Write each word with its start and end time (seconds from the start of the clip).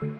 This 0.00 0.14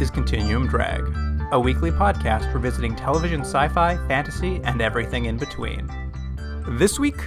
is 0.00 0.10
Continuum 0.12 0.68
Drag, 0.68 1.02
a 1.50 1.58
weekly 1.58 1.90
podcast 1.90 2.52
for 2.52 2.58
revisiting 2.58 2.94
television 2.94 3.40
sci 3.40 3.66
fi, 3.70 3.96
fantasy, 4.06 4.60
and 4.62 4.80
everything 4.80 5.24
in 5.24 5.38
between. 5.38 5.90
This 6.68 7.00
week, 7.00 7.18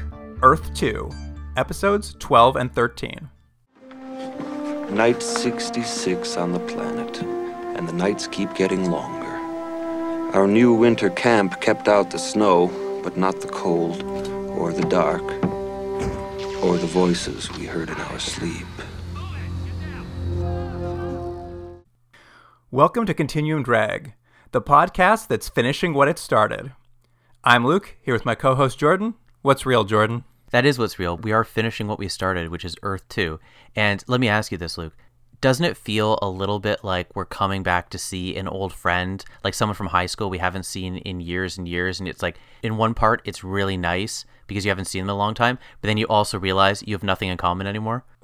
Earth 0.41 0.73
2, 0.73 1.09
episodes 1.57 2.15
12 2.19 2.55
and 2.55 2.73
13. 2.73 3.29
Night 4.91 5.21
66 5.21 6.37
on 6.37 6.53
the 6.53 6.59
planet, 6.59 7.21
and 7.21 7.89
the 7.89 7.93
nights 7.93 8.25
keep 8.25 8.53
getting 8.55 8.89
longer. 8.89 9.18
Our 10.33 10.45
new 10.45 10.75
winter 10.75 11.09
camp 11.09 11.59
kept 11.59 11.87
out 11.87 12.11
the 12.11 12.19
snow, 12.19 12.67
but 13.03 13.17
not 13.17 13.41
the 13.41 13.47
cold, 13.47 14.03
or 14.49 14.71
the 14.71 14.83
dark, 14.83 15.23
or 16.63 16.77
the 16.77 16.85
voices 16.85 17.51
we 17.53 17.65
heard 17.65 17.89
in 17.89 17.95
our 17.95 18.19
sleep. 18.19 18.67
Welcome 22.69 23.07
to 23.07 23.15
Continuum 23.15 23.63
Drag, 23.63 24.13
the 24.51 24.61
podcast 24.61 25.27
that's 25.27 25.49
finishing 25.49 25.95
what 25.95 26.07
it 26.07 26.19
started. 26.19 26.73
I'm 27.43 27.65
Luke, 27.65 27.97
here 27.99 28.13
with 28.13 28.23
my 28.23 28.35
co 28.35 28.53
host 28.53 28.77
Jordan. 28.77 29.15
What's 29.41 29.65
real, 29.65 29.83
Jordan? 29.83 30.25
That 30.51 30.63
is 30.63 30.77
what's 30.77 30.99
real. 30.99 31.17
We 31.17 31.31
are 31.31 31.43
finishing 31.43 31.87
what 31.87 31.97
we 31.97 32.07
started, 32.07 32.49
which 32.49 32.65
is 32.65 32.75
Earth 32.83 33.07
2. 33.09 33.39
And 33.75 34.03
let 34.07 34.19
me 34.19 34.29
ask 34.29 34.51
you 34.51 34.59
this, 34.59 34.77
Luke. 34.77 34.95
Doesn't 35.41 35.65
it 35.65 35.77
feel 35.77 36.19
a 36.21 36.29
little 36.29 36.59
bit 36.59 36.83
like 36.83 37.15
we're 37.15 37.25
coming 37.25 37.63
back 37.63 37.89
to 37.91 37.97
see 37.97 38.35
an 38.35 38.47
old 38.47 38.73
friend, 38.73 39.23
like 39.43 39.53
someone 39.53 39.75
from 39.75 39.87
high 39.87 40.05
school 40.05 40.29
we 40.29 40.37
haven't 40.37 40.63
seen 40.63 40.97
in 40.97 41.21
years 41.21 41.57
and 41.57 41.67
years? 41.67 41.99
And 41.99 42.09
it's 42.09 42.21
like, 42.21 42.37
in 42.61 42.77
one 42.77 42.93
part, 42.93 43.21
it's 43.23 43.43
really 43.43 43.77
nice 43.77 44.25
because 44.47 44.65
you 44.65 44.69
haven't 44.69 44.85
seen 44.85 45.01
them 45.01 45.09
in 45.09 45.15
a 45.15 45.17
long 45.17 45.33
time, 45.33 45.57
but 45.81 45.87
then 45.87 45.97
you 45.97 46.07
also 46.07 46.37
realize 46.37 46.83
you 46.85 46.93
have 46.93 47.03
nothing 47.03 47.29
in 47.29 47.37
common 47.37 47.67
anymore. 47.67 48.03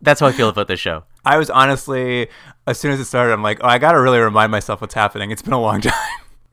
That's 0.00 0.20
how 0.20 0.26
I 0.26 0.32
feel 0.32 0.48
about 0.48 0.68
this 0.68 0.80
show. 0.80 1.04
I 1.24 1.36
was 1.36 1.50
honestly, 1.50 2.28
as 2.66 2.78
soon 2.78 2.92
as 2.92 3.00
it 3.00 3.04
started, 3.04 3.32
I'm 3.32 3.42
like, 3.42 3.58
oh, 3.62 3.68
I 3.68 3.78
gotta 3.78 4.00
really 4.00 4.18
remind 4.18 4.50
myself 4.50 4.80
what's 4.80 4.94
happening. 4.94 5.30
It's 5.30 5.42
been 5.42 5.52
a 5.52 5.60
long 5.60 5.80
time. 5.82 5.92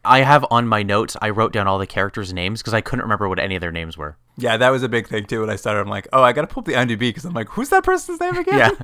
I 0.06 0.20
have 0.22 0.46
on 0.52 0.68
my 0.68 0.84
notes, 0.84 1.16
I 1.22 1.30
wrote 1.30 1.54
down 1.54 1.68
all 1.68 1.80
the 1.80 1.88
characters' 1.88 2.34
names 2.34 2.62
because 2.62 2.73
I 2.73 2.82
couldn't 2.82 3.04
remember 3.04 3.30
what 3.30 3.40
any 3.40 3.56
of 3.56 3.62
their 3.62 3.72
names 3.72 3.98
were. 3.98 4.18
yeah, 4.38 4.58
that 4.58 4.70
was 4.70 4.84
a 4.84 4.90
big 4.90 5.08
thing 5.08 5.26
too. 5.26 5.42
When 5.42 5.50
I 5.50 5.56
started, 5.56 5.80
I'm 5.82 5.88
like, 5.88 6.08
oh, 6.14 6.22
I 6.23 6.34
gotta 6.34 6.48
pull 6.48 6.62
up 6.62 6.66
the 6.66 6.73
IMDb 6.73 7.00
because 7.00 7.26
I'm 7.26 7.34
like, 7.34 7.50
who's 7.50 7.70
that 7.70 7.84
person's 7.84 8.20
name 8.20 8.36
again? 8.44 8.58
Yeah. 8.58 8.72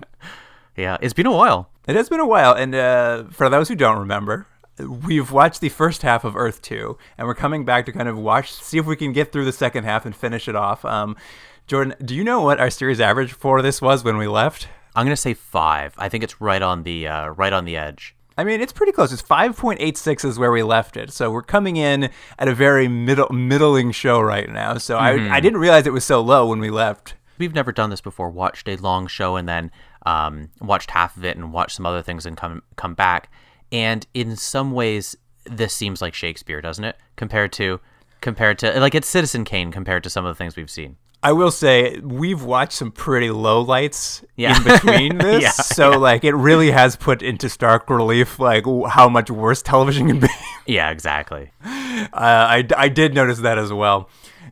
Yeah. 0.78 0.97
It's 1.02 1.14
been 1.14 1.25
a 1.25 1.31
while. 1.36 1.70
It 1.88 1.95
has 1.97 2.08
been 2.08 2.22
a 2.22 2.25
while, 2.25 2.53
and 2.53 2.73
uh, 2.73 3.23
for 3.31 3.50
those 3.50 3.67
who 3.67 3.75
don't 3.75 4.00
remember, 4.00 4.45
we've 4.78 5.30
watched 5.31 5.59
the 5.59 5.67
first 5.67 6.03
half 6.03 6.23
of 6.23 6.38
Earth 6.38 6.62
Two, 6.62 6.97
and 7.17 7.28
we're 7.28 7.36
coming 7.36 7.66
back 7.66 7.86
to 7.88 7.92
kind 7.92 8.08
of 8.08 8.17
watch, 8.17 8.53
see 8.53 8.78
if 8.78 8.86
we 8.86 8.95
can 8.95 9.12
get 9.12 9.34
through 9.34 9.44
the 9.44 9.52
second 9.52 9.84
half 9.84 10.06
and 10.06 10.16
finish 10.16 10.47
it 10.47 10.56
off. 10.56 10.86
Um, 10.86 11.17
Jordan, 11.67 11.95
do 12.06 12.16
you 12.16 12.23
know 12.23 12.40
what 12.42 12.59
our 12.62 12.70
series 12.70 13.02
average 13.02 13.34
for 13.34 13.62
this 13.62 13.81
was 13.81 14.06
when 14.06 14.16
we 14.17 14.28
left? 14.28 14.70
I'm 14.95 15.06
gonna 15.06 15.17
say 15.17 15.34
five. 15.34 15.94
I 15.97 16.08
think 16.08 16.23
it's 16.23 16.40
right 16.40 16.62
on 16.62 16.84
the 16.84 17.08
uh, 17.08 17.28
right 17.30 17.52
on 17.52 17.66
the 17.66 17.75
edge. 17.75 18.16
I 18.40 18.45
mean, 18.45 18.62
it's 18.62 18.72
pretty 18.72 18.94
close. 18.94 19.12
It's 19.12 19.22
5.86 19.22 20.23
is 20.23 20.40
where 20.40 20.50
we 20.50 20.64
left 20.64 20.95
it. 20.95 21.12
So 21.12 21.30
we're 21.30 21.42
coming 21.42 21.76
in 21.76 22.09
at 22.38 22.48
a 22.48 22.56
very 22.56 22.88
middle 22.88 23.28
middling 23.34 23.92
show 23.92 24.22
right 24.22 24.50
now. 24.50 24.78
So 24.78 24.98
I, 24.98 25.36
I 25.36 25.42
didn't 25.42 25.59
realize 25.59 25.86
it 25.86 25.92
was 25.92 26.06
so 26.06 26.22
low 26.22 26.48
when 26.48 26.59
we 26.59 26.70
left. 26.70 27.16
We've 27.38 27.54
never 27.54 27.73
done 27.73 27.90
this 27.90 28.00
before. 28.00 28.30
Watched 28.30 28.70
a 28.70 28.78
long 28.78 29.08
show 29.08 29.36
and 29.36 29.46
then 29.46 29.72
um, 30.06 30.52
watched 30.62 30.92
half 30.92 31.18
of 31.18 31.26
it 31.26 31.36
and 31.36 31.52
watched 31.52 31.76
some 31.76 31.86
other 31.86 32.02
things 32.02 32.26
and 32.26 32.38
come 32.38 32.64
come 32.78 32.94
back. 32.94 33.30
And 33.73 34.08
in 34.14 34.38
some 34.38 34.72
ways, 34.72 35.18
this 35.44 35.74
seems 35.74 36.02
like 36.02 36.14
Shakespeare, 36.14 36.62
doesn't 36.62 36.86
it? 36.86 36.96
Compared 37.18 37.52
to 37.53 37.81
compared 38.22 38.58
to 38.59 38.80
like 38.80 38.96
it's 38.96 39.09
Citizen 39.09 39.44
Kane 39.44 39.70
compared 39.70 40.02
to 40.06 40.09
some 40.09 40.24
of 40.24 40.34
the 40.34 40.38
things 40.38 40.56
we've 40.56 40.72
seen. 40.72 40.96
I 41.22 41.34
will 41.34 41.52
say 41.52 42.00
we've 42.00 42.44
watched 42.44 42.74
some 42.74 42.91
pretty 42.91 43.30
low 43.30 43.62
lights 43.62 44.24
Yeah. 44.38 44.56
in 44.57 44.63
between 44.74 45.18
this. 45.18 45.41
Yeah, 45.44 45.52
so 45.52 45.91
like 45.91 46.24
it 46.24 46.34
really 46.34 46.72
has 46.72 46.96
put 46.96 47.22
into 47.22 47.50
stark 47.50 47.90
relief 47.90 48.40
like 48.40 48.63
w- 48.63 48.85
how 48.88 49.09
much 49.09 49.30
worse 49.30 49.62
television 49.62 50.07
can 50.07 50.19
be. 50.22 50.28
Yeah, 50.66 50.91
exactly. 50.91 51.50
Uh, 51.66 52.07
I, 52.13 52.63
I 52.78 52.90
did 52.90 53.16
notice 53.16 53.40
that 53.40 53.57
as 53.57 53.74
well. 53.74 54.07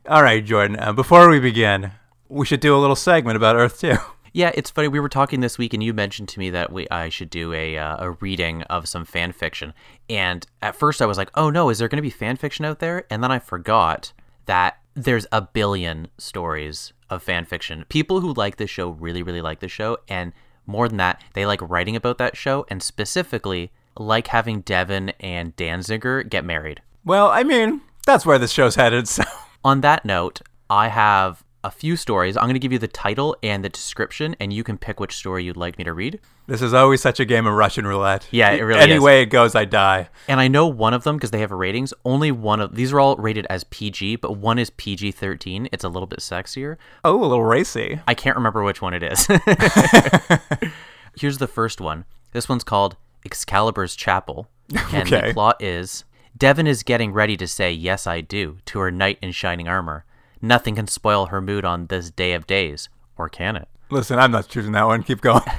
All 0.09 0.23
right, 0.23 0.43
Jordan. 0.43 0.79
Uh, 0.79 0.91
before 0.91 1.29
we 1.29 1.39
begin, 1.39 1.91
we 2.27 2.43
should 2.43 2.59
do 2.59 2.75
a 2.75 2.79
little 2.79 2.95
segment 2.95 3.35
about 3.37 3.55
Earth 3.55 3.79
2. 3.79 3.95
Yeah, 4.33 4.51
it's 4.53 4.69
funny. 4.69 4.87
We 4.87 4.99
were 4.99 5.09
talking 5.09 5.39
this 5.39 5.57
week, 5.57 5.73
and 5.73 5.81
you 5.81 5.95
mentioned 5.95 6.27
to 6.29 6.37
me 6.39 6.51
that 6.51 6.71
we 6.71 6.87
I 6.91 7.09
should 7.09 7.31
do 7.31 7.53
a 7.53 7.75
uh, 7.75 7.95
a 8.05 8.11
reading 8.11 8.61
of 8.63 8.87
some 8.87 9.03
fan 9.03 9.31
fiction. 9.31 9.73
And 10.11 10.45
at 10.61 10.75
first, 10.75 11.01
I 11.01 11.07
was 11.07 11.17
like, 11.17 11.31
"Oh 11.33 11.49
no, 11.49 11.69
is 11.71 11.79
there 11.79 11.87
going 11.87 11.97
to 11.97 12.03
be 12.03 12.11
fan 12.11 12.35
fiction 12.35 12.63
out 12.63 12.77
there?" 12.77 13.05
And 13.09 13.23
then 13.23 13.31
I 13.31 13.39
forgot 13.39 14.13
that 14.45 14.77
there's 14.97 15.27
a 15.31 15.41
billion 15.41 16.07
stories 16.17 16.91
of 17.09 17.21
fan 17.21 17.45
fiction. 17.45 17.85
People 17.87 18.19
who 18.19 18.33
like 18.33 18.57
this 18.57 18.69
show 18.69 18.89
really, 18.89 19.21
really 19.21 19.41
like 19.41 19.59
the 19.59 19.67
show, 19.67 19.97
and 20.09 20.33
more 20.65 20.89
than 20.89 20.97
that, 20.97 21.21
they 21.33 21.45
like 21.45 21.61
writing 21.61 21.95
about 21.95 22.17
that 22.17 22.35
show, 22.35 22.65
and 22.69 22.81
specifically 22.81 23.71
like 23.97 24.27
having 24.27 24.61
Devon 24.61 25.09
and 25.19 25.55
Danziger 25.55 26.27
get 26.27 26.43
married. 26.43 26.81
Well, 27.05 27.29
I 27.29 27.43
mean, 27.43 27.81
that's 28.05 28.25
where 28.25 28.39
this 28.39 28.51
show's 28.51 28.75
headed. 28.75 29.07
So 29.07 29.23
On 29.63 29.81
that 29.81 30.03
note, 30.03 30.41
I 30.69 30.89
have 30.89 31.43
a 31.63 31.71
few 31.71 31.95
stories. 31.95 32.37
I'm 32.37 32.43
going 32.43 32.53
to 32.53 32.59
give 32.59 32.71
you 32.71 32.79
the 32.79 32.87
title 32.87 33.35
and 33.43 33.63
the 33.63 33.69
description, 33.69 34.35
and 34.39 34.53
you 34.53 34.63
can 34.63 34.77
pick 34.77 34.99
which 34.99 35.15
story 35.15 35.43
you'd 35.43 35.57
like 35.57 35.77
me 35.77 35.83
to 35.83 35.91
read. 35.93 36.19
this 36.45 36.61
is 36.61 36.73
always 36.73 37.01
such 37.01 37.19
a 37.19 37.25
game 37.25 37.45
of 37.47 37.53
Russian 37.53 37.85
roulette. 37.85 38.27
Yeah, 38.31 38.51
it 38.51 38.61
really 38.61 38.79
Any 38.79 38.93
is. 38.93 39.01
way 39.01 39.21
it 39.21 39.25
goes, 39.25 39.53
I 39.55 39.65
die. 39.65 40.07
And 40.27 40.39
I 40.39 40.47
know 40.47 40.67
one 40.67 40.93
of 40.93 41.03
them 41.03 41.17
because 41.17 41.31
they 41.31 41.39
have 41.39 41.51
ratings. 41.51 41.93
Only 42.05 42.31
one 42.31 42.59
of 42.61 42.75
these 42.75 42.93
are 42.93 42.99
all 42.99 43.15
rated 43.17 43.45
as 43.49 43.63
PG, 43.65 44.17
but 44.17 44.33
one 44.37 44.59
is 44.59 44.69
PG 44.69 45.11
13. 45.13 45.67
It's 45.71 45.83
a 45.83 45.89
little 45.89 46.07
bit 46.07 46.19
sexier. 46.19 46.77
Oh, 47.03 47.19
a 47.21 47.25
little 47.25 47.43
racy. 47.43 47.99
I 48.07 48.13
can't 48.13 48.37
remember 48.37 48.63
which 48.63 48.81
one 48.81 48.93
it 48.93 49.03
is. 49.03 49.27
Here's 51.19 51.37
the 51.39 51.47
first 51.47 51.81
one. 51.81 52.05
This 52.31 52.47
one's 52.47 52.63
called 52.63 52.95
Excalibur's 53.25 53.95
Chapel. 53.95 54.47
And 54.93 55.11
Okay. 55.11 55.27
the 55.29 55.33
plot 55.33 55.61
is 55.61 56.03
Devon 56.37 56.67
is 56.67 56.83
getting 56.83 57.11
ready 57.13 57.35
to 57.37 57.47
say, 57.47 57.71
Yes, 57.71 58.05
I 58.05 58.21
do, 58.21 58.57
to 58.65 58.79
her 58.79 58.91
knight 58.91 59.17
in 59.21 59.31
shining 59.31 59.67
armor. 59.67 60.05
Nothing 60.41 60.75
can 60.75 60.87
spoil 60.87 61.27
her 61.27 61.41
mood 61.41 61.65
on 61.65 61.87
this 61.87 62.11
day 62.11 62.33
of 62.33 62.47
days. 62.47 62.89
Or 63.17 63.29
can 63.29 63.55
it? 63.55 63.67
Listen, 63.89 64.19
I'm 64.19 64.31
not 64.31 64.47
choosing 64.47 64.73
that 64.73 64.85
one. 64.85 65.03
Keep 65.03 65.21
going. 65.21 65.43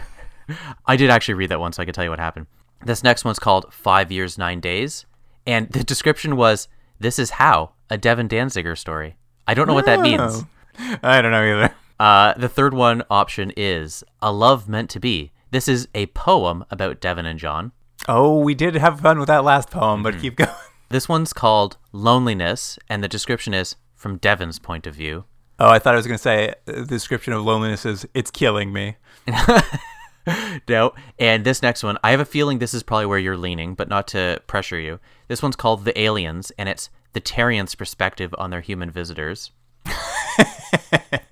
I 0.87 0.97
did 0.97 1.11
actually 1.11 1.35
read 1.35 1.51
that 1.51 1.61
one, 1.61 1.73
so 1.73 1.83
I 1.83 1.85
can 1.85 1.93
tell 1.95 2.05
you 2.05 2.11
what 2.11 2.19
happened. 2.19 2.47
This 2.85 3.03
next 3.03 3.25
one's 3.25 3.39
called 3.39 3.73
Five 3.73 4.11
Years, 4.13 4.39
Nine 4.39 4.61
Days. 4.61 5.05
And 5.47 5.69
the 5.71 5.83
description 5.85 6.37
was 6.37 6.69
This 7.01 7.19
is 7.19 7.31
how 7.31 7.73
a 7.91 7.99
Devon 7.99 8.29
Danziger 8.29 8.77
story. 8.77 9.17
I 9.47 9.55
don't 9.55 9.67
know 9.67 9.75
what 9.75 9.87
that 9.87 10.01
means. 10.01 10.21
Oh. 10.79 10.97
I 11.03 11.21
don't 11.21 11.33
know 11.33 11.43
either. 11.43 11.75
Uh, 11.99 12.35
the 12.39 12.49
third 12.49 12.73
one 12.75 13.03
option 13.11 13.53
is 13.57 14.05
A 14.23 14.31
Love 14.33 14.69
Meant 14.69 14.91
to 14.91 15.01
Be. 15.01 15.33
This 15.51 15.67
is 15.67 15.89
a 15.95 16.07
poem 16.07 16.65
about 16.71 17.01
Devon 17.01 17.27
and 17.27 17.39
John. 17.39 17.73
Oh, 18.09 18.39
we 18.39 18.55
did 18.55 18.75
have 18.77 19.01
fun 19.01 19.19
with 19.19 19.27
that 19.27 19.43
last 19.45 19.71
poem, 19.71 20.03
Mm-hmm. 20.03 20.03
but 20.05 20.21
keep 20.21 20.37
going. 20.37 20.51
This 20.91 21.09
one's 21.09 21.33
called 21.33 21.77
Loneliness, 21.93 22.79
and 22.89 23.03
the 23.03 23.09
description 23.09 23.53
is 23.55 23.75
from 23.99 24.17
Devon's 24.17 24.59
point 24.59 24.87
of 24.87 24.95
view. 24.95 25.25
Oh, 25.59 25.69
I 25.69 25.79
thought 25.79 25.95
I 25.95 25.97
was 25.97 26.07
going 26.07 26.17
to 26.17 26.23
say 26.23 26.51
uh, 26.51 26.55
the 26.67 26.85
description 26.87 27.35
of 27.35 27.45
loneliness 27.45 27.85
is 27.85 28.07
it's 28.15 28.31
killing 28.31 28.73
me. 28.73 28.97
No. 30.69 30.95
And 31.19 31.45
this 31.45 31.63
next 31.63 31.83
one, 31.83 31.99
I 32.03 32.11
have 32.11 32.21
a 32.21 32.25
feeling 32.25 32.59
this 32.59 32.75
is 32.75 32.83
probably 32.83 33.07
where 33.07 33.19
you're 33.19 33.37
leaning, 33.37 33.75
but 33.75 33.89
not 33.89 34.07
to 34.09 34.43
pressure 34.47 34.79
you. 34.79 35.01
This 35.29 35.43
one's 35.43 35.57
called 35.57 35.85
The 35.85 35.99
Aliens, 35.99 36.53
and 36.59 36.69
it's 36.69 36.91
the 37.13 37.21
Terrians' 37.21 37.77
perspective 37.77 38.35
on 38.39 38.51
their 38.51 38.61
human 38.61 38.91
visitors. 38.91 39.53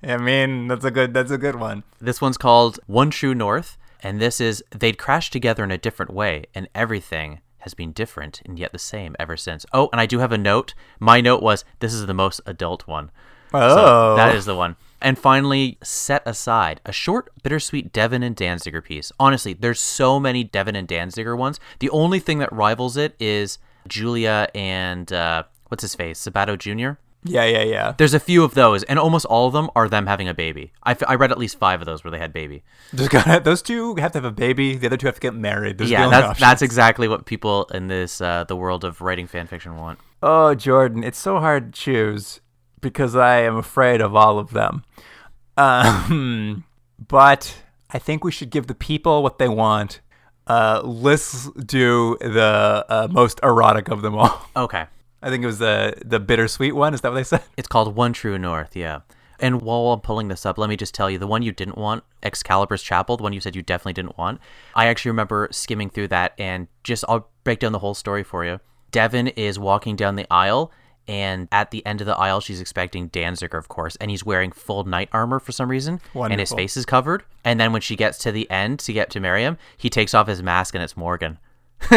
I 0.03 0.17
mean, 0.19 0.67
that's 0.67 0.85
a 0.85 0.91
good 0.91 1.13
that's 1.13 1.31
a 1.31 1.37
good 1.37 1.55
one. 1.55 1.83
This 1.99 2.21
one's 2.21 2.37
called 2.37 2.79
One 2.87 3.09
True 3.11 3.35
North, 3.35 3.77
and 4.01 4.19
this 4.19 4.41
is 4.41 4.63
they'd 4.71 4.97
crash 4.97 5.29
together 5.29 5.63
in 5.63 5.71
a 5.71 5.77
different 5.77 6.13
way, 6.13 6.45
and 6.55 6.67
everything 6.73 7.41
has 7.67 7.73
been 7.73 7.91
different 7.91 8.41
and 8.45 8.57
yet 8.57 8.71
the 8.71 8.79
same 8.79 9.15
ever 9.19 9.35
since. 9.37 9.65
Oh, 9.73 9.89
and 9.91 10.01
I 10.01 10.05
do 10.05 10.19
have 10.19 10.31
a 10.31 10.37
note. 10.37 10.73
My 10.99 11.21
note 11.21 11.43
was 11.43 11.65
this 11.79 11.93
is 11.93 12.05
the 12.05 12.13
most 12.13 12.41
adult 12.45 12.87
one. 12.87 13.11
Oh, 13.53 13.75
So 13.75 14.15
that 14.15 14.35
is 14.35 14.45
the 14.45 14.55
one. 14.55 14.77
And 15.01 15.19
finally, 15.19 15.77
Set 15.83 16.23
Aside, 16.25 16.81
a 16.85 16.91
short, 16.91 17.29
bittersweet 17.43 17.93
Devon 17.93 18.23
and 18.23 18.35
Danziger 18.35 18.83
piece. 18.83 19.11
Honestly, 19.19 19.53
there's 19.53 19.79
so 19.79 20.19
many 20.19 20.43
Devon 20.43 20.75
and 20.75 20.87
Danziger 20.87 21.37
ones. 21.37 21.59
The 21.79 21.89
only 21.91 22.19
thing 22.19 22.39
that 22.39 22.51
rivals 22.51 22.97
it 22.97 23.15
is 23.19 23.59
Julia 23.87 24.49
and, 24.55 25.11
uh, 25.13 25.43
what's 25.67 25.83
his 25.83 25.95
face? 25.95 26.19
Sabato 26.25 26.57
Jr.? 26.57 26.99
Yeah, 27.23 27.45
yeah, 27.45 27.63
yeah. 27.63 27.93
There's 27.97 28.13
a 28.13 28.19
few 28.19 28.43
of 28.43 28.53
those, 28.53 28.83
and 28.83 28.97
almost 28.99 29.25
all 29.25 29.47
of 29.47 29.53
them 29.53 29.69
are 29.75 29.89
them 29.89 30.07
having 30.07 30.27
a 30.27 30.33
baby. 30.33 30.71
I, 30.83 30.91
f- 30.91 31.03
I 31.07 31.15
read 31.15 31.31
at 31.31 31.37
least 31.37 31.57
five 31.57 31.81
of 31.81 31.85
those 31.85 32.03
where 32.03 32.11
they 32.11 32.19
had 32.19 32.31
baby. 32.33 32.63
Gotta, 33.09 33.39
those 33.39 33.61
two 33.61 33.95
have 33.95 34.11
to 34.13 34.17
have 34.17 34.25
a 34.25 34.31
baby. 34.31 34.77
The 34.77 34.87
other 34.87 34.97
two 34.97 35.07
have 35.07 35.15
to 35.15 35.21
get 35.21 35.33
married. 35.33 35.77
Those 35.77 35.89
yeah, 35.89 36.07
that's, 36.09 36.39
that's 36.39 36.61
exactly 36.61 37.07
what 37.07 37.25
people 37.25 37.65
in 37.73 37.87
this 37.87 38.21
uh, 38.21 38.45
the 38.45 38.55
world 38.55 38.83
of 38.83 39.01
writing 39.01 39.27
fan 39.27 39.47
fiction 39.47 39.77
want. 39.77 39.99
Oh, 40.21 40.55
Jordan, 40.55 41.03
it's 41.03 41.19
so 41.19 41.39
hard 41.39 41.73
to 41.73 41.79
choose 41.79 42.41
because 42.81 43.15
I 43.15 43.39
am 43.41 43.57
afraid 43.57 44.01
of 44.01 44.15
all 44.15 44.39
of 44.39 44.51
them. 44.51 44.83
Um, 45.57 46.63
but 47.07 47.57
I 47.89 47.99
think 47.99 48.23
we 48.23 48.31
should 48.31 48.49
give 48.49 48.67
the 48.67 48.75
people 48.75 49.23
what 49.23 49.39
they 49.39 49.49
want. 49.49 50.01
Uh, 50.45 50.81
let's 50.83 51.49
do 51.51 52.17
the 52.21 52.85
uh, 52.87 53.07
most 53.11 53.39
erotic 53.43 53.89
of 53.89 54.01
them 54.01 54.15
all. 54.15 54.49
Okay. 54.55 54.85
I 55.21 55.29
think 55.29 55.43
it 55.43 55.47
was 55.47 55.59
the 55.59 55.95
the 56.05 56.19
bittersweet 56.19 56.75
one. 56.75 56.93
Is 56.93 57.01
that 57.01 57.09
what 57.09 57.15
they 57.15 57.23
said? 57.23 57.43
It's 57.57 57.67
called 57.67 57.95
One 57.95 58.13
True 58.13 58.37
North, 58.37 58.75
yeah. 58.75 59.01
And 59.39 59.61
while 59.61 59.93
I'm 59.93 59.99
pulling 59.99 60.29
this 60.29 60.45
up, 60.45 60.57
let 60.57 60.69
me 60.69 60.75
just 60.75 60.95
tell 60.95 61.09
you 61.09 61.19
the 61.19 61.27
one 61.27 61.43
you 61.43 61.51
didn't 61.51 61.77
want, 61.77 62.03
Excalibur's 62.23 62.81
Chapel, 62.81 63.17
the 63.17 63.23
one 63.23 63.33
you 63.33 63.39
said 63.39 63.55
you 63.55 63.61
definitely 63.61 63.93
didn't 63.93 64.17
want. 64.17 64.41
I 64.73 64.87
actually 64.87 65.11
remember 65.11 65.47
skimming 65.51 65.91
through 65.91 66.07
that 66.07 66.33
and 66.39 66.67
just 66.83 67.05
I'll 67.07 67.29
break 67.43 67.59
down 67.59 67.71
the 67.71 67.79
whole 67.79 67.93
story 67.93 68.23
for 68.23 68.45
you. 68.45 68.59
Devon 68.91 69.27
is 69.27 69.59
walking 69.59 69.95
down 69.95 70.15
the 70.15 70.25
aisle, 70.31 70.71
and 71.07 71.47
at 71.51 71.71
the 71.71 71.85
end 71.85 72.01
of 72.01 72.07
the 72.07 72.15
aisle, 72.15 72.39
she's 72.41 72.59
expecting 72.59 73.09
Danziger, 73.09 73.57
of 73.57 73.67
course, 73.67 73.95
and 73.97 74.09
he's 74.09 74.25
wearing 74.25 74.51
full 74.51 74.83
knight 74.85 75.09
armor 75.11 75.39
for 75.39 75.51
some 75.51 75.69
reason, 75.69 76.01
and 76.31 76.39
his 76.39 76.51
face 76.51 76.75
is 76.77 76.85
covered. 76.85 77.23
And 77.43 77.59
then 77.59 77.71
when 77.71 77.81
she 77.81 77.95
gets 77.95 78.17
to 78.19 78.31
the 78.31 78.49
end 78.49 78.79
to 78.79 78.93
get 78.93 79.09
to 79.11 79.19
Miriam, 79.19 79.57
he 79.77 79.89
takes 79.89 80.13
off 80.13 80.27
his 80.27 80.41
mask 80.41 80.73
and 80.73 80.83
it's 80.83 80.97
Morgan. 80.97 81.37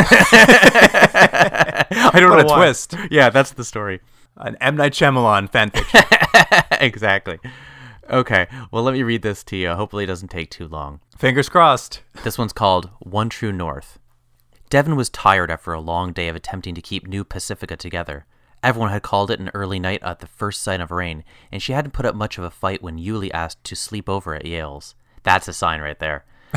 I 0.93 2.11
don't 2.15 2.31
What 2.31 2.37
know 2.39 2.39
a 2.41 2.47
why. 2.47 2.57
twist. 2.59 2.95
Yeah, 3.11 3.31
that's 3.31 3.53
the 3.53 3.65
story. 3.65 4.01
An 4.37 4.57
M 4.61 4.77
Night 4.77 4.93
Shyamalan 4.93 5.51
fanfiction. 5.51 6.81
exactly. 6.81 7.39
Okay, 8.09 8.49
well, 8.73 8.83
let 8.83 8.93
me 8.95 9.03
read 9.03 9.23
this 9.23 9.45
to 9.45 9.57
you. 9.57 9.71
Hopefully, 9.71 10.05
it 10.05 10.09
doesn't 10.09 10.29
take 10.29 10.51
too 10.51 10.67
long. 10.67 11.01
Fingers 11.17 11.49
crossed. 11.49 12.03
This 12.25 12.37
one's 12.39 12.53
called 12.53 12.91
One 13.01 13.29
True 13.29 13.53
North. 13.53 13.99
Devon 14.69 14.97
was 14.97 15.09
tired 15.11 15.51
after 15.51 15.73
a 15.73 15.81
long 15.81 16.13
day 16.13 16.29
of 16.29 16.37
attempting 16.37 16.75
to 16.75 16.83
keep 16.83 17.07
New 17.07 17.25
Pacifica 17.25 17.77
together. 17.77 18.27
Everyone 18.63 18.91
had 18.91 19.03
called 19.03 19.31
it 19.31 19.41
an 19.41 19.51
early 19.55 19.79
night 19.79 20.03
at 20.03 20.19
the 20.21 20.27
first 20.27 20.63
sign 20.63 20.81
of 20.81 20.91
rain, 20.91 21.25
and 21.51 21.63
she 21.63 21.73
hadn't 21.73 21.93
put 21.93 22.05
up 22.07 22.15
much 22.15 22.37
of 22.37 22.45
a 22.45 22.51
fight 22.51 22.83
when 22.83 22.99
Uly 22.99 23.31
asked 23.33 23.65
to 23.65 23.75
sleep 23.77 24.09
over 24.09 24.35
at 24.35 24.45
Yale's. 24.45 24.95
That's 25.23 25.49
a 25.49 25.53
sign 25.53 25.81
right 25.81 25.99
there. 25.99 26.25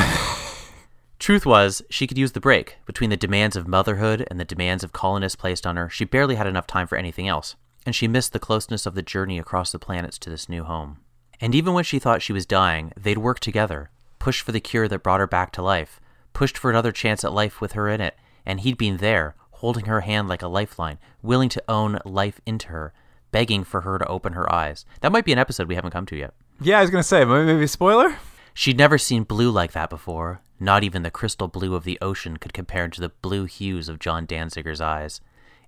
Truth 1.24 1.46
was, 1.46 1.82
she 1.90 2.06
could 2.06 2.18
use 2.18 2.34
the 2.34 2.42
break. 2.42 2.80
Between 2.86 3.10
the 3.10 3.16
demands 3.16 3.56
of 3.56 3.66
motherhood 3.66 4.28
and 4.30 4.42
the 4.42 4.44
demands 4.44 4.84
of 4.84 4.92
colonists 4.92 5.38
placed 5.38 5.66
on 5.66 5.78
her, 5.78 5.90
she 5.90 6.04
barely 6.04 6.36
had 6.36 6.48
enough 6.48 6.68
time 6.68 6.86
for 6.86 6.98
anything 6.98 7.30
else, 7.30 7.56
and 7.86 7.96
she 7.96 8.10
missed 8.10 8.34
the 8.34 8.40
closeness 8.40 8.86
of 8.86 8.94
the 8.94 9.02
journey 9.02 9.40
across 9.40 9.72
the 9.72 9.80
planets 9.80 10.18
to 10.18 10.30
this 10.30 10.50
new 10.50 10.66
home. 10.66 10.98
And 11.40 11.56
even 11.56 11.74
when 11.74 11.86
she 11.86 11.98
thought 11.98 12.22
she 12.22 12.34
was 12.34 12.46
dying, 12.46 12.92
they'd 12.98 13.20
worked 13.20 13.42
together, 13.42 13.90
pushed 14.20 14.42
for 14.42 14.52
the 14.52 14.60
cure 14.60 14.90
that 14.90 15.02
brought 15.02 15.22
her 15.22 15.26
back 15.26 15.54
to 15.54 15.62
life, 15.62 16.02
pushed 16.34 16.58
for 16.58 16.70
another 16.70 16.92
chance 16.92 17.24
at 17.24 17.32
life 17.32 17.62
with 17.62 17.72
her 17.72 17.88
in 17.88 18.02
it, 18.02 18.18
and 18.46 18.60
he'd 18.60 18.78
been 18.78 18.98
there, 18.98 19.36
holding 19.52 19.86
her 19.86 20.02
hand 20.02 20.28
like 20.28 20.42
a 20.42 20.50
lifeline, 20.50 21.00
willing 21.22 21.48
to 21.48 21.64
own 21.70 22.00
life 22.04 22.42
into 22.46 22.68
her, 22.68 22.92
begging 23.32 23.64
for 23.64 23.80
her 23.80 23.98
to 23.98 24.08
open 24.08 24.34
her 24.34 24.52
eyes. 24.52 24.86
That 25.00 25.14
might 25.14 25.24
be 25.24 25.32
an 25.32 25.40
episode 25.40 25.70
we 25.70 25.76
haven't 25.76 25.92
come 25.92 26.06
to 26.08 26.18
yet. 26.18 26.34
Yeah, 26.60 26.80
I 26.80 26.82
was 26.82 26.90
gonna 26.90 27.02
say 27.02 27.24
maybe, 27.24 27.46
maybe 27.46 27.64
a 27.64 27.68
spoiler. 27.70 28.18
She'd 28.54 28.78
never 28.78 28.98
seen 28.98 29.24
blue 29.24 29.50
like 29.50 29.72
that 29.72 29.90
before. 29.90 30.42
Not 30.64 30.86
even 30.86 31.04
the 31.04 31.12
crystal 31.12 31.50
blue 31.50 31.76
of 31.76 31.84
the 31.84 31.98
ocean 32.02 32.38
could 32.38 32.54
compare 32.54 32.88
to 32.88 33.02
the 33.02 33.10
blue 33.10 33.44
hues 33.44 33.90
of 33.90 34.00
John 34.00 34.26
Danziger's 34.26 34.80
eyes. 34.80 35.20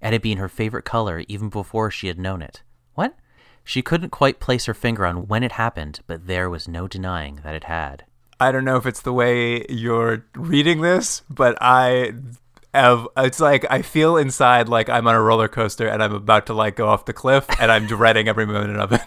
And 0.02 0.14
it 0.14 0.16
had 0.16 0.22
been 0.22 0.38
her 0.38 0.48
favorite 0.48 0.86
color 0.86 1.26
even 1.28 1.50
before 1.50 1.92
she 1.92 2.08
had 2.08 2.18
known 2.18 2.42
it. 2.42 2.64
What? 2.94 3.14
She 3.66 3.82
couldn't 3.82 4.12
quite 4.12 4.40
place 4.40 4.68
her 4.68 4.74
finger 4.74 5.06
on 5.06 5.28
when 5.28 5.44
it 5.44 5.52
happened, 5.52 6.00
but 6.08 6.28
there 6.28 6.50
was 6.50 6.70
no 6.70 6.88
denying 6.88 7.42
that 7.44 7.56
it 7.56 7.66
had. 7.66 8.06
I 8.40 8.54
don't 8.54 8.64
know 8.64 8.78
if 8.78 8.86
it's 8.86 9.02
the 9.02 9.12
way 9.12 9.66
you're 9.68 10.26
reading 10.34 10.80
this, 10.80 11.24
but 11.30 11.58
I 11.60 12.14
have. 12.74 13.06
It's 13.18 13.42
like 13.42 13.66
I 13.70 13.82
feel 13.82 14.16
inside 14.16 14.70
like 14.70 14.88
I'm 14.88 15.08
on 15.08 15.16
a 15.16 15.22
roller 15.22 15.50
coaster 15.50 15.90
and 15.90 16.02
I'm 16.02 16.14
about 16.14 16.46
to 16.46 16.54
like 16.54 16.78
go 16.78 16.88
off 16.88 17.04
the 17.04 17.12
cliff, 17.12 17.48
and 17.60 17.70
I'm 17.70 17.86
dreading 17.88 18.30
every 18.30 18.46
minute 18.46 18.78
of 18.78 18.94
it. 18.94 19.02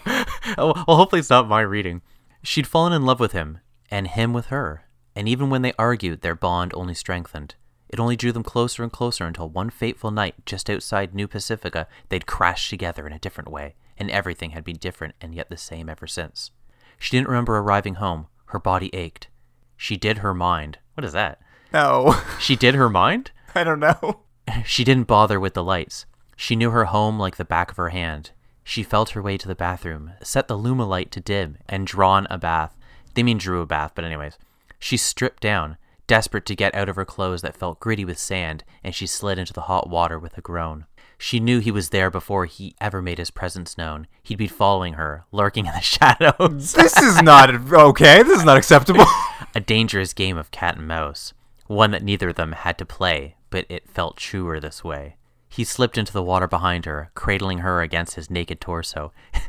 Oh, 0.55 0.83
well, 0.87 0.97
hopefully 0.97 1.21
it's 1.21 1.31
not 1.31 1.47
my 1.47 1.61
reading. 1.61 2.03
She'd 2.43 2.67
fallen 2.67 2.93
in 2.93 3.07
love 3.07 3.19
with 3.19 3.31
him, 3.31 3.57
and 3.89 4.07
him 4.07 4.33
with 4.33 4.47
her. 4.47 4.83
And 5.19 5.27
even 5.27 5.49
when 5.49 5.63
they 5.63 5.73
argued, 5.77 6.21
their 6.21 6.33
bond 6.33 6.71
only 6.73 6.93
strengthened. 6.93 7.55
It 7.89 7.99
only 7.99 8.15
drew 8.15 8.31
them 8.31 8.41
closer 8.41 8.83
and 8.83 8.91
closer 8.91 9.25
until 9.25 9.49
one 9.49 9.69
fateful 9.69 10.11
night, 10.11 10.35
just 10.45 10.69
outside 10.69 11.13
New 11.13 11.27
Pacifica, 11.27 11.89
they'd 12.07 12.25
crashed 12.25 12.69
together 12.69 13.05
in 13.05 13.11
a 13.11 13.19
different 13.19 13.51
way, 13.51 13.75
and 13.97 14.09
everything 14.09 14.51
had 14.51 14.63
been 14.63 14.77
different 14.77 15.15
and 15.19 15.35
yet 15.35 15.49
the 15.49 15.57
same 15.57 15.89
ever 15.89 16.07
since. 16.07 16.51
She 16.97 17.17
didn't 17.17 17.27
remember 17.27 17.57
arriving 17.57 17.95
home. 17.95 18.27
Her 18.45 18.59
body 18.59 18.89
ached. 18.95 19.27
She 19.75 19.97
did 19.97 20.19
her 20.19 20.33
mind. 20.33 20.77
What 20.93 21.03
is 21.03 21.11
that? 21.11 21.41
no, 21.73 22.15
She 22.39 22.55
did 22.55 22.75
her 22.75 22.89
mind? 22.89 23.31
I 23.53 23.65
don't 23.65 23.81
know. 23.81 24.21
She 24.65 24.85
didn't 24.85 25.07
bother 25.07 25.37
with 25.37 25.53
the 25.53 25.65
lights. 25.65 26.05
She 26.37 26.55
knew 26.55 26.71
her 26.71 26.85
home 26.85 27.19
like 27.19 27.35
the 27.35 27.43
back 27.43 27.71
of 27.71 27.77
her 27.77 27.89
hand. 27.89 28.31
She 28.63 28.83
felt 28.83 29.09
her 29.09 29.21
way 29.21 29.37
to 29.37 29.49
the 29.49 29.53
bathroom, 29.53 30.13
set 30.23 30.47
the 30.47 30.57
Luma 30.57 30.85
light 30.85 31.11
to 31.11 31.19
dim, 31.19 31.57
and 31.67 31.85
drawn 31.85 32.25
a 32.29 32.37
bath. 32.37 32.77
They 33.15 33.23
mean 33.23 33.37
drew 33.37 33.59
a 33.59 33.65
bath, 33.65 33.91
but 33.95 34.05
anyways. 34.05 34.37
She 34.79 34.97
stripped 34.97 35.43
down, 35.43 35.77
desperate 36.07 36.45
to 36.47 36.55
get 36.55 36.73
out 36.73 36.89
of 36.89 36.95
her 36.95 37.05
clothes 37.05 37.41
that 37.41 37.55
felt 37.55 37.79
gritty 37.79 38.05
with 38.05 38.17
sand, 38.17 38.63
and 38.83 38.95
she 38.95 39.05
slid 39.05 39.37
into 39.37 39.53
the 39.53 39.61
hot 39.61 39.89
water 39.89 40.17
with 40.17 40.37
a 40.37 40.41
groan. 40.41 40.85
She 41.17 41.39
knew 41.39 41.59
he 41.59 41.71
was 41.71 41.89
there 41.89 42.09
before 42.09 42.45
he 42.45 42.75
ever 42.79 43.01
made 43.01 43.17
his 43.17 43.29
presence 43.29 43.77
known. 43.77 44.07
He'd 44.23 44.37
be 44.37 44.47
following 44.47 44.93
her, 44.93 45.25
lurking 45.31 45.65
in 45.65 45.73
the 45.73 45.81
shadows. 45.81 46.73
This 46.73 46.97
is 46.97 47.21
not 47.21 47.53
okay. 47.53 48.23
This 48.23 48.39
is 48.39 48.45
not 48.45 48.57
acceptable. 48.57 49.05
a 49.55 49.59
dangerous 49.59 50.13
game 50.13 50.37
of 50.37 50.51
cat 50.51 50.77
and 50.77 50.87
mouse, 50.87 51.33
one 51.67 51.91
that 51.91 52.03
neither 52.03 52.29
of 52.29 52.35
them 52.35 52.51
had 52.51 52.77
to 52.77 52.85
play, 52.85 53.35
but 53.49 53.65
it 53.69 53.89
felt 53.89 54.17
truer 54.17 54.59
this 54.59 54.83
way. 54.83 55.15
He 55.51 55.63
slipped 55.63 55.97
into 55.97 56.13
the 56.13 56.23
water 56.23 56.47
behind 56.47 56.85
her, 56.85 57.09
cradling 57.15 57.59
her 57.59 57.81
against 57.81 58.15
his 58.15 58.29
naked 58.29 58.61
torso. 58.61 59.11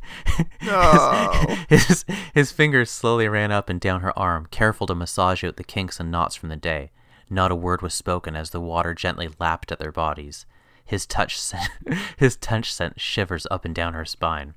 No. 0.62 1.56
his, 1.68 2.04
his 2.34 2.52
fingers 2.52 2.90
slowly 2.90 3.28
ran 3.28 3.50
up 3.52 3.68
and 3.68 3.80
down 3.80 4.00
her 4.00 4.18
arm, 4.18 4.46
careful 4.50 4.86
to 4.86 4.94
massage 4.94 5.44
out 5.44 5.56
the 5.56 5.64
kinks 5.64 6.00
and 6.00 6.10
knots 6.10 6.34
from 6.36 6.48
the 6.48 6.56
day. 6.56 6.90
Not 7.28 7.50
a 7.52 7.56
word 7.56 7.80
was 7.82 7.94
spoken 7.94 8.34
as 8.36 8.50
the 8.50 8.60
water 8.60 8.92
gently 8.94 9.28
lapped 9.38 9.70
at 9.72 9.78
their 9.78 9.92
bodies. 9.92 10.46
His 10.84 11.06
touch 11.06 11.38
sent, 11.38 11.70
his 12.16 12.36
touch 12.36 12.72
sent 12.72 13.00
shivers 13.00 13.46
up 13.50 13.64
and 13.64 13.74
down 13.74 13.94
her 13.94 14.04
spine. 14.04 14.54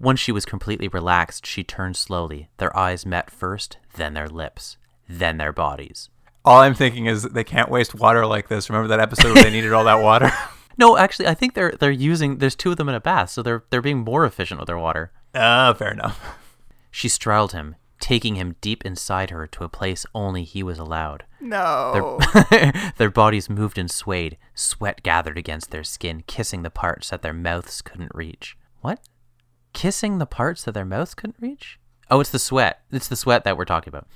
Once 0.00 0.20
she 0.20 0.32
was 0.32 0.44
completely 0.44 0.88
relaxed, 0.88 1.46
she 1.46 1.62
turned 1.64 1.96
slowly. 1.96 2.48
Their 2.58 2.76
eyes 2.76 3.06
met 3.06 3.30
first, 3.30 3.78
then 3.94 4.14
their 4.14 4.28
lips, 4.28 4.76
then 5.08 5.36
their 5.38 5.52
bodies. 5.52 6.10
all 6.44 6.60
I'm 6.60 6.74
thinking 6.74 7.06
is 7.06 7.22
they 7.22 7.44
can't 7.44 7.70
waste 7.70 7.94
water 7.94 8.26
like 8.26 8.48
this. 8.48 8.68
Remember 8.68 8.88
that 8.88 9.00
episode 9.00 9.34
where 9.34 9.44
they 9.44 9.50
needed 9.50 9.72
all 9.72 9.84
that 9.84 10.02
water? 10.02 10.30
No, 10.78 10.96
actually, 10.96 11.26
I 11.26 11.34
think 11.34 11.54
they're 11.54 11.72
they're 11.72 11.90
using. 11.90 12.38
There's 12.38 12.54
two 12.54 12.70
of 12.70 12.76
them 12.76 12.88
in 12.88 12.94
a 12.94 13.00
bath, 13.00 13.30
so 13.30 13.42
they're 13.42 13.64
they're 13.70 13.82
being 13.82 13.98
more 13.98 14.24
efficient 14.24 14.60
with 14.60 14.66
their 14.66 14.78
water. 14.78 15.12
Ah, 15.34 15.74
fair 15.74 15.92
enough. 15.92 16.20
She 16.90 17.10
straddled 17.10 17.52
him, 17.52 17.76
taking 18.00 18.36
him 18.36 18.56
deep 18.62 18.82
inside 18.86 19.28
her 19.28 19.46
to 19.48 19.64
a 19.64 19.68
place 19.68 20.06
only 20.14 20.44
he 20.44 20.62
was 20.62 20.78
allowed. 20.78 21.24
No. 21.42 22.18
Their, 22.50 22.72
their 22.96 23.10
bodies 23.10 23.50
moved 23.50 23.76
and 23.76 23.90
swayed. 23.90 24.38
Sweat 24.54 25.02
gathered 25.02 25.36
against 25.36 25.70
their 25.70 25.84
skin, 25.84 26.24
kissing 26.26 26.62
the 26.62 26.70
parts 26.70 27.10
that 27.10 27.20
their 27.20 27.34
mouths 27.34 27.82
couldn't 27.82 28.14
reach. 28.14 28.56
What? 28.80 29.00
Kissing 29.74 30.16
the 30.16 30.24
parts 30.24 30.64
that 30.64 30.72
their 30.72 30.86
mouths 30.86 31.12
couldn't 31.12 31.36
reach? 31.38 31.78
Oh, 32.10 32.20
it's 32.20 32.30
the 32.30 32.38
sweat. 32.38 32.80
It's 32.90 33.08
the 33.08 33.14
sweat 33.14 33.44
that 33.44 33.58
we're 33.58 33.66
talking 33.66 33.90
about. 33.90 34.06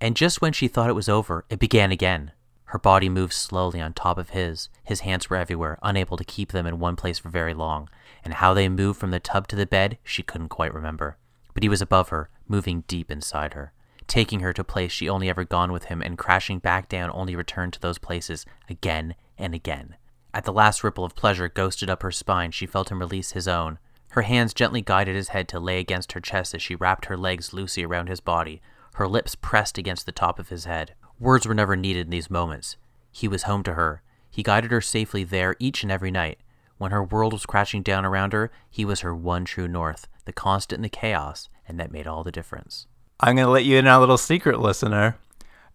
And 0.00 0.16
just 0.16 0.40
when 0.40 0.54
she 0.54 0.66
thought 0.66 0.88
it 0.88 0.94
was 0.94 1.10
over, 1.10 1.44
it 1.50 1.58
began 1.58 1.92
again. 1.92 2.32
Her 2.66 2.78
body 2.78 3.08
moved 3.08 3.32
slowly 3.32 3.80
on 3.80 3.92
top 3.92 4.18
of 4.18 4.30
his. 4.30 4.68
His 4.82 5.00
hands 5.00 5.30
were 5.30 5.36
everywhere, 5.36 5.78
unable 5.82 6.16
to 6.16 6.24
keep 6.24 6.52
them 6.52 6.66
in 6.66 6.78
one 6.78 6.96
place 6.96 7.18
for 7.18 7.28
very 7.28 7.54
long. 7.54 7.88
And 8.24 8.34
how 8.34 8.54
they 8.54 8.68
moved 8.68 8.98
from 8.98 9.10
the 9.10 9.20
tub 9.20 9.46
to 9.48 9.56
the 9.56 9.66
bed, 9.66 9.98
she 10.02 10.22
couldn't 10.22 10.48
quite 10.48 10.74
remember. 10.74 11.16
But 11.52 11.62
he 11.62 11.68
was 11.68 11.82
above 11.82 12.08
her, 12.08 12.30
moving 12.48 12.84
deep 12.88 13.10
inside 13.10 13.54
her, 13.54 13.72
taking 14.06 14.40
her 14.40 14.52
to 14.52 14.62
a 14.62 14.64
place 14.64 14.90
she 14.90 15.08
only 15.08 15.28
ever 15.28 15.44
gone 15.44 15.72
with 15.72 15.84
him, 15.84 16.02
and 16.02 16.18
crashing 16.18 16.58
back 16.58 16.88
down 16.88 17.10
only 17.12 17.36
returned 17.36 17.74
to 17.74 17.80
those 17.80 17.98
places 17.98 18.44
again 18.68 19.14
and 19.38 19.54
again. 19.54 19.96
At 20.32 20.44
the 20.44 20.52
last 20.52 20.82
ripple 20.82 21.04
of 21.04 21.14
pleasure 21.14 21.48
ghosted 21.48 21.88
up 21.88 22.02
her 22.02 22.10
spine, 22.10 22.50
she 22.50 22.66
felt 22.66 22.90
him 22.90 22.98
release 22.98 23.32
his 23.32 23.46
own. 23.46 23.78
Her 24.10 24.22
hands 24.22 24.54
gently 24.54 24.80
guided 24.80 25.14
his 25.14 25.28
head 25.28 25.48
to 25.48 25.60
lay 25.60 25.78
against 25.78 26.12
her 26.12 26.20
chest 26.20 26.54
as 26.54 26.62
she 26.62 26.74
wrapped 26.74 27.06
her 27.06 27.16
legs 27.16 27.52
loosely 27.52 27.84
around 27.84 28.08
his 28.08 28.20
body, 28.20 28.60
her 28.94 29.06
lips 29.06 29.34
pressed 29.34 29.78
against 29.78 30.06
the 30.06 30.12
top 30.12 30.38
of 30.38 30.48
his 30.48 30.64
head. 30.64 30.94
Words 31.20 31.46
were 31.46 31.54
never 31.54 31.76
needed 31.76 32.06
in 32.06 32.10
these 32.10 32.30
moments. 32.30 32.76
He 33.12 33.28
was 33.28 33.44
home 33.44 33.62
to 33.64 33.74
her. 33.74 34.02
He 34.30 34.42
guided 34.42 34.70
her 34.72 34.80
safely 34.80 35.24
there 35.24 35.56
each 35.58 35.82
and 35.82 35.92
every 35.92 36.10
night. 36.10 36.38
When 36.78 36.90
her 36.90 37.04
world 37.04 37.32
was 37.32 37.46
crashing 37.46 37.82
down 37.82 38.04
around 38.04 38.32
her, 38.32 38.50
he 38.68 38.84
was 38.84 39.00
her 39.00 39.14
one 39.14 39.44
true 39.44 39.68
north, 39.68 40.08
the 40.24 40.32
constant 40.32 40.78
in 40.78 40.82
the 40.82 40.88
chaos, 40.88 41.48
and 41.68 41.78
that 41.78 41.92
made 41.92 42.06
all 42.06 42.24
the 42.24 42.32
difference. 42.32 42.86
I'm 43.20 43.36
going 43.36 43.46
to 43.46 43.52
let 43.52 43.64
you 43.64 43.78
in 43.78 43.86
on 43.86 43.96
a 43.96 44.00
little 44.00 44.18
secret, 44.18 44.58
listener. 44.58 45.16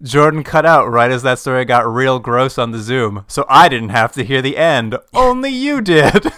Jordan 0.03 0.43
cut 0.43 0.65
out 0.65 0.89
right 0.89 1.11
as 1.11 1.23
that 1.23 1.39
story 1.39 1.65
got 1.65 1.87
real 1.87 2.19
gross 2.19 2.57
on 2.57 2.71
the 2.71 2.79
Zoom, 2.79 3.25
so 3.27 3.45
I 3.49 3.69
didn't 3.69 3.89
have 3.89 4.11
to 4.13 4.23
hear 4.23 4.41
the 4.41 4.57
end. 4.57 4.97
Only 5.13 5.49
you 5.49 5.81
did. 5.81 6.31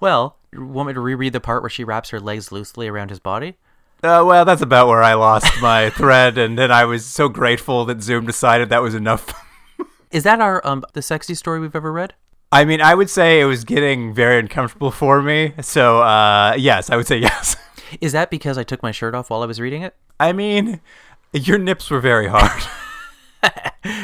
Well, 0.00 0.38
you 0.50 0.64
want 0.64 0.88
me 0.88 0.94
to 0.94 1.00
reread 1.00 1.34
the 1.34 1.40
part 1.40 1.62
where 1.62 1.70
she 1.70 1.84
wraps 1.84 2.10
her 2.10 2.20
legs 2.20 2.50
loosely 2.50 2.88
around 2.88 3.10
his 3.10 3.20
body? 3.20 3.58
Uh, 4.02 4.24
well, 4.26 4.44
that's 4.44 4.62
about 4.62 4.88
where 4.88 5.02
I 5.02 5.14
lost 5.14 5.60
my 5.60 5.90
thread, 5.96 6.38
and 6.38 6.58
then 6.58 6.70
I 6.70 6.84
was 6.86 7.04
so 7.04 7.28
grateful 7.28 7.84
that 7.84 8.02
Zoom 8.02 8.24
decided 8.24 8.70
that 8.70 8.82
was 8.82 8.94
enough. 8.94 9.34
Is 10.10 10.24
that 10.24 10.40
our 10.40 10.66
um 10.66 10.84
the 10.92 11.02
sexy 11.02 11.34
story 11.34 11.60
we've 11.60 11.76
ever 11.76 11.92
read? 11.92 12.14
I 12.50 12.64
mean, 12.64 12.80
I 12.80 12.94
would 12.94 13.10
say 13.10 13.40
it 13.40 13.44
was 13.44 13.62
getting 13.62 14.12
very 14.12 14.38
uncomfortable 14.38 14.90
for 14.90 15.22
me, 15.22 15.52
so 15.60 16.00
uh, 16.02 16.54
yes, 16.58 16.90
I 16.90 16.96
would 16.96 17.06
say 17.06 17.18
yes. 17.20 17.56
Is 18.00 18.12
that 18.12 18.30
because 18.30 18.56
I 18.58 18.64
took 18.64 18.82
my 18.82 18.90
shirt 18.90 19.14
off 19.14 19.30
while 19.30 19.42
I 19.42 19.46
was 19.46 19.60
reading 19.60 19.82
it? 19.82 19.94
I 20.18 20.32
mean, 20.32 20.80
your 21.32 21.58
nips 21.58 21.90
were 21.90 22.00
very 22.00 22.28
hard. 22.28 22.62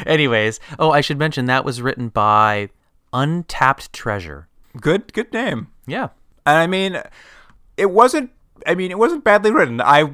Anyways, 0.05 0.59
oh, 0.79 0.91
I 0.91 1.01
should 1.01 1.17
mention 1.19 1.45
that 1.45 1.65
was 1.65 1.81
written 1.81 2.09
by 2.09 2.69
Untapped 3.13 3.91
Treasure. 3.93 4.47
Good, 4.79 5.13
good 5.13 5.31
name. 5.33 5.67
Yeah. 5.85 6.09
And 6.45 6.57
I 6.57 6.67
mean, 6.67 7.01
it 7.75 7.91
wasn't. 7.91 8.31
I 8.67 8.75
mean, 8.75 8.91
it 8.91 8.99
wasn't 8.99 9.23
badly 9.23 9.49
written. 9.49 9.79
I, 9.81 10.11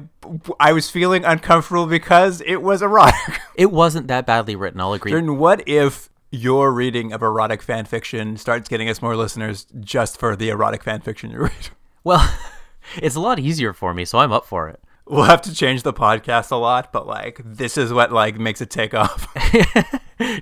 I 0.60 0.72
was 0.72 0.88
feeling 0.88 1.24
uncomfortable 1.24 1.86
because 1.86 2.40
it 2.46 2.62
was 2.62 2.80
erotic. 2.82 3.40
It 3.56 3.70
wasn't 3.70 4.08
that 4.08 4.26
badly 4.26 4.56
written, 4.56 4.80
I'll 4.80 4.94
agree. 4.94 5.12
Jordan, 5.12 5.38
what 5.38 5.62
if 5.68 6.08
your 6.32 6.72
reading 6.72 7.12
of 7.12 7.22
erotic 7.22 7.62
fan 7.62 7.84
fiction 7.84 8.36
starts 8.36 8.68
getting 8.68 8.88
us 8.88 9.00
more 9.00 9.14
listeners 9.14 9.66
just 9.78 10.18
for 10.18 10.34
the 10.34 10.48
erotic 10.48 10.82
fan 10.82 11.00
fiction 11.02 11.30
you 11.30 11.38
read? 11.38 11.52
Well, 12.02 12.36
it's 12.96 13.14
a 13.14 13.20
lot 13.20 13.38
easier 13.38 13.72
for 13.72 13.94
me, 13.94 14.04
so 14.04 14.18
I'm 14.18 14.32
up 14.32 14.44
for 14.44 14.68
it. 14.68 14.78
We'll 15.06 15.22
have 15.24 15.40
to 15.42 15.54
change 15.54 15.84
the 15.84 15.92
podcast 15.92 16.50
a 16.50 16.56
lot, 16.56 16.92
but 16.92 17.06
like 17.06 17.40
this 17.44 17.78
is 17.78 17.92
what 17.92 18.12
like 18.12 18.38
makes 18.38 18.60
it 18.60 18.68
take 18.70 18.92
off. 18.92 19.26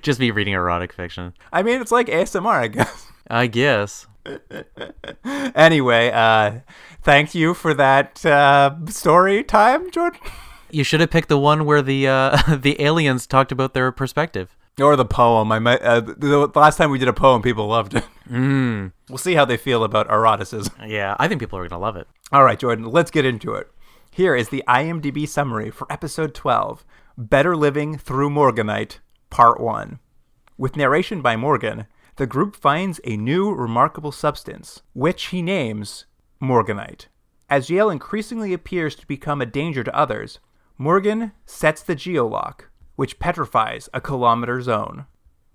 Just 0.01 0.19
me 0.19 0.31
reading 0.31 0.53
erotic 0.53 0.91
fiction. 0.91 1.33
I 1.53 1.63
mean, 1.63 1.79
it's 1.79 1.91
like 1.91 2.07
ASMR, 2.07 2.51
I 2.51 2.67
guess. 2.67 3.07
I 3.29 3.47
guess. 3.47 4.07
Anyway, 5.55 6.09
uh, 6.11 6.59
thank 7.03 7.35
you 7.35 7.53
for 7.53 7.73
that 7.73 8.25
uh, 8.25 8.75
story 8.87 9.43
time, 9.43 9.91
Jordan. 9.91 10.19
You 10.71 10.83
should 10.83 10.99
have 10.99 11.11
picked 11.11 11.29
the 11.29 11.37
one 11.37 11.65
where 11.65 11.81
the 11.81 12.07
uh, 12.07 12.37
the 12.57 12.81
aliens 12.81 13.27
talked 13.27 13.51
about 13.51 13.73
their 13.73 13.91
perspective. 13.91 14.55
Or 14.81 14.95
the 14.95 15.05
poem. 15.05 15.51
I 15.51 15.59
might, 15.59 15.83
uh, 15.83 16.01
the 16.01 16.49
last 16.55 16.77
time 16.77 16.89
we 16.89 16.97
did 16.97 17.07
a 17.07 17.13
poem, 17.13 17.43
people 17.43 17.67
loved 17.67 17.93
it. 17.93 18.03
Mm. 18.27 18.91
We'll 19.07 19.19
see 19.19 19.35
how 19.35 19.45
they 19.45 19.57
feel 19.57 19.83
about 19.83 20.09
eroticism. 20.09 20.73
Yeah, 20.87 21.15
I 21.19 21.27
think 21.27 21.39
people 21.39 21.59
are 21.59 21.67
gonna 21.67 21.79
love 21.79 21.95
it. 21.95 22.07
All 22.31 22.43
right, 22.43 22.57
Jordan, 22.57 22.85
let's 22.85 23.11
get 23.11 23.25
into 23.25 23.53
it. 23.53 23.69
Here 24.09 24.35
is 24.35 24.49
the 24.49 24.63
IMDb 24.67 25.27
summary 25.27 25.69
for 25.69 25.91
episode 25.91 26.33
12 26.33 26.85
Better 27.17 27.55
Living 27.55 27.97
Through 27.97 28.31
Morganite, 28.31 28.99
Part 29.29 29.59
1. 29.59 29.99
With 30.57 30.75
narration 30.75 31.21
by 31.21 31.35
Morgan, 31.35 31.85
the 32.15 32.27
group 32.27 32.55
finds 32.55 32.99
a 33.03 33.17
new 33.17 33.51
remarkable 33.51 34.11
substance, 34.11 34.81
which 34.93 35.25
he 35.25 35.41
names 35.41 36.05
Morganite. 36.41 37.07
As 37.49 37.69
Yale 37.69 37.89
increasingly 37.89 38.53
appears 38.53 38.95
to 38.95 39.07
become 39.07 39.41
a 39.41 39.45
danger 39.45 39.83
to 39.83 39.95
others, 39.95 40.39
Morgan 40.77 41.31
sets 41.45 41.81
the 41.81 41.95
geolock, 41.95 42.65
which 42.95 43.19
petrifies 43.19 43.89
a 43.93 44.01
kilometer 44.01 44.61
zone. 44.61 45.05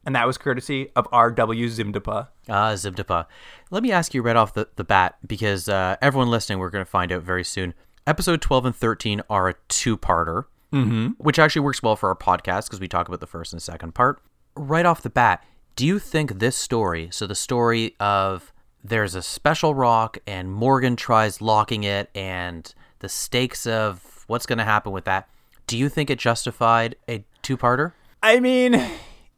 And 0.04 0.14
that 0.14 0.26
was 0.26 0.38
courtesy 0.38 0.90
of 0.96 1.06
R.W. 1.12 1.68
Zimdapa. 1.68 2.28
Ah, 2.48 2.72
Zibdapa. 2.72 3.26
Let 3.70 3.82
me 3.82 3.92
ask 3.92 4.14
you 4.14 4.22
right 4.22 4.36
off 4.36 4.54
the, 4.54 4.68
the 4.76 4.84
bat, 4.84 5.16
because 5.26 5.68
uh, 5.68 5.96
everyone 6.00 6.30
listening, 6.30 6.58
we're 6.58 6.70
going 6.70 6.84
to 6.84 6.90
find 6.90 7.12
out 7.12 7.22
very 7.22 7.44
soon. 7.44 7.74
Episode 8.06 8.40
12 8.40 8.66
and 8.66 8.76
13 8.76 9.22
are 9.28 9.50
a 9.50 9.54
two 9.68 9.98
parter, 9.98 10.44
mm-hmm. 10.72 11.08
which 11.18 11.38
actually 11.38 11.60
works 11.60 11.82
well 11.82 11.94
for 11.94 12.08
our 12.08 12.16
podcast 12.16 12.66
because 12.66 12.80
we 12.80 12.88
talk 12.88 13.06
about 13.06 13.20
the 13.20 13.26
first 13.26 13.52
and 13.52 13.60
second 13.60 13.94
part. 13.94 14.22
Right 14.56 14.86
off 14.86 15.02
the 15.02 15.10
bat, 15.10 15.44
do 15.78 15.86
you 15.86 16.00
think 16.00 16.40
this 16.40 16.56
story, 16.56 17.08
so 17.12 17.24
the 17.24 17.36
story 17.36 17.94
of 18.00 18.52
there's 18.82 19.14
a 19.14 19.22
special 19.22 19.76
rock 19.76 20.18
and 20.26 20.50
Morgan 20.50 20.96
tries 20.96 21.40
locking 21.40 21.84
it 21.84 22.10
and 22.16 22.74
the 22.98 23.08
stakes 23.08 23.64
of 23.64 24.24
what's 24.26 24.44
going 24.44 24.58
to 24.58 24.64
happen 24.64 24.90
with 24.90 25.04
that, 25.04 25.28
do 25.68 25.78
you 25.78 25.88
think 25.88 26.10
it 26.10 26.18
justified 26.18 26.96
a 27.08 27.24
two 27.42 27.56
parter? 27.56 27.92
I 28.24 28.40
mean, 28.40 28.90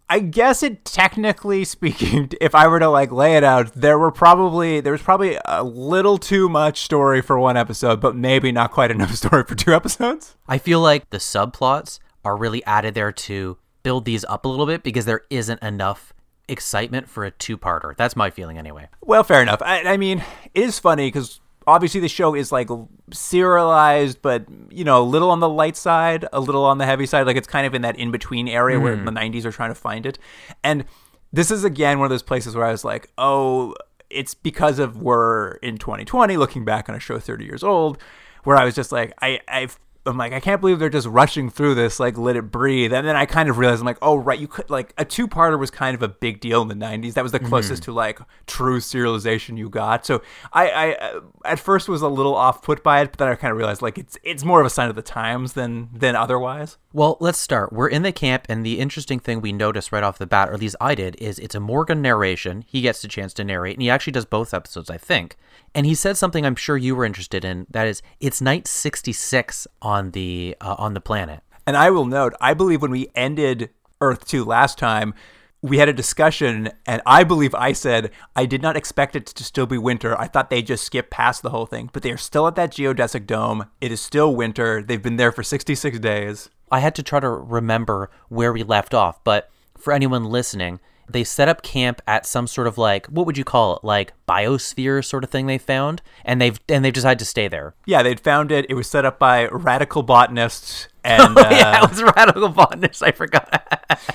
I 0.08 0.20
guess 0.20 0.62
it 0.62 0.86
technically 0.86 1.62
speaking, 1.66 2.30
if 2.40 2.54
I 2.54 2.68
were 2.68 2.78
to 2.78 2.88
like 2.88 3.12
lay 3.12 3.36
it 3.36 3.44
out, 3.44 3.74
there 3.74 3.98
were 3.98 4.10
probably 4.10 4.80
there 4.80 4.92
was 4.92 5.02
probably 5.02 5.38
a 5.44 5.62
little 5.62 6.16
too 6.16 6.48
much 6.48 6.80
story 6.80 7.20
for 7.20 7.38
one 7.38 7.58
episode, 7.58 8.00
but 8.00 8.16
maybe 8.16 8.50
not 8.50 8.72
quite 8.72 8.90
enough 8.90 9.14
story 9.14 9.44
for 9.44 9.56
two 9.56 9.74
episodes. 9.74 10.36
I 10.48 10.56
feel 10.56 10.80
like 10.80 11.10
the 11.10 11.18
subplots 11.18 11.98
are 12.24 12.34
really 12.34 12.64
added 12.64 12.94
there 12.94 13.12
to 13.12 13.58
build 13.82 14.06
these 14.06 14.24
up 14.24 14.46
a 14.46 14.48
little 14.48 14.64
bit 14.64 14.82
because 14.82 15.04
there 15.04 15.24
isn't 15.28 15.62
enough 15.62 16.14
excitement 16.50 17.08
for 17.08 17.24
a 17.24 17.30
two 17.30 17.56
parter. 17.56 17.96
That's 17.96 18.16
my 18.16 18.30
feeling 18.30 18.58
anyway. 18.58 18.88
Well, 19.00 19.22
fair 19.22 19.42
enough. 19.42 19.62
I, 19.62 19.82
I 19.82 19.96
mean, 19.96 20.24
it 20.54 20.62
is 20.62 20.78
funny 20.78 21.06
because 21.08 21.40
obviously 21.66 22.00
the 22.00 22.08
show 22.08 22.34
is 22.34 22.50
like 22.52 22.68
serialized, 23.12 24.20
but 24.22 24.44
you 24.70 24.84
know, 24.84 25.02
a 25.02 25.04
little 25.04 25.30
on 25.30 25.40
the 25.40 25.48
light 25.48 25.76
side, 25.76 26.26
a 26.32 26.40
little 26.40 26.64
on 26.64 26.78
the 26.78 26.86
heavy 26.86 27.06
side. 27.06 27.26
Like 27.26 27.36
it's 27.36 27.48
kind 27.48 27.66
of 27.66 27.74
in 27.74 27.82
that 27.82 27.96
in 27.96 28.10
between 28.10 28.48
area 28.48 28.78
where 28.80 28.96
mm. 28.96 29.04
the 29.04 29.12
'90s 29.12 29.44
are 29.44 29.52
trying 29.52 29.70
to 29.70 29.74
find 29.74 30.06
it. 30.06 30.18
And 30.64 30.84
this 31.32 31.50
is 31.50 31.64
again 31.64 31.98
one 31.98 32.06
of 32.06 32.10
those 32.10 32.22
places 32.22 32.54
where 32.56 32.66
I 32.66 32.72
was 32.72 32.84
like, 32.84 33.10
oh, 33.18 33.74
it's 34.10 34.34
because 34.34 34.78
of 34.78 35.00
we're 35.00 35.52
in 35.56 35.78
2020, 35.78 36.36
looking 36.36 36.64
back 36.64 36.88
on 36.88 36.94
a 36.94 37.00
show 37.00 37.18
30 37.18 37.44
years 37.44 37.62
old, 37.62 37.98
where 38.44 38.56
I 38.56 38.64
was 38.64 38.74
just 38.74 38.92
like, 38.92 39.12
I, 39.22 39.40
I've. 39.48 39.78
I'm 40.06 40.16
like, 40.16 40.32
I 40.32 40.40
can't 40.40 40.60
believe 40.60 40.78
they're 40.78 40.88
just 40.88 41.06
rushing 41.06 41.50
through 41.50 41.74
this, 41.74 42.00
like, 42.00 42.16
let 42.16 42.34
it 42.34 42.50
breathe. 42.50 42.92
And 42.92 43.06
then 43.06 43.16
I 43.16 43.26
kind 43.26 43.50
of 43.50 43.58
realized, 43.58 43.80
I'm 43.80 43.86
like, 43.86 43.98
oh, 44.00 44.16
right, 44.16 44.38
you 44.38 44.48
could, 44.48 44.70
like, 44.70 44.94
a 44.96 45.04
two 45.04 45.28
parter 45.28 45.58
was 45.58 45.70
kind 45.70 45.94
of 45.94 46.02
a 46.02 46.08
big 46.08 46.40
deal 46.40 46.62
in 46.62 46.68
the 46.68 46.74
90s. 46.74 47.14
That 47.14 47.22
was 47.22 47.32
the 47.32 47.38
closest 47.38 47.82
mm-hmm. 47.82 47.92
to, 47.92 47.96
like, 47.96 48.20
true 48.46 48.80
serialization 48.80 49.58
you 49.58 49.68
got. 49.68 50.06
So 50.06 50.22
I, 50.52 50.70
I 50.70 51.20
at 51.44 51.58
first 51.58 51.88
was 51.88 52.00
a 52.00 52.08
little 52.08 52.34
off 52.34 52.62
put 52.62 52.82
by 52.82 53.02
it, 53.02 53.10
but 53.12 53.18
then 53.18 53.28
I 53.28 53.34
kind 53.34 53.52
of 53.52 53.58
realized, 53.58 53.82
like, 53.82 53.98
it's 53.98 54.16
it's 54.22 54.44
more 54.44 54.60
of 54.60 54.66
a 54.66 54.70
sign 54.70 54.88
of 54.88 54.96
the 54.96 55.02
times 55.02 55.52
than 55.52 55.90
than 55.92 56.16
otherwise. 56.16 56.78
Well, 56.92 57.18
let's 57.20 57.38
start. 57.38 57.72
We're 57.72 57.88
in 57.88 58.02
the 58.02 58.10
camp, 58.10 58.46
and 58.48 58.66
the 58.66 58.80
interesting 58.80 59.20
thing 59.20 59.40
we 59.40 59.52
noticed 59.52 59.92
right 59.92 60.02
off 60.02 60.18
the 60.18 60.26
bat, 60.26 60.48
or 60.48 60.54
at 60.54 60.60
least 60.60 60.76
I 60.80 60.94
did, 60.94 61.14
is 61.20 61.38
it's 61.38 61.54
a 61.54 61.60
Morgan 61.60 62.02
narration. 62.02 62.64
He 62.66 62.80
gets 62.80 63.02
the 63.02 63.08
chance 63.08 63.32
to 63.34 63.44
narrate, 63.44 63.76
and 63.76 63.82
he 63.82 63.90
actually 63.90 64.12
does 64.12 64.24
both 64.24 64.52
episodes, 64.54 64.90
I 64.90 64.98
think. 64.98 65.36
And 65.72 65.86
he 65.86 65.94
said 65.94 66.16
something 66.16 66.44
I'm 66.44 66.56
sure 66.56 66.76
you 66.76 66.96
were 66.96 67.04
interested 67.04 67.44
in. 67.44 67.66
That 67.70 67.86
is, 67.86 68.02
it's 68.18 68.40
night 68.40 68.66
66 68.66 69.68
on 69.82 69.89
the 70.12 70.56
uh, 70.60 70.76
on 70.78 70.94
the 70.94 71.00
planet. 71.00 71.40
And 71.66 71.76
I 71.76 71.90
will 71.90 72.06
note, 72.06 72.34
I 72.40 72.54
believe 72.54 72.82
when 72.82 72.90
we 72.90 73.08
ended 73.14 73.70
Earth 74.00 74.26
2 74.26 74.44
last 74.44 74.78
time, 74.78 75.14
we 75.62 75.78
had 75.78 75.88
a 75.88 75.92
discussion, 75.92 76.70
and 76.86 77.02
I 77.04 77.22
believe 77.22 77.54
I 77.54 77.72
said 77.72 78.10
I 78.34 78.46
did 78.46 78.62
not 78.62 78.76
expect 78.76 79.14
it 79.14 79.26
to 79.26 79.44
still 79.44 79.66
be 79.66 79.76
winter. 79.76 80.18
I 80.18 80.26
thought 80.26 80.48
they 80.48 80.62
just 80.62 80.84
skipped 80.84 81.10
past 81.10 81.42
the 81.42 81.50
whole 81.50 81.66
thing, 81.66 81.90
but 81.92 82.02
they 82.02 82.10
are 82.10 82.16
still 82.16 82.46
at 82.46 82.54
that 82.54 82.72
geodesic 82.72 83.26
dome. 83.26 83.66
It 83.80 83.92
is 83.92 84.00
still 84.00 84.34
winter. 84.34 84.82
They've 84.82 85.02
been 85.02 85.16
there 85.16 85.32
for 85.32 85.42
66 85.42 85.98
days. 85.98 86.48
I 86.70 86.80
had 86.80 86.94
to 86.94 87.02
try 87.02 87.20
to 87.20 87.28
remember 87.28 88.10
where 88.28 88.52
we 88.52 88.62
left 88.62 88.94
off, 88.94 89.22
but 89.22 89.50
for 89.76 89.92
anyone 89.92 90.24
listening, 90.24 90.80
they 91.12 91.24
set 91.24 91.48
up 91.48 91.62
camp 91.62 92.00
at 92.06 92.26
some 92.26 92.46
sort 92.46 92.66
of 92.66 92.78
like 92.78 93.06
what 93.06 93.26
would 93.26 93.38
you 93.38 93.44
call 93.44 93.76
it, 93.76 93.84
like 93.84 94.12
biosphere 94.28 95.04
sort 95.04 95.24
of 95.24 95.30
thing 95.30 95.46
they 95.46 95.58
found, 95.58 96.02
and 96.24 96.40
they've 96.40 96.58
and 96.68 96.84
they've 96.84 96.92
decided 96.92 97.18
to 97.18 97.24
stay 97.24 97.48
there. 97.48 97.74
Yeah, 97.86 98.02
they'd 98.02 98.20
found 98.20 98.52
it. 98.52 98.66
It 98.68 98.74
was 98.74 98.88
set 98.88 99.04
up 99.04 99.18
by 99.18 99.46
radical 99.48 100.02
botanists, 100.02 100.88
and 101.04 101.36
Oh, 101.36 101.42
uh, 101.42 101.48
yeah, 101.50 101.84
it 101.84 101.90
was 101.90 102.02
radical 102.02 102.48
botanists. 102.48 103.02
I 103.02 103.12
forgot. 103.12 103.48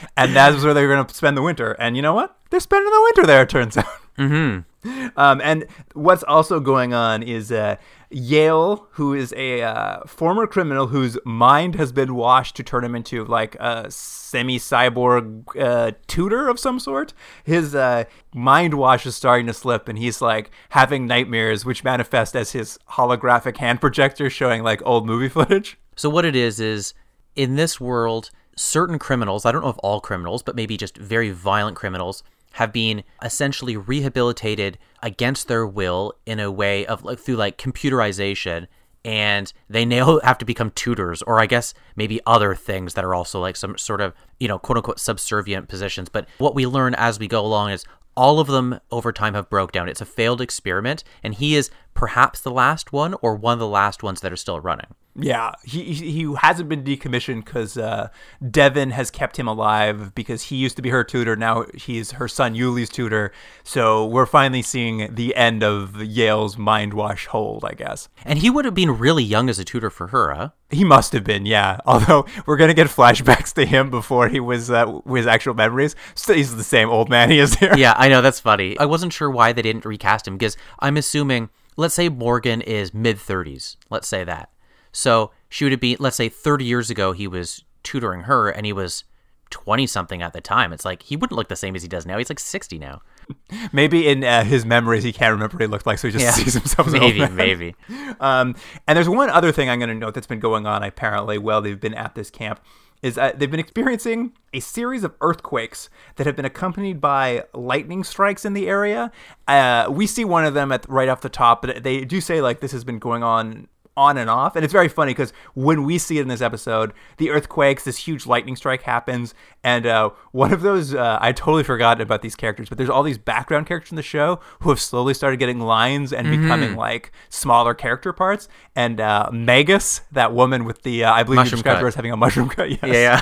and 0.18 0.36
that 0.36 0.54
was 0.54 0.64
where 0.64 0.74
they 0.74 0.86
were 0.86 0.94
going 0.94 1.06
to 1.06 1.14
spend 1.14 1.38
the 1.38 1.42
winter. 1.42 1.74
And 1.74 1.96
you 1.96 2.02
know 2.02 2.14
what? 2.14 2.38
They're 2.50 2.60
spending 2.60 2.92
the 2.92 3.02
winter 3.02 3.26
there. 3.26 3.42
It 3.44 3.50
turns 3.50 3.78
out. 3.78 3.86
Mm-hmm. 4.18 4.60
Um, 5.18 5.42
and 5.44 5.66
what's 5.94 6.22
also 6.22 6.60
going 6.60 6.94
on 6.94 7.24
is 7.24 7.52
uh, 7.52 7.78
Yale, 8.18 8.88
who 8.92 9.14
is 9.14 9.34
a 9.36 9.62
uh, 9.62 10.00
former 10.08 10.48
criminal 10.48 10.88
whose 10.88 11.18
mind 11.26 11.76
has 11.76 11.92
been 11.92 12.16
washed 12.16 12.56
to 12.56 12.64
turn 12.64 12.86
him 12.86 12.96
into 12.96 13.26
like 13.26 13.56
a 13.56 13.92
semi-cyborg 13.92 15.44
uh, 15.60 15.92
tutor 16.08 16.48
of 16.48 16.58
some 16.58 16.80
sort. 16.80 17.14
His 17.44 17.76
uh, 17.76 18.06
mind 18.34 18.76
wash 18.76 19.06
is 19.06 19.18
starting 19.18 19.48
to 19.48 19.54
slip, 19.54 19.90
and 19.90 19.98
he's 19.98 20.22
like 20.22 20.50
having 20.70 21.06
nightmares, 21.06 21.66
which 21.66 21.84
manifest 21.84 22.38
as 22.38 22.54
his 22.54 22.80
holographic 22.92 23.58
hand 23.58 23.82
projector 23.82 24.30
showing 24.30 24.64
like 24.64 24.82
old 24.86 25.06
movie 25.06 25.28
footage. 25.38 25.78
So 25.98 26.10
what 26.10 26.24
it 26.24 26.38
is 26.38 26.62
is 26.62 26.94
in 27.36 27.58
this 27.58 27.82
world, 27.82 28.30
certain 28.56 28.98
criminals, 28.98 29.46
I 29.46 29.52
don't 29.52 29.62
know 29.62 29.70
if 29.70 29.80
all 29.80 30.00
criminals, 30.00 30.42
but 30.42 30.56
maybe 30.56 30.78
just 30.78 30.98
very 30.98 31.32
violent 31.32 31.76
criminals 31.76 32.24
have 32.56 32.72
been 32.72 33.04
essentially 33.22 33.76
rehabilitated 33.76 34.78
against 35.04 35.50
their 35.50 35.68
will 35.68 36.14
in 36.26 36.40
a 36.40 36.50
way 36.50 36.86
of 36.86 37.04
like 37.04 37.20
through 37.20 37.36
like 37.36 37.58
computerization 37.58 38.66
and 39.04 39.52
they 39.70 39.84
now 39.84 40.20
have 40.24 40.38
to 40.38 40.46
become 40.46 40.72
tutors 40.72 41.22
or 41.24 41.42
I 41.42 41.48
guess 41.48 41.74
maybe 41.98 42.22
other 42.26 42.56
things 42.56 42.94
that 42.94 43.04
are 43.04 43.14
also 43.14 43.42
like 43.42 43.58
some 43.58 43.78
sort 43.78 44.00
of, 44.00 44.14
you 44.40 44.48
know, 44.48 44.58
quote 44.58 44.78
unquote 44.78 45.02
subservient 45.02 45.68
positions. 45.68 46.08
But 46.08 46.30
what 46.38 46.56
we 46.56 46.66
learn 46.66 46.96
as 46.96 47.20
we 47.20 47.28
go 47.28 47.46
along 47.46 47.72
is 47.72 47.84
all 48.16 48.40
of 48.40 48.48
them 48.48 48.80
over 48.90 49.12
time 49.12 49.34
have 49.34 49.50
broke 49.50 49.74
down. 49.74 49.90
It's 49.90 50.00
a 50.00 50.06
failed 50.06 50.40
experiment 50.40 51.04
and 51.24 51.36
he 51.36 51.56
is 51.56 51.70
perhaps 51.94 52.40
the 52.40 52.52
last 52.52 52.94
one 52.94 53.16
or 53.22 53.36
one 53.36 53.54
of 53.54 53.60
the 53.60 53.68
last 53.68 54.02
ones 54.02 54.22
that 54.22 54.32
are 54.32 54.38
still 54.38 54.62
running. 54.62 54.96
Yeah, 55.18 55.54
he 55.64 55.94
he 55.94 56.36
hasn't 56.40 56.68
been 56.68 56.84
decommissioned 56.84 57.46
because 57.46 57.78
uh, 57.78 58.10
Devon 58.52 58.92
has 58.92 59.10
kept 59.10 59.38
him 59.40 59.48
alive 59.48 60.14
because 60.14 60.44
he 60.44 60.58
used 60.58 60.76
to 60.76 60.82
be 60.82 60.90
her 60.90 61.06
tutor. 61.06 61.38
Now 61.38 61.66
he's 61.74 62.12
her 62.12 62.28
son 62.28 62.54
Uly's 62.54 62.90
tutor. 62.90 63.32
So 63.64 64.06
we're 64.06 64.26
finally 64.26 64.62
seeing 64.62 65.16
the 65.16 65.34
end 65.36 65.64
of 65.64 66.04
Yale's 66.04 66.58
mind 66.58 66.94
wash 66.94 67.28
hold, 67.28 67.64
I 67.64 67.74
guess. 67.76 68.10
And 68.26 68.40
he 68.40 68.50
would 68.50 68.66
have 68.66 68.74
been 68.74 68.98
really 68.98 69.24
young 69.24 69.50
as 69.50 69.58
a 69.58 69.64
tutor 69.64 69.90
for 69.90 70.08
her, 70.08 70.34
huh? 70.34 70.50
He 70.70 70.84
must 70.84 71.14
have 71.14 71.24
been, 71.24 71.46
yeah. 71.46 71.80
Although 71.86 72.26
we're 72.46 72.58
gonna 72.58 72.74
get 72.74 72.88
flashbacks 72.88 73.54
to 73.54 73.66
him 73.66 73.90
before 73.90 74.28
he 74.28 74.42
was 74.42 74.70
uh, 74.70 75.00
his 75.08 75.28
actual 75.28 75.54
memories. 75.54 75.96
So 76.14 76.34
he's 76.34 76.58
the 76.58 76.64
same 76.64 76.90
old 76.90 77.10
man 77.10 77.30
he 77.30 77.40
is 77.40 77.56
here. 77.56 77.74
Yeah, 77.78 77.94
I 77.96 78.10
know 78.10 78.22
that's 78.22 78.42
funny. 78.42 78.78
I 78.80 78.86
wasn't 78.86 79.14
sure 79.14 79.30
why 79.30 79.54
they 79.54 79.62
didn't 79.62 79.86
recast 79.86 80.28
him 80.28 80.38
because 80.38 80.58
I'm 80.80 80.98
assuming, 80.98 81.50
let's 81.78 81.94
say 81.96 82.10
Morgan 82.10 82.62
is 82.62 82.94
mid 82.94 83.16
30s. 83.16 83.78
Let's 83.90 84.10
say 84.10 84.26
that. 84.26 84.50
So 84.96 85.32
she 85.50 85.66
would 85.66 85.72
have 85.72 85.80
been, 85.82 85.98
let's 86.00 86.16
say 86.16 86.30
30 86.30 86.66
years 86.66 86.90
ago, 86.90 87.12
he 87.12 87.28
was 87.28 87.64
tutoring 87.84 88.22
her 88.22 88.50
and 88.50 88.66
he 88.66 88.74
was 88.74 89.04
20 89.52 89.86
something 89.88 90.22
at 90.22 90.34
the 90.34 90.42
time. 90.42 90.72
It's 90.74 90.86
like 90.86 91.04
he 91.04 91.16
wouldn't 91.16 91.36
look 91.36 91.50
the 91.50 91.56
same 91.56 91.76
as 91.76 91.82
he 91.82 91.88
does 91.88 92.06
now. 92.06 92.18
He's 92.18 92.30
like 92.30 92.40
60 92.40 92.80
now. 92.80 93.02
Maybe 93.74 94.08
in 94.08 94.24
uh, 94.24 94.44
his 94.44 94.66
memories 94.66 95.04
he 95.04 95.12
can't 95.12 95.32
remember 95.34 95.56
what 95.56 95.62
he 95.62 95.68
looked 95.68 95.86
like, 95.86 96.00
so 96.00 96.08
he 96.08 96.12
just 96.14 96.24
Yeah. 96.26 96.32
sees 96.32 96.54
himself 96.54 96.88
as 96.88 96.94
an 96.94 97.00
maybe, 97.02 97.22
old 97.22 97.32
man. 97.32 97.36
maybe. 97.36 97.76
Um, 98.20 98.56
and 98.88 98.96
there's 98.96 99.10
one 99.10 99.30
other 99.30 99.52
thing 99.52 99.70
I'm 99.70 99.80
going 99.80 99.90
to 99.90 99.96
note 99.96 100.14
that's 100.14 100.28
been 100.28 100.40
going 100.40 100.66
on 100.66 100.82
apparently 100.84 101.38
while 101.38 101.62
they've 101.62 101.80
been 101.80 101.94
at 101.94 102.16
this 102.16 102.30
camp 102.30 102.62
is 103.02 103.18
uh, 103.18 103.34
they've 103.36 103.52
been 103.52 103.60
experiencing 103.60 104.32
a 104.54 104.62
series 104.62 105.04
of 105.04 105.14
earthquakes 105.20 105.90
that 106.16 106.26
have 106.26 106.36
been 106.38 106.46
accompanied 106.46 107.02
by 107.02 107.44
lightning 107.54 108.04
strikes 108.06 108.46
in 108.46 108.54
the 108.54 108.68
area. 108.70 109.12
Uh, 109.48 109.88
we 109.92 110.08
see 110.08 110.24
one 110.24 110.46
of 110.46 110.54
them 110.54 110.72
at 110.72 110.88
right 110.90 111.10
off 111.10 111.20
the 111.22 111.30
top, 111.30 111.62
but 111.62 111.84
they 111.84 112.06
do 112.06 112.22
say 112.22 112.42
like 112.42 112.62
this 112.62 112.72
has 112.72 112.86
been 112.86 113.00
going 113.00 113.22
on 113.22 113.68
on 113.98 114.18
and 114.18 114.30
off. 114.30 114.56
And 114.56 114.64
it's 114.66 114.74
very 114.74 114.90
funny 114.90 115.12
because 115.12 115.32
when 115.54 115.84
we 115.84 115.98
see 115.98 116.18
it 116.18 116.22
in 116.22 116.28
this 116.28 116.42
episode, 116.42 116.92
the 117.18 117.30
earthquakes, 117.32 117.84
this 117.86 117.98
huge 117.98 118.26
lightning 118.26 118.56
strike 118.56 118.82
happens. 118.82 119.34
And 119.64 119.86
uh, 119.86 120.10
one 120.32 120.52
of 120.52 120.62
those, 120.62 120.94
uh, 120.94 121.18
I 121.22 121.32
totally 121.32 121.64
forgot 121.64 122.02
about 122.02 122.22
these 122.22 122.36
characters, 122.36 122.68
but 122.70 122.78
there's 122.78 122.90
all 122.90 123.04
these 123.04 123.18
background 123.18 123.68
characters 123.68 123.92
in 123.92 123.96
the 123.96 124.02
show 124.04 124.40
who 124.60 124.70
have 124.70 124.80
slowly 124.82 125.14
started 125.14 125.38
getting 125.38 125.60
lines 125.60 126.12
and 126.12 126.28
Mm-hmm. 126.28 126.42
becoming 126.44 126.76
like 126.76 127.12
smaller 127.30 127.74
character 127.74 128.12
parts. 128.12 128.48
And 128.76 129.00
uh, 129.00 129.30
Magus, 129.32 130.02
that 130.12 130.34
woman 130.34 130.66
with 130.66 130.82
the, 130.84 131.04
uh, 131.06 131.14
I 131.14 131.24
believe 131.24 131.38
you 131.38 131.42
Mushroom 131.42 131.58
described 131.60 131.76
cut. 131.78 131.82
her 131.84 131.88
as 131.88 131.96
having 131.96 132.12
a 132.12 132.18
mushroom 132.18 132.50
cut. 132.50 132.70
Yes. 132.72 132.80
Yeah, 132.84 133.22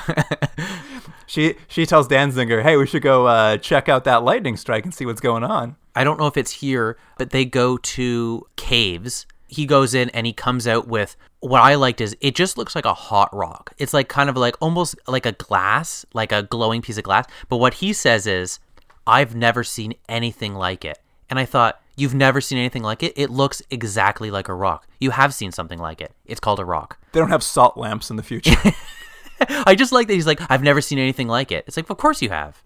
yeah. 0.58 0.66
She, 1.26 1.54
she 1.68 1.86
tells 1.86 2.06
Danziger, 2.06 2.62
hey, 2.62 2.76
we 2.76 2.86
should 2.86 3.02
go 3.02 3.26
uh, 3.26 3.56
check 3.56 3.88
out 3.88 4.04
that 4.04 4.22
lightning 4.24 4.56
strike 4.58 4.84
and 4.84 4.92
see 4.94 5.06
what's 5.06 5.22
going 5.22 5.42
on. 5.42 5.76
I 5.96 6.04
don't 6.04 6.18
know 6.20 6.26
if 6.26 6.36
it's 6.36 6.50
here, 6.50 6.98
but 7.16 7.30
they 7.30 7.44
go 7.46 7.78
to 7.78 8.46
caves. 8.56 9.26
He 9.46 9.66
goes 9.66 9.94
in 9.94 10.10
and 10.10 10.26
he 10.26 10.32
comes 10.32 10.66
out 10.66 10.88
with 10.88 11.16
what 11.40 11.60
I 11.60 11.74
liked 11.74 12.00
is 12.00 12.16
it 12.20 12.34
just 12.34 12.56
looks 12.56 12.74
like 12.74 12.86
a 12.86 12.94
hot 12.94 13.34
rock. 13.34 13.74
It's 13.78 13.92
like 13.92 14.08
kind 14.08 14.30
of 14.30 14.36
like 14.36 14.56
almost 14.60 14.96
like 15.06 15.26
a 15.26 15.32
glass, 15.32 16.06
like 16.14 16.32
a 16.32 16.42
glowing 16.42 16.80
piece 16.82 16.96
of 16.96 17.04
glass. 17.04 17.26
But 17.48 17.58
what 17.58 17.74
he 17.74 17.92
says 17.92 18.26
is, 18.26 18.58
I've 19.06 19.34
never 19.34 19.62
seen 19.62 19.94
anything 20.08 20.54
like 20.54 20.84
it. 20.84 20.98
And 21.28 21.38
I 21.38 21.44
thought, 21.44 21.80
you've 21.96 22.14
never 22.14 22.40
seen 22.40 22.58
anything 22.58 22.82
like 22.82 23.02
it? 23.02 23.12
It 23.16 23.30
looks 23.30 23.62
exactly 23.70 24.30
like 24.30 24.48
a 24.48 24.54
rock. 24.54 24.86
You 24.98 25.10
have 25.10 25.34
seen 25.34 25.52
something 25.52 25.78
like 25.78 26.00
it. 26.00 26.12
It's 26.24 26.40
called 26.40 26.60
a 26.60 26.64
rock. 26.64 26.98
They 27.12 27.20
don't 27.20 27.30
have 27.30 27.42
salt 27.42 27.76
lamps 27.76 28.10
in 28.10 28.16
the 28.16 28.22
future. 28.22 28.56
I 29.66 29.74
just 29.74 29.92
like 29.92 30.06
that 30.06 30.14
he's 30.14 30.26
like, 30.26 30.40
I've 30.50 30.62
never 30.62 30.80
seen 30.80 30.98
anything 30.98 31.28
like 31.28 31.52
it. 31.52 31.64
It's 31.66 31.76
like, 31.76 31.90
of 31.90 31.98
course 31.98 32.22
you 32.22 32.30
have. 32.30 32.62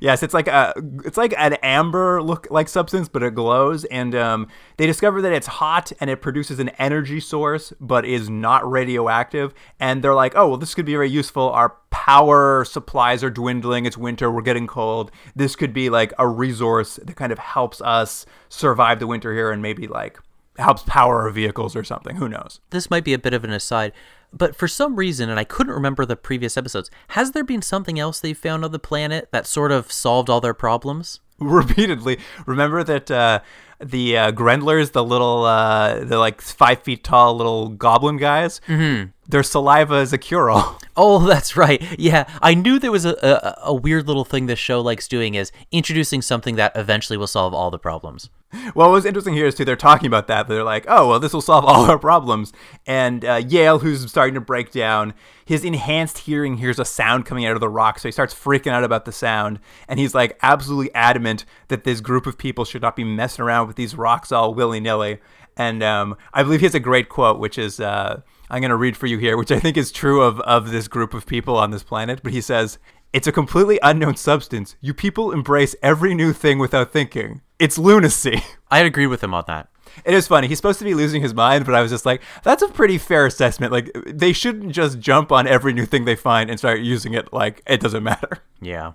Yes, 0.00 0.22
it's 0.22 0.34
like 0.34 0.48
a 0.48 0.74
it's 1.04 1.16
like 1.16 1.34
an 1.36 1.54
amber 1.62 2.22
look 2.22 2.46
like 2.50 2.68
substance, 2.68 3.08
but 3.08 3.22
it 3.22 3.34
glows. 3.34 3.84
And 3.86 4.14
um, 4.14 4.48
they 4.76 4.86
discover 4.86 5.22
that 5.22 5.32
it's 5.32 5.46
hot 5.46 5.92
and 6.00 6.10
it 6.10 6.22
produces 6.22 6.58
an 6.58 6.70
energy 6.70 7.20
source, 7.20 7.72
but 7.80 8.04
is 8.04 8.28
not 8.28 8.68
radioactive. 8.70 9.54
And 9.80 10.02
they're 10.02 10.14
like, 10.14 10.34
oh 10.36 10.48
well, 10.48 10.56
this 10.56 10.74
could 10.74 10.86
be 10.86 10.92
very 10.92 11.10
useful. 11.10 11.50
Our 11.50 11.76
power 11.90 12.64
supplies 12.64 13.22
are 13.22 13.30
dwindling. 13.30 13.86
It's 13.86 13.96
winter. 13.96 14.30
We're 14.30 14.42
getting 14.42 14.66
cold. 14.66 15.10
This 15.36 15.56
could 15.56 15.72
be 15.72 15.90
like 15.90 16.12
a 16.18 16.26
resource 16.26 16.96
that 17.02 17.16
kind 17.16 17.32
of 17.32 17.38
helps 17.38 17.80
us 17.80 18.26
survive 18.48 18.98
the 18.98 19.06
winter 19.06 19.34
here, 19.34 19.50
and 19.50 19.62
maybe 19.62 19.86
like 19.86 20.18
helps 20.58 20.82
power 20.82 21.22
our 21.22 21.30
vehicles 21.30 21.74
or 21.74 21.84
something. 21.84 22.16
Who 22.16 22.28
knows? 22.28 22.60
this 22.70 22.90
might 22.90 23.04
be 23.04 23.14
a 23.14 23.18
bit 23.18 23.34
of 23.34 23.44
an 23.44 23.50
aside, 23.50 23.92
but 24.32 24.56
for 24.56 24.66
some 24.68 24.96
reason, 24.96 25.30
and 25.30 25.38
I 25.38 25.44
couldn't 25.44 25.72
remember 25.72 26.04
the 26.04 26.16
previous 26.16 26.56
episodes, 26.56 26.90
has 27.08 27.32
there 27.32 27.44
been 27.44 27.62
something 27.62 27.98
else 27.98 28.20
they 28.20 28.34
found 28.34 28.64
on 28.64 28.72
the 28.72 28.78
planet 28.78 29.28
that 29.32 29.46
sort 29.46 29.72
of 29.72 29.92
solved 29.92 30.28
all 30.28 30.40
their 30.40 30.54
problems? 30.54 31.20
repeatedly. 31.38 32.18
Remember 32.46 32.84
that 32.84 33.10
uh, 33.10 33.40
the 33.80 34.16
uh, 34.16 34.30
Grendlers, 34.30 34.90
the 34.92 35.04
little, 35.04 35.44
uh, 35.44 36.04
the 36.04 36.18
like 36.18 36.40
five 36.40 36.82
feet 36.82 37.02
tall 37.04 37.36
little 37.36 37.68
goblin 37.70 38.16
guys, 38.16 38.60
mm-hmm. 38.68 39.10
Their 39.28 39.42
saliva 39.42 39.96
is 39.96 40.12
a 40.12 40.18
cure 40.18 40.50
all. 40.50 40.78
Oh, 40.96 41.26
that's 41.26 41.56
right. 41.56 41.82
Yeah, 41.98 42.24
I 42.40 42.54
knew 42.54 42.78
there 42.78 42.92
was 42.92 43.04
a, 43.04 43.14
a, 43.20 43.70
a 43.70 43.74
weird 43.74 44.06
little 44.06 44.24
thing 44.24 44.46
this 44.46 44.60
show 44.60 44.80
likes 44.80 45.08
doing 45.08 45.34
is 45.34 45.50
introducing 45.72 46.22
something 46.22 46.54
that 46.54 46.70
eventually 46.76 47.16
will 47.16 47.26
solve 47.26 47.52
all 47.52 47.72
the 47.72 47.80
problems. 47.80 48.30
Well, 48.76 48.92
what's 48.92 49.04
interesting 49.04 49.34
here 49.34 49.46
is 49.46 49.56
too 49.56 49.64
they're 49.64 49.74
talking 49.74 50.06
about 50.06 50.28
that. 50.28 50.46
They're 50.46 50.62
like, 50.62 50.84
"Oh, 50.86 51.08
well, 51.08 51.18
this 51.18 51.32
will 51.32 51.40
solve 51.40 51.64
all 51.64 51.90
our 51.90 51.98
problems." 51.98 52.52
And 52.86 53.24
uh, 53.24 53.42
Yale, 53.44 53.80
who's 53.80 54.08
starting 54.08 54.34
to 54.34 54.40
break 54.40 54.70
down, 54.70 55.14
his 55.44 55.64
enhanced 55.64 56.18
hearing 56.18 56.58
hears 56.58 56.78
a 56.78 56.84
sound 56.84 57.26
coming 57.26 57.44
out 57.44 57.54
of 57.54 57.60
the 57.60 57.68
rock, 57.68 57.98
so 57.98 58.06
he 58.06 58.12
starts 58.12 58.32
freaking 58.32 58.70
out 58.70 58.84
about 58.84 59.04
the 59.04 59.10
sound. 59.10 59.58
And 59.88 59.98
he's 59.98 60.14
like 60.14 60.38
absolutely 60.42 60.94
adamant 60.94 61.44
that 61.68 61.82
this 61.82 62.00
group 62.00 62.26
of 62.26 62.38
people 62.38 62.64
should 62.64 62.82
not 62.82 62.94
be 62.94 63.02
messing 63.02 63.44
around 63.44 63.66
with 63.66 63.74
these 63.74 63.96
rocks 63.96 64.30
all 64.30 64.54
willy 64.54 64.78
nilly. 64.78 65.18
And 65.56 65.82
um, 65.82 66.16
I 66.32 66.42
believe 66.42 66.60
he 66.60 66.66
has 66.66 66.74
a 66.74 66.80
great 66.80 67.08
quote, 67.08 67.38
which 67.38 67.58
is 67.58 67.80
uh, 67.80 68.20
I'm 68.50 68.60
going 68.60 68.70
to 68.70 68.76
read 68.76 68.96
for 68.96 69.06
you 69.06 69.18
here, 69.18 69.36
which 69.36 69.52
I 69.52 69.58
think 69.58 69.76
is 69.76 69.92
true 69.92 70.22
of 70.22 70.40
of 70.40 70.70
this 70.70 70.88
group 70.88 71.14
of 71.14 71.26
people 71.26 71.56
on 71.56 71.70
this 71.70 71.82
planet. 71.82 72.20
But 72.22 72.32
he 72.32 72.40
says. 72.40 72.78
It's 73.12 73.28
a 73.28 73.32
completely 73.32 73.78
unknown 73.80 74.16
substance. 74.16 74.74
You 74.80 74.92
people 74.92 75.30
embrace 75.30 75.76
every 75.84 76.16
new 76.16 76.32
thing 76.32 76.58
without 76.58 76.92
thinking. 76.92 77.42
It's 77.60 77.78
lunacy. 77.78 78.42
I'd 78.72 78.86
agree 78.86 79.06
with 79.06 79.22
him 79.22 79.32
on 79.32 79.44
that. 79.46 79.68
It 80.04 80.14
is 80.14 80.26
funny. 80.26 80.48
He's 80.48 80.58
supposed 80.58 80.80
to 80.80 80.84
be 80.84 80.94
losing 80.94 81.22
his 81.22 81.34
mind, 81.34 81.64
but 81.64 81.74
I 81.74 81.82
was 81.82 81.90
just 81.90 82.04
like, 82.04 82.22
that's 82.42 82.62
a 82.62 82.68
pretty 82.68 82.98
fair 82.98 83.26
assessment. 83.26 83.72
Like, 83.72 83.90
they 84.06 84.32
shouldn't 84.32 84.72
just 84.72 84.98
jump 84.98 85.30
on 85.30 85.46
every 85.46 85.72
new 85.72 85.86
thing 85.86 86.04
they 86.04 86.16
find 86.16 86.50
and 86.50 86.58
start 86.58 86.80
using 86.80 87.14
it 87.14 87.32
like 87.32 87.62
it 87.66 87.80
doesn't 87.80 88.02
matter. 88.02 88.38
Yeah. 88.60 88.92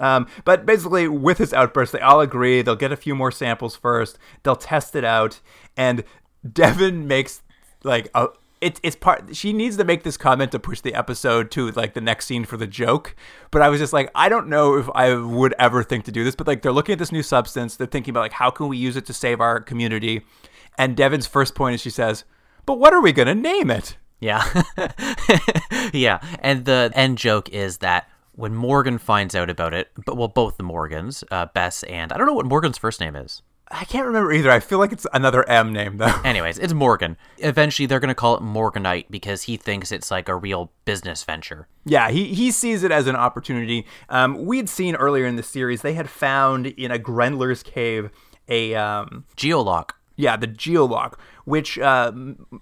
Um, 0.00 0.26
but 0.44 0.66
basically, 0.66 1.06
with 1.06 1.38
his 1.38 1.52
outburst, 1.52 1.92
they 1.92 2.00
all 2.00 2.20
agree 2.20 2.62
they'll 2.62 2.74
get 2.74 2.90
a 2.90 2.96
few 2.96 3.14
more 3.14 3.30
samples 3.30 3.76
first. 3.76 4.18
They'll 4.42 4.56
test 4.56 4.96
it 4.96 5.04
out, 5.04 5.40
and 5.76 6.02
Devon 6.50 7.06
makes 7.06 7.40
like 7.84 8.08
a. 8.12 8.28
It's, 8.64 8.80
it's 8.82 8.96
part 8.96 9.36
she 9.36 9.52
needs 9.52 9.76
to 9.76 9.84
make 9.84 10.02
this 10.02 10.16
comment 10.16 10.52
to 10.52 10.58
push 10.58 10.80
the 10.80 10.94
episode 10.94 11.50
to 11.52 11.70
like 11.72 11.94
the 11.94 12.00
next 12.00 12.26
scene 12.26 12.44
for 12.44 12.56
the 12.56 12.66
joke 12.66 13.14
but 13.50 13.60
i 13.62 13.68
was 13.68 13.78
just 13.78 13.92
like 13.92 14.10
i 14.14 14.28
don't 14.28 14.48
know 14.48 14.78
if 14.78 14.88
i 14.94 15.14
would 15.14 15.54
ever 15.58 15.82
think 15.82 16.04
to 16.06 16.12
do 16.12 16.24
this 16.24 16.34
but 16.34 16.46
like 16.46 16.62
they're 16.62 16.72
looking 16.72 16.94
at 16.94 16.98
this 16.98 17.12
new 17.12 17.22
substance 17.22 17.76
they're 17.76 17.86
thinking 17.86 18.12
about 18.12 18.20
like 18.20 18.32
how 18.32 18.50
can 18.50 18.68
we 18.68 18.76
use 18.76 18.96
it 18.96 19.04
to 19.06 19.12
save 19.12 19.40
our 19.40 19.60
community 19.60 20.22
and 20.78 20.96
devon's 20.96 21.26
first 21.26 21.54
point 21.54 21.74
is 21.74 21.80
she 21.80 21.90
says 21.90 22.24
but 22.66 22.78
what 22.78 22.94
are 22.94 23.02
we 23.02 23.12
going 23.12 23.28
to 23.28 23.34
name 23.34 23.70
it 23.70 23.96
Yeah. 24.24 24.42
yeah. 25.92 26.18
And 26.40 26.64
the 26.64 26.90
end 26.94 27.18
joke 27.18 27.50
is 27.50 27.78
that 27.78 28.08
when 28.32 28.54
Morgan 28.54 28.96
finds 28.96 29.34
out 29.34 29.50
about 29.50 29.74
it, 29.74 29.90
but 30.06 30.16
well, 30.16 30.28
both 30.28 30.56
the 30.56 30.62
Morgans, 30.62 31.22
uh, 31.30 31.46
Bess 31.54 31.82
and 31.84 32.10
I 32.12 32.16
don't 32.16 32.26
know 32.26 32.32
what 32.32 32.46
Morgan's 32.46 32.78
first 32.78 33.00
name 33.00 33.16
is. 33.16 33.42
I 33.74 33.84
can't 33.84 34.06
remember 34.06 34.32
either 34.32 34.50
i 34.50 34.60
feel 34.60 34.78
like 34.78 34.92
it's 34.92 35.06
another 35.12 35.48
m 35.48 35.72
name 35.72 35.98
though 35.98 36.14
Anyways, 36.24 36.58
it's 36.58 36.72
Morgan. 36.72 37.16
Eventually, 37.38 37.86
they're 37.86 38.00
going 38.00 38.08
to 38.08 38.14
call 38.14 38.36
it 38.36 38.42
Morganite 38.42 39.06
because 39.10 39.42
he 39.42 39.56
thinks 39.56 39.92
it's 39.92 40.10
like 40.10 40.28
a 40.28 40.34
real 40.34 40.72
business 40.84 41.22
venture. 41.22 41.68
Yeah, 41.84 42.10
he, 42.10 42.32
he 42.34 42.50
sees 42.50 42.82
it 42.82 42.90
as 42.90 43.06
an 43.06 43.14
opportunity. 43.14 43.86
Um, 44.08 44.46
we 44.46 44.56
had 44.56 44.68
seen 44.68 44.96
earlier 44.96 45.26
in 45.26 45.36
the 45.36 45.42
series 45.42 45.82
they 45.82 45.92
had 45.92 46.08
found 46.08 46.66
in 46.68 46.90
a 46.90 46.98
Grendler's 46.98 47.62
cave 47.62 48.10
a 48.48 48.74
um, 48.74 49.24
Geolock. 49.36 49.90
yeah 50.16 50.36
the 50.36 50.48
geolock, 50.48 51.18
which 51.44 51.78
uh, 51.78 52.12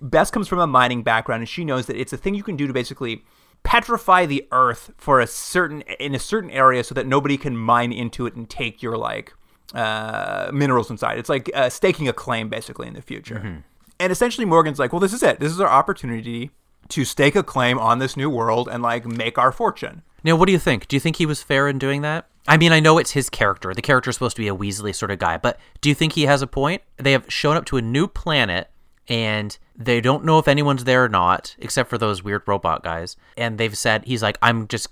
Bess 0.01 0.31
comes 0.31 0.49
from 0.49 0.59
a 0.59 0.67
mining 0.67 1.03
background 1.03 1.41
and 1.43 1.49
she 1.49 1.65
knows 1.65 1.87
that 1.87 1.97
it's 1.97 2.13
a 2.13 2.17
thing 2.17 2.35
you 2.35 2.43
can 2.43 2.57
do 2.57 2.67
to 2.67 2.73
basically 2.73 3.25
petrify 3.63 4.27
the 4.27 4.47
earth 4.51 4.93
for 4.97 5.21
a 5.21 5.27
certain 5.27 5.83
in 6.01 6.15
a 6.15 6.19
certain 6.19 6.51
area 6.51 6.83
so 6.83 6.95
that 6.95 7.07
nobody 7.07 7.37
can 7.37 7.57
mine 7.57 7.93
into 7.93 8.27
it 8.27 8.35
and 8.35 8.51
take 8.51 8.83
your 8.83 8.97
like 8.97 9.33
uh, 9.75 10.51
minerals 10.53 10.91
inside. 10.91 11.19
It's 11.19 11.29
like 11.29 11.51
uh, 11.55 11.69
staking 11.69 12.09
a 12.09 12.13
claim 12.13 12.49
basically 12.49 12.89
in 12.89 12.95
the 12.95 13.03
future. 13.03 13.63
And 14.01 14.13
essentially, 14.13 14.45
Morgan's 14.45 14.79
like, 14.79 14.93
well, 14.93 15.01
this 15.01 15.13
is 15.13 15.23
it. 15.23 15.39
This 15.39 15.53
is 15.53 15.61
our 15.61 15.69
opportunity 15.69 16.51
to 16.89 17.05
stake 17.05 17.37
a 17.37 17.43
claim 17.43 17.79
on 17.79 17.99
this 17.99 18.17
new 18.17 18.29
world 18.29 18.69
and 18.71 18.83
like 18.83 19.07
make 19.07 19.39
our 19.39 19.53
fortune. 19.53 20.03
Now, 20.25 20.37
what 20.37 20.47
do 20.47 20.53
you 20.53 20.59
think? 20.59 20.89
Do 20.89 20.97
you 20.97 21.01
think 21.01 21.17
he 21.17 21.27
was 21.27 21.43
fair 21.43 21.69
in 21.69 21.79
doing 21.79 22.03
that? 22.03 22.27
I 22.49 22.57
mean, 22.57 22.73
I 22.73 22.81
know 22.81 22.99
it's 22.99 23.13
his 23.13 23.31
character. 23.31 23.73
The 23.73 23.83
character's 23.83 24.17
supposed 24.17 24.37
to 24.37 24.43
be 24.43 24.49
a 24.49 24.55
Weasley 24.55 24.95
sort 24.95 25.11
of 25.11 25.19
guy, 25.19 25.37
but 25.37 25.59
do 25.81 25.89
you 25.89 25.95
think 25.95 26.15
he 26.15 26.23
has 26.23 26.43
a 26.43 26.47
point? 26.47 26.83
They 26.97 27.13
have 27.13 27.33
shown 27.33 27.57
up 27.57 27.65
to 27.67 27.77
a 27.77 27.83
new 27.83 28.09
planet 28.09 28.69
and 29.09 29.57
they 29.77 30.01
don't 30.01 30.25
know 30.25 30.39
if 30.39 30.49
anyone's 30.49 30.85
there 30.85 31.05
or 31.05 31.09
not, 31.09 31.55
except 31.59 31.89
for 31.89 31.99
those 31.99 32.23
weird 32.23 32.43
robot 32.47 32.83
guys. 32.83 33.17
And 33.37 33.59
they've 33.59 33.77
said, 33.77 34.05
he's 34.05 34.23
like, 34.23 34.39
I'm 34.43 34.67
just, 34.69 34.89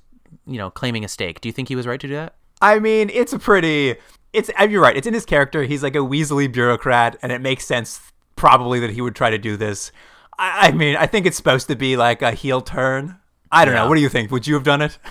you 0.46 0.58
know, 0.58 0.70
claiming 0.70 1.04
a 1.04 1.08
stake. 1.08 1.40
Do 1.40 1.48
you 1.48 1.52
think 1.52 1.68
he 1.68 1.76
was 1.76 1.86
right 1.86 2.00
to 2.00 2.08
do 2.08 2.14
that? 2.14 2.34
I 2.60 2.78
mean, 2.78 3.10
it's 3.10 3.32
a 3.32 3.38
pretty. 3.38 3.96
It's 4.32 4.50
uh, 4.58 4.64
you're 4.64 4.82
right. 4.82 4.96
It's 4.96 5.06
in 5.06 5.14
his 5.14 5.24
character. 5.24 5.64
He's 5.64 5.82
like 5.82 5.94
a 5.94 5.98
Weasley 5.98 6.50
bureaucrat, 6.50 7.16
and 7.22 7.32
it 7.32 7.40
makes 7.40 7.66
sense 7.66 8.00
probably 8.36 8.80
that 8.80 8.90
he 8.90 9.00
would 9.00 9.14
try 9.14 9.30
to 9.30 9.38
do 9.38 9.56
this. 9.56 9.92
I, 10.38 10.68
I 10.68 10.72
mean, 10.72 10.96
I 10.96 11.06
think 11.06 11.26
it's 11.26 11.36
supposed 11.36 11.68
to 11.68 11.76
be 11.76 11.96
like 11.96 12.22
a 12.22 12.32
heel 12.32 12.60
turn. 12.60 13.18
I 13.52 13.64
don't 13.64 13.74
know. 13.74 13.88
What 13.88 13.96
do 13.96 14.00
you 14.00 14.08
think? 14.08 14.30
Would 14.30 14.46
you 14.46 14.54
have 14.54 14.64
done 14.64 14.82
it? 14.82 14.98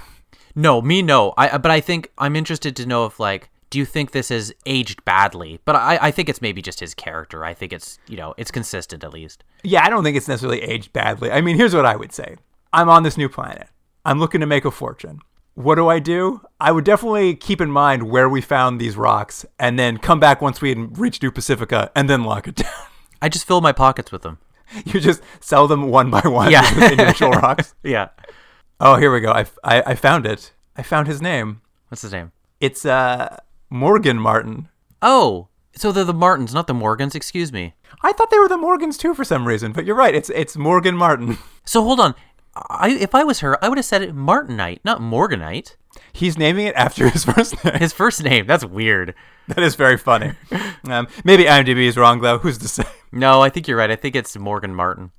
No, 0.55 0.81
me 0.81 1.01
no. 1.01 1.33
I 1.38 1.57
but 1.57 1.71
I 1.71 1.79
think 1.79 2.12
I'm 2.17 2.35
interested 2.35 2.75
to 2.77 2.85
know 2.85 3.05
if 3.05 3.19
like 3.19 3.49
do 3.69 3.77
you 3.77 3.85
think 3.85 4.12
this 4.12 4.31
is 4.31 4.53
aged 4.65 5.05
badly? 5.05 5.59
But 5.63 5.75
I, 5.75 5.99
I 6.01 6.12
think 6.12 6.27
it's 6.27 6.41
maybe 6.41 6.62
just 6.62 6.79
his 6.79 6.95
character. 6.95 7.45
I 7.45 7.53
think 7.53 7.71
it's 7.71 7.99
you 8.07 8.17
know 8.17 8.33
it's 8.38 8.51
consistent 8.51 9.03
at 9.03 9.13
least. 9.13 9.43
Yeah, 9.63 9.85
I 9.85 9.89
don't 9.89 10.03
think 10.03 10.17
it's 10.17 10.27
necessarily 10.27 10.62
aged 10.62 10.91
badly. 10.91 11.31
I 11.31 11.41
mean, 11.41 11.55
here's 11.55 11.75
what 11.75 11.85
I 11.85 11.95
would 11.95 12.12
say 12.12 12.35
I'm 12.73 12.89
on 12.89 13.03
this 13.03 13.17
new 13.17 13.29
planet, 13.29 13.67
I'm 14.05 14.19
looking 14.19 14.41
to 14.41 14.47
make 14.47 14.65
a 14.65 14.71
fortune. 14.71 15.19
What 15.59 15.75
do 15.75 15.89
I 15.89 15.99
do? 15.99 16.39
I 16.61 16.71
would 16.71 16.85
definitely 16.85 17.35
keep 17.35 17.59
in 17.59 17.69
mind 17.69 18.03
where 18.09 18.29
we 18.29 18.39
found 18.39 18.79
these 18.79 18.95
rocks 18.95 19.45
and 19.59 19.77
then 19.77 19.97
come 19.97 20.17
back 20.17 20.41
once 20.41 20.61
we 20.61 20.69
had 20.69 20.97
reached 20.97 21.21
New 21.21 21.31
Pacifica 21.31 21.91
and 21.97 22.09
then 22.09 22.23
lock 22.23 22.47
it 22.47 22.55
down. 22.55 22.71
I 23.21 23.27
just 23.27 23.45
fill 23.45 23.59
my 23.59 23.73
pockets 23.73 24.09
with 24.09 24.21
them. 24.21 24.37
you 24.85 25.01
just 25.01 25.21
sell 25.41 25.67
them 25.67 25.89
one 25.89 26.09
by 26.09 26.21
one, 26.21 26.49
Yeah. 26.49 26.63
individual 26.91 27.31
rocks. 27.33 27.75
Yeah. 27.83 28.07
Oh, 28.79 28.95
here 28.95 29.11
we 29.11 29.19
go. 29.19 29.33
I, 29.33 29.45
I, 29.61 29.81
I 29.87 29.95
found 29.95 30.25
it. 30.25 30.53
I 30.77 30.81
found 30.81 31.07
his 31.09 31.21
name. 31.21 31.59
What's 31.89 32.03
his 32.03 32.13
name? 32.13 32.31
It's 32.61 32.85
uh 32.85 33.35
Morgan 33.69 34.17
Martin. 34.17 34.69
Oh, 35.01 35.49
so 35.75 35.91
they're 35.91 36.05
the 36.05 36.13
Martins, 36.13 36.53
not 36.53 36.67
the 36.67 36.73
Morgans. 36.73 37.15
Excuse 37.15 37.51
me. 37.51 37.73
I 38.01 38.13
thought 38.13 38.29
they 38.31 38.39
were 38.39 38.47
the 38.47 38.57
Morgans 38.57 38.97
too 38.97 39.13
for 39.13 39.25
some 39.25 39.45
reason, 39.45 39.73
but 39.73 39.83
you're 39.83 39.95
right. 39.97 40.15
It's 40.15 40.29
it's 40.29 40.55
Morgan 40.55 40.95
Martin. 40.95 41.37
So 41.65 41.83
hold 41.83 41.99
on. 41.99 42.15
I, 42.55 42.89
if 42.89 43.15
I 43.15 43.23
was 43.23 43.39
her, 43.39 43.63
I 43.63 43.69
would 43.69 43.77
have 43.77 43.85
said 43.85 44.01
it 44.01 44.15
Martinite, 44.15 44.81
not 44.83 44.99
Morganite. 45.01 45.75
He's 46.13 46.38
naming 46.38 46.67
it 46.67 46.75
after 46.75 47.09
his 47.09 47.25
first 47.25 47.63
name. 47.63 47.75
His 47.75 47.93
first 47.93 48.23
name. 48.23 48.47
That's 48.47 48.65
weird. 48.65 49.15
That 49.47 49.59
is 49.59 49.75
very 49.75 49.97
funny. 49.97 50.33
Um, 50.85 51.07
maybe 51.23 51.43
IMDb 51.45 51.88
is 51.88 51.97
wrong 51.97 52.21
though. 52.21 52.38
Who's 52.39 52.57
to 52.59 52.67
say? 52.67 52.83
No, 53.12 53.41
I 53.41 53.49
think 53.49 53.67
you're 53.67 53.77
right. 53.77 53.91
I 53.91 53.95
think 53.95 54.15
it's 54.15 54.38
Morgan 54.38 54.75
Martin. 54.75 55.12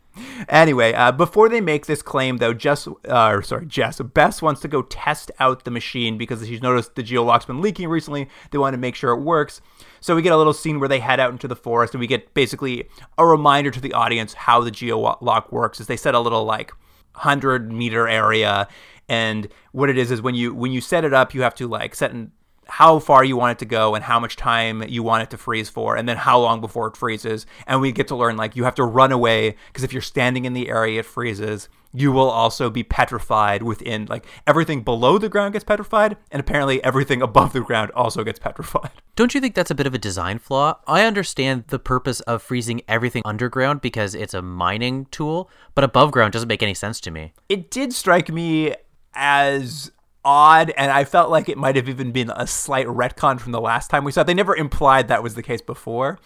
Anyway, 0.49 0.93
uh, 0.93 1.13
before 1.13 1.49
they 1.49 1.61
make 1.61 1.87
this 1.87 2.03
claim, 2.03 2.39
though, 2.39 2.53
Jess, 2.53 2.89
uh, 3.09 3.41
sorry, 3.43 3.67
Jess, 3.67 4.01
Bess 4.01 4.43
wants 4.43 4.61
to 4.61 4.69
go 4.69 4.83
test 4.83 5.31
out 5.39 5.65
the 5.65 5.71
machine 5.71 6.19
because 6.19 6.47
she's 6.47 6.63
noticed 6.63 6.95
the 6.95 7.03
geolock's 7.03 7.47
been 7.47 7.61
leaking 7.61 7.89
recently. 7.89 8.29
They 8.51 8.59
want 8.59 8.75
to 8.75 8.79
make 8.79 8.95
sure 8.95 9.13
it 9.13 9.21
works. 9.21 9.61
So 10.01 10.17
we 10.17 10.23
get 10.23 10.33
a 10.33 10.37
little 10.37 10.53
scene 10.53 10.81
where 10.81 10.89
they 10.89 11.01
head 11.01 11.21
out 11.21 11.33
into 11.33 11.49
the 11.49 11.57
forest, 11.57 11.95
and 11.95 12.01
we 12.01 12.07
get 12.07 12.35
basically 12.35 12.89
a 13.19 13.25
reminder 13.25 13.71
to 13.71 13.81
the 13.81 13.93
audience 13.93 14.35
how 14.35 14.61
the 14.61 14.71
geolock 14.71 15.53
works. 15.53 15.81
As 15.81 15.87
they 15.87 15.97
set 15.97 16.15
a 16.15 16.21
little 16.21 16.45
like 16.45 16.73
hundred 17.15 17.73
meter 17.73 18.09
area, 18.09 18.69
and 19.09 19.49
what 19.73 19.91
it 19.91 19.99
is 19.99 20.11
is 20.11 20.23
when 20.23 20.35
you 20.35 20.55
when 20.55 20.73
you 20.73 20.81
set 20.81 21.05
it 21.05 21.13
up, 21.13 21.35
you 21.35 21.43
have 21.43 21.55
to 21.57 21.69
like 21.69 21.95
set 21.95 22.11
in 22.11 22.33
how 22.71 23.01
far 23.01 23.25
you 23.25 23.37
want 23.37 23.51
it 23.51 23.59
to 23.59 23.65
go 23.65 23.97
and 23.97 24.05
how 24.05 24.21
much 24.21 24.37
time 24.37 24.83
you 24.89 25.03
want 25.03 25.25
it 25.25 25.31
to 25.31 25.37
freeze 25.37 25.69
for 25.69 25.97
and 25.97 26.09
then 26.09 26.17
how 26.17 26.39
long 26.39 26.61
before 26.61 26.87
it 26.87 26.97
freezes. 26.97 27.45
And 27.67 27.81
we 27.81 27.91
get 27.91 28.07
to 28.09 28.17
learn 28.17 28.37
like 28.37 28.55
you 28.55 28.63
have 28.65 28.77
to 28.77 28.85
run 28.85 29.11
away 29.11 29.57
because 29.67 29.83
if 29.83 29.93
you're 29.93 30.01
standing 30.01 30.45
in 30.45 30.53
the 30.53 30.69
area 30.69 31.01
it 31.01 31.07
freezes 31.07 31.69
you 31.93 32.13
will 32.13 32.31
also 32.31 32.71
be 32.71 32.83
petrified 32.83 33.63
within 33.63 34.07
like 34.07 34.25
everything 34.47 34.83
below 34.83 35.19
the 35.19 35.29
ground 35.29 35.53
gets 35.53 35.65
petrified 35.65 36.17
and 36.31 36.39
apparently 36.41 36.83
everything 36.85 37.21
above 37.21 37.53
the 37.53 37.61
ground 37.61 37.91
also 37.93 38.23
gets 38.25 38.39
petrified 38.39 38.91
Don't 39.17 39.35
you 39.35 39.41
think 39.41 39.55
that's 39.55 39.71
a 39.71 39.75
bit 39.75 39.87
of 39.87 39.93
a 39.95 39.99
design 39.99 40.39
flaw? 40.39 40.79
I 40.87 41.05
understand 41.05 41.65
the 41.69 41.79
purpose 41.79 42.21
of 42.21 42.43
freezing 42.43 42.81
everything 42.89 43.23
underground 43.27 43.83
because 43.83 44.15
it's 44.15 44.33
a 44.33 44.41
mining 44.41 45.07
tool, 45.11 45.51
but 45.75 45.85
above 45.85 46.11
ground 46.11 46.33
doesn't 46.33 46.49
make 46.49 46.63
any 46.63 46.73
sense 46.73 47.01
to 47.01 47.11
me. 47.11 47.33
it 47.49 47.71
did 47.71 47.93
strike 47.93 48.31
me 48.31 48.75
as 49.15 49.91
odd 50.25 50.71
and 50.77 50.91
i 50.93 51.03
felt 51.05 51.31
like 51.31 51.49
it 51.49 51.57
might 51.59 51.77
have 51.77 51.89
even 51.89 52.13
been 52.13 52.31
a 52.37 52.47
slight 52.47 52.87
retcon 52.87 53.41
from 53.41 53.53
the 53.53 53.61
last 53.61 53.89
time 53.91 54.05
we 54.05 54.13
saw 54.13 54.21
it 54.21 54.27
they 54.27 54.35
never 54.35 54.55
implied 54.55 55.09
that 55.09 55.23
was 55.23 55.35
the 55.35 55.43
case 55.43 55.63
before 55.63 56.19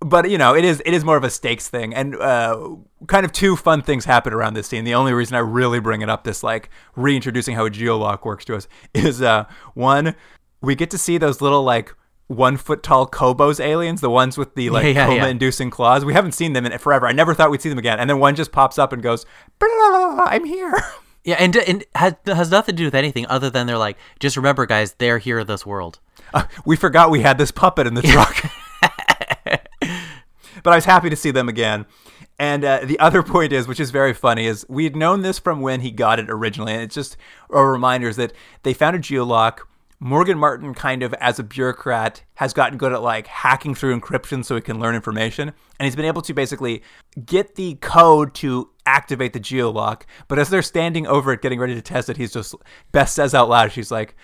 but 0.00 0.30
you 0.30 0.36
know 0.38 0.54
it 0.54 0.64
is 0.64 0.82
it 0.84 0.92
is 0.94 1.04
more 1.04 1.16
of 1.16 1.24
a 1.24 1.30
stakes 1.30 1.68
thing 1.68 1.94
and 1.94 2.14
uh, 2.16 2.76
kind 3.06 3.24
of 3.24 3.32
two 3.32 3.56
fun 3.56 3.80
things 3.82 4.04
happen 4.04 4.32
around 4.32 4.54
this 4.54 4.66
scene 4.66 4.84
the 4.84 4.94
only 4.94 5.12
reason 5.12 5.34
i 5.34 5.38
really 5.38 5.80
bring 5.80 6.02
it 6.02 6.10
up 6.10 6.24
this 6.24 6.42
like 6.42 6.68
reintroducing 6.96 7.54
how 7.54 7.64
a 7.66 7.70
geolock 7.70 8.24
works 8.24 8.44
to 8.44 8.54
us 8.54 8.68
is 8.94 9.22
uh 9.22 9.44
one 9.74 10.14
we 10.60 10.74
get 10.74 10.90
to 10.90 10.98
see 10.98 11.16
those 11.18 11.40
little 11.40 11.62
like 11.62 11.94
one 12.26 12.56
foot 12.56 12.82
tall 12.82 13.06
Kobas 13.06 13.60
aliens, 13.60 14.00
the 14.00 14.08
ones 14.08 14.38
with 14.38 14.54
the 14.54 14.70
like 14.70 14.84
Yeah, 14.84 14.90
yeah, 14.90 15.08
yeah. 15.08 15.18
coma 15.18 15.28
inducing 15.28 15.68
claws. 15.68 16.06
We 16.06 16.14
haven't 16.14 16.32
seen 16.32 16.54
them 16.54 16.64
in 16.64 16.76
forever. 16.78 17.06
I 17.06 17.12
never 17.12 17.34
thought 17.34 17.50
we'd 17.50 17.60
see 17.60 17.68
them 17.68 17.76
again. 17.78 18.00
And 18.00 18.08
then 18.08 18.18
one 18.18 18.34
just 18.34 18.50
pops 18.50 18.78
up 18.78 18.94
and 18.94 19.02
goes, 19.02 19.26
"Blah, 19.58 19.68
blah, 19.68 19.90
blah, 19.90 20.14
blah, 20.14 20.24
I'm 20.24 20.44
here. 20.44 20.72
Yeah, 21.26 21.36
and 21.38 21.56
and 21.56 21.84
has, 21.94 22.14
has 22.26 22.50
nothing 22.50 22.76
to 22.76 22.82
do 22.82 22.84
with 22.86 22.94
anything 22.94 23.24
other 23.30 23.48
than 23.48 23.66
they're 23.66 23.78
like, 23.78 23.96
just 24.20 24.36
remember, 24.36 24.66
guys, 24.66 24.92
they're 24.98 25.16
here 25.16 25.38
in 25.38 25.46
this 25.46 25.64
world. 25.64 25.98
Uh, 26.34 26.44
we 26.66 26.76
forgot 26.76 27.10
we 27.10 27.22
had 27.22 27.38
this 27.38 27.50
puppet 27.50 27.86
in 27.86 27.94
the 27.94 28.02
truck. 28.02 28.44
but 30.64 30.72
I 30.72 30.76
was 30.76 30.86
happy 30.86 31.08
to 31.10 31.16
see 31.16 31.30
them 31.30 31.48
again. 31.48 31.86
And 32.38 32.64
uh, 32.64 32.80
the 32.84 32.98
other 32.98 33.22
point 33.34 33.52
is, 33.52 33.68
which 33.68 33.78
is 33.78 33.92
very 33.92 34.12
funny, 34.12 34.46
is 34.46 34.66
we 34.68 34.82
had 34.82 34.96
known 34.96 35.22
this 35.22 35.38
from 35.38 35.60
when 35.60 35.80
he 35.80 35.92
got 35.92 36.18
it 36.18 36.28
originally, 36.28 36.72
and 36.72 36.82
it's 36.82 36.96
just 36.96 37.16
a 37.50 37.64
reminder 37.64 38.08
is 38.08 38.16
that 38.16 38.32
they 38.64 38.74
found 38.74 38.96
a 38.96 38.98
geolock. 38.98 39.60
Morgan 40.00 40.36
Martin, 40.36 40.74
kind 40.74 41.02
of 41.02 41.14
as 41.14 41.38
a 41.38 41.44
bureaucrat, 41.44 42.24
has 42.34 42.52
gotten 42.52 42.76
good 42.76 42.92
at 42.92 43.00
like 43.00 43.26
hacking 43.28 43.74
through 43.74 43.98
encryption 43.98 44.44
so 44.44 44.56
he 44.56 44.60
can 44.60 44.80
learn 44.80 44.94
information, 44.94 45.52
and 45.78 45.86
he's 45.86 45.96
been 45.96 46.04
able 46.04 46.22
to 46.22 46.34
basically 46.34 46.82
get 47.24 47.54
the 47.54 47.76
code 47.76 48.34
to 48.34 48.70
activate 48.86 49.32
the 49.32 49.40
geolock. 49.40 50.02
But 50.28 50.38
as 50.38 50.50
they're 50.50 50.62
standing 50.62 51.06
over 51.06 51.32
it, 51.32 51.42
getting 51.42 51.60
ready 51.60 51.74
to 51.74 51.80
test 51.80 52.10
it, 52.10 52.16
he's 52.16 52.32
just 52.32 52.54
Beth 52.90 53.08
says 53.08 53.34
out 53.34 53.48
loud, 53.48 53.70
she's 53.70 53.92
like, 53.92 54.16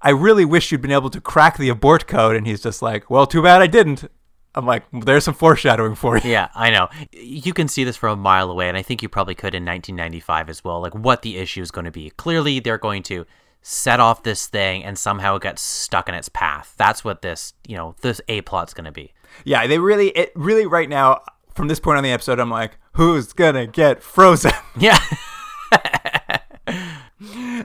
"I 0.00 0.10
really 0.10 0.46
wish 0.46 0.72
you'd 0.72 0.80
been 0.80 0.90
able 0.90 1.10
to 1.10 1.20
crack 1.20 1.58
the 1.58 1.68
abort 1.68 2.06
code," 2.06 2.34
and 2.34 2.46
he's 2.46 2.62
just 2.62 2.80
like, 2.80 3.10
"Well, 3.10 3.26
too 3.26 3.42
bad 3.42 3.60
I 3.60 3.66
didn't." 3.66 4.08
I'm 4.54 4.66
like, 4.66 4.84
"There's 4.92 5.24
some 5.24 5.34
foreshadowing 5.34 5.94
for 5.94 6.18
you." 6.18 6.30
Yeah, 6.30 6.48
I 6.54 6.70
know. 6.70 6.88
You 7.12 7.52
can 7.52 7.68
see 7.68 7.84
this 7.84 7.96
from 7.96 8.18
a 8.18 8.22
mile 8.22 8.50
away, 8.50 8.68
and 8.68 8.76
I 8.76 8.82
think 8.82 9.02
you 9.02 9.08
probably 9.08 9.34
could 9.34 9.54
in 9.54 9.64
1995 9.64 10.48
as 10.48 10.64
well. 10.64 10.80
Like 10.80 10.94
what 10.94 11.22
the 11.22 11.36
issue 11.38 11.62
is 11.62 11.70
going 11.70 11.84
to 11.84 11.90
be. 11.90 12.10
Clearly, 12.10 12.60
they're 12.60 12.78
going 12.78 13.02
to 13.04 13.26
set 13.62 14.00
off 14.00 14.22
this 14.22 14.46
thing, 14.46 14.84
and 14.84 14.98
somehow 14.98 15.36
it 15.36 15.42
gets 15.42 15.62
stuck 15.62 16.08
in 16.08 16.14
its 16.14 16.28
path. 16.28 16.74
That's 16.76 17.04
what 17.04 17.22
this, 17.22 17.54
you 17.66 17.76
know, 17.76 17.94
this 18.00 18.20
a 18.28 18.40
plot's 18.42 18.74
going 18.74 18.86
to 18.86 18.92
be. 18.92 19.12
Yeah, 19.44 19.66
they 19.66 19.78
really, 19.78 20.08
it 20.10 20.32
really 20.34 20.66
right 20.66 20.88
now, 20.88 21.22
from 21.54 21.68
this 21.68 21.80
point 21.80 21.98
on 21.98 22.04
the 22.04 22.12
episode, 22.12 22.40
I'm 22.40 22.50
like, 22.50 22.78
who's 22.92 23.32
gonna 23.32 23.66
get 23.66 24.02
frozen? 24.02 24.52
Yeah. 24.78 24.98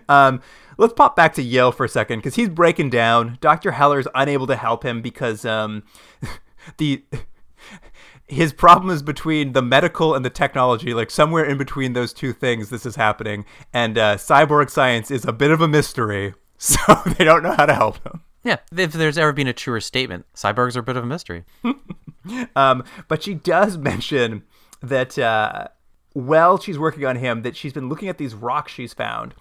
um, 0.10 0.42
let's 0.78 0.94
pop 0.94 1.16
back 1.16 1.34
to 1.36 1.44
Yale 1.44 1.72
for 1.72 1.86
a 1.86 1.90
second 1.90 2.20
because 2.20 2.36
he's 2.36 2.50
breaking 2.50 2.90
down. 2.90 3.38
Dr. 3.40 3.72
Heller's 3.72 4.08
unable 4.16 4.48
to 4.48 4.56
help 4.56 4.84
him 4.84 5.02
because 5.02 5.46
um, 5.46 5.84
the 6.78 7.04
his 8.28 8.54
problem 8.54 8.90
is 8.90 9.04
between 9.04 9.54
the 9.54 9.62
medical 9.62 10.16
and 10.16 10.24
the 10.24 10.30
technology. 10.30 10.94
Like 10.94 11.12
somewhere 11.12 11.44
in 11.46 11.58
between 11.58 11.94
those 11.94 12.14
two 12.14 12.34
things, 12.34 12.70
this 12.70 12.86
is 12.86 12.96
happening, 12.96 13.46
and 13.74 13.98
uh, 13.98 14.16
cyborg 14.16 14.70
science 14.70 15.12
is 15.12 15.26
a 15.26 15.34
bit 15.34 15.52
of 15.52 15.62
a 15.62 15.68
mystery. 15.68 16.34
So 16.58 16.80
they 17.18 17.26
don't 17.26 17.44
know 17.44 17.52
how 17.52 17.66
to 17.66 17.74
help 17.74 18.02
him. 18.06 18.22
yeah. 18.46 18.58
If 18.78 18.94
there's 18.94 19.18
ever 19.18 19.34
been 19.34 19.48
a 19.48 19.54
truer 19.54 19.82
statement, 19.82 20.26
cyborgs 20.34 20.78
are 20.78 20.80
a 20.80 20.84
bit 20.84 20.96
of 20.96 21.04
a 21.04 21.08
mystery. 21.08 21.44
Um, 22.56 22.86
but 23.10 23.22
she 23.22 23.34
does 23.34 23.78
mention 23.78 24.44
that 24.82 25.20
uh, 25.20 25.68
while 26.14 26.58
she's 26.58 26.80
working 26.80 27.06
on 27.06 27.18
him, 27.18 27.42
that 27.42 27.58
she's 27.58 27.74
been 27.74 27.90
looking 27.90 28.08
at 28.08 28.18
these 28.18 28.34
rocks 28.34 28.72
she's 28.72 28.94
found, 28.94 29.34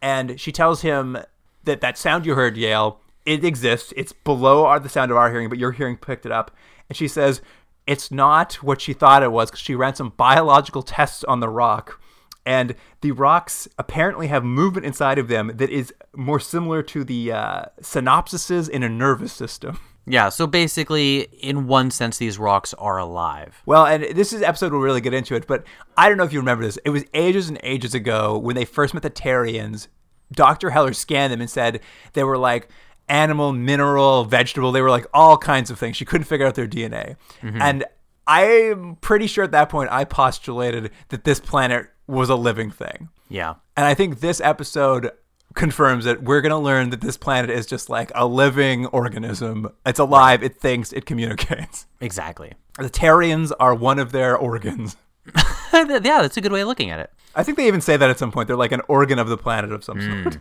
and 0.00 0.40
she 0.40 0.52
tells 0.52 0.80
him 0.80 1.18
that 1.64 1.82
that 1.82 1.98
sound 1.98 2.24
you 2.24 2.34
heard, 2.34 2.56
Yale, 2.56 2.98
it 3.26 3.44
exists. 3.44 3.92
It's 3.96 4.12
below 4.12 4.66
our, 4.66 4.80
the 4.80 4.88
sound 4.88 5.10
of 5.10 5.16
our 5.16 5.30
hearing, 5.30 5.48
but 5.48 5.58
your 5.58 5.72
hearing 5.72 5.96
picked 5.96 6.26
it 6.26 6.32
up. 6.32 6.50
And 6.88 6.96
she 6.96 7.08
says 7.08 7.42
it's 7.86 8.10
not 8.10 8.54
what 8.62 8.80
she 8.80 8.92
thought 8.92 9.22
it 9.22 9.32
was 9.32 9.50
because 9.50 9.60
she 9.60 9.74
ran 9.74 9.94
some 9.94 10.12
biological 10.16 10.82
tests 10.82 11.24
on 11.24 11.40
the 11.40 11.48
rock. 11.48 12.00
And 12.46 12.74
the 13.00 13.12
rocks 13.12 13.68
apparently 13.78 14.28
have 14.28 14.44
movement 14.44 14.86
inside 14.86 15.18
of 15.18 15.28
them 15.28 15.52
that 15.56 15.70
is 15.70 15.92
more 16.14 16.40
similar 16.40 16.82
to 16.84 17.04
the 17.04 17.32
uh, 17.32 17.64
synapses 17.80 18.68
in 18.68 18.82
a 18.82 18.88
nervous 18.88 19.32
system. 19.32 19.78
Yeah. 20.06 20.30
So 20.30 20.46
basically, 20.46 21.20
in 21.40 21.66
one 21.66 21.90
sense, 21.90 22.18
these 22.18 22.38
rocks 22.38 22.74
are 22.74 22.98
alive. 22.98 23.62
Well, 23.66 23.86
and 23.86 24.16
this 24.16 24.32
is 24.32 24.42
episode 24.42 24.72
we'll 24.72 24.80
really 24.80 25.00
get 25.00 25.14
into 25.14 25.34
it, 25.34 25.46
but 25.46 25.64
I 25.96 26.08
don't 26.08 26.16
know 26.16 26.24
if 26.24 26.32
you 26.32 26.40
remember 26.40 26.64
this. 26.64 26.78
It 26.84 26.90
was 26.90 27.04
ages 27.14 27.48
and 27.48 27.60
ages 27.62 27.94
ago 27.94 28.38
when 28.38 28.56
they 28.56 28.64
first 28.64 28.94
met 28.94 29.02
the 29.02 29.10
Terrians. 29.10 29.88
Dr. 30.32 30.70
Heller 30.70 30.92
scanned 30.92 31.32
them 31.32 31.40
and 31.40 31.50
said 31.50 31.80
they 32.14 32.24
were 32.24 32.38
like 32.38 32.68
animal, 33.10 33.52
mineral, 33.52 34.24
vegetable. 34.24 34.72
They 34.72 34.80
were 34.80 34.90
like 34.90 35.06
all 35.12 35.36
kinds 35.36 35.70
of 35.70 35.78
things. 35.78 35.96
She 35.96 36.04
couldn't 36.04 36.24
figure 36.24 36.46
out 36.46 36.54
their 36.54 36.68
DNA. 36.68 37.16
Mm-hmm. 37.42 37.60
And 37.60 37.84
I'm 38.26 38.96
pretty 38.96 39.26
sure 39.26 39.44
at 39.44 39.50
that 39.50 39.68
point 39.68 39.90
I 39.90 40.04
postulated 40.04 40.90
that 41.08 41.24
this 41.24 41.40
planet 41.40 41.88
was 42.06 42.30
a 42.30 42.36
living 42.36 42.70
thing. 42.70 43.08
Yeah. 43.28 43.54
And 43.76 43.86
I 43.86 43.94
think 43.94 44.20
this 44.20 44.40
episode 44.40 45.10
confirms 45.54 46.04
that 46.04 46.22
we're 46.22 46.40
going 46.40 46.50
to 46.50 46.58
learn 46.58 46.90
that 46.90 47.00
this 47.00 47.16
planet 47.16 47.50
is 47.50 47.66
just 47.66 47.90
like 47.90 48.12
a 48.14 48.26
living 48.26 48.86
organism. 48.86 49.68
It's 49.84 49.98
alive, 49.98 50.42
it 50.42 50.56
thinks, 50.56 50.92
it 50.92 51.06
communicates. 51.06 51.86
Exactly. 52.02 52.54
The 52.78 52.88
Terrians 52.88 53.52
are 53.60 53.74
one 53.74 53.98
of 53.98 54.10
their 54.10 54.34
organs. 54.34 54.96
yeah, 55.74 55.98
that's 56.00 56.38
a 56.38 56.40
good 56.40 56.50
way 56.50 56.62
of 56.62 56.66
looking 56.66 56.88
at 56.88 56.98
it. 56.98 57.10
I 57.34 57.42
think 57.42 57.58
they 57.58 57.66
even 57.66 57.82
say 57.82 57.98
that 57.98 58.08
at 58.08 58.18
some 58.18 58.32
point. 58.32 58.46
They're 58.46 58.56
like 58.56 58.72
an 58.72 58.80
organ 58.88 59.18
of 59.18 59.28
the 59.28 59.36
planet 59.36 59.70
of 59.70 59.84
some 59.84 60.00
hmm. 60.00 60.22
sort. 60.22 60.38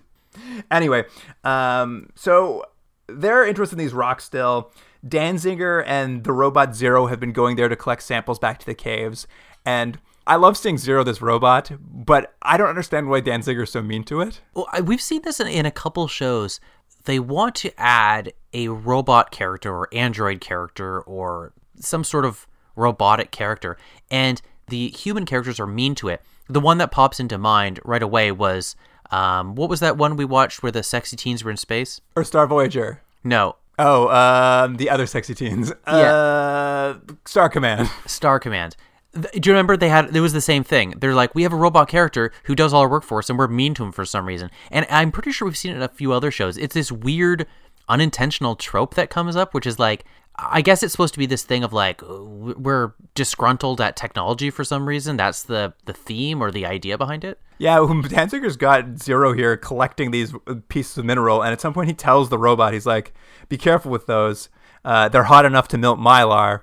Anyway, 0.72 1.06
um, 1.44 2.10
so 2.16 2.66
they're 3.08 3.46
interested 3.46 3.76
in 3.76 3.80
these 3.84 3.94
rocks 3.94 4.24
still. 4.24 4.72
Danziger 5.06 5.84
and 5.86 6.24
the 6.24 6.34
robot 6.34 6.76
Zero 6.76 7.08
have 7.08 7.20
been 7.20 7.32
going 7.32 7.56
there 7.56 7.70
to 7.70 7.76
collect 7.76 8.04
samples 8.04 8.40
back 8.40 8.60
to 8.60 8.66
the 8.66 8.74
caves. 8.74 9.28
And 9.66 10.00
I 10.28 10.36
love 10.36 10.58
seeing 10.58 10.78
Zero, 10.78 11.04
this 11.04 11.22
robot, 11.22 11.72
but 11.80 12.36
I 12.42 12.58
don't 12.58 12.70
understand 12.70 13.10
why 13.10 13.22
Danziger's 13.22 13.72
so 13.72 13.82
mean 13.82 14.04
to 14.06 14.22
it. 14.22 14.42
Well, 14.54 14.68
I, 14.72 14.82
we've 14.82 15.02
seen 15.02 15.22
this 15.24 15.40
in, 15.40 15.48
in 15.48 15.66
a 15.66 15.72
couple 15.72 16.08
shows. 16.08 16.60
They 17.06 17.20
want 17.20 17.56
to 17.56 17.72
add 17.80 18.34
a 18.54 18.68
robot 18.68 19.32
character 19.32 19.74
or 19.74 19.90
android 19.94 20.42
character 20.42 21.02
or 21.02 21.54
some 21.80 22.04
sort 22.04 22.26
of 22.26 22.46
robotic 22.76 23.32
character, 23.32 23.78
and 24.12 24.42
the 24.68 24.90
human 24.90 25.26
characters 25.26 25.60
are 25.60 25.68
mean 25.68 25.96
to 25.96 26.10
it. 26.10 26.22
The 26.48 26.60
one 26.60 26.78
that 26.80 26.92
pops 26.92 27.20
into 27.20 27.38
mind 27.38 27.80
right 27.84 28.04
away 28.04 28.32
was 28.32 28.76
um, 29.12 29.56
what 29.56 29.70
was 29.70 29.80
that 29.80 29.98
one 29.98 30.16
we 30.16 30.26
watched 30.26 30.62
where 30.64 30.72
the 30.72 30.84
sexy 30.84 31.16
teens 31.16 31.44
were 31.44 31.52
in 31.52 31.58
space? 31.58 32.02
Or 32.16 32.24
Star 32.24 32.46
Voyager. 32.48 33.02
No, 33.24 33.56
Oh, 33.82 34.10
um, 34.10 34.76
the 34.76 34.90
other 34.90 35.06
sexy 35.06 35.34
teens. 35.34 35.72
Uh, 35.88 36.96
Star 37.26 37.48
Command. 37.48 37.90
Star 38.06 38.38
Command. 38.38 38.76
do 39.14 39.30
you 39.50 39.54
remember 39.54 39.78
they 39.78 39.88
had 39.90 40.14
it 40.16 40.20
was 40.20 40.34
the 40.34 40.42
same 40.42 40.64
thing 40.64 40.94
they're 41.00 41.16
like 41.16 41.34
we 41.34 41.42
have 41.44 41.52
a 41.54 41.56
robot 41.56 41.88
character 41.90 42.32
who 42.44 42.54
does 42.54 42.74
all 42.74 42.82
our 42.82 42.90
work 42.90 43.04
for 43.04 43.18
us 43.18 43.28
and 43.30 43.40
we're 43.40 43.48
mean 43.48 43.74
to 43.74 43.84
him 43.84 43.92
for 43.92 44.06
some 44.06 44.28
reason 44.28 44.52
and 44.70 44.86
i'm 44.92 45.12
pretty 45.12 45.32
sure 45.32 45.48
we've 45.48 45.58
seen 45.58 45.72
it 45.72 45.78
in 45.78 45.82
a 45.82 45.88
few 45.88 46.14
other 46.14 46.30
shows 46.30 46.58
it's 46.60 46.76
this 46.76 46.92
weird 46.92 47.48
unintentional 47.88 48.56
trope 48.56 48.94
that 48.94 49.10
comes 49.10 49.36
up 49.36 49.52
which 49.56 49.66
is 49.66 49.80
like 49.80 50.06
i 50.50 50.62
guess 50.62 50.84
it's 50.84 50.92
supposed 50.92 51.14
to 51.14 51.20
be 51.20 51.26
this 51.26 51.44
thing 51.44 51.64
of 51.64 51.74
like 51.74 52.02
we're 52.08 52.94
disgruntled 53.16 53.82
at 53.82 53.96
technology 53.96 54.50
for 54.50 54.64
some 54.64 54.88
reason 54.88 55.18
that's 55.18 55.44
the 55.44 55.74
the 55.86 55.94
theme 55.94 56.42
or 56.42 56.52
the 56.52 56.66
idea 56.66 56.98
behind 56.98 57.24
it 57.24 57.40
Yeah, 57.60 57.80
Danziger's 57.80 58.56
got 58.56 59.00
Zero 59.00 59.34
here 59.34 59.58
collecting 59.58 60.12
these 60.12 60.34
pieces 60.70 60.98
of 60.98 61.04
mineral, 61.04 61.44
and 61.44 61.52
at 61.52 61.60
some 61.60 61.74
point 61.74 61.90
he 61.90 61.94
tells 61.94 62.30
the 62.30 62.38
robot, 62.38 62.72
he's 62.72 62.86
like, 62.86 63.14
"Be 63.50 63.58
careful 63.58 63.92
with 63.92 64.06
those. 64.06 64.48
Uh, 64.86 65.10
they're 65.10 65.24
hot 65.24 65.44
enough 65.44 65.68
to 65.70 65.78
melt 65.78 66.00
mylar." 66.00 66.62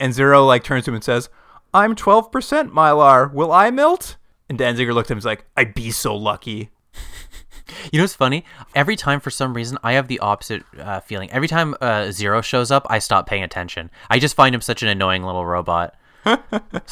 And 0.00 0.14
Zero 0.14 0.46
like 0.46 0.64
turns 0.64 0.86
to 0.86 0.90
him 0.90 0.94
and 0.94 1.04
says, 1.04 1.28
"I'm 1.74 1.94
12% 1.94 2.72
mylar. 2.72 3.30
Will 3.30 3.52
I 3.52 3.70
melt?" 3.70 4.16
And 4.48 4.58
Danziger 4.58 4.94
looked 4.94 5.10
at 5.10 5.12
him 5.12 5.18
was 5.18 5.26
like, 5.26 5.44
"I'd 5.54 5.74
be 5.74 5.90
so 5.90 6.16
lucky." 6.16 6.70
You 7.92 7.98
know 7.98 8.04
what's 8.04 8.14
funny? 8.14 8.44
Every 8.74 8.96
time, 8.96 9.20
for 9.20 9.30
some 9.30 9.54
reason, 9.54 9.78
I 9.82 9.92
have 9.92 10.08
the 10.08 10.18
opposite 10.20 10.62
uh, 10.78 11.00
feeling. 11.00 11.30
Every 11.30 11.48
time 11.48 11.74
uh, 11.80 12.10
Zero 12.10 12.40
shows 12.40 12.70
up, 12.70 12.86
I 12.88 12.98
stop 12.98 13.26
paying 13.26 13.42
attention. 13.42 13.90
I 14.10 14.18
just 14.18 14.34
find 14.34 14.54
him 14.54 14.60
such 14.60 14.82
an 14.82 14.88
annoying 14.88 15.22
little 15.22 15.46
robot. 15.46 15.94
so 16.24 16.38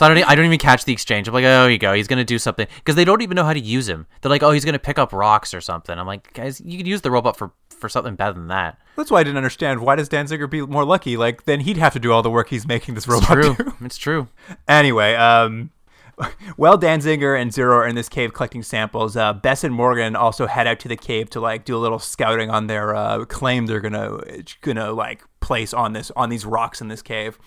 I 0.07 0.15
don't, 0.15 0.29
I 0.29 0.35
don't 0.35 0.47
even 0.47 0.59
catch 0.59 0.85
the 0.85 0.93
exchange. 0.93 1.29
I'm 1.29 1.35
like, 1.35 1.45
oh, 1.45 1.67
you 1.67 1.79
go. 1.79 1.93
He's 1.93 2.07
gonna 2.07 2.25
do 2.25 2.39
something 2.39 2.67
because 2.77 2.95
they 2.95 3.05
don't 3.05 3.23
even 3.23 3.35
know 3.35 3.45
how 3.45 3.53
to 3.53 3.61
use 3.61 3.89
him. 3.89 4.07
They're 4.21 4.31
like, 4.31 4.43
oh, 4.43 4.53
he's 4.53 4.65
gonna 4.65 4.79
pick 4.79 4.99
up 4.99 5.12
rocks 5.12 5.53
or 5.53 5.61
something. 5.61 5.99
I'm 5.99 6.07
like, 6.07 6.33
guys, 6.33 6.61
you 6.61 6.79
could 6.79 6.87
use 6.87 7.03
the 7.03 7.11
robot 7.11 7.37
for 7.37 7.53
for 7.69 7.89
something 7.89 8.15
better 8.15 8.33
than 8.33 8.49
that. 8.49 8.79
That's 8.97 9.11
why 9.11 9.21
I 9.21 9.25
didn't 9.25 9.37
understand. 9.37 9.81
Why 9.81 9.97
does 9.97 10.09
Danziger 10.09 10.49
be 10.49 10.62
more 10.62 10.85
lucky? 10.85 11.17
Like, 11.17 11.45
then 11.45 11.61
he'd 11.61 11.77
have 11.77 11.93
to 11.93 11.99
do 11.99 12.12
all 12.12 12.23
the 12.23 12.31
work 12.31 12.49
he's 12.49 12.67
making 12.67 12.95
this 12.95 13.07
robot 13.07 13.33
True, 13.33 13.55
do. 13.55 13.75
it's 13.83 13.99
true. 13.99 14.29
Anyway, 14.69 15.15
um, 15.15 15.71
while 16.57 16.79
Danziger 16.79 17.40
and 17.40 17.52
Zero 17.52 17.76
are 17.76 17.87
in 17.87 17.94
this 17.94 18.09
cave 18.09 18.33
collecting 18.33 18.62
samples, 18.62 19.16
uh, 19.16 19.33
Bess 19.33 19.64
and 19.64 19.74
Morgan 19.74 20.16
also 20.16 20.46
head 20.46 20.66
out 20.66 20.79
to 20.81 20.88
the 20.88 20.96
cave 20.96 21.29
to 21.31 21.40
like 21.40 21.64
do 21.64 21.76
a 21.76 21.79
little 21.79 21.98
scouting 21.98 22.50
on 22.50 22.66
their 22.66 22.94
uh, 22.94 23.24
claim 23.26 23.66
they're 23.66 23.81
gonna 23.81 24.18
gonna 24.62 24.92
like 24.92 25.22
place 25.40 25.74
on 25.74 25.92
this 25.92 26.11
on 26.16 26.29
these 26.29 26.46
rocks 26.46 26.81
in 26.81 26.88
this 26.88 27.02
cave. 27.02 27.38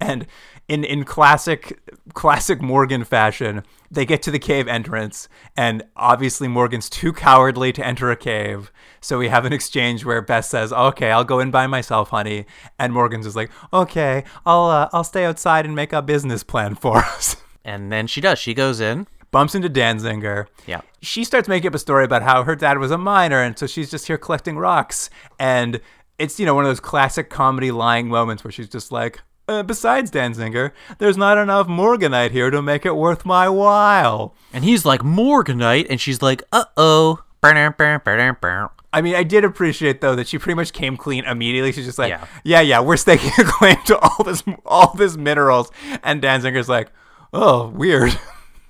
And 0.00 0.26
in 0.68 0.84
in 0.84 1.04
classic 1.04 1.80
classic 2.14 2.60
Morgan 2.60 3.04
fashion, 3.04 3.62
they 3.90 4.04
get 4.04 4.22
to 4.22 4.30
the 4.30 4.38
cave 4.40 4.66
entrance, 4.66 5.28
and 5.56 5.84
obviously 5.96 6.48
Morgan's 6.48 6.90
too 6.90 7.12
cowardly 7.12 7.72
to 7.72 7.86
enter 7.86 8.10
a 8.10 8.16
cave. 8.16 8.72
So 9.00 9.18
we 9.18 9.28
have 9.28 9.44
an 9.44 9.52
exchange 9.52 10.04
where 10.04 10.20
Bess 10.20 10.50
says, 10.50 10.72
"Okay, 10.72 11.12
I'll 11.12 11.24
go 11.24 11.38
in 11.38 11.50
by 11.50 11.66
myself, 11.66 12.10
honey," 12.10 12.44
and 12.78 12.92
Morgan's 12.92 13.24
just 13.24 13.36
like, 13.36 13.50
"Okay, 13.72 14.24
I'll 14.44 14.66
uh, 14.66 14.88
I'll 14.92 15.04
stay 15.04 15.24
outside 15.24 15.64
and 15.64 15.76
make 15.76 15.92
a 15.92 16.02
business 16.02 16.42
plan 16.42 16.74
for 16.74 16.98
us." 17.04 17.36
And 17.66 17.90
then 17.92 18.06
she 18.06 18.20
does. 18.22 18.38
She 18.38 18.54
goes 18.54 18.80
in. 18.80 19.06
Bumps 19.32 19.54
into 19.56 19.68
Danziger. 19.68 20.46
Yeah. 20.66 20.80
She 21.02 21.24
starts 21.24 21.48
making 21.48 21.68
up 21.68 21.74
a 21.74 21.78
story 21.80 22.04
about 22.04 22.22
how 22.22 22.44
her 22.44 22.54
dad 22.56 22.78
was 22.78 22.90
a 22.92 22.96
miner, 22.96 23.42
and 23.42 23.58
so 23.58 23.66
she's 23.66 23.90
just 23.90 24.06
here 24.06 24.16
collecting 24.16 24.56
rocks. 24.56 25.10
And 25.38 25.80
it's 26.18 26.38
you 26.40 26.46
know 26.46 26.54
one 26.54 26.64
of 26.64 26.70
those 26.70 26.80
classic 26.80 27.28
comedy 27.28 27.70
lying 27.72 28.08
moments 28.08 28.44
where 28.44 28.52
she's 28.52 28.68
just 28.68 28.92
like, 28.92 29.20
uh, 29.48 29.64
besides 29.64 30.10
Danziger, 30.12 30.70
there's 30.98 31.16
not 31.16 31.38
enough 31.38 31.66
Morganite 31.66 32.30
here 32.30 32.50
to 32.50 32.62
make 32.62 32.86
it 32.86 32.96
worth 32.96 33.26
my 33.26 33.48
while. 33.48 34.34
And 34.52 34.64
he's 34.64 34.84
like 34.86 35.02
Morganite, 35.02 35.86
and 35.90 36.00
she's 36.00 36.22
like, 36.22 36.42
uh 36.52 36.64
oh. 36.76 37.22
I 38.92 39.02
mean, 39.02 39.14
I 39.16 39.24
did 39.24 39.44
appreciate 39.44 40.00
though 40.00 40.14
that 40.14 40.28
she 40.28 40.38
pretty 40.38 40.54
much 40.56 40.72
came 40.72 40.96
clean 40.96 41.24
immediately. 41.24 41.72
She's 41.72 41.84
just 41.84 41.98
like, 41.98 42.10
Yeah. 42.10 42.26
yeah, 42.44 42.60
yeah, 42.60 42.80
we're 42.80 42.96
staking 42.96 43.32
a 43.38 43.44
claim 43.44 43.76
to 43.86 43.98
all 43.98 44.24
this, 44.24 44.42
all 44.64 44.94
this 44.94 45.16
minerals, 45.16 45.70
and 46.04 46.22
Danziger's 46.22 46.68
like, 46.68 46.90
oh, 47.36 47.68
weird. 47.68 48.18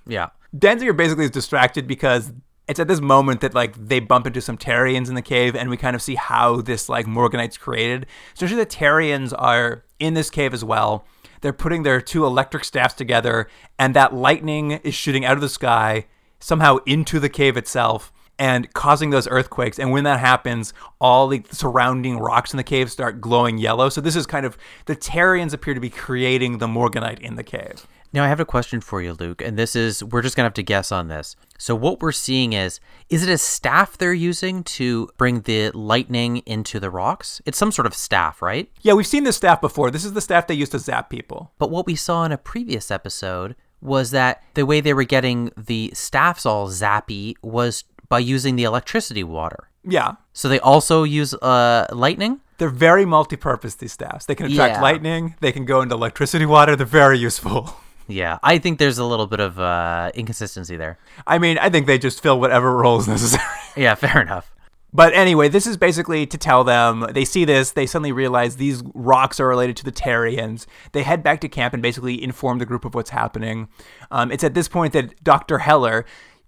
Yeah. 0.08 0.28
Danziger 0.56 0.96
basically 0.96 1.24
is 1.24 1.32
distracted 1.32 1.88
because 1.88 2.32
it's 2.68 2.78
at 2.78 2.86
this 2.86 3.00
moment 3.00 3.40
that 3.40 3.54
like 3.54 3.74
they 3.74 3.98
bump 3.98 4.24
into 4.24 4.40
some 4.40 4.56
Terrians 4.56 5.08
in 5.08 5.16
the 5.16 5.22
cave, 5.22 5.56
and 5.56 5.68
we 5.68 5.76
kind 5.76 5.96
of 5.96 6.02
see 6.02 6.14
how 6.14 6.60
this 6.60 6.88
like 6.88 7.06
Morganite's 7.06 7.58
created. 7.58 8.06
Especially 8.32 8.56
the 8.56 8.66
Terrians 8.66 9.34
are 9.36 9.84
in 9.98 10.14
this 10.14 10.30
cave 10.30 10.54
as 10.54 10.64
well. 10.64 11.04
They're 11.40 11.52
putting 11.52 11.82
their 11.82 12.00
two 12.00 12.24
electric 12.24 12.64
staffs 12.64 12.94
together, 12.94 13.48
and 13.80 13.94
that 13.94 14.14
lightning 14.14 14.72
is 14.72 14.94
shooting 14.94 15.24
out 15.24 15.34
of 15.34 15.40
the 15.40 15.48
sky 15.48 16.06
somehow 16.38 16.78
into 16.86 17.18
the 17.18 17.28
cave 17.28 17.56
itself 17.56 18.12
and 18.38 18.72
causing 18.74 19.10
those 19.10 19.26
earthquakes. 19.28 19.78
And 19.78 19.90
when 19.90 20.04
that 20.04 20.20
happens, 20.20 20.74
all 21.00 21.28
the 21.28 21.42
surrounding 21.50 22.18
rocks 22.18 22.52
in 22.52 22.58
the 22.58 22.64
cave 22.64 22.90
start 22.90 23.20
glowing 23.20 23.58
yellow. 23.58 23.88
So 23.88 24.00
this 24.00 24.16
is 24.16 24.26
kind 24.26 24.44
of 24.46 24.58
the 24.84 24.96
Terrians 24.96 25.52
appear 25.52 25.74
to 25.74 25.80
be 25.80 25.90
creating 25.90 26.58
the 26.58 26.66
Morganite 26.66 27.20
in 27.20 27.36
the 27.36 27.44
cave. 27.44 27.86
Now 28.16 28.24
I 28.24 28.28
have 28.28 28.40
a 28.40 28.46
question 28.46 28.80
for 28.80 29.02
you, 29.02 29.12
Luke, 29.12 29.42
and 29.42 29.58
this 29.58 29.76
is 29.76 30.02
we're 30.02 30.22
just 30.22 30.36
gonna 30.36 30.46
have 30.46 30.54
to 30.54 30.62
guess 30.62 30.90
on 30.90 31.08
this. 31.08 31.36
So 31.58 31.74
what 31.74 32.00
we're 32.00 32.12
seeing 32.12 32.54
is 32.54 32.80
is 33.10 33.22
it 33.22 33.28
a 33.28 33.36
staff 33.36 33.98
they're 33.98 34.14
using 34.14 34.64
to 34.64 35.10
bring 35.18 35.42
the 35.42 35.70
lightning 35.72 36.38
into 36.46 36.80
the 36.80 36.88
rocks? 36.88 37.42
It's 37.44 37.58
some 37.58 37.70
sort 37.70 37.84
of 37.84 37.92
staff, 37.94 38.40
right? 38.40 38.70
Yeah, 38.80 38.94
we've 38.94 39.06
seen 39.06 39.24
this 39.24 39.36
staff 39.36 39.60
before. 39.60 39.90
This 39.90 40.02
is 40.02 40.14
the 40.14 40.22
staff 40.22 40.46
they 40.46 40.54
used 40.54 40.72
to 40.72 40.78
zap 40.78 41.10
people. 41.10 41.52
But 41.58 41.70
what 41.70 41.84
we 41.84 41.94
saw 41.94 42.24
in 42.24 42.32
a 42.32 42.38
previous 42.38 42.90
episode 42.90 43.54
was 43.82 44.12
that 44.12 44.42
the 44.54 44.64
way 44.64 44.80
they 44.80 44.94
were 44.94 45.04
getting 45.04 45.50
the 45.54 45.90
staffs 45.92 46.46
all 46.46 46.68
zappy 46.70 47.34
was 47.42 47.84
by 48.08 48.20
using 48.20 48.56
the 48.56 48.64
electricity 48.64 49.24
water. 49.24 49.68
Yeah. 49.84 50.12
So 50.32 50.48
they 50.48 50.60
also 50.60 51.02
use 51.02 51.34
uh, 51.34 51.86
lightning. 51.92 52.40
They're 52.56 52.70
very 52.70 53.04
multi-purpose. 53.04 53.74
These 53.74 53.92
staffs. 53.92 54.24
They 54.24 54.34
can 54.34 54.46
attract 54.46 54.76
Yeah. 54.76 54.80
lightning. 54.80 55.34
They 55.40 55.52
can 55.52 55.66
go 55.66 55.82
into 55.82 55.94
electricity 55.94 56.46
water. 56.46 56.76
They're 56.76 56.86
very 56.86 57.18
useful. 57.18 57.76
Yeah, 58.08 58.38
I 58.42 58.58
think 58.58 58.78
there's 58.78 58.98
a 58.98 59.04
little 59.04 59.26
bit 59.26 59.40
of 59.40 59.58
uh, 59.58 60.12
inconsistency 60.14 60.76
there. 60.76 60.98
I 61.26 61.38
mean, 61.38 61.58
I 61.58 61.70
think 61.70 61.86
they 61.86 61.98
just 61.98 62.22
fill 62.22 62.38
whatever 62.38 62.76
role 62.76 62.98
is 62.98 63.08
necessary. 63.08 63.44
Yeah, 63.76 63.94
fair 63.94 64.20
enough. 64.20 64.52
But 64.92 65.12
anyway, 65.12 65.48
this 65.48 65.66
is 65.66 65.76
basically 65.76 66.26
to 66.26 66.38
tell 66.38 66.64
them 66.64 67.06
they 67.12 67.24
see 67.24 67.44
this, 67.44 67.72
they 67.72 67.84
suddenly 67.86 68.12
realize 68.12 68.56
these 68.56 68.82
rocks 68.94 69.38
are 69.40 69.46
related 69.46 69.76
to 69.78 69.84
the 69.84 69.92
Terrians. 69.92 70.64
They 70.92 71.02
head 71.02 71.22
back 71.22 71.40
to 71.42 71.48
camp 71.48 71.74
and 71.74 71.82
basically 71.82 72.22
inform 72.22 72.58
the 72.58 72.64
group 72.64 72.84
of 72.84 72.94
what's 72.94 73.10
happening. 73.10 73.68
Um, 74.10 74.32
it's 74.32 74.44
at 74.44 74.54
this 74.54 74.68
point 74.68 74.94
that 74.94 75.22
Dr. 75.22 75.58
Heller, 75.58 76.06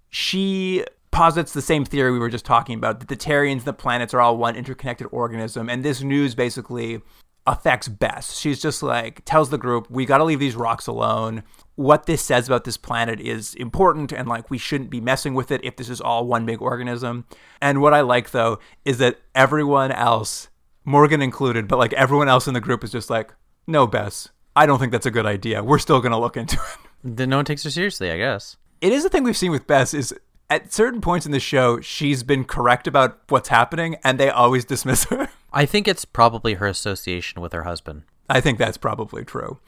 she 0.09 0.83
posits 1.11 1.53
the 1.53 1.61
same 1.61 1.85
theory 1.85 2.11
we 2.11 2.19
were 2.19 2.29
just 2.29 2.45
talking 2.45 2.75
about 2.75 2.99
that 2.99 3.09
the 3.09 3.17
Terrians 3.17 3.51
and 3.51 3.65
the 3.65 3.73
planets 3.73 4.13
are 4.13 4.21
all 4.21 4.37
one 4.37 4.55
interconnected 4.55 5.07
organism. 5.11 5.69
And 5.69 5.83
this 5.83 6.01
news 6.01 6.33
basically 6.33 7.01
affects 7.49 7.87
Bess. 7.87 8.37
She's 8.37 8.61
just 8.61 8.83
like, 8.83 9.25
tells 9.25 9.49
the 9.49 9.57
group, 9.57 9.89
we 9.89 10.05
got 10.05 10.19
to 10.19 10.23
leave 10.23 10.39
these 10.39 10.55
rocks 10.55 10.85
alone. 10.85 11.43
What 11.75 12.05
this 12.05 12.21
says 12.21 12.47
about 12.47 12.63
this 12.63 12.77
planet 12.77 13.19
is 13.19 13.55
important, 13.55 14.11
and 14.11 14.27
like, 14.27 14.49
we 14.51 14.57
shouldn't 14.57 14.91
be 14.91 15.01
messing 15.01 15.33
with 15.33 15.51
it 15.51 15.63
if 15.63 15.75
this 15.75 15.89
is 15.89 15.99
all 15.99 16.27
one 16.27 16.45
big 16.45 16.61
organism. 16.61 17.25
And 17.59 17.81
what 17.81 17.93
I 17.93 18.01
like, 18.01 18.31
though, 18.31 18.59
is 18.85 18.99
that 18.99 19.19
everyone 19.33 19.91
else, 19.91 20.49
Morgan 20.85 21.21
included, 21.21 21.67
but 21.67 21.79
like 21.79 21.93
everyone 21.93 22.29
else 22.29 22.47
in 22.47 22.53
the 22.53 22.61
group 22.61 22.83
is 22.83 22.91
just 22.91 23.09
like, 23.09 23.33
no, 23.65 23.87
Bess, 23.87 24.29
I 24.55 24.65
don't 24.65 24.77
think 24.77 24.91
that's 24.91 25.05
a 25.05 25.11
good 25.11 25.25
idea. 25.25 25.63
We're 25.63 25.79
still 25.79 26.01
going 26.01 26.11
to 26.11 26.17
look 26.17 26.37
into 26.37 26.55
it. 26.57 26.89
Then 27.03 27.29
no 27.29 27.37
one 27.37 27.45
takes 27.45 27.63
her 27.63 27.71
seriously, 27.71 28.11
I 28.11 28.17
guess. 28.17 28.57
It 28.81 28.91
is 28.91 29.05
a 29.05 29.09
thing 29.09 29.23
we've 29.23 29.37
seen 29.37 29.51
with 29.51 29.65
Bess 29.65 29.93
is 29.93 30.13
at 30.49 30.73
certain 30.73 30.99
points 30.99 31.25
in 31.25 31.31
the 31.31 31.39
show, 31.39 31.79
she's 31.79 32.23
been 32.23 32.43
correct 32.43 32.87
about 32.87 33.19
what's 33.29 33.49
happening, 33.49 33.95
and 34.03 34.19
they 34.19 34.29
always 34.29 34.65
dismiss 34.65 35.05
her. 35.05 35.29
I 35.51 35.65
think 35.65 35.87
it's 35.87 36.05
probably 36.05 36.55
her 36.55 36.67
association 36.67 37.41
with 37.41 37.53
her 37.53 37.63
husband. 37.63 38.03
I 38.29 38.41
think 38.41 38.59
that's 38.59 38.77
probably 38.77 39.25
true. 39.25 39.59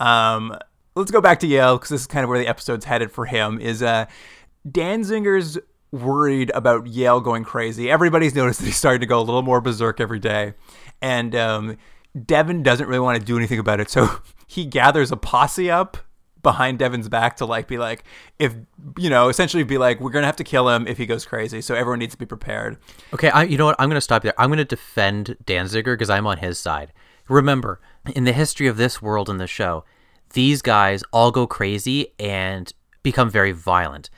Um, 0.00 0.56
let's 0.96 1.10
go 1.10 1.20
back 1.20 1.40
to 1.40 1.46
Yale 1.46 1.76
because 1.76 1.90
this 1.90 2.00
is 2.02 2.06
kind 2.06 2.24
of 2.24 2.30
where 2.30 2.38
the 2.38 2.48
episode's 2.48 2.84
headed 2.84 3.12
for 3.12 3.26
him. 3.26 3.60
Is 3.60 3.82
uh, 3.82 4.06
Danziger's 4.70 5.58
worried 5.92 6.50
about 6.54 6.88
Yale 6.88 7.20
going 7.20 7.44
crazy? 7.44 7.90
Everybody's 7.90 8.34
noticed 8.34 8.60
that 8.60 8.66
he's 8.66 8.76
starting 8.76 9.00
to 9.00 9.06
go 9.06 9.20
a 9.20 9.22
little 9.22 9.42
more 9.42 9.60
berserk 9.60 10.00
every 10.00 10.18
day, 10.18 10.54
and 11.00 11.34
um, 11.36 11.76
Devon 12.26 12.62
doesn't 12.62 12.88
really 12.88 13.00
want 13.00 13.18
to 13.18 13.24
do 13.24 13.36
anything 13.36 13.60
about 13.60 13.80
it. 13.80 13.88
So 13.88 14.08
he 14.46 14.64
gathers 14.64 15.12
a 15.12 15.16
posse 15.16 15.70
up 15.70 15.98
behind 16.48 16.78
Devon's 16.78 17.10
back 17.10 17.36
to 17.36 17.44
like 17.44 17.68
be 17.68 17.76
like, 17.76 18.04
if 18.38 18.54
you 18.96 19.10
know, 19.10 19.28
essentially 19.28 19.64
be 19.64 19.76
like, 19.76 20.00
we're 20.00 20.10
gonna 20.10 20.24
have 20.24 20.36
to 20.36 20.44
kill 20.44 20.70
him 20.70 20.86
if 20.86 20.96
he 20.96 21.04
goes 21.04 21.26
crazy. 21.26 21.60
So 21.60 21.74
everyone 21.74 21.98
needs 21.98 22.14
to 22.14 22.18
be 22.18 22.24
prepared. 22.24 22.78
Okay, 23.12 23.28
I, 23.28 23.42
you 23.42 23.58
know 23.58 23.66
what? 23.66 23.76
I'm 23.78 23.90
to 23.90 24.00
stop 24.00 24.22
there. 24.22 24.32
I'm 24.38 24.50
to 24.52 24.64
defend 24.64 25.36
Danziger 25.44 25.92
because 25.92 26.08
I'm 26.08 26.26
on 26.26 26.38
his 26.38 26.58
side. 26.58 26.94
Remember, 27.28 27.82
in 28.16 28.24
the 28.24 28.32
history 28.32 28.66
of 28.66 28.78
this 28.78 29.02
world 29.02 29.28
in 29.28 29.36
the 29.36 29.46
show, 29.46 29.84
these 30.32 30.62
guys 30.62 31.02
all 31.12 31.30
go 31.30 31.46
crazy 31.46 32.14
and 32.18 32.72
become 33.02 33.28
very 33.28 33.52
violent. 33.52 34.08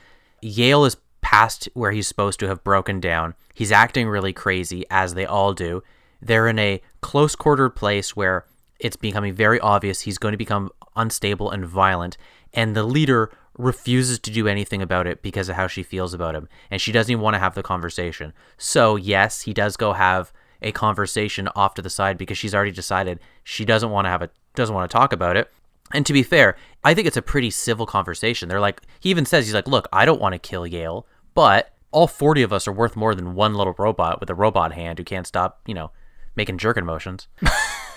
Yale 0.40 0.84
is 0.84 0.96
past 1.20 1.68
where 1.74 1.90
he's 1.90 2.06
supposed 2.06 2.38
to 2.38 2.46
have 2.46 2.62
broken 2.62 3.00
down. 3.00 3.34
He's 3.52 3.72
acting 3.72 4.06
really 4.06 4.32
crazy, 4.32 4.84
as 4.88 5.14
they 5.14 5.26
all 5.26 5.52
do. 5.52 5.82
They're 6.22 6.46
in 6.46 6.60
a 6.60 6.80
close 7.00 7.34
quartered 7.34 7.74
place 7.74 8.14
where 8.14 8.46
it's 8.80 8.96
becoming 8.96 9.34
very 9.34 9.60
obvious 9.60 10.00
he's 10.00 10.18
going 10.18 10.32
to 10.32 10.38
become 10.38 10.70
unstable 10.96 11.50
and 11.50 11.64
violent, 11.64 12.16
and 12.52 12.74
the 12.74 12.84
leader 12.84 13.30
refuses 13.58 14.18
to 14.20 14.30
do 14.30 14.48
anything 14.48 14.80
about 14.80 15.06
it 15.06 15.22
because 15.22 15.48
of 15.48 15.56
how 15.56 15.66
she 15.66 15.82
feels 15.82 16.14
about 16.14 16.34
him, 16.34 16.48
and 16.70 16.80
she 16.80 16.92
doesn't 16.92 17.10
even 17.10 17.22
want 17.22 17.34
to 17.34 17.40
have 17.40 17.54
the 17.54 17.62
conversation. 17.62 18.32
So, 18.56 18.96
yes, 18.96 19.42
he 19.42 19.52
does 19.52 19.76
go 19.76 19.92
have 19.92 20.32
a 20.62 20.72
conversation 20.72 21.48
off 21.54 21.74
to 21.74 21.82
the 21.82 21.90
side 21.90 22.18
because 22.18 22.38
she's 22.38 22.54
already 22.54 22.70
decided 22.70 23.20
she 23.44 23.64
doesn't 23.64 23.90
want 23.90 24.04
to 24.06 24.10
have 24.10 24.22
a 24.22 24.30
doesn't 24.54 24.74
want 24.74 24.90
to 24.90 24.92
talk 24.92 25.12
about 25.12 25.36
it. 25.36 25.50
And 25.92 26.06
to 26.06 26.12
be 26.12 26.22
fair, 26.22 26.56
I 26.84 26.94
think 26.94 27.06
it's 27.06 27.16
a 27.16 27.22
pretty 27.22 27.50
civil 27.50 27.86
conversation. 27.86 28.48
They're 28.48 28.60
like, 28.60 28.82
he 29.00 29.10
even 29.10 29.26
says, 29.26 29.46
he's 29.46 29.54
like, 29.54 29.68
look, 29.68 29.88
I 29.92 30.04
don't 30.04 30.20
want 30.20 30.34
to 30.34 30.38
kill 30.38 30.66
Yale, 30.66 31.06
but 31.34 31.72
all 31.90 32.06
40 32.06 32.42
of 32.42 32.52
us 32.52 32.68
are 32.68 32.72
worth 32.72 32.94
more 32.96 33.14
than 33.14 33.34
one 33.34 33.54
little 33.54 33.74
robot 33.76 34.20
with 34.20 34.30
a 34.30 34.34
robot 34.34 34.72
hand 34.72 34.98
who 34.98 35.04
can't 35.04 35.26
stop, 35.26 35.60
you 35.66 35.74
know, 35.74 35.90
making 36.36 36.58
jerking 36.58 36.84
motions. 36.84 37.26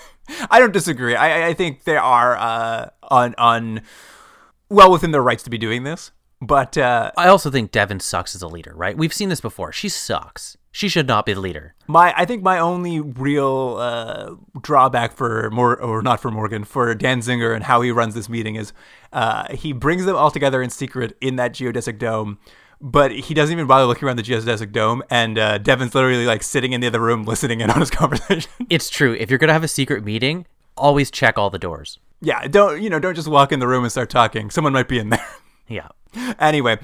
I 0.50 0.58
don't 0.58 0.72
disagree. 0.72 1.14
I, 1.14 1.48
I 1.48 1.54
think 1.54 1.84
they 1.84 1.96
are 1.96 2.36
uh, 2.36 2.90
on 3.02 3.34
on 3.38 3.82
well 4.68 4.90
within 4.90 5.10
their 5.10 5.22
rights 5.22 5.42
to 5.44 5.50
be 5.50 5.58
doing 5.58 5.84
this. 5.84 6.12
But 6.40 6.76
uh, 6.76 7.10
I 7.16 7.28
also 7.28 7.50
think 7.50 7.70
Devon 7.70 8.00
sucks 8.00 8.34
as 8.34 8.42
a 8.42 8.48
leader, 8.48 8.72
right? 8.74 8.96
We've 8.96 9.14
seen 9.14 9.30
this 9.30 9.40
before. 9.40 9.72
She 9.72 9.88
sucks. 9.88 10.58
She 10.72 10.88
should 10.88 11.06
not 11.06 11.24
be 11.24 11.32
the 11.32 11.40
leader. 11.40 11.74
my 11.86 12.12
I 12.16 12.24
think 12.24 12.42
my 12.42 12.58
only 12.58 13.00
real 13.00 13.76
uh, 13.78 14.34
drawback 14.60 15.12
for 15.12 15.48
more 15.50 15.80
or 15.80 16.02
not 16.02 16.20
for 16.20 16.30
Morgan 16.30 16.64
for 16.64 16.92
Danziger 16.94 17.54
and 17.54 17.64
how 17.64 17.80
he 17.80 17.92
runs 17.92 18.14
this 18.14 18.28
meeting 18.28 18.56
is 18.56 18.72
uh, 19.12 19.54
he 19.54 19.72
brings 19.72 20.04
them 20.04 20.16
all 20.16 20.32
together 20.32 20.60
in 20.60 20.70
secret 20.70 21.16
in 21.20 21.36
that 21.36 21.52
geodesic 21.52 21.98
dome. 21.98 22.38
But 22.86 23.12
he 23.12 23.32
doesn't 23.32 23.50
even 23.50 23.66
bother 23.66 23.86
looking 23.86 24.06
around 24.06 24.16
the 24.16 24.22
geodesic 24.22 24.70
dome, 24.70 25.02
and 25.08 25.38
uh, 25.38 25.56
Devon's 25.56 25.94
literally 25.94 26.26
like 26.26 26.42
sitting 26.42 26.74
in 26.74 26.82
the 26.82 26.86
other 26.86 27.00
room 27.00 27.24
listening 27.24 27.62
in 27.62 27.70
on 27.70 27.80
his 27.80 27.90
conversation. 28.02 28.50
It's 28.68 28.90
true. 28.90 29.14
If 29.14 29.30
you're 29.30 29.38
going 29.38 29.48
to 29.48 29.54
have 29.54 29.64
a 29.64 29.68
secret 29.68 30.04
meeting, 30.04 30.44
always 30.76 31.10
check 31.10 31.38
all 31.38 31.48
the 31.48 31.58
doors. 31.58 31.98
yeah, 32.20 32.46
don't 32.46 32.82
you 32.82 32.90
know? 32.90 32.98
Don't 32.98 33.14
just 33.14 33.26
walk 33.26 33.52
in 33.52 33.58
the 33.58 33.66
room 33.66 33.84
and 33.84 33.90
start 33.90 34.10
talking. 34.10 34.50
Someone 34.50 34.74
might 34.74 34.88
be 34.88 34.98
in 34.98 35.08
there. 35.08 35.26
Yeah. 35.66 35.88
anyway, 36.38 36.78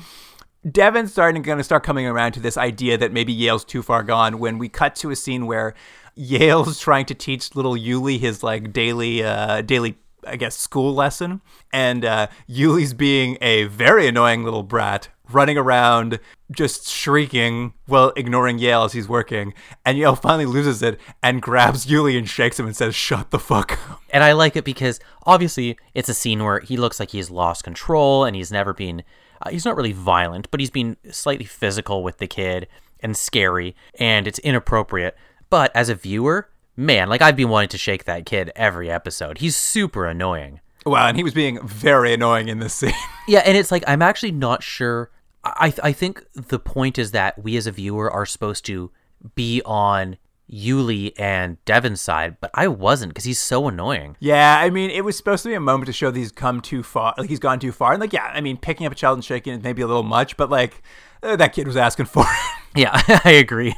Devon's 0.71 1.13
starting 1.13 1.43
going 1.43 1.59
to 1.59 1.65
start 1.65 1.83
coming 1.83 2.07
around 2.07 2.33
to 2.33 2.41
this 2.41 2.57
idea 2.57 2.97
that 2.97 3.13
maybe 3.13 3.31
Yale's 3.35 3.63
too 3.63 3.83
far 3.83 4.03
gone. 4.03 4.39
When 4.39 4.57
we 4.57 4.71
cut 4.71 4.95
to 4.97 5.11
a 5.11 5.17
scene 5.17 5.45
where 5.47 5.75
Yale's 6.15 6.81
trying 6.81 7.05
to 7.07 7.15
teach 7.15 7.55
little 7.55 7.75
Uly 7.75 8.19
his 8.19 8.43
like 8.43 8.73
daily, 8.73 9.23
uh, 9.23 9.61
daily, 9.61 9.99
I 10.27 10.37
guess, 10.37 10.57
school 10.57 10.95
lesson, 10.95 11.41
and 11.73 12.05
uh, 12.05 12.27
Uly's 12.49 12.95
being 12.95 13.39
a 13.41 13.65
very 13.65 14.07
annoying 14.07 14.45
little 14.45 14.63
brat, 14.63 15.09
running 15.31 15.57
around 15.57 16.19
just 16.51 16.89
shrieking 16.89 17.75
while 17.87 18.13
ignoring 18.17 18.59
Yale 18.59 18.85
as 18.85 18.93
he's 18.93 19.09
working. 19.09 19.55
And 19.85 19.97
Yale 19.97 20.17
finally 20.17 20.47
loses 20.47 20.83
it 20.83 21.01
and 21.23 21.41
grabs 21.41 21.87
Uly 21.87 22.19
and 22.19 22.29
shakes 22.29 22.59
him 22.59 22.67
and 22.67 22.77
says, 22.77 22.95
"Shut 22.95 23.31
the 23.31 23.39
fuck 23.39 23.79
up." 23.91 24.03
And 24.11 24.25
I 24.25 24.33
like 24.33 24.57
it 24.57 24.65
because 24.65 25.01
obviously 25.25 25.79
it's 25.95 26.09
a 26.09 26.15
scene 26.15 26.43
where 26.43 26.61
he 26.61 26.77
looks 26.77 27.01
like 27.01 27.11
he's 27.11 27.31
lost 27.31 27.65
control 27.65 28.25
and 28.25 28.35
he's 28.37 28.53
never 28.53 28.75
been, 28.75 29.03
uh, 29.43 29.51
he's 29.51 29.65
not 29.65 29.77
really 29.77 29.93
violent, 29.93 30.51
but 30.51 30.61
he's 30.61 30.71
been 30.71 30.97
slightly 31.11 31.47
physical 31.47 32.03
with 32.03 32.19
the 32.19 32.27
kid 32.27 32.67
and 33.01 33.17
scary 33.17 33.75
and 33.99 34.27
it's 34.27 34.39
inappropriate. 34.41 35.17
But 35.49 35.75
as 35.75 35.89
a 35.89 35.95
viewer, 35.95 36.50
man, 36.81 37.09
like 37.09 37.23
I've 37.23 37.37
been 37.37 37.49
wanting 37.49 37.69
to 37.71 37.79
shake 37.79 38.05
that 38.05 38.27
kid 38.27 38.51
every 38.57 38.91
episode. 38.91 39.39
He's 39.39 39.57
super 39.57 40.07
annoying. 40.07 40.61
Wow, 40.87 41.09
and 41.09 41.17
he 41.17 41.23
was 41.23 41.35
being 41.35 41.65
very 41.67 42.15
annoying 42.15 42.49
in 42.49 42.59
this 42.59 42.75
scene. 42.75 42.93
Yeah, 43.29 43.43
and 43.45 43.57
it's 43.57 43.71
like 43.71 43.85
I'm 43.87 44.03
actually 44.03 44.33
not 44.33 44.63
sure. 44.65 45.11
I 45.45 45.73
I 45.85 45.93
think 45.93 46.25
the 46.35 46.59
point 46.59 46.99
is 46.99 47.13
that 47.13 47.41
we 47.41 47.57
as 47.57 47.69
a 47.69 47.71
viewer 47.71 48.11
are 48.11 48.27
supposed 48.27 48.65
to 48.65 48.91
be 49.37 49.63
on 49.65 50.17
Uly 50.53 51.13
and 51.17 51.65
Devon's 51.65 52.01
side, 52.01 52.39
but 52.41 52.51
I 52.55 52.67
wasn't 52.67 53.11
because 53.11 53.23
he's 53.23 53.39
so 53.39 53.69
annoying. 53.69 54.17
Yeah, 54.19 54.59
I 54.59 54.71
mean, 54.71 54.91
it 54.91 55.05
was 55.05 55.17
supposed 55.17 55.45
to 55.45 55.49
be 55.49 55.55
a 55.55 55.61
moment 55.61 55.87
to 55.87 55.93
show 55.93 56.11
that 56.11 56.19
he's 56.19 56.33
come 56.33 56.61
too 56.61 56.83
far, 56.83 57.15
like 57.17 57.29
he's 57.29 57.39
gone 57.39 57.61
too 57.61 57.71
far. 57.71 57.93
And 57.93 58.01
like, 58.01 58.13
yeah, 58.13 58.25
I 58.35 58.41
mean, 58.41 58.57
picking 58.57 58.85
up 58.85 58.93
a 58.93 58.97
child 58.97 59.19
and 59.19 59.25
shaking 59.25 59.55
it 59.55 59.63
may 59.63 59.73
be 59.75 59.83
a 59.83 59.87
little 59.87 60.03
much, 60.03 60.37
but 60.37 60.51
like, 60.51 60.83
uh, 61.23 61.37
that 61.37 61.53
kid 61.53 61.69
was 61.69 61.77
asking 61.77 62.07
for 62.07 62.25
it. 62.75 62.81
Yeah, 62.81 62.91
I 63.25 63.31
agree. 63.33 63.77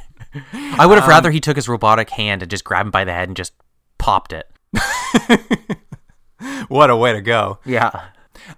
I 0.53 0.85
would 0.85 0.97
have 0.97 1.07
rather 1.07 1.31
he 1.31 1.39
took 1.39 1.55
his 1.55 1.67
robotic 1.69 2.09
hand 2.09 2.41
and 2.41 2.49
just 2.51 2.63
grabbed 2.63 2.87
him 2.87 2.91
by 2.91 3.03
the 3.03 3.13
head 3.13 3.29
and 3.29 3.37
just 3.37 3.53
popped 3.97 4.33
it. 4.33 4.49
what 6.67 6.89
a 6.89 6.95
way 6.95 7.13
to 7.13 7.21
go. 7.21 7.59
Yeah. 7.65 8.07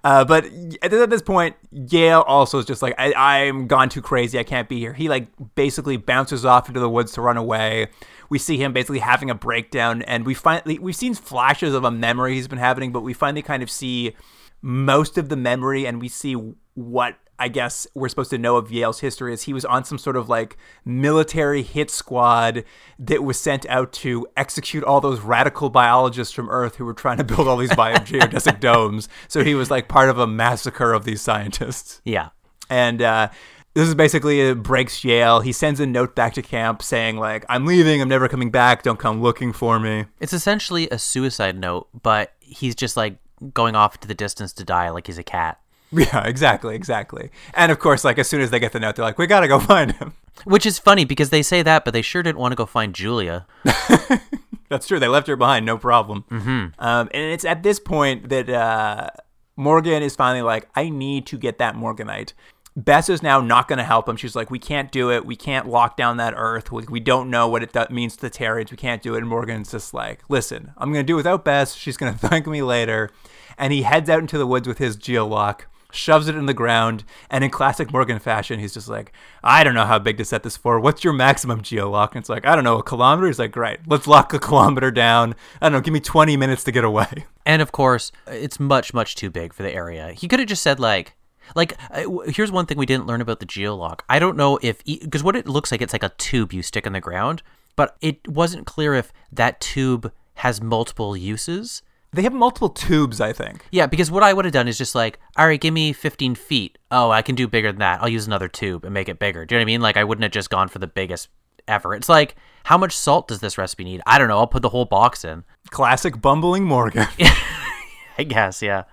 Uh, 0.04 0.26
but 0.26 0.46
at 0.82 0.94
at 0.94 1.10
this 1.10 1.22
point, 1.22 1.56
Yale 1.72 2.22
also 2.22 2.60
is 2.60 2.66
just 2.66 2.82
like, 2.82 2.96
I, 2.98 3.14
I'm 3.14 3.68
gone 3.68 3.90
too 3.90 4.02
crazy. 4.02 4.40
I 4.40 4.44
can't 4.44 4.68
be 4.68 4.80
here. 4.80 4.94
He 4.94 5.10
like 5.10 5.28
basically 5.56 5.98
bounces 5.98 6.46
off 6.46 6.68
into 6.68 6.80
the 6.80 6.90
woods 6.90 7.12
to 7.14 7.22
run 7.22 7.38
away. 7.38 7.88
We 8.30 8.40
see 8.40 8.58
him 8.58 8.74
basically 8.74 9.00
having 9.00 9.30
a 9.30 9.36
breakdown, 9.36 10.02
and 10.04 10.26
we 10.26 10.34
finally 10.34 10.80
we've 10.80 10.96
seen 10.96 11.14
flashes 11.14 11.74
of 11.74 11.84
a 11.84 11.92
memory 11.92 12.34
he's 12.34 12.48
been 12.48 12.58
having, 12.58 12.92
but 12.92 13.02
we 13.02 13.14
finally 13.14 13.42
kind 13.42 13.62
of 13.62 13.70
see 13.70 14.16
most 14.62 15.18
of 15.18 15.30
the 15.30 15.36
memory, 15.36 15.86
and 15.86 16.02
we 16.02 16.08
see 16.08 16.34
what 16.74 17.18
I 17.38 17.50
guess 17.50 17.86
we're 17.94 18.08
supposed 18.10 18.30
to 18.30 18.38
know 18.38 18.56
of 18.56 18.72
Yale's 18.72 19.02
history 19.02 19.34
is 19.34 19.44
he 19.44 19.54
was 19.54 19.66
on 19.66 19.84
some 19.84 19.98
sort 19.98 20.16
of 20.16 20.30
like 20.30 20.58
military 20.86 21.64
hit 21.64 21.92
squad 21.92 22.64
that 23.00 23.24
was 23.24 23.40
sent 23.40 23.66
out 23.68 23.92
to 23.94 24.28
execute 24.38 24.84
all 24.84 25.02
those 25.02 25.20
radical 25.20 25.70
biologists 25.70 26.34
from 26.34 26.50
Earth 26.50 26.76
who 26.76 26.86
were 26.86 26.94
trying 26.94 27.18
to 27.18 27.24
build 27.24 27.48
all 27.48 27.58
these 27.58 27.76
bio- 27.76 27.96
geodesic 27.96 28.60
domes. 28.62 29.10
So 29.28 29.44
he 29.44 29.56
was 29.56 29.70
like 29.70 29.88
part 29.88 30.10
of 30.10 30.18
a 30.18 30.28
massacre 30.28 30.94
of 30.94 31.04
these 31.04 31.22
scientists. 31.22 32.02
Yeah. 32.06 32.30
And 32.70 33.02
uh, 33.02 33.30
this 33.74 33.88
is 33.90 33.96
basically 33.96 34.40
it 34.40 34.64
breaks 34.64 35.04
Yale. 35.04 35.42
He 35.42 35.52
sends 35.52 35.80
a 35.80 35.86
note 35.86 36.16
back 36.16 36.34
to 36.36 36.42
camp 36.42 36.82
saying 36.82 37.18
like, 37.18 37.46
"I'm 37.50 37.66
leaving. 37.66 38.02
I'm 38.02 38.08
never 38.08 38.28
coming 38.28 38.50
back. 38.50 38.84
Don't 38.84 38.98
come 38.98 39.22
looking 39.22 39.52
for 39.54 39.80
me." 39.80 40.06
It's 40.20 40.34
essentially 40.34 40.90
a 40.90 40.98
suicide 40.98 41.58
note, 41.58 41.90
but 42.02 42.34
he's 42.40 42.74
just 42.74 42.96
like 42.96 43.18
going 43.54 43.76
off 43.76 43.96
into 43.96 44.08
the 44.08 44.16
distance 44.16 44.54
to 44.54 44.64
die 44.64 44.90
like 44.90 45.08
he's 45.08 45.18
a 45.18 45.24
cat. 45.24 45.60
Yeah, 45.92 46.26
exactly, 46.26 46.76
exactly. 46.76 47.30
And 47.54 47.72
of 47.72 47.80
course, 47.80 48.04
like 48.04 48.20
as 48.20 48.28
soon 48.28 48.42
as 48.42 48.50
they 48.50 48.60
get 48.60 48.74
the 48.74 48.80
note, 48.80 48.96
they're 48.96 49.06
like, 49.06 49.18
"We 49.18 49.28
gotta 49.28 49.48
go 49.48 49.60
find 49.74 49.94
him." 49.94 50.14
Which 50.44 50.66
is 50.66 50.78
funny 50.78 51.06
because 51.06 51.30
they 51.30 51.42
say 51.42 51.62
that, 51.62 51.86
but 51.86 51.94
they 51.94 52.02
sure 52.02 52.22
didn't 52.22 52.40
want 52.40 52.52
to 52.52 52.56
go 52.56 52.66
find 52.66 52.94
Julia. 52.94 53.46
That's 54.70 54.88
true. 54.88 55.00
They 55.00 55.08
left 55.08 55.28
her 55.28 55.36
behind, 55.36 55.66
no 55.66 55.78
problem. 55.78 56.26
Mm-hmm. 56.30 56.80
Um, 56.80 57.10
and 57.14 57.32
it's 57.32 57.46
at 57.46 57.64
this 57.64 57.80
point 57.80 58.30
that 58.30 58.50
uh, 58.50 59.10
Morgan 59.56 60.04
is 60.04 60.16
finally 60.16 60.42
like, 60.42 60.68
I 60.76 60.90
need 60.90 61.26
to 61.28 61.38
get 61.38 61.60
that 61.60 61.76
Morganite. 61.76 62.34
Bess 62.76 63.08
is 63.08 63.24
now 63.24 63.40
not 63.40 63.70
going 63.70 63.78
to 63.78 63.86
help 63.86 64.10
him. 64.10 64.18
She's 64.18 64.36
like, 64.36 64.52
we 64.52 64.60
can't 64.60 64.92
do 64.92 65.10
it. 65.10 65.26
We 65.26 65.38
can't 65.38 65.68
lock 65.68 65.96
down 65.96 66.18
that 66.18 66.34
Earth. 66.36 66.72
We, 66.72 66.84
we 66.90 67.00
don't 67.00 67.30
know 67.30 67.48
what 67.48 67.64
it 67.64 67.72
th- 67.72 67.90
means 67.90 68.18
to 68.18 68.22
the 68.22 68.30
Terrians. 68.30 68.70
We 68.70 68.76
can't 68.76 69.02
do 69.02 69.16
it. 69.16 69.20
And 69.20 69.28
Morgan's 69.30 69.72
just 69.72 69.94
like, 69.94 70.24
listen, 70.28 70.74
I'm 70.78 70.92
going 70.92 71.06
to 71.06 71.08
do 71.08 71.14
it 71.14 71.18
without 71.18 71.46
Bess. 71.46 71.76
She's 71.76 71.96
going 71.96 72.12
to 72.12 72.20
thank 72.20 72.48
me 72.48 72.62
later. 72.62 73.12
And 73.58 73.72
he 73.72 73.84
heads 73.84 74.10
out 74.10 74.20
into 74.20 74.38
the 74.38 74.48
woods 74.48 74.68
with 74.68 74.80
his 74.80 74.98
geolock 74.98 75.62
shoves 75.96 76.28
it 76.28 76.36
in 76.36 76.46
the 76.46 76.54
ground, 76.54 77.04
and 77.30 77.44
in 77.44 77.50
classic 77.50 77.92
Morgan 77.92 78.20
fashion, 78.20 78.60
he's 78.60 78.74
just 78.74 78.88
like, 78.88 79.12
I 79.44 79.64
don't 79.64 79.74
know 79.74 79.86
how 79.86 80.00
big 80.00 80.18
to 80.18 80.26
set 80.26 80.44
this 80.44 80.58
for. 80.58 80.80
What's 80.80 81.04
your 81.04 81.14
maximum 81.14 81.62
geolock? 81.62 82.12
And 82.12 82.18
it's 82.18 82.30
like, 82.30 82.46
I 82.46 82.56
don't 82.56 82.64
know, 82.64 82.78
a 82.78 82.84
kilometer? 82.84 83.28
He's 83.28 83.40
like, 83.40 83.52
great, 83.52 83.80
let's 83.88 84.08
lock 84.08 84.34
a 84.34 84.40
kilometer 84.40 84.92
down. 84.92 85.36
I 85.62 85.66
don't 85.66 85.74
know, 85.74 85.82
give 85.82 85.94
me 85.94 86.00
20 86.00 86.38
minutes 86.38 86.64
to 86.66 86.72
get 86.72 86.84
away. 86.84 87.26
And 87.48 87.62
of 87.62 87.72
course, 87.72 88.12
it's 88.26 88.60
much, 88.60 88.92
much 88.92 89.16
too 89.16 89.30
big 89.30 89.54
for 89.54 89.62
the 89.62 89.72
area. 89.72 90.14
He 90.14 90.28
could 90.28 90.40
have 90.40 90.48
just 90.50 90.64
said, 90.64 90.80
like, 90.80 91.14
like, 91.56 91.78
uh, 91.92 92.10
here's 92.28 92.52
one 92.52 92.66
thing 92.66 92.80
we 92.80 92.88
didn't 92.88 93.06
learn 93.06 93.22
about 93.22 93.40
the 93.40 93.46
geolock. 93.46 94.00
I 94.10 94.18
don't 94.18 94.36
know 94.36 94.58
if, 94.64 94.84
because 94.84 95.22
what 95.22 95.36
it 95.36 95.48
looks 95.48 95.72
like, 95.72 95.80
it's 95.80 95.94
like 95.94 96.02
a 96.02 96.10
tube 96.18 96.54
you 96.54 96.64
stick 96.64 96.88
in 96.88 96.94
the 96.94 97.00
ground, 97.00 97.44
but 97.76 97.98
it 98.02 98.28
wasn't 98.28 98.66
clear 98.66 98.96
if 98.96 99.14
that 99.32 99.62
tube 99.62 100.12
has 100.36 100.62
multiple 100.62 101.16
uses. 101.16 101.82
They 102.16 102.22
have 102.22 102.32
multiple 102.34 102.70
tubes, 102.70 103.20
I 103.20 103.34
think. 103.34 103.66
Yeah, 103.72 103.88
because 103.88 104.10
what 104.10 104.24
I 104.24 104.32
would 104.32 104.46
have 104.46 104.54
done 104.54 104.70
is 104.70 104.78
just 104.78 104.96
like, 104.96 105.20
all 105.36 105.48
right, 105.48 105.60
give 105.60 105.74
me 105.74 105.92
15 105.92 106.36
feet. 106.36 106.78
Oh, 106.90 107.12
I 107.12 107.22
can 107.22 107.36
do 107.36 107.46
bigger 107.46 107.74
than 107.74 107.80
that. 107.80 108.02
I'll 108.02 108.08
use 108.08 108.26
another 108.26 108.48
tube 108.48 108.86
and 108.86 108.94
make 108.94 109.10
it 109.10 109.20
bigger. 109.20 109.46
Do 109.46 109.54
you 109.54 109.60
know 109.60 109.64
what 109.64 109.66
I 109.66 109.74
mean? 109.74 109.82
Like, 109.82 109.98
I 109.98 110.06
wouldn't 110.06 110.24
have 110.24 110.32
just 110.32 110.50
gone 110.50 110.70
for 110.70 110.80
the 110.80 110.88
biggest 110.88 111.28
ever. 111.68 111.94
It's 111.94 112.08
like, 112.08 112.36
how 112.64 112.78
much 112.78 112.96
salt 112.96 113.28
does 113.28 113.42
this 113.42 113.58
recipe 113.58 113.84
need? 113.84 114.02
I 114.06 114.18
don't 114.18 114.30
know. 114.30 114.38
I'll 114.38 114.48
put 114.48 114.62
the 114.62 114.70
whole 114.70 114.86
box 114.86 115.26
in. 115.26 115.44
Classic 115.72 116.22
bumbling 116.22 116.64
Morgan. 116.64 117.06
I 118.18 118.24
guess, 118.24 118.62
yeah. 118.62 118.84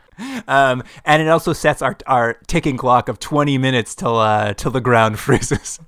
um, 0.48 0.82
and 1.04 1.22
it 1.22 1.28
also 1.28 1.52
sets 1.52 1.80
our, 1.80 1.96
our 2.08 2.34
ticking 2.48 2.76
clock 2.76 3.08
of 3.08 3.20
20 3.20 3.56
minutes 3.56 3.94
till, 3.94 4.16
uh, 4.16 4.52
till 4.54 4.72
the 4.72 4.80
ground 4.80 5.18
freezes. 5.20 5.78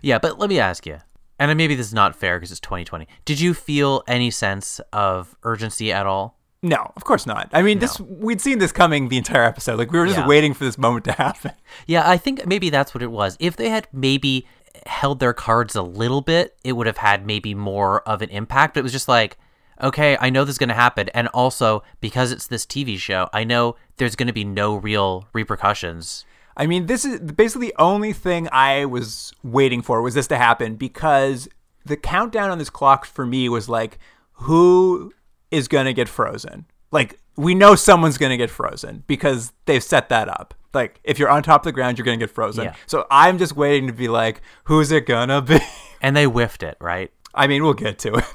Yeah, 0.00 0.20
but 0.20 0.38
let 0.38 0.48
me 0.48 0.60
ask 0.60 0.86
you, 0.86 0.98
and 1.40 1.56
maybe 1.58 1.74
this 1.74 1.88
is 1.88 1.94
not 1.94 2.14
fair 2.14 2.38
because 2.38 2.52
it's 2.52 2.60
2020. 2.60 3.08
Did 3.24 3.40
you 3.40 3.52
feel 3.52 4.04
any 4.06 4.30
sense 4.30 4.80
of 4.92 5.36
urgency 5.42 5.92
at 5.92 6.06
all? 6.06 6.38
No, 6.64 6.92
of 6.96 7.04
course 7.04 7.26
not. 7.26 7.50
I 7.52 7.60
mean, 7.60 7.78
this 7.78 8.00
we'd 8.00 8.40
seen 8.40 8.58
this 8.58 8.72
coming 8.72 9.10
the 9.10 9.18
entire 9.18 9.44
episode. 9.44 9.78
Like 9.78 9.92
we 9.92 9.98
were 9.98 10.06
just 10.06 10.18
Yeah. 10.18 10.26
waiting 10.26 10.54
for 10.54 10.64
this 10.64 10.78
moment 10.78 11.04
to 11.04 11.12
happen. 11.12 11.52
Yeah, 11.86 12.08
I 12.08 12.16
think 12.16 12.46
maybe 12.46 12.70
that's 12.70 12.94
what 12.94 13.02
it 13.02 13.10
was. 13.10 13.36
If 13.38 13.54
they 13.56 13.68
had 13.68 13.86
maybe 13.92 14.46
held 14.86 15.20
their 15.20 15.34
cards 15.34 15.76
a 15.76 15.82
little 15.82 16.22
bit, 16.22 16.56
it 16.64 16.72
would 16.72 16.86
have 16.86 16.96
had 16.96 17.26
maybe 17.26 17.54
more 17.54 18.00
of 18.08 18.22
an 18.22 18.30
impact. 18.30 18.72
But 18.74 18.80
it 18.80 18.82
was 18.82 18.92
just 18.92 19.08
like, 19.08 19.36
okay, 19.82 20.16
I 20.18 20.30
know 20.30 20.44
this 20.44 20.54
is 20.54 20.58
going 20.58 20.70
to 20.70 20.74
happen. 20.74 21.10
And 21.10 21.28
also, 21.28 21.82
because 22.00 22.32
it's 22.32 22.46
this 22.46 22.64
TV 22.64 22.96
show, 22.98 23.28
I 23.34 23.44
know 23.44 23.76
there's 23.98 24.16
going 24.16 24.28
to 24.28 24.32
be 24.32 24.44
no 24.44 24.74
real 24.74 25.28
repercussions. 25.34 26.24
I 26.56 26.66
mean, 26.66 26.86
this 26.86 27.04
is 27.04 27.20
basically 27.20 27.66
the 27.68 27.74
only 27.78 28.14
thing 28.14 28.48
I 28.52 28.86
was 28.86 29.34
waiting 29.42 29.82
for 29.82 30.00
was 30.00 30.14
this 30.14 30.28
to 30.28 30.38
happen 30.38 30.76
because 30.76 31.46
the 31.84 31.96
countdown 31.98 32.50
on 32.50 32.56
this 32.56 32.70
clock 32.70 33.04
for 33.04 33.26
me 33.26 33.50
was 33.50 33.68
like, 33.68 33.98
who 34.38 35.12
is 35.54 35.68
going 35.68 35.86
to 35.86 35.92
get 35.92 36.08
frozen? 36.08 36.66
Like, 36.90 37.18
we 37.36 37.54
know 37.54 37.74
someone's 37.74 38.18
going 38.18 38.30
to 38.30 38.36
get 38.36 38.50
frozen 38.50 39.02
because 39.06 39.52
they've 39.66 39.82
set 39.82 40.08
that 40.10 40.28
up. 40.28 40.54
Like, 40.72 41.00
if 41.04 41.18
you're 41.18 41.30
on 41.30 41.42
top 41.42 41.62
of 41.62 41.64
the 41.64 41.72
ground, 41.72 41.98
you're 41.98 42.04
going 42.04 42.18
to 42.18 42.26
get 42.26 42.34
frozen. 42.34 42.64
Yeah. 42.64 42.74
So 42.86 43.06
I'm 43.10 43.38
just 43.38 43.56
waiting 43.56 43.86
to 43.86 43.92
be 43.92 44.08
like, 44.08 44.42
who's 44.64 44.90
it 44.90 45.06
going 45.06 45.28
to 45.28 45.42
be? 45.42 45.58
And 46.02 46.14
they 46.14 46.24
whiffed 46.24 46.62
it, 46.62 46.76
right? 46.82 47.10
I 47.34 47.46
mean, 47.46 47.64
we'll 47.64 47.72
get 47.72 47.98
to 48.00 48.12
it. 48.16 48.24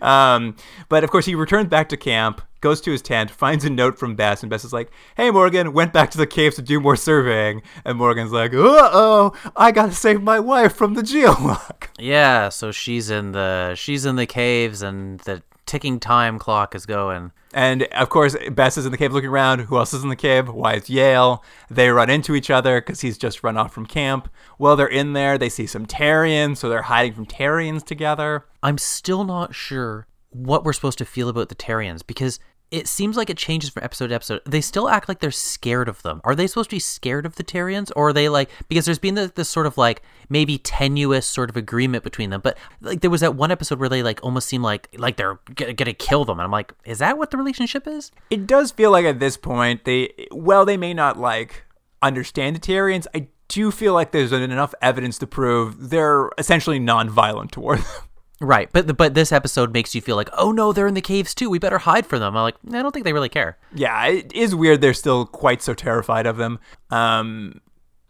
Um, 0.00 0.56
but 0.88 1.04
of 1.04 1.10
course, 1.10 1.26
he 1.26 1.34
returns 1.34 1.68
back 1.68 1.90
to 1.90 1.96
camp, 1.98 2.40
goes 2.62 2.80
to 2.82 2.90
his 2.90 3.02
tent, 3.02 3.30
finds 3.30 3.64
a 3.64 3.70
note 3.70 3.98
from 3.98 4.14
Bess, 4.14 4.42
and 4.42 4.48
Bess 4.48 4.64
is 4.64 4.72
like, 4.72 4.90
"Hey, 5.14 5.30
Morgan, 5.30 5.74
went 5.74 5.92
back 5.92 6.10
to 6.12 6.18
the 6.18 6.26
caves 6.26 6.56
to 6.56 6.62
do 6.62 6.80
more 6.80 6.96
surveying." 6.96 7.62
And 7.84 7.98
Morgan's 7.98 8.32
like, 8.32 8.54
"Uh 8.54 8.88
oh, 8.92 9.32
I 9.56 9.72
gotta 9.72 9.92
save 9.92 10.22
my 10.22 10.40
wife 10.40 10.74
from 10.74 10.94
the 10.94 11.02
geolock." 11.02 11.88
Yeah, 11.98 12.48
so 12.48 12.72
she's 12.72 13.10
in 13.10 13.32
the 13.32 13.74
she's 13.74 14.06
in 14.06 14.16
the 14.16 14.24
caves 14.26 14.80
and 14.80 15.20
the 15.20 15.42
ticking 15.68 16.00
time 16.00 16.38
clock 16.38 16.74
is 16.74 16.86
going. 16.86 17.30
And 17.54 17.84
of 17.92 18.08
course, 18.08 18.36
Bess 18.50 18.76
is 18.76 18.86
in 18.86 18.92
the 18.92 18.98
cave 18.98 19.12
looking 19.12 19.30
around. 19.30 19.60
Who 19.60 19.78
else 19.78 19.94
is 19.94 20.02
in 20.02 20.08
the 20.08 20.16
cave? 20.16 20.48
Why 20.48 20.72
it's 20.72 20.90
Yale. 20.90 21.44
They 21.70 21.90
run 21.90 22.10
into 22.10 22.34
each 22.34 22.50
other 22.50 22.80
because 22.80 23.00
he's 23.00 23.16
just 23.16 23.44
run 23.44 23.56
off 23.56 23.72
from 23.72 23.86
camp. 23.86 24.28
While 24.56 24.74
they're 24.74 24.86
in 24.86 25.12
there, 25.12 25.38
they 25.38 25.48
see 25.48 25.66
some 25.66 25.86
Terrians, 25.86 26.56
so 26.56 26.68
they're 26.68 26.82
hiding 26.82 27.14
from 27.14 27.26
Terrians 27.26 27.84
together. 27.84 28.46
I'm 28.62 28.78
still 28.78 29.24
not 29.24 29.54
sure 29.54 30.06
what 30.30 30.64
we're 30.64 30.72
supposed 30.72 30.98
to 30.98 31.04
feel 31.04 31.28
about 31.28 31.48
the 31.48 31.54
Terrians 31.54 32.06
because 32.06 32.38
it 32.70 32.86
seems 32.86 33.16
like 33.16 33.30
it 33.30 33.38
changes 33.38 33.70
from 33.70 33.82
episode 33.82 34.08
to 34.08 34.14
episode. 34.14 34.42
They 34.44 34.60
still 34.60 34.88
act 34.88 35.08
like 35.08 35.20
they're 35.20 35.30
scared 35.30 35.88
of 35.88 36.02
them. 36.02 36.20
Are 36.24 36.34
they 36.34 36.46
supposed 36.46 36.70
to 36.70 36.76
be 36.76 36.80
scared 36.80 37.24
of 37.24 37.36
the 37.36 37.44
Terrians, 37.44 37.90
or 37.96 38.08
are 38.08 38.12
they 38.12 38.28
like 38.28 38.50
because 38.68 38.84
there's 38.84 38.98
been 38.98 39.14
this, 39.14 39.30
this 39.32 39.48
sort 39.48 39.66
of 39.66 39.78
like 39.78 40.02
maybe 40.28 40.58
tenuous 40.58 41.26
sort 41.26 41.48
of 41.48 41.56
agreement 41.56 42.04
between 42.04 42.30
them? 42.30 42.40
But 42.42 42.58
like 42.80 43.00
there 43.00 43.10
was 43.10 43.22
that 43.22 43.34
one 43.34 43.50
episode 43.50 43.80
where 43.80 43.88
they 43.88 44.02
like 44.02 44.20
almost 44.22 44.48
seem 44.48 44.62
like 44.62 44.88
like 44.98 45.16
they're 45.16 45.38
g- 45.56 45.72
gonna 45.72 45.94
kill 45.94 46.24
them, 46.24 46.38
and 46.38 46.44
I'm 46.44 46.50
like, 46.50 46.72
is 46.84 46.98
that 46.98 47.16
what 47.16 47.30
the 47.30 47.38
relationship 47.38 47.86
is? 47.86 48.10
It 48.30 48.46
does 48.46 48.70
feel 48.70 48.90
like 48.90 49.06
at 49.06 49.18
this 49.18 49.36
point 49.36 49.84
they, 49.84 50.26
well, 50.30 50.64
they 50.66 50.76
may 50.76 50.92
not 50.92 51.18
like 51.18 51.64
understand 52.02 52.56
the 52.56 52.60
Terrians. 52.60 53.06
I 53.14 53.28
do 53.48 53.70
feel 53.70 53.94
like 53.94 54.12
there's 54.12 54.30
enough 54.30 54.74
evidence 54.82 55.18
to 55.18 55.26
prove 55.26 55.88
they're 55.88 56.28
essentially 56.36 56.78
non-violent 56.78 57.50
toward 57.50 57.78
them. 57.78 58.07
Right, 58.40 58.68
but 58.72 58.96
but 58.96 59.14
this 59.14 59.32
episode 59.32 59.72
makes 59.72 59.94
you 59.94 60.00
feel 60.00 60.14
like, 60.14 60.30
oh 60.34 60.52
no, 60.52 60.72
they're 60.72 60.86
in 60.86 60.94
the 60.94 61.00
caves 61.00 61.34
too. 61.34 61.50
We 61.50 61.58
better 61.58 61.78
hide 61.78 62.06
from 62.06 62.20
them. 62.20 62.36
I'm 62.36 62.42
like, 62.42 62.56
I 62.68 62.82
don't 62.82 62.92
think 62.92 63.04
they 63.04 63.12
really 63.12 63.28
care. 63.28 63.58
Yeah, 63.74 64.06
it 64.06 64.32
is 64.32 64.54
weird. 64.54 64.80
They're 64.80 64.94
still 64.94 65.26
quite 65.26 65.60
so 65.60 65.74
terrified 65.74 66.24
of 66.24 66.36
them. 66.36 66.60
Um, 66.90 67.60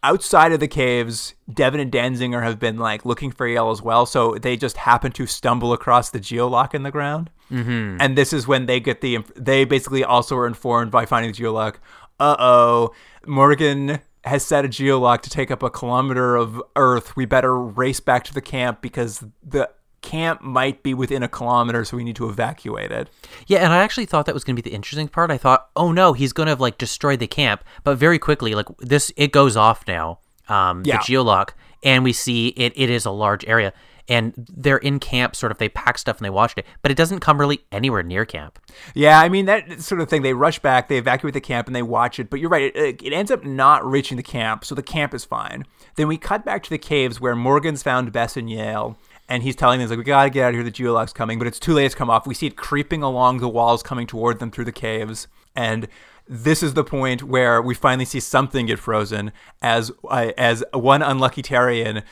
outside 0.02 0.52
of 0.52 0.60
the 0.60 0.68
caves, 0.68 1.34
Devon 1.52 1.80
and 1.80 1.90
Danziger 1.90 2.42
have 2.42 2.58
been 2.58 2.76
like 2.76 3.06
looking 3.06 3.30
for 3.30 3.46
Yale 3.46 3.70
as 3.70 3.80
well. 3.80 4.04
So 4.04 4.34
they 4.34 4.56
just 4.56 4.76
happen 4.76 5.12
to 5.12 5.26
stumble 5.26 5.72
across 5.72 6.10
the 6.10 6.20
geolock 6.20 6.74
in 6.74 6.82
the 6.82 6.90
ground, 6.90 7.30
mm-hmm. 7.50 7.96
and 7.98 8.16
this 8.16 8.34
is 8.34 8.46
when 8.46 8.66
they 8.66 8.80
get 8.80 9.00
the. 9.00 9.20
They 9.34 9.64
basically 9.64 10.04
also 10.04 10.36
are 10.36 10.46
informed 10.46 10.90
by 10.90 11.06
finding 11.06 11.32
the 11.32 11.38
geolock. 11.38 11.76
Uh 12.20 12.36
oh, 12.38 12.94
Morgan 13.26 14.00
has 14.24 14.44
set 14.44 14.64
a 14.64 14.68
geolock 14.68 15.22
to 15.22 15.30
take 15.30 15.50
up 15.50 15.62
a 15.62 15.70
kilometer 15.70 16.36
of 16.36 16.62
Earth. 16.76 17.16
We 17.16 17.24
better 17.24 17.58
race 17.58 18.00
back 18.00 18.24
to 18.24 18.34
the 18.34 18.42
camp 18.42 18.82
because 18.82 19.24
the 19.42 19.70
camp 20.02 20.40
might 20.42 20.82
be 20.82 20.94
within 20.94 21.22
a 21.22 21.28
kilometer, 21.28 21.84
so 21.84 21.96
we 21.96 22.04
need 22.04 22.16
to 22.16 22.28
evacuate 22.28 22.90
it. 22.92 23.08
Yeah, 23.46 23.58
and 23.58 23.72
I 23.72 23.78
actually 23.78 24.06
thought 24.06 24.26
that 24.26 24.34
was 24.34 24.44
going 24.44 24.56
to 24.56 24.62
be 24.62 24.68
the 24.68 24.74
interesting 24.74 25.08
part. 25.08 25.30
I 25.30 25.38
thought, 25.38 25.68
oh 25.76 25.92
no, 25.92 26.12
he's 26.12 26.32
going 26.32 26.46
to 26.46 26.50
have 26.50 26.60
like 26.60 26.78
destroyed 26.78 27.18
the 27.20 27.26
camp, 27.26 27.64
but 27.84 27.96
very 27.98 28.18
quickly, 28.18 28.54
like 28.54 28.66
this, 28.78 29.12
it 29.16 29.32
goes 29.32 29.56
off 29.56 29.84
now. 29.86 30.18
Um, 30.48 30.82
Yeah. 30.84 30.96
the 30.96 31.02
geolock, 31.02 31.50
and 31.82 32.04
we 32.04 32.12
see 32.12 32.48
it. 32.48 32.72
It 32.74 32.88
is 32.90 33.04
a 33.04 33.10
large 33.10 33.44
area, 33.46 33.74
and 34.08 34.32
they're 34.36 34.78
in 34.78 34.98
camp. 34.98 35.36
Sort 35.36 35.52
of, 35.52 35.58
they 35.58 35.68
pack 35.68 35.98
stuff 35.98 36.16
and 36.16 36.24
they 36.24 36.30
watched 36.30 36.56
it, 36.58 36.64
but 36.80 36.90
it 36.90 36.96
doesn't 36.96 37.20
come 37.20 37.38
really 37.38 37.60
anywhere 37.70 38.02
near 38.02 38.24
camp. 38.24 38.58
Yeah, 38.94 39.20
I 39.20 39.28
mean 39.28 39.44
that 39.44 39.82
sort 39.82 40.00
of 40.00 40.08
thing. 40.08 40.22
They 40.22 40.32
rush 40.32 40.58
back, 40.60 40.88
they 40.88 40.96
evacuate 40.96 41.34
the 41.34 41.40
camp, 41.42 41.66
and 41.66 41.76
they 41.76 41.82
watch 41.82 42.18
it. 42.18 42.30
But 42.30 42.40
you're 42.40 42.48
right; 42.48 42.74
it, 42.74 43.02
it 43.02 43.12
ends 43.12 43.30
up 43.30 43.44
not 43.44 43.84
reaching 43.84 44.16
the 44.16 44.22
camp, 44.22 44.64
so 44.64 44.74
the 44.74 44.82
camp 44.82 45.12
is 45.12 45.26
fine. 45.26 45.66
Then 45.96 46.08
we 46.08 46.16
cut 46.16 46.44
back 46.46 46.62
to 46.62 46.70
the 46.70 46.78
caves 46.78 47.20
where 47.20 47.36
Morgan's 47.36 47.82
found 47.82 48.10
Bess 48.10 48.36
and 48.38 48.48
Yale, 48.48 48.96
and 49.28 49.42
he's 49.42 49.54
telling 49.56 49.80
them 49.80 49.88
like, 49.88 49.98
"We 49.98 50.04
gotta 50.04 50.30
get 50.30 50.44
out 50.44 50.48
of 50.50 50.54
here. 50.54 50.64
The 50.64 50.70
geolock's 50.70 51.12
coming." 51.12 51.38
But 51.38 51.46
it's 51.48 51.58
too 51.58 51.74
late 51.74 51.90
to 51.90 51.96
come 51.96 52.10
off. 52.10 52.26
We 52.26 52.34
see 52.34 52.46
it 52.46 52.56
creeping 52.56 53.02
along 53.02 53.38
the 53.40 53.48
walls, 53.48 53.82
coming 53.82 54.06
toward 54.06 54.38
them 54.38 54.50
through 54.50 54.64
the 54.66 54.72
caves, 54.72 55.28
and 55.54 55.88
this 56.28 56.62
is 56.62 56.74
the 56.74 56.84
point 56.84 57.22
where 57.22 57.62
we 57.62 57.74
finally 57.74 58.04
see 58.04 58.20
something 58.20 58.66
get 58.66 58.78
frozen 58.78 59.32
as 59.62 59.90
uh, 60.08 60.32
as 60.36 60.62
one 60.74 61.02
unlucky 61.02 61.42
Terrian. 61.42 62.02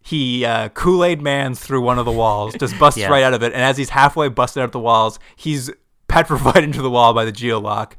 He 0.00 0.44
uh, 0.44 0.68
Kool 0.68 1.02
Aid 1.04 1.22
Man's 1.22 1.60
through 1.60 1.80
one 1.80 1.98
of 1.98 2.04
the 2.04 2.12
walls, 2.12 2.54
just 2.60 2.78
busts 2.78 3.00
Yeah. 3.00 3.08
right 3.08 3.22
out 3.22 3.34
of 3.34 3.42
it. 3.42 3.52
And 3.52 3.62
as 3.62 3.76
he's 3.78 3.88
halfway 3.90 4.28
busted 4.28 4.62
out 4.62 4.72
the 4.72 4.78
walls, 4.78 5.18
he's 5.36 5.70
petrified 6.08 6.62
into 6.62 6.82
the 6.82 6.90
wall 6.90 7.14
by 7.14 7.24
the 7.24 7.32
geolock. 7.32 7.92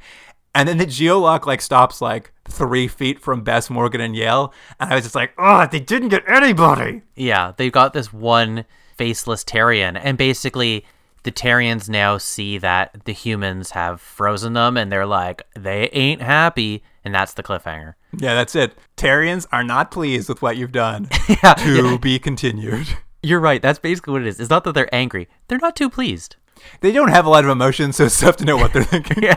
And 0.56 0.70
then 0.70 0.78
the 0.78 0.86
geolock 0.86 1.46
like 1.46 1.62
stops 1.62 2.02
like 2.02 2.32
three 2.48 2.88
feet 2.88 3.20
from 3.20 3.44
Bess 3.44 3.70
Morgan 3.70 4.00
and 4.00 4.16
Yale. 4.16 4.54
And 4.80 4.92
I 4.92 4.96
was 4.96 5.04
just 5.04 5.16
like, 5.16 5.34
oh, 5.38 5.68
they 5.70 5.82
didn't 5.82 6.10
get 6.10 6.24
anybody. 6.28 7.02
Yeah, 7.16 7.52
they've 7.58 7.72
got 7.72 7.92
this 7.94 8.14
one 8.14 8.64
faceless 8.98 9.44
Terrian, 9.44 10.00
and 10.02 10.18
basically 10.18 10.86
the 11.24 11.32
Terrians 11.32 11.90
now 11.90 12.18
see 12.18 12.58
that 12.60 13.04
the 13.04 13.12
humans 13.12 13.72
have 13.72 14.00
frozen 14.00 14.54
them, 14.54 14.78
and 14.78 14.90
they're 14.90 15.06
like, 15.06 15.42
they 15.56 15.90
ain't 15.90 16.22
happy, 16.22 16.84
and 17.04 17.14
that's 17.14 17.34
the 17.34 17.44
cliffhanger. 17.44 17.96
Yeah, 18.18 18.36
that's 18.36 18.56
it. 18.56 18.78
Terrians 18.96 19.46
are 19.52 19.64
not 19.64 19.92
pleased 19.92 20.30
with 20.30 20.42
what 20.42 20.56
you've 20.56 20.72
done. 20.72 21.10
Yeah, 21.28 21.56
to 21.56 22.00
be 22.00 22.18
continued. 22.20 22.88
You're 23.22 23.40
right. 23.40 23.62
That's 23.62 23.80
basically 23.80 24.14
what 24.14 24.22
it 24.22 24.28
is. 24.28 24.40
It's 24.40 24.50
not 24.52 24.64
that 24.64 24.74
they're 24.74 24.94
angry; 24.94 25.28
they're 25.48 25.58
not 25.58 25.76
too 25.76 25.90
pleased. 25.90 26.38
They 26.82 26.92
don't 26.92 27.10
have 27.10 27.26
a 27.26 27.30
lot 27.30 27.44
of 27.44 27.50
emotion, 27.50 27.94
so 27.94 28.06
it's 28.06 28.20
tough 28.20 28.38
to 28.38 28.46
know 28.46 28.58
what 28.58 28.74
they're 28.74 28.84
thinking. 28.84 29.24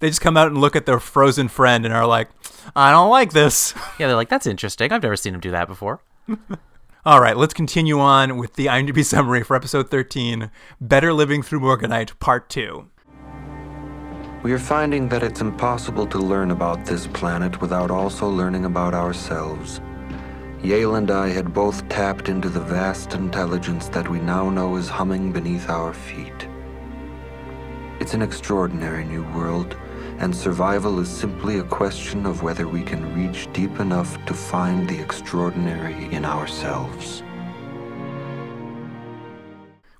they 0.00 0.08
just 0.08 0.20
come 0.20 0.36
out 0.36 0.48
and 0.48 0.58
look 0.58 0.76
at 0.76 0.86
their 0.86 1.00
frozen 1.00 1.48
friend 1.48 1.84
and 1.84 1.94
are 1.94 2.06
like, 2.06 2.28
I 2.74 2.90
don't 2.90 3.10
like 3.10 3.32
this. 3.32 3.74
Yeah, 3.98 4.06
they're 4.08 4.16
like, 4.16 4.28
"That's 4.28 4.46
interesting. 4.46 4.92
I've 4.92 5.02
never 5.02 5.16
seen 5.16 5.34
him 5.34 5.40
do 5.40 5.50
that 5.50 5.68
before." 5.68 6.00
All 7.06 7.20
right, 7.20 7.36
let's 7.36 7.54
continue 7.54 8.00
on 8.00 8.36
with 8.36 8.54
the 8.54 8.66
IMDb 8.66 9.04
summary 9.04 9.44
for 9.44 9.54
episode 9.54 9.90
13 9.90 10.50
Better 10.80 11.12
Living 11.12 11.40
Through 11.40 11.60
Morganite, 11.60 12.18
Part 12.18 12.48
2. 12.48 12.88
We 14.42 14.52
are 14.52 14.58
finding 14.58 15.08
that 15.10 15.22
it's 15.22 15.40
impossible 15.40 16.06
to 16.08 16.18
learn 16.18 16.50
about 16.50 16.84
this 16.84 17.06
planet 17.06 17.60
without 17.60 17.92
also 17.92 18.28
learning 18.28 18.64
about 18.64 18.92
ourselves. 18.92 19.80
Yale 20.62 20.96
and 20.96 21.10
I 21.10 21.28
had 21.28 21.52
both 21.52 21.88
tapped 21.88 22.28
into 22.28 22.48
the 22.48 22.60
vast 22.60 23.12
intelligence 23.14 23.88
that 23.88 24.08
we 24.08 24.18
now 24.18 24.50
know 24.50 24.76
is 24.76 24.88
humming 24.88 25.30
beneath 25.30 25.68
our 25.68 25.92
feet. 25.92 26.48
It's 28.00 28.14
an 28.14 28.22
extraordinary 28.22 29.04
new 29.04 29.22
world, 29.32 29.76
and 30.18 30.34
survival 30.34 30.98
is 30.98 31.08
simply 31.08 31.58
a 31.58 31.64
question 31.64 32.24
of 32.24 32.42
whether 32.42 32.66
we 32.66 32.82
can 32.82 33.14
reach 33.14 33.52
deep 33.52 33.80
enough 33.80 34.24
to 34.26 34.34
find 34.34 34.88
the 34.88 34.98
extraordinary 34.98 36.12
in 36.12 36.24
ourselves. 36.24 37.22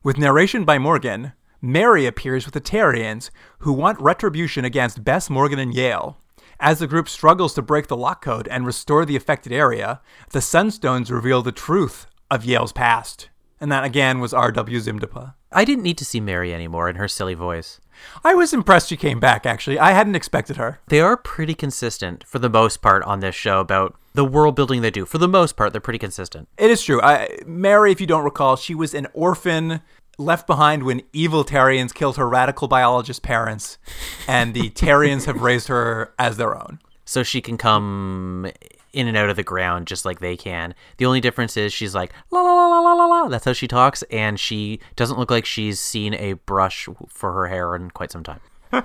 With 0.03 0.19
narration 0.19 0.65
by 0.65 0.79
Morgan, 0.79 1.33
Mary 1.61 2.07
appears 2.07 2.45
with 2.45 2.55
the 2.55 2.61
Terrians, 2.61 3.31
who 3.59 3.73
want 3.73 4.01
retribution 4.01 4.65
against 4.65 5.05
Bess, 5.05 5.29
Morgan, 5.29 5.59
and 5.59 5.75
Yale. 5.75 6.19
As 6.59 6.79
the 6.79 6.87
group 6.87 7.09
struggles 7.09 7.53
to 7.55 7.63
break 7.63 7.89
the 7.89 7.97
lock 7.97 8.25
code 8.25 8.49
and 8.49 8.65
restore 8.65 9.05
the 9.05 9.17
affected 9.17 9.53
area, 9.53 10.01
the 10.31 10.39
Sunstones 10.39 11.11
reveal 11.11 11.43
the 11.43 11.53
truth 11.53 12.07
of 12.31 12.45
Yale's 12.45 12.73
past. 12.73 13.29
And 13.61 13.71
that 13.71 13.85
again 13.85 14.21
was 14.21 14.33
R.W. 14.33 14.79
Zimdapa. 14.81 15.35
I 15.53 15.65
didn't 15.65 15.85
need 15.85 15.99
to 15.99 16.05
see 16.05 16.21
Mary 16.21 16.53
anymore 16.53 16.89
in 16.89 16.97
her 16.97 17.09
silly 17.09 17.35
voice. 17.35 17.81
I 18.25 18.35
was 18.35 18.53
impressed 18.53 18.89
she 18.89 18.97
came 18.97 19.21
back, 19.21 19.47
actually. 19.47 19.79
I 19.79 19.93
hadn't 19.93 20.15
expected 20.15 20.57
her. 20.57 20.81
They 20.89 21.01
are 21.01 21.17
pretty 21.17 21.55
consistent 21.55 22.25
for 22.27 22.39
the 22.39 22.51
most 22.51 22.83
part 22.83 23.03
on 23.05 23.21
this 23.21 23.35
show 23.35 23.61
about 23.61 23.95
the 24.15 24.25
world 24.25 24.57
building 24.57 24.83
they 24.83 24.91
do. 24.91 25.07
For 25.07 25.19
the 25.19 25.29
most 25.29 25.57
part, 25.57 25.73
they're 25.73 25.81
pretty 25.81 25.99
consistent. 25.99 26.49
It 26.59 26.71
is 26.71 26.83
true. 26.83 27.01
I, 27.03 27.39
Mary, 27.47 27.93
if 27.93 28.01
you 28.01 28.07
don't 28.07 28.25
recall, 28.25 28.57
she 28.57 28.75
was 28.75 28.93
an 28.93 29.07
orphan 29.15 29.81
left 30.19 30.47
behind 30.47 30.83
when 30.85 31.03
evil 31.13 31.45
Terrians 31.45 31.93
killed 31.95 32.17
her 32.17 32.29
radical 32.29 32.69
biologist 32.69 33.23
parents, 33.23 33.79
and 34.27 34.55
the 34.55 34.71
Terrians 34.71 35.25
have 35.27 35.41
raised 35.43 35.69
her 35.69 36.13
as 36.19 36.37
their 36.37 36.55
own. 36.57 36.79
so 37.05 37.23
she 37.23 37.41
can 37.41 37.57
come 37.57 38.51
in 38.93 39.07
and 39.07 39.17
out 39.17 39.29
of 39.31 39.37
the 39.37 39.43
ground 39.45 39.87
just 39.87 40.05
like 40.05 40.19
they 40.21 40.37
can. 40.37 40.75
The 40.97 41.07
only 41.07 41.21
difference 41.21 41.57
is 41.57 41.73
she's 41.73 41.95
like 41.95 42.13
la 42.31 42.41
la 42.41 42.53
la 42.53 42.67
la 42.67 42.81
la 42.81 42.93
la 42.95 43.07
la. 43.07 43.29
That's 43.29 43.45
how 43.45 43.53
she 43.53 43.69
talks, 43.69 44.03
and 44.05 44.41
she 44.41 44.81
doesn't 44.97 45.19
look 45.19 45.31
like 45.31 45.45
she's 45.45 45.79
seen 45.79 46.15
a 46.15 46.33
brush 46.33 46.89
for 47.09 47.33
her 47.33 47.47
hair 47.49 47.77
in 47.77 47.91
quite 47.91 48.11
some 48.11 48.25
time. 48.25 48.41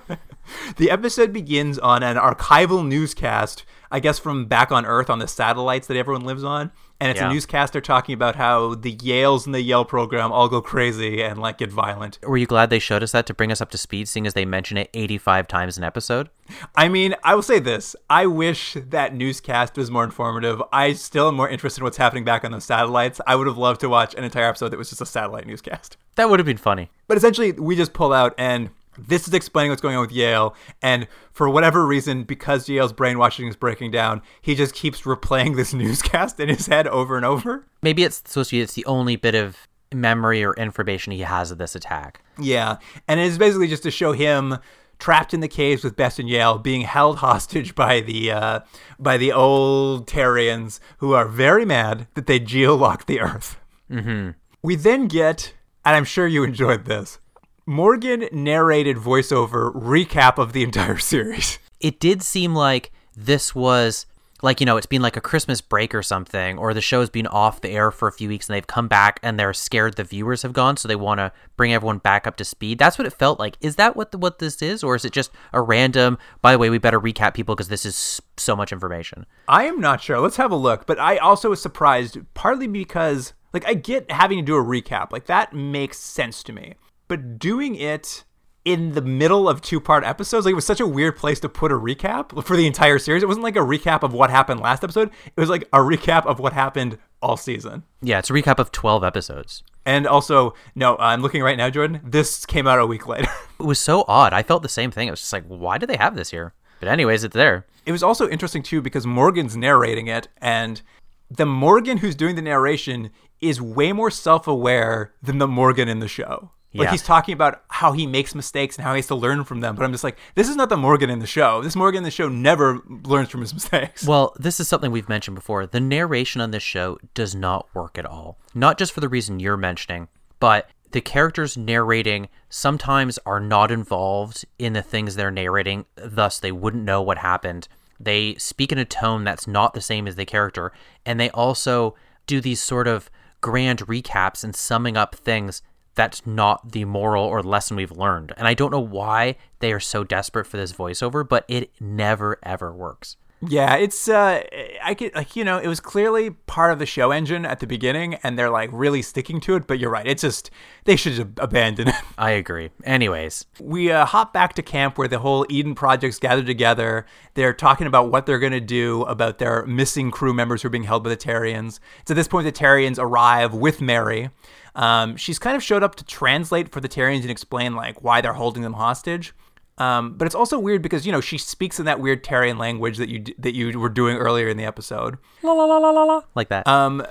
The 0.75 0.89
episode 0.91 1.31
begins 1.31 1.77
on 1.79 2.01
an 2.03 2.17
archival 2.17 2.85
newscast, 2.85 3.63
I 3.91 3.99
guess 3.99 4.19
from 4.19 4.45
back 4.45 4.71
on 4.71 4.85
Earth 4.85 5.09
on 5.09 5.19
the 5.19 5.27
satellites 5.27 5.87
that 5.87 5.95
everyone 5.95 6.25
lives 6.25 6.43
on. 6.43 6.71
And 7.01 7.09
it's 7.09 7.19
Yeah. 7.19 7.29
a 7.29 7.33
newscaster 7.33 7.81
talking 7.81 8.13
about 8.13 8.35
how 8.35 8.75
the 8.75 8.95
Yales 8.95 9.45
and 9.47 9.55
the 9.55 9.61
Yale 9.61 9.83
program 9.83 10.31
all 10.31 10.47
go 10.47 10.61
crazy 10.61 11.21
and 11.23 11.39
like 11.39 11.57
get 11.57 11.71
violent. 11.71 12.19
Were 12.23 12.37
you 12.37 12.45
glad 12.45 12.69
they 12.69 12.77
showed 12.79 13.01
us 13.01 13.11
that 13.11 13.25
to 13.25 13.33
bring 13.33 13.51
us 13.51 13.59
up 13.59 13.71
to 13.71 13.77
speed, 13.77 14.07
seeing 14.07 14.27
as 14.27 14.35
they 14.35 14.45
mention 14.45 14.77
it 14.77 14.89
85 14.93 15.47
times 15.47 15.79
an 15.79 15.83
episode? 15.83 16.29
I 16.75 16.89
mean, 16.89 17.15
I 17.23 17.33
will 17.33 17.41
say 17.41 17.57
this. 17.59 17.95
I 18.09 18.27
wish 18.27 18.77
that 18.79 19.15
newscast 19.15 19.75
was 19.77 19.89
more 19.89 20.03
informative. 20.03 20.61
I 20.71 20.93
still 20.93 21.27
am 21.29 21.35
more 21.35 21.49
interested 21.49 21.81
in 21.81 21.85
what's 21.85 21.97
happening 21.97 22.23
back 22.23 22.45
on 22.45 22.51
those 22.51 22.65
satellites. 22.65 23.19
I 23.25 23.35
would 23.35 23.47
have 23.47 23.57
loved 23.57 23.81
to 23.81 23.89
watch 23.89 24.13
an 24.13 24.23
entire 24.23 24.45
episode 24.45 24.69
that 24.69 24.77
was 24.77 24.89
just 24.89 25.01
a 25.01 25.05
satellite 25.07 25.47
newscast. 25.47 25.97
That 26.15 26.29
would 26.29 26.39
have 26.39 26.45
been 26.45 26.57
funny. 26.57 26.91
But 27.07 27.17
essentially, 27.17 27.51
we 27.53 27.75
just 27.75 27.93
pull 27.93 28.13
out 28.13 28.35
and 28.37 28.69
this 28.97 29.27
is 29.27 29.33
explaining 29.33 29.71
what's 29.71 29.81
going 29.81 29.95
on 29.95 30.01
with 30.01 30.11
Yale. 30.11 30.55
And 30.81 31.07
for 31.31 31.49
whatever 31.49 31.85
reason, 31.85 32.23
because 32.23 32.67
Yale's 32.67 32.93
brainwashing 32.93 33.47
is 33.47 33.55
breaking 33.55 33.91
down, 33.91 34.21
he 34.41 34.55
just 34.55 34.75
keeps 34.75 35.01
replaying 35.01 35.55
this 35.55 35.73
newscast 35.73 36.39
in 36.39 36.49
his 36.49 36.67
head 36.67 36.87
over 36.87 37.15
and 37.15 37.25
over. 37.25 37.65
Maybe 37.81 38.03
it's 38.03 38.17
supposed 38.17 38.49
to 38.49 38.57
be 38.57 38.61
it's 38.61 38.73
the 38.73 38.85
only 38.85 39.15
bit 39.15 39.35
of 39.35 39.67
memory 39.93 40.43
or 40.43 40.53
information 40.53 41.11
he 41.11 41.19
has 41.19 41.51
of 41.51 41.57
this 41.57 41.75
attack. 41.75 42.23
Yeah, 42.39 42.77
and 43.07 43.19
it's 43.19 43.37
basically 43.37 43.67
just 43.67 43.83
to 43.83 43.91
show 43.91 44.13
him 44.13 44.57
trapped 45.01 45.33
in 45.33 45.39
the 45.39 45.47
caves 45.47 45.83
with 45.83 45.95
Bess 45.95 46.19
and 46.19 46.29
Yale, 46.29 46.57
being 46.57 46.81
held 46.81 47.17
hostage 47.17 47.75
by 47.75 47.99
the 47.99 48.31
uh, 48.31 48.59
by 48.97 49.17
the 49.17 49.33
old 49.33 50.07
Terrians, 50.07 50.79
who 50.99 51.13
are 51.13 51.27
very 51.27 51.65
mad 51.65 52.07
that 52.13 52.27
they 52.27 52.39
geolocked 52.39 53.05
the 53.05 53.19
Earth. 53.19 53.59
Mm-hmm. 53.89 54.31
We 54.61 54.75
then 54.75 55.07
get, 55.07 55.53
and 55.83 55.95
I'm 55.95 56.05
sure 56.05 56.27
you 56.27 56.43
enjoyed 56.45 56.85
this, 56.85 57.19
Morgan 57.65 58.27
narrated 58.31 58.97
voiceover 58.97 59.73
recap 59.73 60.37
of 60.37 60.53
the 60.53 60.63
entire 60.63 60.97
series. 60.99 61.59
It 61.79 61.99
did 61.99 62.21
seem 62.21 62.55
like 62.55 62.91
this 63.15 63.53
was 63.53 64.05
like 64.43 64.59
you 64.59 64.65
know 64.65 64.77
it's 64.77 64.87
been 64.87 65.01
like 65.01 65.17
a 65.17 65.21
christmas 65.21 65.61
break 65.61 65.93
or 65.93 66.01
something 66.01 66.57
or 66.57 66.73
the 66.73 66.81
show's 66.81 67.09
been 67.09 67.27
off 67.27 67.61
the 67.61 67.69
air 67.69 67.91
for 67.91 68.07
a 68.07 68.11
few 68.11 68.29
weeks 68.29 68.47
and 68.47 68.55
they've 68.55 68.65
come 68.65 68.87
back 68.87 69.19
and 69.21 69.37
they're 69.37 69.53
scared 69.53 69.95
the 69.95 70.03
viewers 70.03 70.41
have 70.41 70.53
gone 70.53 70.77
so 70.77 70.87
they 70.87 70.95
want 70.95 71.19
to 71.19 71.31
bring 71.57 71.73
everyone 71.73 71.97
back 71.99 72.25
up 72.25 72.37
to 72.37 72.45
speed 72.45 72.79
that's 72.79 72.97
what 72.97 73.05
it 73.05 73.13
felt 73.13 73.37
like 73.37 73.57
is 73.61 73.75
that 73.75 73.95
what 73.95 74.11
the, 74.11 74.17
what 74.17 74.39
this 74.39 74.61
is 74.61 74.83
or 74.83 74.95
is 74.95 75.05
it 75.05 75.11
just 75.11 75.29
a 75.53 75.61
random 75.61 76.17
by 76.41 76.53
the 76.53 76.57
way 76.57 76.69
we 76.69 76.79
better 76.79 76.99
recap 76.99 77.33
people 77.33 77.53
because 77.53 77.67
this 77.67 77.85
is 77.85 78.21
so 78.37 78.55
much 78.55 78.71
information 78.71 79.25
I 79.51 79.65
am 79.65 79.81
not 79.81 80.01
sure. 80.01 80.19
Let's 80.21 80.37
have 80.37 80.51
a 80.51 80.55
look. 80.55 80.85
But 80.87 80.97
I 80.97 81.17
also 81.17 81.49
was 81.49 81.61
surprised, 81.61 82.17
partly 82.33 82.67
because, 82.67 83.33
like, 83.51 83.67
I 83.67 83.73
get 83.73 84.09
having 84.09 84.37
to 84.37 84.43
do 84.43 84.55
a 84.55 84.63
recap. 84.63 85.11
Like, 85.11 85.25
that 85.25 85.53
makes 85.53 85.99
sense 85.99 86.41
to 86.43 86.53
me. 86.53 86.75
But 87.11 87.39
doing 87.39 87.75
it 87.75 88.23
in 88.63 88.93
the 88.93 89.01
middle 89.01 89.49
of 89.49 89.61
two 89.61 89.81
part 89.81 90.05
episodes, 90.05 90.45
like, 90.45 90.53
it 90.53 90.55
was 90.55 90.65
such 90.65 90.79
a 90.79 90.87
weird 90.87 91.17
place 91.17 91.41
to 91.41 91.49
put 91.49 91.69
a 91.69 91.75
recap 91.75 92.41
for 92.45 92.55
the 92.55 92.65
entire 92.65 92.99
series. 92.99 93.21
It 93.21 93.25
wasn't 93.25 93.43
like 93.43 93.57
a 93.57 93.59
recap 93.59 94.01
of 94.01 94.13
what 94.13 94.29
happened 94.29 94.61
last 94.61 94.81
episode, 94.81 95.09
it 95.25 95.37
was 95.37 95.49
like 95.49 95.63
a 95.73 95.79
recap 95.79 96.25
of 96.25 96.39
what 96.39 96.53
happened 96.53 96.97
all 97.21 97.35
season. 97.35 97.83
yeah 98.01 98.17
it's 98.19 98.29
a 98.29 98.33
recap 98.33 98.59
of 98.59 98.71
12 98.71 99.03
episodes 99.03 99.61
And 99.85 100.07
also, 100.07 100.53
no, 100.73 100.93
uh, 100.93 100.99
I'm 100.99 101.21
looking 101.21 101.43
right 101.43 101.57
now, 101.57 101.69
Jordan. 101.69 101.99
This 102.01 102.45
came 102.45 102.65
out 102.65 102.79
a 102.79 102.85
week 102.85 103.05
later. 103.09 103.27
it 103.59 103.65
was 103.65 103.77
so 103.77 104.05
odd 104.07 104.31
i 104.31 104.41
felt 104.41 104.63
the 104.63 104.69
same 104.69 104.89
thing 104.89 105.09
it 105.09 105.11
was 105.11 105.19
just 105.19 105.33
like 105.33 105.43
why 105.47 105.77
do 105.77 105.85
they 105.85 105.97
have 105.97 106.15
this 106.15 106.31
here 106.31 106.53
but 106.79 106.87
anyways 106.87 107.25
it's 107.25 107.35
there 107.35 107.65
it 107.85 107.91
was 107.91 108.03
also 108.03 108.29
interesting 108.29 108.63
too 108.63 108.81
because 108.81 109.05
Morgan's 109.05 109.57
narrating 109.57 110.07
it, 110.07 110.29
and 110.37 110.81
the 111.29 111.45
Morgan 111.45 111.97
who's 111.97 112.15
doing 112.15 112.35
the 112.35 112.41
narration 112.41 113.09
is 113.41 113.61
way 113.61 113.91
more 113.91 114.11
self-aware 114.11 115.13
than 115.21 115.39
the 115.39 115.47
Morgan 115.47 115.89
in 115.89 115.99
the 115.99 116.07
show. 116.07 116.51
Like 116.73 116.85
Yeah. 116.85 116.91
he's 116.91 117.03
talking 117.03 117.33
about 117.33 117.63
how 117.67 117.91
he 117.91 118.07
makes 118.07 118.33
mistakes 118.33 118.77
and 118.77 118.85
how 118.85 118.93
he 118.93 118.99
has 118.99 119.07
to 119.07 119.15
learn 119.15 119.43
from 119.43 119.59
them. 119.59 119.75
But 119.75 119.83
I'm 119.83 119.91
just 119.91 120.03
like, 120.03 120.17
this 120.35 120.47
is 120.47 120.55
not 120.55 120.69
the 120.69 120.77
Morgan 120.77 121.09
in 121.09 121.19
the 121.19 121.27
show. 121.27 121.61
This 121.61 121.75
Morgan 121.75 121.99
in 121.99 122.03
the 122.03 122.11
show 122.11 122.29
never 122.29 122.79
learns 123.03 123.29
from 123.29 123.41
his 123.41 123.53
mistakes. 123.53 124.05
Well, 124.05 124.33
this 124.39 124.59
is 124.59 124.67
something 124.67 124.89
we've 124.91 125.09
mentioned 125.09 125.35
before. 125.35 125.65
The 125.65 125.79
narration 125.81 126.39
on 126.39 126.51
this 126.51 126.63
show 126.63 126.97
does 127.13 127.35
not 127.35 127.67
work 127.73 127.97
at 127.97 128.05
all. 128.05 128.37
Not 128.53 128.77
just 128.77 128.93
for 128.93 129.01
the 129.01 129.09
reason 129.09 129.39
you're 129.39 129.57
mentioning, 129.57 130.07
but 130.39 130.69
the 130.91 131.01
characters 131.01 131.57
narrating 131.57 132.29
sometimes 132.49 133.17
are 133.25 133.39
not 133.39 133.71
involved 133.71 134.45
in 134.59 134.73
the 134.73 134.81
things 134.81 135.15
they're 135.15 135.31
narrating, 135.31 135.85
thus, 135.95 136.39
they 136.39 136.51
wouldn't 136.51 136.83
know 136.83 137.01
what 137.01 137.17
happened. 137.17 137.67
They 137.99 138.35
speak 138.35 138.71
in 138.71 138.77
a 138.77 138.85
tone 138.85 139.23
that's 139.23 139.47
not 139.47 139.73
the 139.73 139.81
same 139.81 140.07
as 140.07 140.15
the 140.15 140.25
character, 140.25 140.71
and 141.05 141.19
they 141.19 141.29
also 141.31 141.95
do 142.27 142.41
these 142.41 142.61
sort 142.61 142.87
of 142.87 143.09
grand 143.41 143.79
recaps 143.87 144.43
and 144.43 144.55
summing 144.55 144.97
up 144.97 145.15
things 145.15 145.61
that's 145.95 146.25
not 146.25 146.71
the 146.71 146.85
moral 146.85 147.25
or 147.25 147.43
lesson 147.43 147.77
we've 147.77 147.91
learned. 147.91 148.33
And 148.37 148.47
I 148.47 148.53
don't 148.53 148.71
know 148.71 148.79
why 148.79 149.35
they 149.59 149.71
are 149.73 149.79
so 149.79 150.03
desperate 150.03 150.45
for 150.47 150.57
this 150.57 150.73
voiceover, 150.73 151.27
but 151.27 151.45
it 151.47 151.71
never 151.79 152.37
ever 152.43 152.73
works. 152.73 153.17
Yeah, 153.47 153.75
it's 153.75 154.07
uh 154.07 154.43
I 154.83 154.93
get 154.93 155.15
like 155.15 155.35
you 155.35 155.43
know, 155.43 155.57
it 155.57 155.67
was 155.67 155.79
clearly 155.79 156.29
part 156.29 156.71
of 156.71 156.77
the 156.77 156.85
show 156.85 157.09
engine 157.09 157.43
at 157.43 157.59
the 157.59 157.65
beginning 157.65 158.15
and 158.23 158.37
they're 158.37 158.51
like 158.51 158.69
really 158.71 159.01
sticking 159.01 159.39
to 159.41 159.55
it, 159.55 159.65
but 159.65 159.79
you're 159.79 159.89
right. 159.89 160.05
It's 160.05 160.21
just 160.21 160.51
they 160.85 160.95
should 160.95 161.13
just 161.13 161.27
abandon 161.37 161.87
it. 161.87 161.95
I 162.19 162.31
agree. 162.31 162.69
Anyways, 162.83 163.45
we 163.59 163.91
uh, 163.91 164.05
hop 164.05 164.31
back 164.31 164.53
to 164.53 164.61
camp 164.61 164.99
where 164.99 165.07
the 165.07 165.19
whole 165.19 165.47
Eden 165.49 165.73
project's 165.73 166.19
gathered 166.19 166.45
together. 166.45 167.07
They're 167.33 167.53
talking 167.53 167.87
about 167.87 168.11
what 168.11 168.27
they're 168.27 168.37
going 168.37 168.51
to 168.51 168.59
do 168.59 169.01
about 169.03 169.39
their 169.39 169.65
missing 169.65 170.11
crew 170.11 170.35
members 170.35 170.61
who 170.61 170.67
are 170.67 170.71
being 170.71 170.83
held 170.83 171.03
by 171.03 171.09
the 171.09 171.17
Terrians. 171.17 171.79
It's 172.01 172.11
at 172.11 172.17
this 172.17 172.27
point 172.27 172.45
the 172.45 172.51
Terrians 172.51 172.99
arrive 172.99 173.55
with 173.55 173.81
Mary. 173.81 174.29
Um, 174.75 175.17
she's 175.17 175.39
kind 175.39 175.55
of 175.55 175.63
showed 175.63 175.83
up 175.83 175.95
to 175.95 176.05
translate 176.05 176.71
for 176.71 176.79
the 176.79 176.89
Terrians 176.89 177.21
and 177.21 177.31
explain 177.31 177.75
like 177.75 178.03
why 178.03 178.21
they're 178.21 178.33
holding 178.33 178.63
them 178.63 178.73
hostage. 178.73 179.33
Um, 179.77 180.13
but 180.17 180.25
it's 180.25 180.35
also 180.35 180.59
weird 180.59 180.81
because 180.81 181.05
you 181.05 181.11
know 181.11 181.21
she 181.21 181.37
speaks 181.37 181.79
in 181.79 181.85
that 181.85 181.99
weird 181.99 182.23
Terrian 182.23 182.57
language 182.59 182.97
that 182.97 183.09
you 183.09 183.19
d- 183.19 183.35
that 183.39 183.55
you 183.55 183.79
were 183.79 183.89
doing 183.89 184.17
earlier 184.17 184.47
in 184.47 184.57
the 184.57 184.65
episode. 184.65 185.17
la 185.43 185.53
la 185.53 185.65
la 185.65 185.77
la 185.77 185.89
la 185.89 186.03
la, 186.03 186.21
like 186.35 186.49
that. 186.49 186.67
Um, 186.67 187.05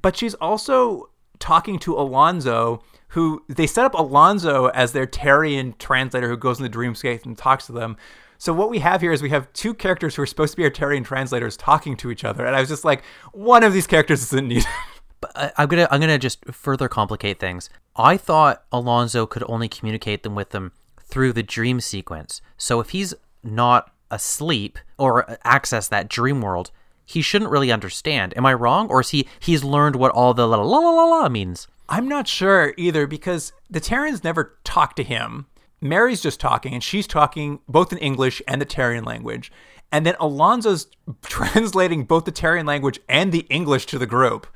but 0.00 0.16
she's 0.16 0.34
also 0.34 1.10
talking 1.38 1.78
to 1.80 1.94
Alonzo, 1.94 2.82
who 3.08 3.44
they 3.48 3.66
set 3.66 3.84
up 3.84 3.94
Alonzo 3.94 4.66
as 4.68 4.92
their 4.92 5.06
Terrian 5.06 5.76
translator 5.78 6.28
who 6.28 6.36
goes 6.36 6.58
in 6.58 6.64
the 6.64 6.70
dreamscape 6.70 7.24
and 7.24 7.36
talks 7.36 7.66
to 7.66 7.72
them. 7.72 7.96
So 8.38 8.52
what 8.52 8.68
we 8.70 8.80
have 8.80 9.00
here 9.00 9.12
is 9.12 9.22
we 9.22 9.30
have 9.30 9.50
two 9.52 9.72
characters 9.72 10.14
who 10.16 10.22
are 10.22 10.26
supposed 10.26 10.52
to 10.52 10.56
be 10.56 10.64
our 10.64 10.70
Terrian 10.70 11.04
translators 11.04 11.56
talking 11.56 11.96
to 11.98 12.10
each 12.10 12.24
other, 12.24 12.44
and 12.44 12.54
I 12.56 12.60
was 12.60 12.68
just 12.68 12.84
like, 12.84 13.02
one 13.32 13.62
of 13.62 13.72
these 13.72 13.86
characters 13.86 14.22
isn't 14.24 14.48
needed. 14.48 14.66
I'm 15.34 15.68
gonna 15.68 15.88
I'm 15.90 16.00
gonna 16.00 16.18
just 16.18 16.44
further 16.46 16.88
complicate 16.88 17.38
things. 17.38 17.70
I 17.96 18.16
thought 18.16 18.64
Alonzo 18.72 19.26
could 19.26 19.44
only 19.48 19.68
communicate 19.68 20.22
them 20.22 20.34
with 20.34 20.50
them 20.50 20.72
through 21.02 21.32
the 21.32 21.42
dream 21.42 21.80
sequence. 21.80 22.40
So 22.56 22.80
if 22.80 22.90
he's 22.90 23.14
not 23.42 23.92
asleep 24.10 24.78
or 24.98 25.38
access 25.44 25.88
that 25.88 26.08
dream 26.08 26.40
world, 26.40 26.70
he 27.04 27.22
shouldn't 27.22 27.50
really 27.50 27.72
understand. 27.72 28.36
Am 28.36 28.44
I 28.44 28.54
wrong, 28.54 28.88
or 28.88 29.00
is 29.00 29.10
he 29.10 29.28
he's 29.40 29.64
learned 29.64 29.96
what 29.96 30.12
all 30.12 30.34
the 30.34 30.46
la 30.46 30.56
la 30.56 30.78
la 30.78 31.04
la 31.04 31.28
means? 31.28 31.68
I'm 31.88 32.08
not 32.08 32.26
sure 32.26 32.74
either 32.76 33.06
because 33.06 33.52
the 33.70 33.80
Terrians 33.80 34.24
never 34.24 34.58
talk 34.64 34.96
to 34.96 35.04
him. 35.04 35.46
Mary's 35.80 36.20
just 36.20 36.40
talking, 36.40 36.74
and 36.74 36.82
she's 36.82 37.06
talking 37.06 37.60
both 37.68 37.92
in 37.92 37.98
English 37.98 38.42
and 38.48 38.60
the 38.60 38.66
Terrian 38.66 39.06
language. 39.06 39.52
And 39.92 40.04
then 40.04 40.14
Alonzo's 40.18 40.88
translating 41.22 42.04
both 42.04 42.24
the 42.24 42.32
Terrian 42.32 42.66
language 42.66 42.98
and 43.08 43.30
the 43.30 43.46
English 43.48 43.86
to 43.86 43.98
the 43.98 44.06
group. 44.06 44.46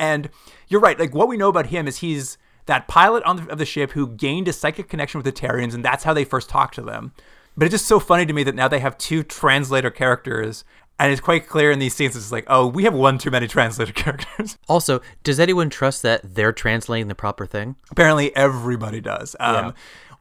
And 0.00 0.30
you're 0.66 0.80
right. 0.80 0.98
Like 0.98 1.14
what 1.14 1.28
we 1.28 1.36
know 1.36 1.48
about 1.48 1.66
him 1.66 1.86
is 1.86 1.98
he's 1.98 2.38
that 2.66 2.88
pilot 2.88 3.22
on 3.24 3.36
the, 3.36 3.52
of 3.52 3.58
the 3.58 3.64
ship 3.66 3.92
who 3.92 4.08
gained 4.08 4.48
a 4.48 4.52
psychic 4.52 4.88
connection 4.88 5.18
with 5.18 5.24
the 5.26 5.32
Terrians, 5.32 5.74
and 5.74 5.84
that's 5.84 6.04
how 6.04 6.14
they 6.14 6.24
first 6.24 6.48
talked 6.48 6.74
to 6.76 6.82
them. 6.82 7.12
But 7.56 7.66
it's 7.66 7.74
just 7.74 7.86
so 7.86 8.00
funny 8.00 8.24
to 8.26 8.32
me 8.32 8.42
that 8.44 8.54
now 8.54 8.68
they 8.68 8.78
have 8.80 8.96
two 8.96 9.22
translator 9.22 9.90
characters, 9.90 10.64
and 10.98 11.12
it's 11.12 11.20
quite 11.20 11.48
clear 11.48 11.70
in 11.70 11.78
these 11.78 11.94
scenes. 11.94 12.16
It's 12.16 12.32
like, 12.32 12.44
oh, 12.46 12.66
we 12.66 12.84
have 12.84 12.94
one 12.94 13.18
too 13.18 13.30
many 13.30 13.46
translator 13.56 13.92
characters. 13.92 14.56
Also, 14.68 15.00
does 15.22 15.38
anyone 15.40 15.68
trust 15.68 16.02
that 16.02 16.34
they're 16.34 16.52
translating 16.52 17.08
the 17.08 17.14
proper 17.14 17.44
thing? 17.44 17.76
Apparently, 17.90 18.34
everybody 18.36 19.00
does. 19.00 19.36
Um, 19.40 19.54
Yeah. 19.54 19.72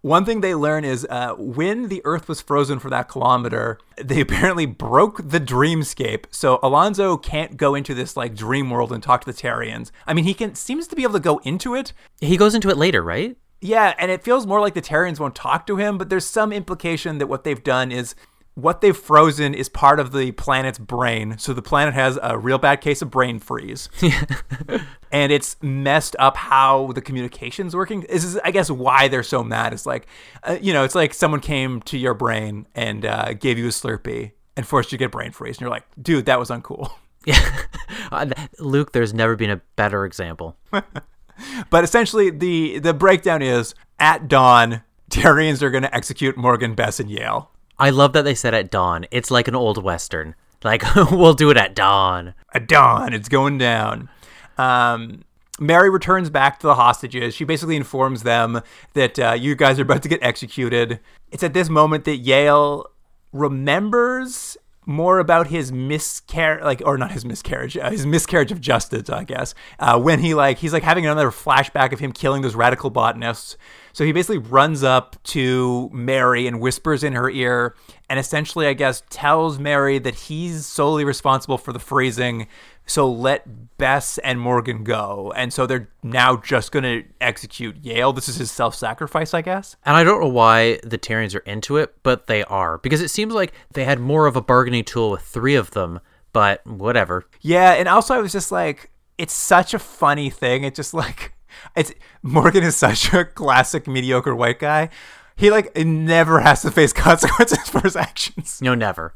One 0.02 0.24
thing 0.24 0.40
they 0.40 0.56
learn 0.56 0.86
is 0.86 1.06
uh, 1.10 1.34
when 1.38 1.90
the 1.90 2.02
Earth 2.06 2.30
was 2.30 2.40
frozen 2.40 2.80
for 2.80 2.90
that 2.90 3.10
kilometer, 3.10 3.80
they 4.02 4.22
apparently 4.22 4.66
broke 4.66 5.30
the 5.30 5.42
dreamscape. 5.42 6.26
So 6.32 6.58
Alonzo 6.64 7.18
can't 7.18 7.58
go 7.58 7.76
into 7.76 7.94
this 7.94 8.16
like 8.16 8.34
dream 8.34 8.70
world 8.70 8.94
and 8.94 9.04
talk 9.04 9.26
to 9.26 9.32
the 9.32 9.38
Terrians. 9.38 9.92
I 10.08 10.14
mean, 10.14 10.24
he 10.24 10.34
can 10.34 10.56
seems 10.56 10.88
to 10.88 10.96
be 10.96 11.04
able 11.04 11.14
to 11.14 11.20
go 11.20 11.40
into 11.40 11.76
it. 11.76 11.92
He 12.22 12.38
goes 12.38 12.56
into 12.56 12.70
it 12.70 12.78
later, 12.78 13.04
right? 13.04 13.36
Yeah, 13.62 13.94
and 14.00 14.10
it 14.10 14.24
feels 14.24 14.48
more 14.48 14.62
like 14.62 14.74
the 14.74 14.82
Terrians 14.82 15.20
won't 15.20 15.36
talk 15.36 15.68
to 15.68 15.76
him, 15.76 15.98
but 15.98 16.10
there's 16.10 16.26
some 16.26 16.54
implication 16.54 17.18
that 17.18 17.28
what 17.28 17.44
they've 17.44 17.62
done 17.62 17.92
is 17.92 18.16
what 18.62 18.82
they've 18.82 18.96
frozen 18.96 19.54
is 19.54 19.70
part 19.70 20.00
of 20.00 20.12
the 20.12 20.32
planet's 20.34 20.80
brain. 20.80 21.38
So 21.38 21.54
the 21.54 21.62
planet 21.62 21.94
has 21.94 22.18
a 22.22 22.38
real 22.38 22.58
bad 22.58 22.82
case 22.82 23.02
of 23.02 23.10
brain 23.10 23.40
freeze. 23.40 23.90
and 25.12 25.32
it's 25.32 25.56
messed 25.62 26.16
up 26.20 26.38
how 26.38 26.92
the 26.94 27.02
communication's 27.02 27.76
working. 27.76 28.02
This 28.10 28.24
is, 28.24 28.38
I 28.38 28.52
guess, 28.52 28.70
why 28.70 29.08
they're 29.08 29.24
so 29.24 29.44
mad. 29.44 29.74
It's 29.74 29.86
like, 29.86 30.08
uh, 30.44 30.58
you 30.62 30.74
know, 30.74 30.84
it's 30.84 30.96
like 30.96 31.14
someone 31.14 31.40
came 31.40 31.82
to 31.84 31.98
your 31.98 32.14
brain 32.14 32.68
and 32.76 33.06
uh, 33.06 33.34
gave 33.34 33.58
you 33.58 33.66
a 33.66 33.70
Slurpee 33.70 34.32
and 34.56 34.68
forced 34.68 34.92
you 34.92 34.98
to 34.98 35.04
get 35.04 35.12
brain 35.12 35.32
freeze. 35.32 35.58
And 35.58 35.62
you're 35.62 35.70
like, 35.70 35.86
dude, 36.02 36.26
that 36.26 36.40
was 36.40 36.50
uncool. 36.50 36.92
Yeah. 37.26 37.66
Uh, 38.14 38.28
Luke, 38.60 38.94
there's 38.94 39.14
never 39.14 39.36
been 39.36 39.50
a 39.50 39.62
better 39.76 40.06
example. 40.06 40.56
But 41.70 41.84
essentially, 41.84 42.30
the 42.30 42.80
the 42.80 42.94
breakdown 42.94 43.42
is 43.42 43.76
at 44.00 44.28
dawn, 44.28 44.84
Terrians 45.10 45.62
are 45.62 45.70
going 45.70 45.84
to 45.84 45.96
execute 45.96 46.38
Morgan, 46.38 46.76
Bess, 46.76 47.00
and 47.00 47.10
Yale. 47.10 47.52
I 47.80 47.90
love 47.92 48.14
that 48.14 48.24
they 48.24 48.36
said 48.36 48.54
at 48.54 48.70
dawn. 48.70 49.06
It's 49.12 49.32
like 49.32 49.48
an 49.48 49.56
old 49.56 49.82
western. 49.82 50.36
Like 50.64 50.84
we'll 50.96 51.34
do 51.34 51.50
it 51.50 51.58
at 51.58 51.76
dawn. 51.76 52.34
At 52.54 52.68
dawn, 52.68 53.14
it's 53.14 53.30
going 53.30 53.58
down. 53.58 54.10
Um, 54.58 55.24
Mary 55.60 55.90
returns 55.90 56.30
back 56.30 56.60
to 56.60 56.68
the 56.68 56.76
hostages. 56.76 57.34
She 57.34 57.44
basically 57.44 57.76
informs 57.76 58.24
them 58.24 58.62
that 58.94 59.20
uh, 59.20 59.34
you 59.34 59.56
guys 59.56 59.80
are 59.80 59.84
about 59.84 60.04
to 60.04 60.10
get 60.10 60.22
executed. 60.24 61.00
It's 61.32 61.44
at 61.44 61.54
this 61.54 61.70
moment 61.70 62.06
that 62.06 62.18
Yale 62.18 62.86
remembers 63.32 64.58
more 64.86 65.20
about 65.20 65.48
his 65.48 65.72
miscarriage, 65.72 66.64
like, 66.64 66.82
or 66.84 66.98
not 66.98 67.12
his 67.12 67.24
miscarriage, 67.24 67.78
uh, 67.78 67.92
his 67.92 68.06
miscarriage 68.08 68.52
of 68.52 68.60
justice, 68.60 69.10
I 69.10 69.24
guess. 69.24 69.54
Uh, 69.78 70.00
when 70.00 70.20
he 70.20 70.34
like, 70.34 70.58
he's 70.58 70.74
like 70.74 70.84
having 70.84 71.06
another 71.06 71.30
flashback 71.30 71.94
of 71.94 72.00
him 72.00 72.12
killing 72.12 72.42
those 72.42 72.56
radical 72.56 72.90
botanists. 72.90 73.56
So 74.00 74.06
he 74.06 74.14
basically 74.14 74.38
runs 74.38 74.82
up 74.82 75.22
to 75.24 75.90
Mary 75.92 76.48
and 76.48 76.62
whispers 76.62 77.04
in 77.04 77.12
her 77.16 77.30
ear, 77.30 77.76
and 78.10 78.18
essentially, 78.18 78.66
I 78.66 78.72
guess, 78.72 79.04
tells 79.10 79.60
Mary 79.60 80.00
that 80.00 80.16
he's 80.16 80.66
solely 80.66 81.04
responsible 81.04 81.58
for 81.58 81.74
the 81.74 81.80
freezing. 81.80 82.48
So 82.86 83.12
let 83.12 83.78
Bess 83.78 84.18
and 84.20 84.40
Morgan 84.40 84.86
go. 84.86 85.34
And 85.36 85.52
so 85.52 85.68
they're 85.68 85.90
now 86.02 86.38
just 86.38 86.72
going 86.72 86.84
to 86.84 87.04
execute 87.20 87.76
Yale. 87.84 88.14
This 88.14 88.30
is 88.30 88.38
his 88.38 88.52
self 88.52 88.74
sacrifice, 88.74 89.34
I 89.34 89.42
guess. 89.42 89.76
And 89.84 89.98
I 89.98 90.06
don't 90.06 90.22
know 90.22 90.30
why 90.30 90.80
the 90.82 90.98
Terrians 90.98 91.36
are 91.36 91.40
into 91.40 91.76
it, 91.76 91.94
but 92.02 92.28
they 92.28 92.46
are. 92.46 92.78
Because 92.78 93.02
it 93.02 93.10
seems 93.10 93.34
like 93.34 93.52
they 93.74 93.84
had 93.84 94.00
more 94.00 94.28
of 94.28 94.38
a 94.38 94.42
bargaining 94.42 94.86
tool 94.86 95.12
with 95.12 95.24
three 95.24 95.56
of 95.56 95.72
them, 95.72 96.00
but 96.32 96.66
whatever. 96.66 97.26
Yeah. 97.42 97.74
And 97.74 97.90
also, 97.90 98.14
I 98.14 98.20
was 98.20 98.32
just 98.32 98.50
like, 98.50 98.92
it's 99.18 99.34
such 99.34 99.74
a 99.74 99.80
funny 99.80 100.30
thing. 100.30 100.64
It's 100.64 100.78
just 100.78 100.94
like, 100.94 101.34
it's 101.76 101.94
Morgan 102.22 102.64
is 102.64 102.76
such 102.76 103.14
a 103.14 103.26
classic 103.26 103.88
mediocre 103.88 104.36
white 104.36 104.60
guy. 104.60 104.90
He 105.36 105.50
like 105.52 105.76
never 105.78 106.42
has 106.42 106.62
to 106.64 106.72
face 106.72 106.94
consequences 107.08 107.70
for 107.70 107.82
his 107.82 107.96
actions. 107.96 108.62
No, 108.62 108.76
never. 108.76 109.14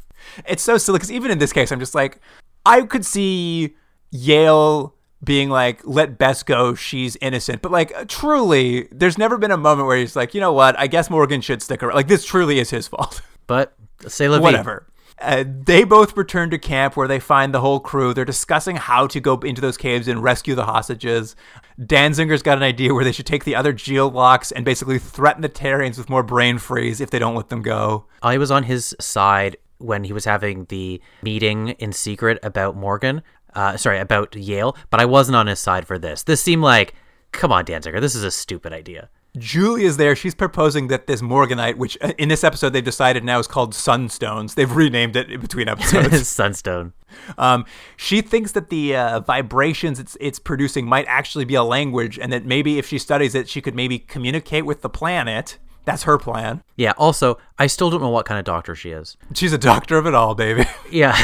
It's 0.48 0.64
so 0.64 0.78
silly 0.78 0.98
because 0.98 1.12
even 1.12 1.32
in 1.32 1.40
this 1.40 1.52
case, 1.52 1.72
I'm 1.72 1.80
just 1.80 1.96
like, 1.96 2.20
I 2.66 2.82
could 2.82 3.06
see 3.06 3.76
Yale 4.12 4.96
being 5.24 5.50
like, 5.50 5.82
let 5.86 6.18
Bess 6.18 6.44
go, 6.44 6.76
she's 6.76 7.16
innocent. 7.18 7.62
But 7.62 7.72
like, 7.72 8.08
truly, 8.08 8.88
there's 8.92 9.18
never 9.18 9.38
been 9.38 9.52
a 9.52 9.58
moment 9.58 9.88
where 9.88 9.98
he's 9.98 10.16
like, 10.16 10.34
you 10.34 10.42
know 10.42 10.54
what, 10.54 10.78
I 10.78 10.88
guess 10.88 11.10
Morgan 11.10 11.42
should 11.42 11.62
stick 11.62 11.82
around. 11.82 11.96
Like, 11.96 12.08
this 12.08 12.26
truly 12.26 12.60
is 12.60 12.70
his 12.70 12.88
fault. 12.88 13.22
But 13.46 13.76
say 14.08 14.30
la 14.30 14.38
vie. 14.38 14.44
Whatever. 14.44 14.88
Uh, 15.24 15.46
they 15.48 15.86
both 15.86 16.18
return 16.18 16.50
to 16.50 16.60
camp 16.60 16.98
where 16.98 17.08
they 17.08 17.20
find 17.20 17.54
the 17.54 17.62
whole 17.62 17.80
crew. 17.80 18.14
They're 18.14 18.26
discussing 18.26 18.76
how 18.76 19.08
to 19.08 19.20
go 19.20 19.38
into 19.38 19.62
those 19.62 19.78
caves 19.78 20.08
and 20.08 20.22
rescue 20.22 20.54
the 20.54 20.66
hostages. 20.66 21.36
Danziger's 21.80 22.44
got 22.44 22.58
an 22.58 22.64
idea 22.64 22.94
where 22.94 23.06
they 23.06 23.14
should 23.14 23.26
take 23.26 23.46
the 23.46 23.56
other 23.56 23.74
geolocks 23.74 24.52
and 24.54 24.66
basically 24.66 25.00
threaten 25.00 25.42
the 25.42 25.50
Terrians 25.50 25.98
with 25.98 26.10
more 26.10 26.24
brain 26.24 26.58
freeze 26.58 27.00
if 27.00 27.10
they 27.10 27.20
don't 27.20 27.36
let 27.36 27.50
them 27.50 27.62
go. 27.62 28.06
I 28.22 28.38
was 28.38 28.52
on 28.52 28.64
his 28.64 28.96
side 29.00 29.58
when 29.78 30.04
he 30.04 30.14
was 30.14 30.26
having 30.26 30.66
the 30.66 31.02
meeting 31.22 31.70
in 31.70 31.94
secret 31.94 32.38
about 32.44 32.76
Morgan. 32.76 33.22
Uh, 33.56 33.78
sorry, 33.78 34.00
about 34.00 34.36
Yale, 34.36 34.76
but 34.90 35.00
I 35.00 35.06
wasn't 35.06 35.36
on 35.36 35.48
his 35.48 35.60
side 35.60 35.88
for 35.88 35.98
this. 35.98 36.24
This 36.24 36.42
seemed 36.42 36.64
like, 36.64 36.96
come 37.32 37.52
on, 37.52 37.66
Danziger, 37.66 38.02
this 38.02 38.16
is 38.16 38.24
a 38.24 38.32
stupid 38.32 38.74
idea. 38.74 39.10
Julia's 39.38 39.98
there. 39.98 40.16
She's 40.16 40.36
proposing 40.36 40.88
that 40.90 41.08
this 41.08 41.22
Morganite, 41.22 41.76
which 41.78 41.98
uh, 42.02 42.14
in 42.18 42.30
this 42.30 42.44
episode 42.44 42.70
they've 42.70 42.84
decided 42.84 43.24
now 43.24 43.40
is 43.40 43.48
called 43.48 43.74
Sunstones. 43.74 44.54
They've 44.56 44.74
renamed 44.74 45.16
it 45.16 45.32
in 45.32 45.40
between 45.42 45.68
episodes. 45.68 46.28
Sunstone. 46.28 46.94
Um, 47.38 47.66
she 47.98 48.22
thinks 48.22 48.52
that 48.52 48.70
the 48.70 48.96
uh, 48.96 49.20
vibrations 49.22 50.00
it's 50.00 50.18
it's 50.20 50.40
producing 50.40 50.86
might 50.86 51.06
actually 51.08 51.46
be 51.46 51.56
a 51.56 51.64
language, 51.64 52.20
and 52.20 52.32
that 52.32 52.46
maybe 52.46 52.78
if 52.78 52.88
she 52.88 53.00
studies 53.00 53.34
it, 53.34 53.50
she 53.50 53.62
could 53.62 53.76
maybe 53.76 54.00
communicate 54.00 54.66
with 54.66 54.82
the 54.82 54.90
planet. 54.90 55.58
That's 55.86 56.04
her 56.04 56.18
plan. 56.18 56.64
Yeah. 56.78 56.94
Also, 56.98 57.38
I 57.60 57.68
still 57.68 57.90
don't 57.90 58.02
know 58.02 58.10
what 58.10 58.26
kind 58.26 58.40
of 58.40 58.46
doctor 58.46 58.74
she 58.76 58.92
is. 58.92 59.18
She's 59.34 59.52
a 59.52 59.58
doctor 59.58 59.98
of 59.98 60.06
it 60.06 60.14
all, 60.14 60.36
baby. 60.36 60.66
Yeah. 60.92 61.18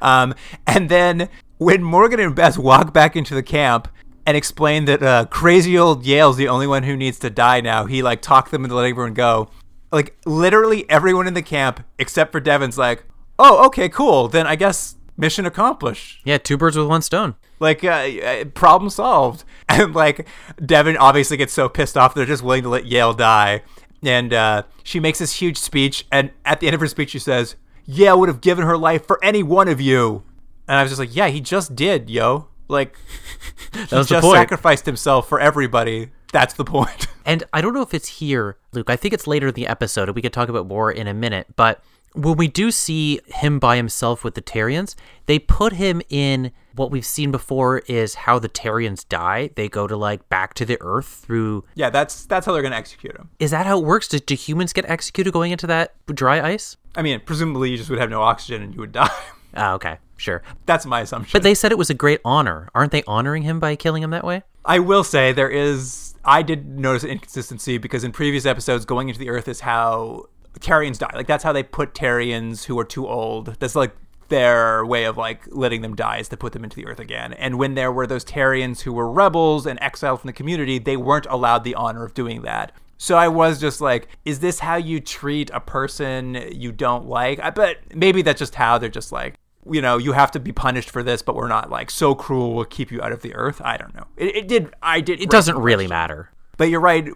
Um, 0.00 0.34
and 0.66 0.88
then 0.88 1.28
when 1.58 1.82
Morgan 1.82 2.20
and 2.20 2.34
Bess 2.34 2.58
walk 2.58 2.92
back 2.92 3.16
into 3.16 3.34
the 3.34 3.42
camp 3.42 3.88
and 4.26 4.36
explain 4.36 4.84
that 4.86 5.02
uh, 5.02 5.26
crazy 5.26 5.76
old 5.78 6.04
Yale's 6.04 6.36
the 6.36 6.48
only 6.48 6.66
one 6.66 6.82
who 6.82 6.96
needs 6.96 7.18
to 7.20 7.30
die 7.30 7.60
now, 7.60 7.86
he 7.86 8.02
like 8.02 8.22
talked 8.22 8.50
them 8.50 8.64
into 8.64 8.74
letting 8.74 8.92
everyone 8.92 9.14
go. 9.14 9.48
Like 9.92 10.16
literally 10.24 10.88
everyone 10.90 11.26
in 11.26 11.34
the 11.34 11.42
camp 11.42 11.84
except 11.98 12.32
for 12.32 12.40
Devon's 12.40 12.78
like, 12.78 13.04
oh, 13.38 13.66
okay, 13.66 13.88
cool. 13.88 14.28
Then 14.28 14.46
I 14.46 14.56
guess 14.56 14.96
mission 15.16 15.46
accomplished. 15.46 16.20
yeah. 16.24 16.38
Two 16.38 16.56
birds 16.56 16.76
with 16.76 16.86
one 16.88 17.02
stone. 17.02 17.34
Like 17.60 17.84
uh, 17.84 17.88
uh, 17.88 18.44
problem 18.46 18.90
solved. 18.90 19.44
And 19.66 19.94
like 19.94 20.28
Devin 20.64 20.98
obviously 20.98 21.36
gets 21.38 21.52
so 21.52 21.68
pissed 21.70 21.96
off 21.96 22.14
they're 22.14 22.26
just 22.26 22.42
willing 22.42 22.62
to 22.64 22.68
let 22.68 22.84
Yale 22.84 23.14
die. 23.14 23.62
And 24.02 24.32
uh, 24.34 24.64
she 24.82 25.00
makes 25.00 25.18
this 25.18 25.40
huge 25.40 25.56
speech, 25.56 26.06
and 26.12 26.30
at 26.44 26.60
the 26.60 26.66
end 26.66 26.74
of 26.74 26.80
her 26.80 26.86
speech, 26.86 27.10
she 27.10 27.18
says, 27.18 27.56
"Yale 27.86 28.20
would 28.20 28.28
have 28.28 28.42
given 28.42 28.66
her 28.66 28.76
life 28.76 29.06
for 29.06 29.18
any 29.24 29.42
one 29.42 29.66
of 29.66 29.80
you." 29.80 30.22
And 30.68 30.78
I 30.78 30.82
was 30.82 30.90
just 30.92 30.98
like, 30.98 31.16
"Yeah, 31.16 31.28
he 31.28 31.40
just 31.40 31.74
did, 31.74 32.10
yo. 32.10 32.48
Like, 32.68 32.96
he 33.72 33.94
was 33.94 34.08
just 34.08 34.30
sacrificed 34.30 34.86
himself 34.86 35.28
for 35.28 35.40
everybody. 35.40 36.10
That's 36.32 36.54
the 36.54 36.64
point." 36.64 37.06
And 37.26 37.42
I 37.54 37.62
don't 37.62 37.72
know 37.72 37.80
if 37.80 37.94
it's 37.94 38.18
here, 38.18 38.58
Luke. 38.74 38.90
I 38.90 38.96
think 38.96 39.14
it's 39.14 39.26
later 39.26 39.48
in 39.48 39.54
the 39.54 39.66
episode, 39.66 40.10
and 40.10 40.14
we 40.14 40.20
could 40.20 40.34
talk 40.34 40.50
about 40.50 40.66
more 40.66 40.92
in 40.92 41.06
a 41.06 41.14
minute. 41.14 41.46
But 41.56 41.82
when 42.14 42.36
we 42.36 42.48
do 42.48 42.70
see 42.70 43.20
him 43.26 43.58
by 43.58 43.76
himself 43.76 44.22
with 44.24 44.34
the 44.34 44.42
Terrians, 44.42 44.94
they 45.26 45.38
put 45.38 45.72
him 45.72 46.00
in 46.10 46.52
what 46.74 46.90
we've 46.90 47.04
seen 47.04 47.30
before 47.30 47.78
is 47.86 48.14
how 48.14 48.38
the 48.38 48.48
Terrians 48.48 49.08
die. 49.08 49.50
They 49.56 49.68
go 49.68 49.86
to 49.86 49.96
like 49.96 50.28
back 50.28 50.54
to 50.54 50.64
the 50.64 50.76
Earth 50.80 51.06
through. 51.06 51.64
yeah, 51.74 51.90
that's 51.90 52.26
that's 52.26 52.46
how 52.46 52.52
they're 52.52 52.62
gonna 52.62 52.76
execute 52.76 53.16
him. 53.16 53.30
Is 53.38 53.50
that 53.50 53.66
how 53.66 53.78
it 53.78 53.84
works? 53.84 54.08
Do, 54.08 54.18
do 54.18 54.34
humans 54.34 54.72
get 54.72 54.84
executed 54.88 55.32
going 55.32 55.50
into 55.50 55.66
that 55.68 55.94
dry 56.08 56.40
ice? 56.46 56.76
I 56.94 57.02
mean, 57.02 57.20
presumably 57.24 57.70
you 57.70 57.76
just 57.76 57.90
would 57.90 57.98
have 57.98 58.10
no 58.10 58.22
oxygen 58.22 58.62
and 58.62 58.74
you 58.74 58.80
would 58.80 58.92
die. 58.92 59.10
Ah, 59.56 59.72
okay, 59.76 59.98
sure. 60.16 60.42
that's 60.66 60.86
my 60.86 61.00
assumption. 61.00 61.32
But 61.32 61.42
they 61.42 61.54
said 61.54 61.72
it 61.72 61.78
was 61.78 61.90
a 61.90 61.94
great 61.94 62.20
honor. 62.24 62.68
Aren't 62.74 62.92
they 62.92 63.02
honoring 63.04 63.42
him 63.42 63.60
by 63.60 63.76
killing 63.76 64.02
him 64.02 64.10
that 64.10 64.24
way? 64.24 64.42
I 64.64 64.78
will 64.78 65.04
say 65.04 65.32
there 65.32 65.50
is. 65.50 66.14
I 66.24 66.42
did 66.42 66.66
notice 66.66 67.04
an 67.04 67.10
inconsistency 67.10 67.76
because 67.76 68.02
in 68.02 68.12
previous 68.12 68.46
episodes, 68.46 68.84
going 68.84 69.08
into 69.08 69.20
the 69.20 69.28
Earth 69.28 69.46
is 69.46 69.60
how 69.60 70.26
Terrians 70.60 70.98
die. 70.98 71.10
Like 71.14 71.26
that's 71.26 71.44
how 71.44 71.52
they 71.52 71.62
put 71.62 71.94
Terrians 71.94 72.64
who 72.64 72.78
are 72.78 72.84
too 72.84 73.06
old. 73.06 73.56
That's 73.58 73.74
like 73.74 73.94
their 74.28 74.86
way 74.86 75.04
of 75.04 75.16
like 75.16 75.42
letting 75.48 75.82
them 75.82 75.94
die 75.94 76.18
is 76.18 76.28
to 76.28 76.36
put 76.36 76.52
them 76.52 76.64
into 76.64 76.76
the 76.76 76.86
Earth 76.86 77.00
again. 77.00 77.32
And 77.34 77.58
when 77.58 77.74
there 77.74 77.92
were 77.92 78.06
those 78.06 78.24
Terrians 78.24 78.80
who 78.80 78.92
were 78.92 79.10
rebels 79.10 79.66
and 79.66 79.78
exiled 79.82 80.20
from 80.20 80.28
the 80.28 80.32
community, 80.32 80.78
they 80.78 80.96
weren't 80.96 81.26
allowed 81.26 81.64
the 81.64 81.74
honor 81.74 82.04
of 82.04 82.14
doing 82.14 82.42
that. 82.42 82.72
So 82.96 83.16
I 83.16 83.28
was 83.28 83.60
just 83.60 83.80
like, 83.80 84.08
is 84.24 84.40
this 84.40 84.60
how 84.60 84.76
you 84.76 85.00
treat 85.00 85.50
a 85.52 85.60
person 85.60 86.48
you 86.52 86.72
don't 86.72 87.06
like? 87.06 87.40
I 87.40 87.50
bet 87.50 87.94
maybe 87.94 88.22
that's 88.22 88.38
just 88.38 88.54
how 88.54 88.78
they're 88.78 88.88
just 88.88 89.12
like, 89.12 89.34
you 89.70 89.80
know, 89.80 89.98
you 89.98 90.12
have 90.12 90.30
to 90.32 90.40
be 90.40 90.52
punished 90.52 90.90
for 90.90 91.02
this, 91.02 91.22
but 91.22 91.34
we're 91.34 91.48
not 91.48 91.70
like 91.70 91.90
so 91.90 92.14
cruel. 92.14 92.54
We'll 92.54 92.64
keep 92.64 92.90
you 92.90 93.00
out 93.02 93.12
of 93.12 93.22
the 93.22 93.34
earth. 93.34 93.60
I 93.64 93.76
don't 93.76 93.94
know. 93.94 94.06
It, 94.16 94.36
it 94.36 94.48
did. 94.48 94.74
I 94.82 95.00
did. 95.00 95.20
It 95.20 95.30
doesn't 95.30 95.56
really 95.56 95.86
matter. 95.86 96.30
But 96.56 96.68
you're 96.68 96.80
right. 96.80 97.08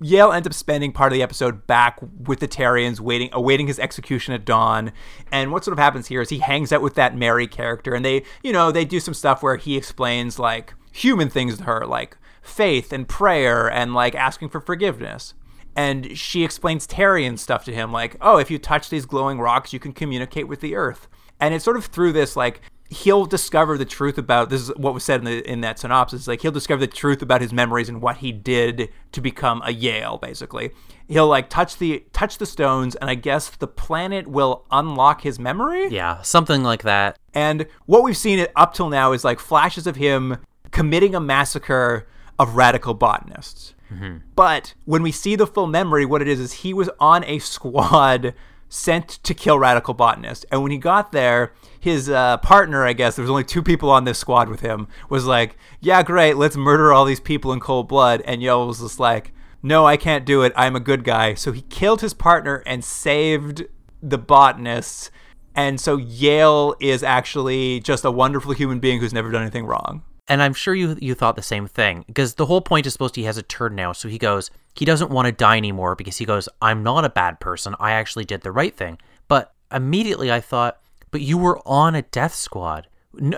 Yale 0.00 0.32
ends 0.32 0.48
up 0.48 0.54
spending 0.54 0.92
part 0.92 1.12
of 1.12 1.16
the 1.16 1.22
episode 1.22 1.66
back 1.66 1.98
with 2.26 2.40
the 2.40 2.48
Terrians, 2.48 2.98
waiting, 2.98 3.30
awaiting 3.32 3.68
his 3.68 3.78
execution 3.78 4.34
at 4.34 4.44
dawn. 4.44 4.92
And 5.30 5.52
what 5.52 5.64
sort 5.64 5.72
of 5.72 5.78
happens 5.78 6.08
here 6.08 6.20
is 6.20 6.28
he 6.28 6.38
hangs 6.38 6.72
out 6.72 6.82
with 6.82 6.94
that 6.94 7.16
Mary 7.16 7.46
character, 7.46 7.94
and 7.94 8.04
they, 8.04 8.24
you 8.42 8.52
know, 8.52 8.72
they 8.72 8.84
do 8.84 8.98
some 8.98 9.14
stuff 9.14 9.42
where 9.42 9.56
he 9.56 9.76
explains 9.76 10.38
like 10.38 10.74
human 10.90 11.30
things 11.30 11.58
to 11.58 11.64
her, 11.64 11.86
like 11.86 12.16
faith 12.42 12.92
and 12.92 13.08
prayer, 13.08 13.70
and 13.70 13.94
like 13.94 14.16
asking 14.16 14.48
for 14.48 14.60
forgiveness. 14.60 15.34
And 15.76 16.18
she 16.18 16.44
explains 16.44 16.86
Terrian 16.86 17.38
stuff 17.38 17.64
to 17.64 17.72
him, 17.72 17.92
like, 17.92 18.16
oh, 18.20 18.38
if 18.38 18.50
you 18.50 18.58
touch 18.58 18.90
these 18.90 19.06
glowing 19.06 19.38
rocks, 19.38 19.72
you 19.72 19.78
can 19.78 19.92
communicate 19.92 20.48
with 20.48 20.60
the 20.60 20.74
earth. 20.74 21.08
And 21.42 21.52
it's 21.52 21.64
sort 21.64 21.76
of 21.76 21.86
through 21.86 22.12
this, 22.12 22.36
like, 22.36 22.62
he'll 22.88 23.24
discover 23.26 23.78
the 23.78 23.84
truth 23.86 24.18
about 24.18 24.50
this 24.50 24.60
is 24.60 24.68
what 24.76 24.92
was 24.92 25.02
said 25.02 25.20
in 25.20 25.24
the 25.24 25.50
in 25.50 25.62
that 25.62 25.78
synopsis 25.78 26.28
like 26.28 26.42
he'll 26.42 26.52
discover 26.52 26.78
the 26.78 26.86
truth 26.86 27.22
about 27.22 27.40
his 27.40 27.50
memories 27.50 27.88
and 27.88 28.02
what 28.02 28.18
he 28.18 28.30
did 28.32 28.90
to 29.12 29.20
become 29.22 29.62
a 29.64 29.72
Yale 29.72 30.18
basically 30.18 30.70
he'll 31.08 31.26
like 31.26 31.48
touch 31.48 31.78
the 31.78 32.04
touch 32.12 32.36
the 32.36 32.44
stones 32.44 32.94
and 32.96 33.08
I 33.08 33.14
guess 33.14 33.48
the 33.48 33.66
planet 33.66 34.28
will 34.28 34.66
unlock 34.70 35.22
his 35.22 35.38
memory 35.38 35.88
Yeah, 35.88 36.20
something 36.20 36.62
like 36.62 36.82
that. 36.82 37.18
and 37.32 37.66
what 37.86 38.02
we've 38.02 38.14
seen 38.14 38.38
it 38.38 38.52
up 38.56 38.74
till 38.74 38.90
now 38.90 39.12
is 39.12 39.24
like 39.24 39.40
flashes 39.40 39.86
of 39.86 39.96
him 39.96 40.36
committing 40.70 41.14
a 41.14 41.20
massacre 41.20 42.06
of 42.38 42.56
radical 42.56 42.92
botanists. 42.92 43.72
Mm-hmm. 43.90 44.18
But 44.36 44.74
when 44.84 45.02
we 45.02 45.12
see 45.12 45.34
the 45.34 45.46
full 45.46 45.66
memory, 45.66 46.04
what 46.04 46.20
it 46.20 46.28
is 46.28 46.40
is 46.40 46.52
he 46.52 46.74
was 46.74 46.90
on 47.00 47.24
a 47.24 47.38
squad 47.38 48.34
sent 48.72 49.06
to 49.22 49.34
kill 49.34 49.58
radical 49.58 49.92
botanists. 49.92 50.46
And 50.50 50.62
when 50.62 50.72
he 50.72 50.78
got 50.78 51.12
there, 51.12 51.52
his 51.78 52.08
uh, 52.08 52.38
partner, 52.38 52.86
I 52.86 52.94
guess, 52.94 53.16
there 53.16 53.22
was 53.22 53.30
only 53.30 53.44
two 53.44 53.62
people 53.62 53.90
on 53.90 54.04
this 54.04 54.18
squad 54.18 54.48
with 54.48 54.60
him, 54.60 54.88
was 55.10 55.26
like, 55.26 55.56
"Yeah, 55.80 56.02
great, 56.02 56.36
let's 56.36 56.56
murder 56.56 56.92
all 56.92 57.04
these 57.04 57.20
people 57.20 57.52
in 57.52 57.60
cold 57.60 57.86
blood." 57.86 58.22
And 58.24 58.42
Yale 58.42 58.66
was 58.66 58.80
just 58.80 58.98
like, 58.98 59.32
"No, 59.62 59.86
I 59.86 59.98
can't 59.98 60.24
do 60.24 60.42
it. 60.42 60.52
I'm 60.56 60.74
a 60.74 60.80
good 60.80 61.04
guy." 61.04 61.34
So 61.34 61.52
he 61.52 61.62
killed 61.62 62.00
his 62.00 62.14
partner 62.14 62.62
and 62.64 62.82
saved 62.82 63.66
the 64.02 64.18
botanists. 64.18 65.10
And 65.54 65.78
so 65.78 65.98
Yale 65.98 66.74
is 66.80 67.02
actually 67.02 67.80
just 67.80 68.06
a 68.06 68.10
wonderful 68.10 68.52
human 68.52 68.80
being 68.80 69.00
who's 69.00 69.12
never 69.12 69.30
done 69.30 69.42
anything 69.42 69.66
wrong. 69.66 70.02
And 70.28 70.42
I'm 70.42 70.54
sure 70.54 70.74
you 70.74 70.96
you 70.98 71.14
thought 71.14 71.36
the 71.36 71.42
same 71.42 71.66
thing 71.66 72.04
because 72.06 72.36
the 72.36 72.46
whole 72.46 72.62
point 72.62 72.86
is 72.86 72.94
supposed 72.94 73.14
to 73.14 73.20
he 73.20 73.26
has 73.26 73.36
a 73.36 73.42
turn 73.42 73.74
now. 73.74 73.92
So 73.92 74.08
he 74.08 74.16
goes, 74.16 74.50
he 74.74 74.84
doesn't 74.84 75.10
want 75.10 75.26
to 75.26 75.32
die 75.32 75.56
anymore 75.56 75.94
because 75.94 76.18
he 76.18 76.24
goes, 76.24 76.48
I'm 76.60 76.82
not 76.82 77.04
a 77.04 77.10
bad 77.10 77.40
person. 77.40 77.74
I 77.78 77.92
actually 77.92 78.24
did 78.24 78.42
the 78.42 78.52
right 78.52 78.74
thing. 78.74 78.98
But 79.28 79.52
immediately 79.70 80.32
I 80.32 80.40
thought, 80.40 80.80
but 81.10 81.20
you 81.20 81.36
were 81.38 81.60
on 81.66 81.94
a 81.94 82.02
death 82.02 82.34
squad. 82.34 82.86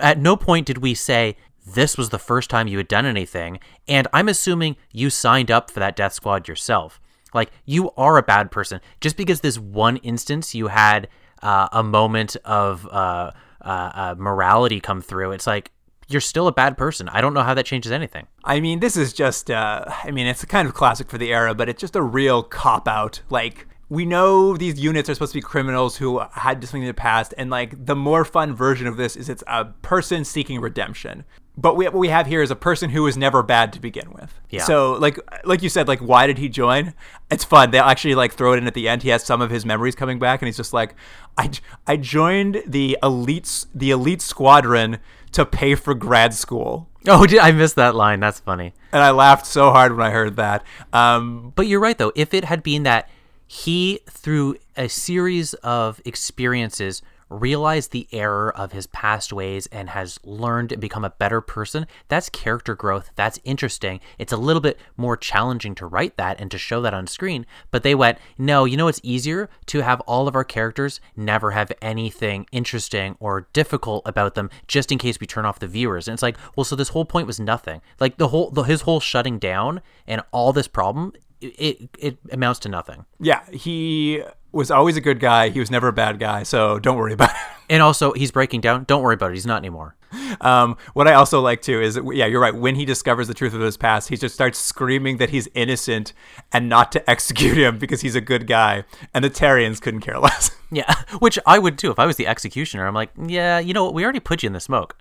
At 0.01 0.19
no 0.19 0.37
point 0.37 0.67
did 0.67 0.77
we 0.77 0.93
say 0.93 1.35
this 1.65 1.97
was 1.97 2.09
the 2.09 2.19
first 2.19 2.49
time 2.49 2.67
you 2.67 2.77
had 2.77 2.87
done 2.87 3.05
anything. 3.05 3.59
And 3.87 4.07
I'm 4.13 4.29
assuming 4.29 4.77
you 4.91 5.09
signed 5.09 5.51
up 5.51 5.71
for 5.71 5.79
that 5.79 5.95
death 5.95 6.13
squad 6.13 6.47
yourself. 6.47 7.01
Like 7.33 7.51
you 7.65 7.91
are 7.97 8.17
a 8.17 8.23
bad 8.23 8.51
person 8.51 8.79
just 9.01 9.17
because 9.17 9.41
this 9.41 9.59
one 9.59 9.97
instance 9.97 10.55
you 10.55 10.67
had 10.67 11.09
uh, 11.41 11.67
a 11.73 11.83
moment 11.83 12.37
of 12.45 12.87
uh, 12.87 13.31
uh, 13.61 13.91
uh, 13.93 14.15
morality 14.17 14.79
come 14.79 15.01
through. 15.01 15.31
It's 15.31 15.47
like 15.47 15.71
you're 16.07 16.21
still 16.21 16.47
a 16.47 16.51
bad 16.51 16.77
person. 16.77 17.09
I 17.09 17.21
don't 17.21 17.33
know 17.33 17.43
how 17.43 17.53
that 17.53 17.65
changes 17.65 17.91
anything. 17.91 18.27
I 18.43 18.59
mean, 18.59 18.79
this 18.79 18.95
is 18.95 19.13
just, 19.13 19.49
uh, 19.49 19.85
I 19.87 20.11
mean, 20.11 20.27
it's 20.27 20.43
a 20.43 20.47
kind 20.47 20.67
of 20.67 20.73
classic 20.73 21.09
for 21.09 21.17
the 21.17 21.33
era, 21.33 21.55
but 21.55 21.69
it's 21.69 21.81
just 21.81 21.95
a 21.95 22.01
real 22.01 22.43
cop 22.43 22.87
out. 22.87 23.21
Like, 23.29 23.67
we 23.89 24.05
know 24.05 24.57
these 24.57 24.79
units 24.79 25.09
are 25.09 25.13
supposed 25.13 25.33
to 25.33 25.37
be 25.37 25.41
criminals 25.41 25.97
who 25.97 26.19
had 26.33 26.63
something 26.63 26.81
in 26.81 26.87
the 26.87 26.93
past, 26.93 27.33
and 27.37 27.49
like 27.49 27.85
the 27.85 27.95
more 27.95 28.25
fun 28.25 28.55
version 28.55 28.87
of 28.87 28.97
this 28.97 29.15
is 29.15 29.29
it's 29.29 29.43
a 29.47 29.65
person 29.65 30.25
seeking 30.25 30.59
redemption. 30.59 31.23
But 31.57 31.77
we, 31.77 31.85
what 31.85 31.93
we 31.93 32.09
have 32.09 32.27
here 32.27 32.41
is 32.41 32.51
a 32.51 32.55
person 32.55 32.89
who 32.89 33.03
was 33.03 33.15
never 33.15 33.41
bad 33.41 33.71
to 33.73 33.79
begin 33.79 34.11
with. 34.11 34.41
Yeah. 34.49 34.63
So 34.63 34.93
like 34.93 35.19
like 35.45 35.61
you 35.61 35.69
said, 35.69 35.87
like 35.87 35.99
why 35.99 36.25
did 36.25 36.39
he 36.39 36.49
join? 36.49 36.93
It's 37.29 37.43
fun. 37.43 37.71
They 37.71 37.79
actually 37.79 38.15
like 38.15 38.33
throw 38.33 38.53
it 38.53 38.57
in 38.57 38.67
at 38.67 38.73
the 38.73 38.89
end. 38.89 39.03
He 39.03 39.09
has 39.09 39.23
some 39.23 39.41
of 39.41 39.51
his 39.51 39.65
memories 39.65 39.95
coming 39.95 40.17
back, 40.17 40.41
and 40.41 40.47
he's 40.47 40.57
just 40.57 40.73
like, 40.73 40.95
I 41.37 41.51
I 41.85 41.97
joined 41.97 42.63
the 42.65 42.97
elites 43.03 43.67
the 43.73 43.91
elite 43.91 44.21
squadron 44.21 44.97
to 45.33 45.45
pay 45.45 45.75
for 45.75 45.93
grad 45.93 46.33
school. 46.33 46.89
Oh, 47.07 47.25
did 47.25 47.39
I 47.39 47.51
missed 47.51 47.75
that 47.75 47.93
line? 47.95 48.19
That's 48.19 48.39
funny. 48.39 48.73
And 48.91 49.03
I 49.03 49.11
laughed 49.11 49.45
so 49.45 49.71
hard 49.71 49.95
when 49.95 50.05
I 50.05 50.09
heard 50.09 50.37
that. 50.37 50.63
Um, 50.91 51.53
But 51.55 51.67
you're 51.67 51.79
right, 51.79 51.97
though. 51.97 52.11
If 52.15 52.33
it 52.33 52.45
had 52.45 52.63
been 52.63 52.83
that 52.83 53.09
he, 53.47 53.99
through 54.09 54.55
a 54.75 54.87
series 54.89 55.53
of 55.55 56.01
experiences, 56.03 57.01
realized 57.29 57.91
the 57.91 58.07
error 58.11 58.55
of 58.55 58.71
his 58.71 58.87
past 58.87 59.33
ways 59.33 59.67
and 59.67 59.89
has 59.89 60.19
learned 60.23 60.71
and 60.71 60.81
become 60.81 61.03
a 61.03 61.09
better 61.09 61.41
person, 61.41 61.87
that's 62.07 62.29
character 62.29 62.75
growth. 62.75 63.11
That's 63.15 63.39
interesting. 63.43 63.99
It's 64.17 64.33
a 64.33 64.37
little 64.37 64.61
bit 64.61 64.79
more 64.97 65.17
challenging 65.17 65.75
to 65.75 65.85
write 65.85 66.17
that 66.17 66.39
and 66.39 66.51
to 66.51 66.57
show 66.57 66.81
that 66.81 66.93
on 66.93 67.07
screen. 67.07 67.45
But 67.71 67.83
they 67.83 67.95
went, 67.95 68.17
no, 68.37 68.65
you 68.65 68.77
know 68.77 68.87
it's 68.87 69.01
easier 69.03 69.49
to 69.67 69.81
have 69.81 70.01
all 70.01 70.27
of 70.27 70.35
our 70.35 70.43
characters 70.43 70.99
never 71.15 71.51
have 71.51 71.71
anything 71.81 72.45
interesting 72.51 73.15
or 73.19 73.47
difficult 73.53 74.03
about 74.05 74.35
them 74.35 74.49
just 74.67 74.91
in 74.91 74.97
case 74.97 75.19
we 75.19 75.27
turn 75.27 75.45
off 75.45 75.59
the 75.59 75.67
viewers. 75.67 76.07
And 76.07 76.13
it's 76.13 76.23
like, 76.23 76.37
well, 76.55 76.63
so 76.63 76.75
this 76.75 76.89
whole 76.89 77.05
point 77.05 77.27
was 77.27 77.39
nothing. 77.39 77.81
Like 77.99 78.17
the 78.17 78.29
whole, 78.29 78.51
the, 78.51 78.63
his 78.63 78.81
whole 78.81 78.99
shutting 78.99 79.39
down 79.39 79.81
and 80.07 80.21
all 80.31 80.53
this 80.53 80.67
problem, 80.67 81.13
it, 81.41 81.89
it 81.97 82.17
amounts 82.31 82.59
to 82.61 82.69
nothing. 82.69 83.05
yeah, 83.19 83.41
he 83.51 84.23
was 84.51 84.71
always 84.71 84.95
a 84.95 85.01
good 85.01 85.19
guy. 85.19 85.49
He 85.49 85.59
was 85.59 85.69
never 85.69 85.89
a 85.89 85.93
bad 85.93 86.17
guy. 86.17 86.43
So 86.43 86.79
don't 86.79 86.97
worry 86.97 87.13
about 87.13 87.31
it. 87.31 87.35
And 87.69 87.81
also, 87.81 88.13
he's 88.13 88.31
breaking 88.31 88.61
down. 88.61 88.85
Don't 88.85 89.01
worry 89.01 89.15
about 89.15 89.31
it. 89.31 89.33
He's 89.33 89.45
not 89.45 89.57
anymore. 89.57 89.95
Um, 90.39 90.77
what 90.93 91.07
I 91.09 91.13
also 91.15 91.41
like 91.41 91.61
too 91.61 91.81
is, 91.81 91.99
yeah, 92.13 92.25
you're 92.25 92.39
right. 92.39 92.55
When 92.55 92.75
he 92.75 92.85
discovers 92.85 93.27
the 93.27 93.33
truth 93.33 93.53
of 93.53 93.59
his 93.59 93.75
past, 93.75 94.07
he 94.07 94.15
just 94.15 94.33
starts 94.33 94.57
screaming 94.59 95.17
that 95.17 95.31
he's 95.31 95.49
innocent 95.55 96.13
and 96.53 96.69
not 96.69 96.91
to 96.93 97.09
execute 97.09 97.57
him 97.57 97.79
because 97.79 97.99
he's 98.01 98.15
a 98.15 98.21
good 98.21 98.47
guy. 98.47 98.85
And 99.13 99.25
the 99.25 99.29
Terrians 99.29 99.81
couldn't 99.81 100.01
care 100.01 100.19
less. 100.19 100.51
Yeah, 100.71 100.93
which 101.19 101.37
I 101.45 101.59
would 101.59 101.77
too 101.77 101.91
if 101.91 101.99
I 101.99 102.05
was 102.05 102.15
the 102.17 102.25
executioner. 102.27 102.87
I'm 102.87 102.95
like, 102.95 103.11
yeah, 103.27 103.59
you 103.59 103.73
know 103.73 103.85
what? 103.85 103.93
We 103.93 104.03
already 104.03 104.19
put 104.19 104.41
you 104.43 104.47
in 104.47 104.53
the 104.53 104.59
smoke. 104.59 104.97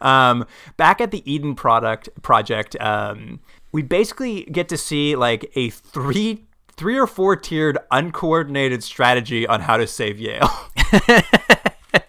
Um, 0.00 0.46
back 0.76 1.00
at 1.00 1.10
the 1.10 1.30
Eden 1.30 1.54
product 1.54 2.08
project, 2.22 2.74
um, 2.80 3.40
we 3.72 3.82
basically 3.82 4.44
get 4.44 4.68
to 4.68 4.76
see 4.76 5.16
like 5.16 5.50
a 5.54 5.70
three 5.70 6.46
three 6.76 6.98
or 6.98 7.06
four 7.06 7.36
tiered 7.36 7.78
uncoordinated 7.90 8.82
strategy 8.82 9.46
on 9.46 9.60
how 9.60 9.76
to 9.76 9.86
save 9.86 10.18
Yale. 10.18 10.48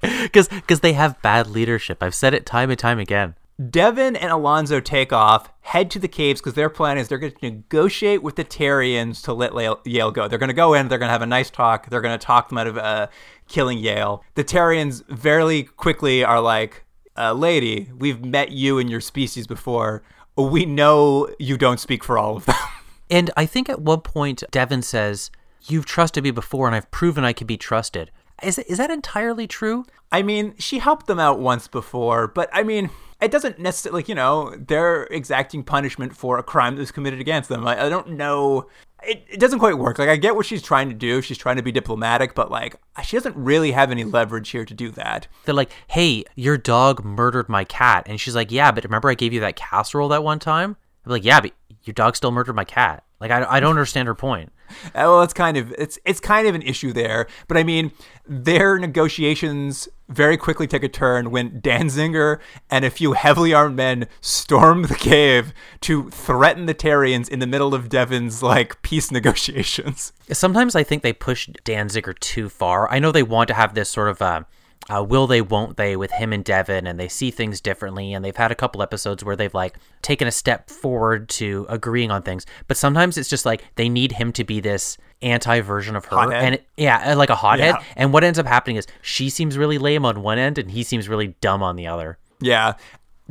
Because 0.02 0.48
because 0.48 0.82
they 0.82 0.94
have 0.94 1.22
bad 1.22 1.48
leadership. 1.48 2.02
I've 2.02 2.16
said 2.16 2.34
it 2.34 2.46
time 2.46 2.70
and 2.70 2.80
time 2.80 3.00
again. 3.00 3.36
Devon 3.70 4.16
and 4.16 4.32
Alonzo 4.32 4.80
take 4.80 5.14
off, 5.14 5.52
head 5.62 5.92
to 5.92 6.00
the 6.00 6.08
caves 6.08 6.42
because 6.42 6.56
their 6.56 6.70
plan 6.70 6.98
is 6.98 7.08
they're 7.08 7.20
going 7.20 7.34
to 7.34 7.50
negotiate 7.50 8.24
with 8.24 8.36
the 8.36 8.44
Terrians 8.46 9.22
to 9.24 9.34
let 9.34 9.54
Yale- 9.54 9.82
Yale 9.86 10.10
go. 10.12 10.28
They're 10.28 10.40
going 10.40 10.50
to 10.50 10.54
go 10.54 10.74
in, 10.74 10.88
they're 10.88 10.98
going 10.98 11.10
to 11.10 11.14
have 11.14 11.22
a 11.22 11.28
nice 11.28 11.52
talk, 11.52 11.90
they're 11.90 12.02
going 12.02 12.18
to 12.18 12.26
talk 12.26 12.50
them 12.50 12.58
out 12.58 12.66
of 12.68 12.78
uh, 12.78 13.08
killing 13.48 13.78
Yale. 13.78 14.24
The 14.34 14.44
Terrians 14.44 15.06
very 15.08 15.64
quickly 15.64 16.24
are 16.24 16.42
like, 16.42 16.84
uh, 17.18 17.34
"Lady, 17.34 17.92
we've 17.96 18.24
met 18.24 18.52
you 18.52 18.80
and 18.80 18.90
your 18.90 19.02
species 19.02 19.46
before. 19.46 20.02
We 20.36 20.66
know 20.66 21.30
you 21.40 21.58
don't 21.58 21.80
speak 21.80 22.04
for 22.04 22.18
all 22.18 22.38
of 22.38 22.46
them." 22.46 22.56
And 23.10 23.30
I 23.36 23.46
think 23.46 23.68
at 23.68 23.82
one 23.82 24.00
point 24.00 24.42
Devon 24.52 24.82
says, 24.82 25.32
"You've 25.68 25.86
trusted 25.86 26.24
me 26.24 26.32
before, 26.32 26.66
and 26.66 26.74
I've 26.74 26.90
proven 26.92 27.26
I 27.26 27.34
can 27.34 27.46
be 27.46 27.58
trusted." 27.58 28.10
Is 28.42 28.58
is 28.58 28.78
that 28.78 28.90
entirely 28.90 29.48
true? 29.48 29.84
I 30.14 30.24
mean, 30.24 30.56
she 30.58 30.80
helped 30.80 31.08
them 31.08 31.20
out 31.20 31.40
once 31.40 31.68
before, 31.68 32.28
but 32.28 32.50
I 32.54 32.64
mean, 32.64 32.90
it 33.22 33.32
doesn't 33.32 33.60
necessarily, 33.60 34.00
like, 34.00 34.10
you 34.10 34.16
know, 34.16 34.56
they're 34.58 35.04
exacting 35.06 35.64
punishment 35.64 36.16
for 36.16 36.38
a 36.38 36.44
crime 36.44 36.76
that 36.76 36.82
was 36.82 36.92
committed 36.92 37.20
against 37.20 37.50
them. 37.50 37.68
I, 37.68 37.86
I 37.86 37.90
don't 37.90 38.12
know. 38.12 38.68
It, 39.04 39.26
it 39.30 39.40
doesn't 39.40 39.60
quite 39.60 39.78
work. 39.78 39.98
Like, 39.98 40.10
I 40.10 40.16
get 40.16 40.36
what 40.36 40.46
she's 40.46 40.62
trying 40.62 40.90
to 40.90 40.96
do. 40.96 41.22
She's 41.22 41.38
trying 41.38 41.56
to 41.56 41.64
be 41.64 41.72
diplomatic, 41.72 42.36
but, 42.36 42.52
like, 42.52 42.76
she 43.04 43.18
doesn't 43.18 43.36
really 43.36 43.72
have 43.72 43.90
any 43.92 44.04
leverage 44.04 44.50
here 44.50 44.66
to 44.66 44.74
do 44.74 44.92
that. 44.92 45.28
They're 45.46 45.56
like, 45.56 45.72
"Hey, 45.88 46.24
your 46.36 46.58
dog 46.58 47.04
murdered 47.04 47.50
my 47.50 47.64
cat," 47.64 48.04
and 48.06 48.20
she's 48.20 48.36
like, 48.36 48.52
"Yeah, 48.52 48.72
but 48.72 48.84
remember 48.84 49.10
I 49.10 49.16
gave 49.16 49.34
you 49.34 49.40
that 49.40 49.56
casserole 49.56 50.10
that 50.10 50.24
one 50.24 50.40
time?" 50.40 50.78
I'm 51.06 51.12
like, 51.12 51.26
"Yeah, 51.26 51.42
but 51.42 51.52
your 51.84 51.94
dog 51.94 52.16
still 52.16 52.32
murdered 52.32 52.56
my 52.56 52.66
cat." 52.66 53.04
Like, 53.20 53.32
I, 53.32 53.46
I 53.50 53.60
don't 53.60 53.72
understand 53.72 54.08
her 54.08 54.16
point. 54.16 54.52
Uh, 54.88 55.12
Well, 55.12 55.22
it's 55.24 55.34
kind 55.34 55.58
of 55.58 55.72
it's 55.78 56.00
it's 56.06 56.20
kind 56.20 56.48
of 56.48 56.56
an 56.56 56.62
issue 56.62 56.94
there, 56.94 57.28
but 57.48 57.58
I 57.58 57.64
mean, 57.64 57.92
their 58.28 58.78
negotiations 58.78 59.90
very 60.10 60.38
quickly 60.38 60.68
take 60.68 60.84
a 60.84 60.90
turn 60.90 61.32
when 61.32 61.62
Danziger 61.62 62.40
and 62.70 62.84
a 62.84 62.90
few 62.90 63.14
heavily 63.14 63.54
armed 63.54 63.78
men 63.78 64.08
storm 64.20 64.84
the 64.84 64.96
cave 64.96 65.54
to 65.82 66.10
threaten 66.10 66.66
the 66.66 66.74
Terrians 66.74 67.30
in 67.30 67.40
the 67.40 67.48
middle 67.48 67.74
of 67.74 67.90
Devon's 67.90 68.44
like 68.44 68.82
peace 68.82 69.12
negotiations. 69.20 70.12
Sometimes 70.32 70.76
I 70.76 70.84
think 70.84 71.02
they 71.04 71.14
push 71.14 71.50
Danziger 71.64 72.18
too 72.20 72.50
far. 72.50 72.90
I 72.92 73.00
know 73.00 73.12
they 73.12 73.24
want 73.24 73.48
to 73.50 73.54
have 73.54 73.74
this 73.74 73.90
sort 73.90 74.10
of 74.10 74.22
uh, 74.22 74.44
uh, 74.90 75.04
will 75.04 75.28
they, 75.28 75.42
won't 75.42 75.78
they 75.78 75.96
with 75.96 76.12
him 76.12 76.34
and 76.34 76.44
Devon, 76.44 76.88
and 76.88 77.00
they 77.00 77.08
see 77.08 77.32
things 77.32 77.62
differently. 77.62 78.14
And 78.14 78.26
they've 78.26 78.36
had 78.36 78.52
a 78.52 78.56
couple 78.56 78.82
episodes 78.82 79.24
where 79.24 79.36
they've 79.36 79.54
like 79.54 79.76
taken 80.02 80.28
a 80.28 80.32
step 80.32 80.70
forward 80.70 81.30
to 81.30 81.66
agreeing 81.70 82.12
on 82.12 82.24
things. 82.24 82.46
But 82.68 82.78
sometimes 82.78 83.18
it's 83.18 83.30
just 83.30 83.46
like 83.46 83.64
they 83.76 83.90
need 83.90 84.14
him 84.14 84.32
to 84.34 84.44
be 84.44 84.60
this 84.60 84.98
anti 85.22 85.62
version 85.62 85.96
of 85.96 86.06
her, 86.06 86.18
Hothead. 86.18 86.44
and 86.44 86.56
it, 86.56 86.68
yeah, 86.78 87.14
like 87.14 87.30
a 87.30 87.36
hothead. 87.36 87.76
Yeah. 87.80 87.84
And 87.96 88.12
what 88.14 88.24
ends 88.24 88.40
up 88.40 88.48
happening 88.48 88.78
is 88.78 88.88
she 89.02 89.30
seems 89.30 89.58
really 89.58 89.78
lame 89.78 90.06
on 90.06 90.24
one 90.24 90.38
end, 90.38 90.58
and 90.58 90.72
he 90.72 90.84
seems 90.84 91.08
really 91.08 91.36
dumb 91.42 91.62
on 91.62 91.76
the 91.76 91.88
other. 91.88 92.18
Yeah, 92.40 92.74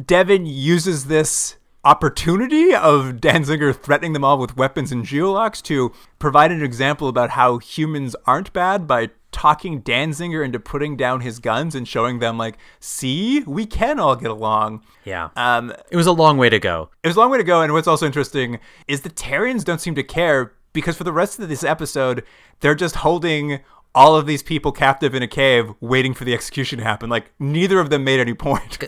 Devon 0.04 0.46
uses 0.46 1.06
this 1.06 1.56
opportunity 1.84 2.74
of 2.74 3.14
Danziger 3.14 3.74
threatening 3.74 4.12
them 4.12 4.24
all 4.24 4.38
with 4.38 4.56
weapons 4.56 4.92
and 4.92 5.04
geolocks 5.04 5.62
to 5.62 5.92
provide 6.18 6.52
an 6.52 6.62
example 6.62 7.08
about 7.08 7.30
how 7.30 7.58
humans 7.58 8.14
aren't 8.26 8.52
bad 8.52 8.86
by 8.86 9.10
talking 9.32 9.82
Danziger 9.82 10.44
into 10.44 10.58
putting 10.60 10.96
down 10.96 11.20
his 11.20 11.38
guns 11.38 11.74
and 11.74 11.86
showing 11.86 12.18
them 12.18 12.36
like, 12.38 12.58
see, 12.80 13.40
we 13.46 13.66
can 13.66 14.00
all 14.00 14.16
get 14.16 14.30
along. 14.30 14.82
Yeah, 15.04 15.30
Um, 15.36 15.72
it 15.90 15.96
was 15.96 16.06
a 16.06 16.12
long 16.12 16.36
way 16.38 16.48
to 16.48 16.58
go. 16.58 16.90
it 17.02 17.08
was 17.08 17.16
a 17.16 17.20
long 17.20 17.30
way 17.30 17.38
to 17.38 17.44
go, 17.44 17.62
and 17.62 17.72
what's 17.72 17.88
also 17.88 18.06
interesting 18.06 18.58
is 18.88 19.02
the 19.02 19.10
Terrians 19.10 19.64
don't 19.64 19.80
seem 19.80 19.94
to 19.94 20.02
care 20.02 20.52
because 20.72 20.96
for 20.96 21.04
the 21.04 21.12
rest 21.12 21.38
of 21.38 21.48
this 21.48 21.64
episode, 21.64 22.22
they're 22.60 22.74
just 22.74 22.96
holding 22.96 23.60
all 23.92 24.14
of 24.14 24.24
these 24.24 24.40
people 24.40 24.70
captive 24.70 25.16
in 25.16 25.22
a 25.22 25.26
cave 25.26 25.72
waiting 25.80 26.14
for 26.14 26.24
the 26.24 26.32
execution 26.32 26.78
to 26.78 26.84
happen. 26.84 27.10
Like 27.10 27.32
neither 27.40 27.80
of 27.80 27.90
them 27.90 28.04
made 28.04 28.20
any 28.20 28.34
point. 28.34 28.78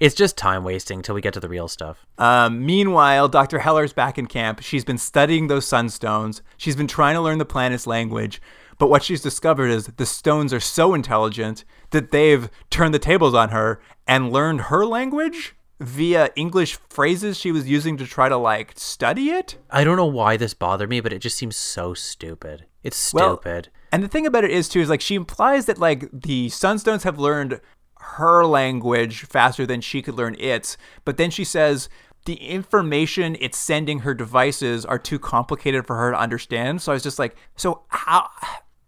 it's 0.00 0.14
just 0.14 0.38
time 0.38 0.64
wasting 0.64 1.02
till 1.02 1.14
we 1.14 1.20
get 1.20 1.34
to 1.34 1.40
the 1.40 1.48
real 1.48 1.68
stuff. 1.68 2.06
Um, 2.16 2.64
meanwhile, 2.64 3.28
Dr. 3.28 3.58
Heller's 3.58 3.92
back 3.92 4.16
in 4.16 4.24
camp. 4.24 4.60
She's 4.62 4.82
been 4.82 4.96
studying 4.96 5.48
those 5.48 5.66
sunstones. 5.66 6.40
She's 6.56 6.74
been 6.74 6.86
trying 6.86 7.16
to 7.16 7.20
learn 7.20 7.36
the 7.36 7.44
planet's 7.44 7.86
language. 7.86 8.40
But 8.80 8.88
what 8.88 9.02
she's 9.02 9.20
discovered 9.20 9.68
is 9.68 9.86
the 9.86 10.06
stones 10.06 10.54
are 10.54 10.58
so 10.58 10.94
intelligent 10.94 11.66
that 11.90 12.12
they've 12.12 12.48
turned 12.70 12.94
the 12.94 12.98
tables 12.98 13.34
on 13.34 13.50
her 13.50 13.78
and 14.06 14.32
learned 14.32 14.62
her 14.62 14.86
language 14.86 15.54
via 15.78 16.30
English 16.34 16.78
phrases 16.88 17.38
she 17.38 17.52
was 17.52 17.68
using 17.68 17.98
to 17.98 18.06
try 18.06 18.30
to 18.30 18.38
like 18.38 18.72
study 18.76 19.28
it. 19.32 19.58
I 19.70 19.84
don't 19.84 19.98
know 19.98 20.06
why 20.06 20.38
this 20.38 20.54
bothered 20.54 20.88
me, 20.88 21.00
but 21.00 21.12
it 21.12 21.18
just 21.18 21.36
seems 21.36 21.58
so 21.58 21.92
stupid. 21.92 22.64
It's 22.82 23.12
Well, 23.12 23.36
stupid. 23.36 23.68
And 23.92 24.02
the 24.02 24.08
thing 24.08 24.26
about 24.26 24.44
it 24.44 24.50
is 24.50 24.66
too 24.66 24.80
is 24.80 24.88
like 24.88 25.02
she 25.02 25.14
implies 25.14 25.66
that 25.66 25.76
like 25.76 26.08
the 26.10 26.48
Sunstones 26.48 27.02
have 27.02 27.18
learned 27.18 27.60
her 27.98 28.46
language 28.46 29.26
faster 29.26 29.66
than 29.66 29.82
she 29.82 30.00
could 30.00 30.14
learn 30.14 30.36
its, 30.38 30.78
but 31.04 31.18
then 31.18 31.30
she 31.30 31.44
says 31.44 31.90
the 32.24 32.36
information 32.36 33.36
it's 33.40 33.58
sending 33.58 34.00
her 34.00 34.14
devices 34.14 34.86
are 34.86 34.98
too 34.98 35.18
complicated 35.18 35.86
for 35.86 35.96
her 35.96 36.12
to 36.12 36.18
understand. 36.18 36.80
So 36.80 36.92
I 36.92 36.94
was 36.94 37.02
just 37.02 37.18
like, 37.18 37.36
so 37.56 37.82
how 37.88 38.30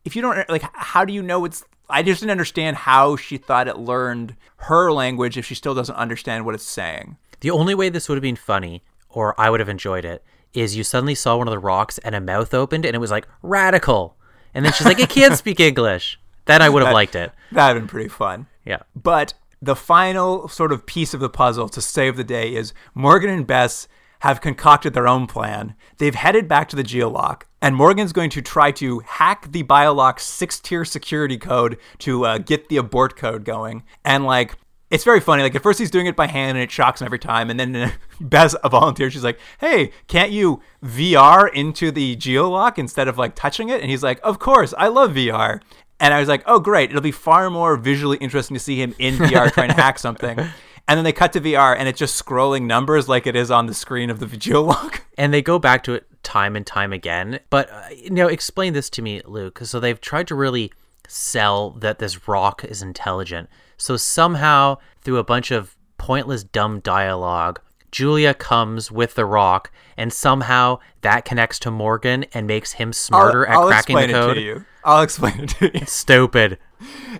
if 0.04 0.16
you 0.16 0.22
don't 0.22 0.48
like 0.48 0.64
how 0.74 1.04
do 1.04 1.12
you 1.12 1.22
know 1.22 1.44
it's 1.44 1.64
I 1.88 2.02
just 2.02 2.20
didn't 2.20 2.30
understand 2.30 2.76
how 2.78 3.16
she 3.16 3.36
thought 3.36 3.68
it 3.68 3.76
learned 3.76 4.36
her 4.56 4.90
language 4.90 5.36
if 5.36 5.44
she 5.44 5.54
still 5.54 5.74
doesn't 5.74 5.94
understand 5.94 6.46
what 6.46 6.54
it's 6.54 6.64
saying. 6.64 7.18
The 7.40 7.50
only 7.50 7.74
way 7.74 7.90
this 7.90 8.08
would 8.08 8.16
have 8.16 8.22
been 8.22 8.36
funny, 8.36 8.82
or 9.10 9.38
I 9.38 9.50
would 9.50 9.60
have 9.60 9.68
enjoyed 9.68 10.04
it, 10.04 10.24
is 10.54 10.74
you 10.74 10.84
suddenly 10.84 11.14
saw 11.14 11.36
one 11.36 11.48
of 11.48 11.52
the 11.52 11.58
rocks 11.58 11.98
and 11.98 12.14
a 12.14 12.20
mouth 12.20 12.54
opened 12.54 12.86
and 12.86 12.94
it 12.94 12.98
was 12.98 13.10
like 13.10 13.28
radical. 13.42 14.16
And 14.54 14.64
then 14.64 14.72
she's 14.72 14.86
like, 14.86 15.00
it 15.00 15.10
can't 15.10 15.36
speak 15.36 15.60
English. 15.60 16.18
Then 16.44 16.60
I 16.60 16.68
would 16.68 16.82
have 16.82 16.92
liked 16.92 17.14
it. 17.14 17.30
That'd 17.52 17.80
been 17.80 17.88
pretty 17.88 18.08
fun. 18.08 18.48
Yeah. 18.64 18.80
But 19.00 19.34
the 19.60 19.76
final 19.76 20.48
sort 20.48 20.72
of 20.72 20.86
piece 20.86 21.14
of 21.14 21.20
the 21.20 21.28
puzzle 21.30 21.68
to 21.68 21.80
save 21.80 22.16
the 22.16 22.24
day 22.24 22.52
is 22.52 22.74
Morgan 22.96 23.30
and 23.30 23.46
Bess 23.46 23.86
have 24.22 24.40
concocted 24.40 24.94
their 24.94 25.08
own 25.08 25.26
plan. 25.26 25.74
They've 25.98 26.14
headed 26.14 26.46
back 26.46 26.68
to 26.68 26.76
the 26.76 26.84
geolock, 26.84 27.42
and 27.60 27.74
Morgan's 27.74 28.12
going 28.12 28.30
to 28.30 28.40
try 28.40 28.70
to 28.72 29.00
hack 29.00 29.50
the 29.50 29.64
biolock's 29.64 30.22
six 30.22 30.60
tier 30.60 30.84
security 30.84 31.36
code 31.36 31.76
to 31.98 32.24
uh, 32.24 32.38
get 32.38 32.68
the 32.68 32.76
abort 32.76 33.16
code 33.16 33.44
going. 33.44 33.82
And 34.04 34.24
like, 34.24 34.54
it's 34.90 35.02
very 35.02 35.18
funny. 35.18 35.42
Like 35.42 35.56
at 35.56 35.62
first 35.62 35.80
he's 35.80 35.90
doing 35.90 36.06
it 36.06 36.14
by 36.14 36.28
hand 36.28 36.56
and 36.56 36.62
it 36.62 36.70
shocks 36.70 37.00
him 37.00 37.06
every 37.06 37.18
time. 37.18 37.50
And 37.50 37.58
then 37.58 37.92
Baz, 38.20 38.54
a 38.62 38.68
volunteer, 38.68 39.10
she's 39.10 39.24
like, 39.24 39.40
"Hey, 39.58 39.90
can't 40.06 40.30
you 40.30 40.62
VR 40.84 41.52
into 41.52 41.90
the 41.90 42.14
geolock 42.14 42.78
instead 42.78 43.08
of 43.08 43.18
like 43.18 43.34
touching 43.34 43.70
it?" 43.70 43.80
And 43.80 43.90
he's 43.90 44.04
like, 44.04 44.20
"Of 44.22 44.38
course, 44.38 44.72
I 44.78 44.86
love 44.86 45.14
VR." 45.14 45.60
And 45.98 46.14
I 46.14 46.20
was 46.20 46.28
like, 46.28 46.44
"Oh, 46.46 46.60
great! 46.60 46.90
It'll 46.90 47.02
be 47.02 47.10
far 47.10 47.50
more 47.50 47.76
visually 47.76 48.18
interesting 48.18 48.54
to 48.54 48.60
see 48.60 48.76
him 48.76 48.94
in 49.00 49.16
VR 49.16 49.50
trying 49.52 49.70
to 49.70 49.74
hack 49.74 49.98
something." 49.98 50.38
And 50.88 50.98
then 50.98 51.04
they 51.04 51.12
cut 51.12 51.32
to 51.34 51.40
VR 51.40 51.76
and 51.78 51.88
it's 51.88 51.98
just 51.98 52.22
scrolling 52.22 52.62
numbers 52.62 53.08
like 53.08 53.26
it 53.26 53.36
is 53.36 53.50
on 53.50 53.66
the 53.66 53.74
screen 53.74 54.10
of 54.10 54.20
the 54.20 54.26
geolock. 54.26 55.00
And 55.18 55.32
they 55.32 55.42
go 55.42 55.58
back 55.58 55.84
to 55.84 55.92
it 55.92 56.06
time 56.22 56.56
and 56.56 56.66
time 56.66 56.90
again. 56.90 57.40
But 57.50 57.70
uh, 57.70 57.82
you 57.94 58.10
know, 58.10 58.28
explain 58.28 58.72
this 58.72 58.88
to 58.90 59.02
me, 59.02 59.20
Luke. 59.26 59.60
So 59.62 59.78
they've 59.78 60.00
tried 60.00 60.26
to 60.28 60.34
really 60.34 60.72
sell 61.06 61.70
that 61.72 61.98
this 61.98 62.26
rock 62.26 62.64
is 62.64 62.80
intelligent. 62.80 63.50
So 63.76 63.98
somehow, 63.98 64.78
through 65.02 65.18
a 65.18 65.24
bunch 65.24 65.50
of 65.50 65.76
pointless, 65.98 66.44
dumb 66.44 66.80
dialogue, 66.80 67.60
Julia 67.90 68.32
comes 68.32 68.90
with 68.90 69.14
the 69.14 69.26
rock, 69.26 69.70
and 69.98 70.12
somehow 70.12 70.78
that 71.02 71.24
connects 71.26 71.58
to 71.60 71.70
Morgan 71.70 72.24
and 72.32 72.46
makes 72.46 72.72
him 72.72 72.92
smarter 72.92 73.46
I'll, 73.48 73.64
at 73.64 73.68
cracking 73.68 73.98
explain 73.98 74.08
the 74.08 74.14
code. 74.14 74.36
It 74.38 74.40
to 74.40 74.46
you. 74.46 74.64
I'll 74.82 75.02
explain 75.02 75.40
it 75.40 75.48
to 75.50 75.78
you. 75.78 75.84
Stupid. 75.86 76.58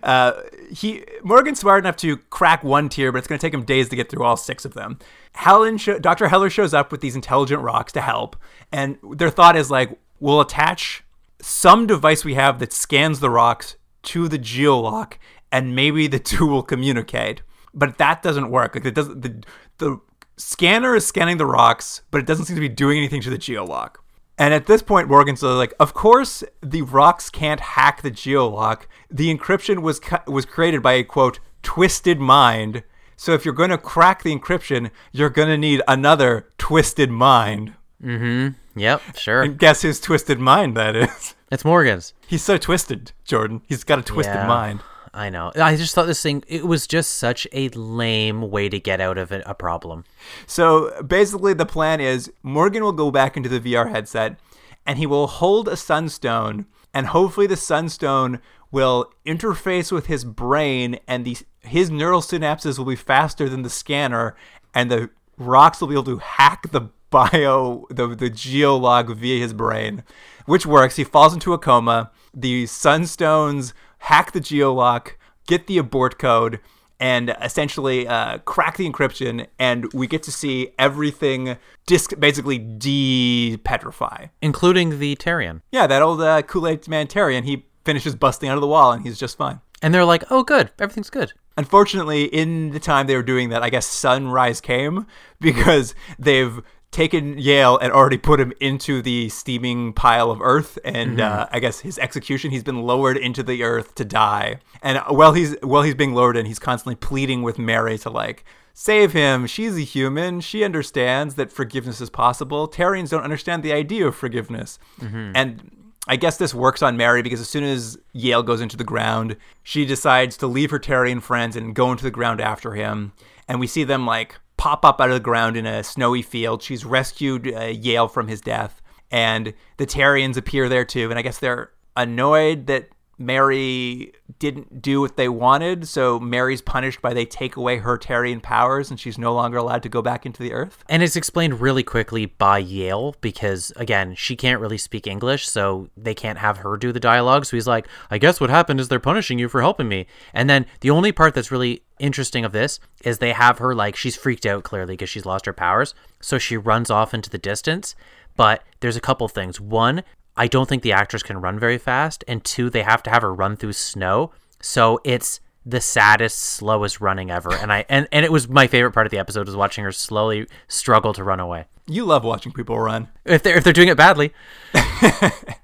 Uh, 0.03 0.33
he 0.73 1.05
Morgan's 1.23 1.61
smart 1.61 1.85
enough 1.85 1.97
to 1.97 2.17
crack 2.17 2.65
one 2.65 2.89
tier, 2.89 3.13
but 3.13 3.19
it's 3.19 3.27
going 3.27 3.39
to 3.39 3.47
take 3.47 3.53
him 3.53 3.65
days 3.65 3.89
to 3.91 3.97
get 3.97 4.09
through 4.09 4.25
all 4.25 4.37
six 4.37 4.65
of 4.65 4.75
them. 4.75 4.99
Helen, 5.35 5.77
sh- 5.77 6.01
Dr. 6.01 6.29
Heller 6.29 6.49
shows 6.49 6.73
up 6.73 6.91
with 6.91 7.03
these 7.03 7.15
intelligent 7.15 7.63
rocks 7.63 7.93
to 7.93 8.01
help, 8.01 8.37
and 8.73 8.99
their 9.03 9.31
thought 9.31 9.55
is 9.55 9.71
like, 9.71 9.99
we'll 10.19 10.41
attach 10.41 11.05
some 11.41 11.87
device 11.87 12.25
we 12.25 12.35
have 12.35 12.59
that 12.59 12.73
scans 12.73 13.21
the 13.21 13.31
rocks 13.31 13.77
to 14.05 14.29
the 14.29 14.39
geolock, 14.39 15.15
and 15.51 15.77
maybe 15.77 16.07
the 16.07 16.19
two 16.31 16.47
will 16.47 16.63
communicate. 16.63 17.43
But 17.75 17.99
that 17.99 18.23
doesn't 18.23 18.51
work. 18.51 18.75
Like 18.75 18.87
it 18.87 18.95
doesn't. 18.95 19.23
The, 19.23 19.43
the 19.79 20.01
scanner 20.37 20.95
is 20.97 21.07
scanning 21.07 21.37
the 21.37 21.47
rocks, 21.47 22.03
but 22.11 22.19
it 22.19 22.27
doesn't 22.27 22.47
seem 22.47 22.57
to 22.57 22.61
be 22.61 22.69
doing 22.69 22.99
anything 22.99 23.21
to 23.23 23.31
the 23.31 23.39
geolock. 23.39 23.97
And 24.43 24.53
at 24.53 24.67
this 24.67 24.83
point, 24.83 25.09
Morgan's 25.09 25.41
like, 25.43 25.73
"Of 25.79 25.95
course, 25.95 26.43
the 26.61 26.83
rocks 26.83 27.31
can't 27.31 27.61
hack 27.61 28.03
the 28.03 28.11
geolock. 28.11 28.87
The 29.09 29.33
encryption 29.33 29.83
was 29.83 30.01
cu- 30.01 30.17
was 30.27 30.45
created 30.45 30.83
by 30.83 30.95
a 30.95 31.05
quote 31.05 31.39
twisted 31.63 32.19
mind. 32.19 32.83
So 33.17 33.35
if 33.35 33.45
you're 33.45 33.55
going 33.55 33.71
to 33.71 33.79
crack 33.79 34.25
the 34.25 34.37
encryption, 34.37 34.91
you're 35.13 35.31
going 35.31 35.49
to 35.49 35.57
need 35.57 35.81
another 35.87 36.49
twisted 36.59 37.09
mind. 37.09 37.75
Mm-hmm. 38.03 38.81
Yep, 38.81 39.01
sure. 39.17 39.43
And 39.43 39.59
guess 39.59 39.83
whose 39.83 40.01
twisted 40.01 40.41
mind 40.41 40.77
that 40.77 40.97
is? 40.97 41.37
It's 41.53 41.65
Morgan's. 41.65 42.15
He's 42.27 42.43
so 42.43 42.57
twisted, 42.57 43.13
Jordan. 43.25 43.61
He's 43.69 43.85
got 43.85 43.99
a 44.01 44.03
twisted 44.03 44.35
Yeah. 44.35 44.47
mind. 44.49 44.81
I 45.15 45.29
know. 45.29 45.53
I 45.57 45.77
just 45.77 45.95
thought 45.95 46.07
this 46.07 46.23
thing, 46.23 46.43
it 46.49 46.67
was 46.67 46.87
just 46.87 47.11
such 47.17 47.47
a 47.53 47.69
lame 47.71 48.51
way 48.51 48.69
to 48.71 48.81
get 48.81 49.01
out 49.01 49.19
of 49.19 49.31
a 49.31 49.55
problem. 49.55 50.05
So 50.47 51.03
basically, 51.03 51.53
the 51.53 51.67
plan 51.67 52.01
is 52.01 52.33
Morgan 52.43 52.83
will 52.83 52.93
go 52.93 53.11
back 53.11 53.37
into 53.37 53.49
the 53.49 53.61
VR 53.61 53.91
headset 53.91 54.39
and 54.87 54.99
he 54.99 55.07
will 55.07 55.27
hold 55.27 55.69
a 55.69 55.77
sunstone, 55.77 56.67
and 56.93 57.09
hopefully, 57.09 57.47
the 57.47 57.57
sunstone 57.57 58.41
will 58.71 59.13
interface 59.25 59.93
with 59.93 60.07
his 60.07 60.25
brain, 60.25 60.99
and 61.07 61.25
the, 61.25 61.37
his 61.61 61.91
neural 61.91 62.21
synapses 62.21 62.79
will 62.79 62.87
be 62.87 62.97
faster 62.97 63.49
than 63.49 63.63
the 63.63 63.71
scanner, 63.71 64.35
and 64.75 64.91
the 64.91 65.11
rocks 65.39 65.81
will 65.81 65.89
be 65.89 65.95
able 65.95 66.05
to 66.05 66.19
hack 66.19 66.71
the 66.73 66.89
bio, 67.11 67.87
the, 67.91 68.09
the 68.09 68.31
geolock 68.31 69.15
via 69.15 69.41
his 69.41 69.53
brain, 69.53 70.03
which 70.47 70.67
works. 70.67 70.97
He 70.97 71.05
falls 71.05 71.35
into 71.35 71.53
a 71.53 71.59
coma. 71.59 72.11
The 72.35 72.65
sunstones 72.65 73.73
hack 74.03 74.33
the 74.33 74.41
geolock, 74.41 75.13
get 75.47 75.67
the 75.67 75.79
abort 75.79 76.19
code, 76.19 76.61
and 76.99 77.35
essentially 77.41 78.07
uh, 78.07 78.39
crack 78.39 78.77
the 78.77 78.89
encryption, 78.89 79.47
and 79.59 79.93
we 79.93 80.07
get 80.07 80.23
to 80.25 80.33
see 80.33 80.73
everything 80.79 81.57
disc 81.87 82.13
basically 82.19 82.59
de-petrify. 82.59 84.27
Including 84.41 84.99
the 84.99 85.17
Terrian. 85.17 85.63
Yeah, 85.71 85.87
that 85.87 86.03
old 86.03 86.21
uh, 86.21 86.43
Kool-Aid 86.43 86.89
man 86.89 87.07
Terry, 87.07 87.41
he 87.43 87.67
finishes 87.85 88.15
busting 88.15 88.49
out 88.49 88.57
of 88.57 88.61
the 88.61 88.69
wall, 88.69 88.93
and 88.93 89.05
he's 89.05 89.19
just 89.19 89.37
fine. 89.37 89.61
And 89.83 89.93
they're 89.93 90.05
like, 90.05 90.25
oh, 90.31 90.45
good. 90.45 90.71
Everything's 90.79 91.11
good. 91.11 91.33
Unfortunately, 91.57 92.25
in 92.25 92.71
the 92.71 92.81
time 92.81 93.07
they 93.07 93.17
were 93.17 93.23
doing 93.23 93.49
that, 93.51 93.63
I 93.63 93.71
guess 93.71 93.87
sunrise 93.87 94.61
came 94.61 95.07
because 95.41 95.95
they've 96.19 96.61
taken 96.93 97.39
Yale 97.39 97.79
and 97.79 97.91
already 97.93 98.19
put 98.19 98.39
him 98.39 98.53
into 98.61 99.03
the 99.03 99.31
steaming 99.31 99.93
pile 99.93 100.31
of 100.31 100.41
earth, 100.41 100.79
and 100.85 101.19
mm-hmm. 101.19 101.41
uh, 101.41 101.47
I 101.51 101.59
guess 101.59 101.81
his 101.81 101.99
execution, 101.99 102.51
he's 102.51 102.63
been 102.63 102.83
lowered 102.83 103.17
into 103.17 103.43
the 103.43 103.65
earth 103.65 103.95
to 103.97 104.05
die. 104.05 104.59
And 104.83 104.99
uh, 104.99 105.05
while 105.07 105.33
he's 105.33 105.57
while 105.63 105.83
he's 105.83 105.95
being 105.97 106.15
lowered 106.15 106.37
in, 106.37 106.47
he's 106.47 106.61
constantly 106.61 106.95
pleading 106.95 107.43
with 107.43 107.59
Mary 107.59 107.99
to 107.99 108.11
like 108.11 108.45
save 108.75 109.13
him. 109.13 109.47
She's 109.47 109.77
a 109.77 109.81
human. 109.81 110.41
She 110.41 110.63
understands 110.63 111.35
that 111.35 111.51
forgiveness 111.51 112.01
is 112.01 112.11
possible. 112.11 112.69
Terrians 112.69 113.09
don't 113.09 113.25
understand 113.25 113.63
the 113.63 113.73
idea 113.73 114.07
of 114.07 114.15
forgiveness, 114.15 114.79
mm-hmm. 115.01 115.33
and 115.35 115.71
I 116.07 116.17
guess 116.17 116.37
this 116.37 116.53
works 116.53 116.83
on 116.83 116.97
Mary 116.97 117.23
because 117.23 117.41
as 117.41 117.49
soon 117.49 117.65
as 117.65 117.97
Yale 118.13 118.43
goes 118.43 118.61
into 118.61 118.77
the 118.77 118.85
ground, 118.85 119.37
she 119.63 119.87
decides 119.87 120.37
to 120.39 120.47
leave 120.47 120.71
her 120.71 120.79
Terrian 120.79 121.23
friends 121.23 121.57
and 121.57 121.75
go 121.75 121.91
into 121.91 122.05
the 122.05 122.11
ground 122.11 122.41
after 122.41 122.75
him. 122.75 123.13
And 123.49 123.61
we 123.61 123.67
see 123.67 123.85
them 123.85 124.07
like 124.07 124.37
pop 124.57 124.85
up 124.85 125.01
out 125.01 125.09
of 125.09 125.15
the 125.15 125.21
ground 125.21 125.57
in 125.57 125.67
a 125.67 125.83
snowy 125.83 126.23
field. 126.23 126.63
She's 126.63 126.85
rescued 126.85 127.53
uh, 127.53 127.65
Yale 127.67 128.09
from 128.09 128.29
his 128.29 128.41
death, 128.41 128.81
and 129.11 129.55
the 129.77 129.87
Terrians 129.87 130.37
appear 130.37 130.69
there 130.69 130.85
too. 130.85 131.11
And 131.11 131.19
I 131.19 131.23
guess 131.23 131.39
they're 131.39 131.71
annoyed 131.97 132.67
that 132.67 132.89
Mary 133.23 134.13
didn't 134.39 134.83
do 134.83 135.01
what 135.01 135.17
they 135.17 135.29
wanted, 135.29 135.87
so 135.87 136.19
Mary's 136.19 136.61
punished 136.61 137.01
by 137.01 137.15
they 137.15 137.25
take 137.25 137.57
away 137.57 137.79
her 137.79 137.97
Terrian 137.97 138.43
powers, 138.43 138.91
and 138.91 138.99
she's 138.99 139.17
no 139.17 139.33
longer 139.33 139.57
allowed 139.57 139.83
to 139.85 139.89
go 139.89 140.03
back 140.03 140.27
into 140.27 140.43
the 140.43 140.53
Earth. 140.53 140.85
And 140.89 141.03
it's 141.03 141.17
explained 141.17 141.61
really 141.61 141.83
quickly 141.83 142.27
by 142.27 142.59
Yale 142.59 143.15
because, 143.21 143.73
again, 143.77 144.15
she 144.17 144.35
can't 144.35 144.61
really 144.61 144.79
speak 144.79 145.07
English, 145.07 145.49
so 145.49 145.89
they 145.97 146.15
can't 146.15 146.39
have 146.39 146.59
her 146.59 146.77
do 146.77 146.93
the 146.93 147.01
dialogue. 147.01 147.45
So 147.45 147.57
he's 147.57 147.67
like, 147.67 147.87
I 148.11 148.19
guess 148.19 148.41
what 148.41 148.51
happened 148.51 148.81
is 148.81 148.89
they're 148.89 148.99
punishing 148.99 149.39
you 149.39 149.49
for 149.49 149.61
helping 149.61 149.89
me. 149.89 150.07
And 150.35 150.51
then 150.51 150.67
the 150.81 150.91
only 150.91 151.13
part 151.13 151.35
that's 151.35 151.53
really 151.53 151.83
interesting 151.99 152.45
of 152.45 152.53
this 152.53 152.81
is 153.05 153.19
they 153.19 153.33
have 153.33 153.59
her, 153.59 153.75
like, 153.75 153.95
she's 153.97 154.17
freaked 154.17 154.47
out 154.47 154.65
clearly 154.65 154.95
because 154.95 155.11
she's 155.11 155.27
lost 155.27 155.47
her 155.47 155.53
powers. 155.53 155.95
So 156.21 156.39
she 156.39 156.57
runs 156.57 156.91
off 156.91 157.15
into 157.15 157.31
the 157.31 157.39
distance. 157.39 157.95
But 158.35 158.65
there's 158.81 158.97
a 158.97 159.01
couple 159.01 159.29
things. 159.29 159.61
One, 159.61 160.03
I 160.37 160.47
don't 160.47 160.69
think 160.69 160.83
the 160.83 160.93
actress 160.93 161.23
can 161.23 161.41
run 161.41 161.59
very 161.59 161.79
fast. 161.79 162.25
And 162.27 162.45
two, 162.45 162.71
they 162.71 162.83
have 162.83 163.03
to 163.05 163.11
have 163.11 163.23
her 163.23 163.35
run 163.35 163.57
through 163.57 163.75
snow. 163.75 164.33
So 164.61 165.01
it's 165.05 165.41
the 165.65 165.81
saddest, 165.81 166.39
slowest 166.39 167.01
running 167.01 167.31
ever. 167.31 167.55
And 167.55 167.73
I 167.73 167.85
and, 167.89 168.09
and 168.13 168.25
it 168.25 168.33
was 168.33 168.49
my 168.49 168.67
favorite 168.67 168.93
part 168.93 169.07
of 169.07 169.11
the 169.11 169.19
episode 169.19 169.47
was 169.47 169.57
watching 169.57 169.85
her 169.85 169.93
slowly 169.93 170.47
struggle 170.69 171.13
to 171.15 171.25
run 171.25 171.41
away. 171.41 171.67
You 171.87 172.05
love 172.05 172.25
watching 172.25 172.53
people 172.53 172.79
run. 172.79 173.09
If 173.25 173.43
they're 173.43 173.57
if 173.57 173.65
they're 173.65 173.73
doing 173.73 173.89
it 173.89 173.97
badly. 173.97 174.33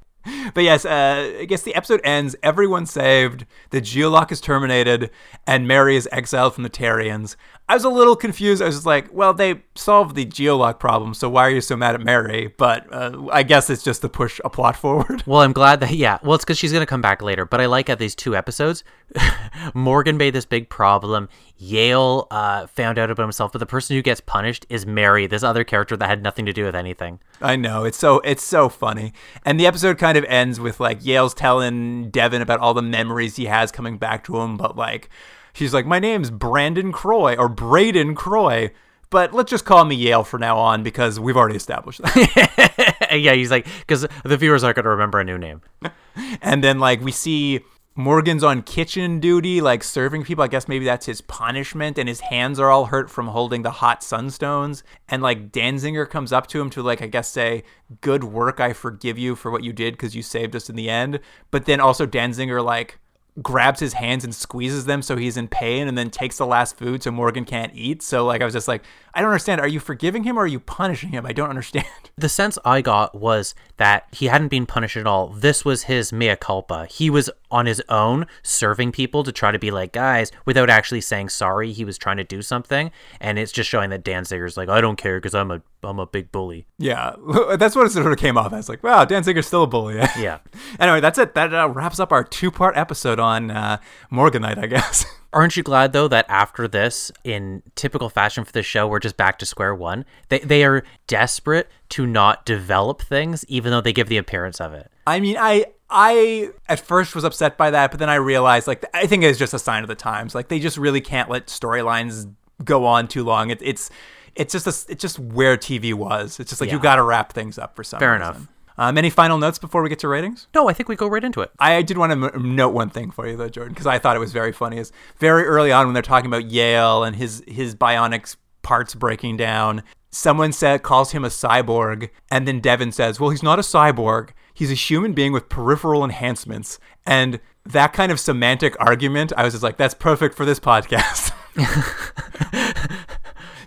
But 0.54 0.64
yes, 0.64 0.84
uh, 0.84 1.36
I 1.40 1.44
guess 1.44 1.62
the 1.62 1.74
episode 1.74 2.00
ends. 2.04 2.36
Everyone's 2.42 2.90
saved. 2.90 3.46
The 3.70 3.80
geolock 3.80 4.30
is 4.32 4.40
terminated, 4.40 5.10
and 5.46 5.66
Mary 5.66 5.96
is 5.96 6.08
exiled 6.12 6.54
from 6.54 6.64
the 6.64 6.70
Terrians. 6.70 7.36
I 7.70 7.74
was 7.74 7.84
a 7.84 7.90
little 7.90 8.16
confused. 8.16 8.62
I 8.62 8.66
was 8.66 8.76
just 8.76 8.86
like, 8.86 9.12
well, 9.12 9.34
they 9.34 9.62
solved 9.74 10.16
the 10.16 10.24
geolock 10.24 10.78
problem, 10.78 11.12
so 11.12 11.28
why 11.28 11.42
are 11.46 11.50
you 11.50 11.60
so 11.60 11.76
mad 11.76 11.94
at 11.94 12.00
Mary? 12.00 12.54
But 12.56 12.90
uh, 12.90 13.26
I 13.30 13.42
guess 13.42 13.68
it's 13.68 13.82
just 13.82 14.00
to 14.00 14.08
push 14.08 14.40
a 14.42 14.48
plot 14.48 14.74
forward. 14.76 15.22
Well, 15.26 15.40
I'm 15.42 15.52
glad 15.52 15.80
that 15.80 15.92
yeah. 15.92 16.18
Well, 16.22 16.34
it's 16.34 16.44
because 16.44 16.56
she's 16.56 16.72
gonna 16.72 16.86
come 16.86 17.02
back 17.02 17.20
later. 17.20 17.44
But 17.44 17.60
I 17.60 17.66
like 17.66 17.90
at 17.90 17.98
these 17.98 18.14
two 18.14 18.34
episodes, 18.34 18.84
Morgan 19.74 20.16
made 20.16 20.34
this 20.34 20.46
big 20.46 20.70
problem. 20.70 21.28
Yale 21.58 22.26
uh, 22.30 22.68
found 22.68 22.98
out 22.98 23.10
about 23.10 23.24
himself, 23.24 23.52
but 23.52 23.58
the 23.58 23.66
person 23.66 23.96
who 23.96 24.02
gets 24.02 24.20
punished 24.20 24.64
is 24.70 24.86
Mary, 24.86 25.26
this 25.26 25.42
other 25.42 25.64
character 25.64 25.96
that 25.96 26.08
had 26.08 26.22
nothing 26.22 26.46
to 26.46 26.52
do 26.52 26.64
with 26.64 26.74
anything. 26.74 27.20
I 27.42 27.56
know 27.56 27.84
it's 27.84 27.98
so 27.98 28.20
it's 28.20 28.44
so 28.44 28.70
funny, 28.70 29.12
and 29.44 29.60
the 29.60 29.66
episode 29.66 29.98
kind 29.98 30.16
of 30.16 30.24
ends 30.24 30.58
with 30.58 30.80
like 30.80 31.04
Yale's 31.04 31.34
telling 31.34 32.08
Devon 32.10 32.40
about 32.40 32.60
all 32.60 32.72
the 32.72 32.82
memories 32.82 33.36
he 33.36 33.44
has 33.44 33.70
coming 33.70 33.98
back 33.98 34.24
to 34.24 34.38
him, 34.38 34.56
but 34.56 34.74
like 34.74 35.10
she's 35.58 35.74
like, 35.74 35.86
"My 35.86 35.98
name's 35.98 36.30
Brandon 36.30 36.92
Croy 36.92 37.36
or 37.36 37.48
Braden 37.48 38.14
Croy." 38.14 38.70
But 39.10 39.32
let's 39.32 39.50
just 39.50 39.64
call 39.64 39.84
me 39.84 39.94
Yale 39.94 40.22
for 40.22 40.38
now 40.38 40.58
on 40.58 40.82
because 40.82 41.18
we've 41.18 41.36
already 41.36 41.56
established 41.56 42.02
that. 42.02 43.08
yeah, 43.18 43.32
he's 43.32 43.50
like 43.50 43.66
because 43.80 44.06
the 44.24 44.36
viewers 44.36 44.62
aren't 44.62 44.76
gonna 44.76 44.90
remember 44.90 45.18
a 45.18 45.24
new 45.24 45.38
name. 45.38 45.62
and 46.42 46.62
then 46.62 46.78
like 46.78 47.00
we 47.00 47.10
see 47.10 47.60
Morgan's 47.98 48.44
on 48.44 48.62
kitchen 48.62 49.18
duty, 49.18 49.60
like 49.60 49.82
serving 49.82 50.24
people. 50.24 50.44
I 50.44 50.48
guess 50.48 50.68
maybe 50.68 50.84
that's 50.84 51.06
his 51.06 51.20
punishment, 51.22 51.98
and 51.98 52.08
his 52.08 52.20
hands 52.20 52.60
are 52.60 52.70
all 52.70 52.86
hurt 52.86 53.10
from 53.10 53.28
holding 53.28 53.62
the 53.62 53.70
hot 53.70 54.02
sunstones. 54.02 54.82
And 55.08 55.22
like 55.22 55.50
Danziger 55.50 56.08
comes 56.08 56.32
up 56.32 56.46
to 56.48 56.60
him 56.60 56.68
to 56.70 56.82
like 56.82 57.00
I 57.00 57.06
guess 57.06 57.28
say, 57.28 57.64
"Good 58.02 58.24
work, 58.24 58.60
I 58.60 58.74
forgive 58.74 59.18
you 59.18 59.34
for 59.34 59.50
what 59.50 59.64
you 59.64 59.72
did 59.72 59.94
because 59.94 60.14
you 60.14 60.22
saved 60.22 60.54
us 60.54 60.68
in 60.68 60.76
the 60.76 60.90
end." 60.90 61.18
But 61.50 61.64
then 61.64 61.80
also 61.80 62.06
Danziger 62.06 62.62
like 62.62 62.98
grabs 63.42 63.80
his 63.80 63.94
hands 63.94 64.24
and 64.24 64.34
squeezes 64.34 64.84
them 64.84 65.00
so 65.00 65.16
he's 65.16 65.36
in 65.36 65.48
pain 65.48 65.88
and 65.88 65.96
then 65.96 66.10
takes 66.10 66.38
the 66.38 66.46
last 66.46 66.76
food 66.76 67.02
so 67.02 67.10
Morgan 67.10 67.44
can't 67.44 67.72
eat. 67.74 68.02
So 68.02 68.24
like 68.26 68.42
I 68.42 68.44
was 68.44 68.54
just 68.54 68.68
like, 68.68 68.82
I 69.14 69.20
don't 69.20 69.30
understand. 69.30 69.60
Are 69.60 69.68
you 69.68 69.80
forgiving 69.80 70.24
him 70.24 70.36
or 70.36 70.42
are 70.42 70.46
you 70.46 70.60
punishing 70.60 71.10
him? 71.10 71.26
I 71.26 71.32
don't 71.32 71.50
understand. 71.50 71.86
The 72.18 72.28
sense 72.28 72.58
I 72.64 72.80
got 72.80 73.14
was 73.14 73.54
that 73.76 74.08
he 74.10 74.26
hadn't 74.26 74.48
been 74.48 74.66
punished 74.66 74.96
at 74.96 75.06
all. 75.06 75.28
This 75.28 75.64
was 75.64 75.84
his 75.84 76.12
mea 76.12 76.34
culpa. 76.34 76.86
He 76.86 77.10
was 77.10 77.30
on 77.48 77.66
his 77.66 77.80
own 77.88 78.26
serving 78.42 78.90
people 78.90 79.22
to 79.22 79.30
try 79.30 79.52
to 79.52 79.58
be 79.58 79.70
like, 79.70 79.92
guys, 79.92 80.32
without 80.44 80.68
actually 80.68 81.00
saying 81.00 81.28
sorry. 81.28 81.70
He 81.70 81.84
was 81.84 81.96
trying 81.96 82.16
to 82.16 82.24
do 82.24 82.42
something. 82.42 82.90
And 83.20 83.38
it's 83.38 83.52
just 83.52 83.70
showing 83.70 83.90
that 83.90 84.02
Dan 84.02 84.18
Danziger's 84.18 84.56
like, 84.56 84.68
I 84.68 84.80
don't 84.80 84.96
care 84.96 85.18
because 85.18 85.34
I'm 85.34 85.52
a 85.52 85.62
I'm 85.82 85.98
a 85.98 86.06
big 86.06 86.32
bully. 86.32 86.66
Yeah, 86.78 87.14
that's 87.56 87.76
what 87.76 87.86
it 87.86 87.92
sort 87.92 88.10
of 88.10 88.18
came 88.18 88.36
off 88.36 88.52
as. 88.52 88.68
Like, 88.68 88.82
wow, 88.82 89.04
Danziger's 89.04 89.46
still 89.46 89.62
a 89.62 89.66
bully. 89.66 89.96
Yeah. 90.18 90.38
anyway, 90.80 91.00
that's 91.00 91.18
it. 91.18 91.34
That 91.34 91.54
uh, 91.54 91.68
wraps 91.68 92.00
up 92.00 92.12
our 92.12 92.24
two 92.24 92.50
part 92.50 92.76
episode 92.76 93.20
on 93.20 93.50
uh, 93.50 93.78
Morganite, 94.10 94.58
I 94.58 94.66
guess. 94.66 95.04
Aren't 95.32 95.56
you 95.56 95.62
glad 95.62 95.92
though 95.92 96.08
that 96.08 96.24
after 96.28 96.66
this, 96.66 97.12
in 97.22 97.62
typical 97.74 98.08
fashion 98.08 98.44
for 98.44 98.52
the 98.52 98.62
show, 98.62 98.88
we're 98.88 98.98
just 98.98 99.16
back 99.16 99.38
to 99.40 99.46
square 99.46 99.74
one? 99.74 100.04
They 100.30 100.38
they 100.38 100.64
are 100.64 100.82
desperate 101.06 101.68
to 101.90 102.06
not 102.06 102.46
develop 102.46 103.02
things, 103.02 103.44
even 103.46 103.70
though 103.70 103.82
they 103.82 103.92
give 103.92 104.08
the 104.08 104.16
appearance 104.16 104.60
of 104.60 104.72
it. 104.72 104.90
I 105.06 105.20
mean, 105.20 105.36
I 105.38 105.66
I 105.90 106.50
at 106.68 106.80
first 106.80 107.14
was 107.14 107.24
upset 107.24 107.56
by 107.58 107.70
that, 107.70 107.90
but 107.90 108.00
then 108.00 108.08
I 108.08 108.16
realized 108.16 108.66
like 108.66 108.84
I 108.94 109.06
think 109.06 109.22
it's 109.22 109.38
just 109.38 109.52
a 109.54 109.58
sign 109.58 109.82
of 109.84 109.88
the 109.88 109.94
times. 109.94 110.34
Like 110.34 110.48
they 110.48 110.58
just 110.58 110.78
really 110.78 111.02
can't 111.02 111.28
let 111.30 111.46
storylines 111.46 112.32
go 112.64 112.86
on 112.86 113.06
too 113.06 113.22
long. 113.22 113.50
It, 113.50 113.60
it's 113.62 113.90
it's 114.38 114.52
just 114.52 114.66
a, 114.66 114.92
it's 114.92 115.02
just 115.02 115.18
where 115.18 115.56
TV 115.58 115.92
was. 115.92 116.40
It's 116.40 116.48
just 116.50 116.60
like 116.62 116.70
you 116.70 116.78
Yeah. 116.78 116.82
got 116.82 116.96
to 116.96 117.02
wrap 117.02 117.32
things 117.34 117.58
up 117.58 117.76
for 117.76 117.84
some 117.84 117.98
Fair 118.00 118.12
reason. 118.12 118.22
enough. 118.26 118.46
Um, 118.80 118.96
any 118.96 119.10
final 119.10 119.38
notes 119.38 119.58
before 119.58 119.82
we 119.82 119.88
get 119.88 119.98
to 119.98 120.08
ratings? 120.08 120.46
No, 120.54 120.68
I 120.68 120.72
think 120.72 120.88
we 120.88 120.94
go 120.94 121.08
right 121.08 121.24
into 121.24 121.40
it. 121.40 121.50
I 121.58 121.82
did 121.82 121.98
want 121.98 122.12
to 122.12 122.32
m- 122.34 122.54
note 122.54 122.68
one 122.70 122.88
thing 122.90 123.10
for 123.10 123.26
you 123.26 123.36
though, 123.36 123.48
Jordan, 123.48 123.74
because 123.74 123.88
I 123.88 123.98
thought 123.98 124.14
it 124.14 124.20
was 124.20 124.32
very 124.32 124.52
funny. 124.52 124.78
Is 124.78 124.92
very 125.18 125.42
early 125.44 125.72
on 125.72 125.86
when 125.86 125.94
they're 125.94 126.02
talking 126.02 126.28
about 126.28 126.48
Yale 126.50 127.02
and 127.02 127.16
his 127.16 127.42
his 127.48 127.74
bionics 127.74 128.36
parts 128.62 128.94
breaking 128.94 129.36
down. 129.36 129.82
Someone 130.12 130.52
said 130.52 130.82
calls 130.84 131.10
him 131.10 131.24
a 131.24 131.28
cyborg, 131.28 132.08
and 132.30 132.46
then 132.46 132.60
Devon 132.60 132.92
says, 132.92 133.18
"Well, 133.18 133.30
he's 133.30 133.42
not 133.42 133.58
a 133.58 133.62
cyborg. 133.62 134.30
He's 134.54 134.70
a 134.70 134.74
human 134.74 135.12
being 135.12 135.32
with 135.32 135.48
peripheral 135.48 136.04
enhancements." 136.04 136.78
And 137.04 137.40
that 137.66 137.92
kind 137.92 138.12
of 138.12 138.20
semantic 138.20 138.76
argument, 138.78 139.32
I 139.36 139.42
was 139.42 139.54
just 139.54 139.64
like, 139.64 139.76
"That's 139.76 139.94
perfect 139.94 140.36
for 140.36 140.44
this 140.44 140.60
podcast." 140.60 141.32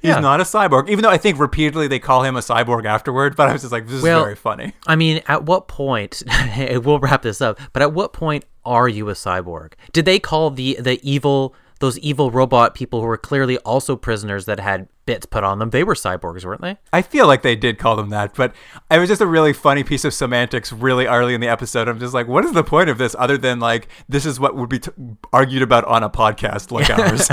He's 0.02 0.10
Yeah. 0.10 0.20
not 0.20 0.40
a 0.42 0.44
cyborg, 0.44 0.90
even 0.90 1.04
though 1.04 1.10
I 1.10 1.18
think 1.18 1.40
repeatedly 1.40 1.88
they 1.88 2.00
call 2.00 2.24
him 2.24 2.36
a 2.36 2.40
cyborg 2.40 2.86
afterward. 2.86 3.36
But 3.36 3.50
I 3.50 3.54
was 3.54 3.62
just 3.62 3.72
like, 3.72 3.88
"This 3.88 4.02
Well, 4.02 4.20
is 4.20 4.24
very 4.24 4.36
funny." 4.36 4.74
I 4.88 4.96
mean, 4.96 5.22
at 5.28 5.44
what 5.44 5.68
point? 5.68 6.24
we'll 6.58 7.00
wrap 7.00 7.22
this 7.22 7.40
up. 7.42 7.60
But 7.74 7.82
at 7.84 7.94
what 7.94 8.12
point 8.14 8.46
are 8.66 8.88
you 8.90 9.10
a 9.10 9.14
cyborg? 9.14 9.74
Did 9.94 10.06
they 10.06 10.20
call 10.20 10.50
the 10.50 10.78
the 10.80 11.00
evil 11.08 11.54
those 11.80 11.98
evil 11.98 12.30
robot 12.30 12.76
people 12.76 13.02
who 13.02 13.08
were 13.08 13.18
clearly 13.18 13.58
also 13.60 13.96
prisoners 13.96 14.46
that 14.46 14.60
had 14.60 14.88
bits 15.08 15.26
put 15.26 15.44
on 15.44 15.58
them? 15.58 15.72
They 15.72 15.84
were 15.84 15.96
cyborgs, 15.96 16.46
weren't 16.46 16.62
they? 16.62 16.78
I 16.94 17.02
feel 17.02 17.26
like 17.26 17.42
they 17.42 17.56
did 17.56 17.80
call 17.80 17.96
them 17.96 18.10
that, 18.10 18.36
but 18.36 18.54
it 18.92 19.00
was 19.00 19.10
just 19.10 19.20
a 19.22 19.26
really 19.26 19.52
funny 19.52 19.84
piece 19.84 20.06
of 20.06 20.14
semantics 20.14 20.72
really 20.72 21.08
early 21.08 21.34
in 21.34 21.42
the 21.42 21.48
episode. 21.48 21.88
I'm 21.88 22.00
just 22.00 22.14
like, 22.14 22.28
what 22.28 22.46
is 22.46 22.52
the 22.54 22.64
point 22.64 22.90
of 22.92 23.00
this 23.00 23.16
other 23.18 23.36
than 23.36 23.60
like 23.60 23.88
this 24.08 24.28
is 24.28 24.40
what 24.40 24.56
would 24.56 24.70
be 24.70 24.78
t- 24.78 24.92
argued 25.34 25.64
about 25.64 25.84
on 25.86 26.04
a 26.04 26.10
podcast 26.10 26.72
like 26.72 26.88
ours? 27.00 27.30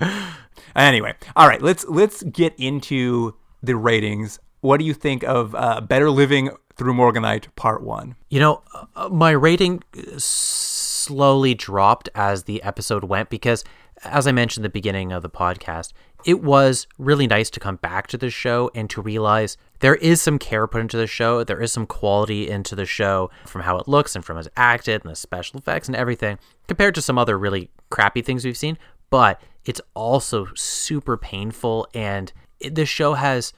anyway, 0.76 1.14
all 1.36 1.48
right, 1.48 1.62
let's 1.62 1.84
let's 1.86 2.22
get 2.22 2.54
into 2.58 3.34
the 3.62 3.76
ratings. 3.76 4.38
What 4.60 4.78
do 4.78 4.84
you 4.84 4.94
think 4.94 5.22
of 5.24 5.54
uh, 5.54 5.80
Better 5.80 6.10
Living 6.10 6.50
Through 6.76 6.94
Morganite 6.94 7.54
Part 7.56 7.82
One? 7.82 8.16
You 8.28 8.40
know, 8.40 8.62
uh, 8.94 9.08
my 9.08 9.30
rating 9.30 9.82
slowly 10.18 11.54
dropped 11.54 12.08
as 12.14 12.44
the 12.44 12.62
episode 12.62 13.04
went 13.04 13.30
because, 13.30 13.64
as 14.04 14.26
I 14.26 14.32
mentioned 14.32 14.64
at 14.64 14.68
the 14.72 14.78
beginning 14.78 15.12
of 15.12 15.22
the 15.22 15.30
podcast, 15.30 15.92
it 16.24 16.42
was 16.42 16.86
really 16.98 17.26
nice 17.26 17.48
to 17.50 17.60
come 17.60 17.76
back 17.76 18.06
to 18.08 18.18
the 18.18 18.30
show 18.30 18.70
and 18.74 18.90
to 18.90 19.00
realize 19.00 19.56
there 19.80 19.94
is 19.96 20.20
some 20.20 20.38
care 20.38 20.66
put 20.66 20.82
into 20.82 20.98
the 20.98 21.06
show. 21.06 21.42
There 21.42 21.62
is 21.62 21.72
some 21.72 21.86
quality 21.86 22.48
into 22.48 22.74
the 22.74 22.84
show 22.84 23.30
from 23.46 23.62
how 23.62 23.78
it 23.78 23.88
looks 23.88 24.14
and 24.14 24.22
from 24.22 24.36
how 24.36 24.40
it's 24.40 24.48
acted 24.56 25.02
and 25.02 25.10
the 25.10 25.16
special 25.16 25.58
effects 25.58 25.88
and 25.88 25.96
everything 25.96 26.38
compared 26.68 26.94
to 26.96 27.02
some 27.02 27.16
other 27.16 27.38
really 27.38 27.70
crappy 27.88 28.20
things 28.20 28.44
we've 28.44 28.56
seen. 28.56 28.76
But 29.08 29.40
it's 29.64 29.80
also 29.94 30.46
super 30.54 31.16
painful 31.16 31.86
and 31.94 32.32
it, 32.58 32.74
this 32.74 32.88
show 32.88 33.14
has 33.14 33.52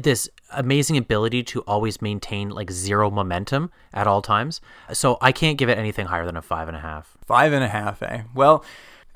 this 0.00 0.28
amazing 0.52 0.96
ability 0.96 1.42
to 1.44 1.60
always 1.62 2.02
maintain 2.02 2.50
like 2.50 2.70
zero 2.70 3.10
momentum 3.10 3.70
at 3.92 4.06
all 4.06 4.20
times. 4.20 4.60
So 4.92 5.16
I 5.20 5.32
can't 5.32 5.58
give 5.58 5.68
it 5.68 5.78
anything 5.78 6.06
higher 6.06 6.26
than 6.26 6.36
a 6.36 6.42
five 6.42 6.68
and 6.68 6.76
a 6.76 6.80
half. 6.80 7.16
Five 7.26 7.52
and 7.52 7.62
a 7.62 7.68
half, 7.68 8.02
eh? 8.02 8.22
Well, 8.34 8.64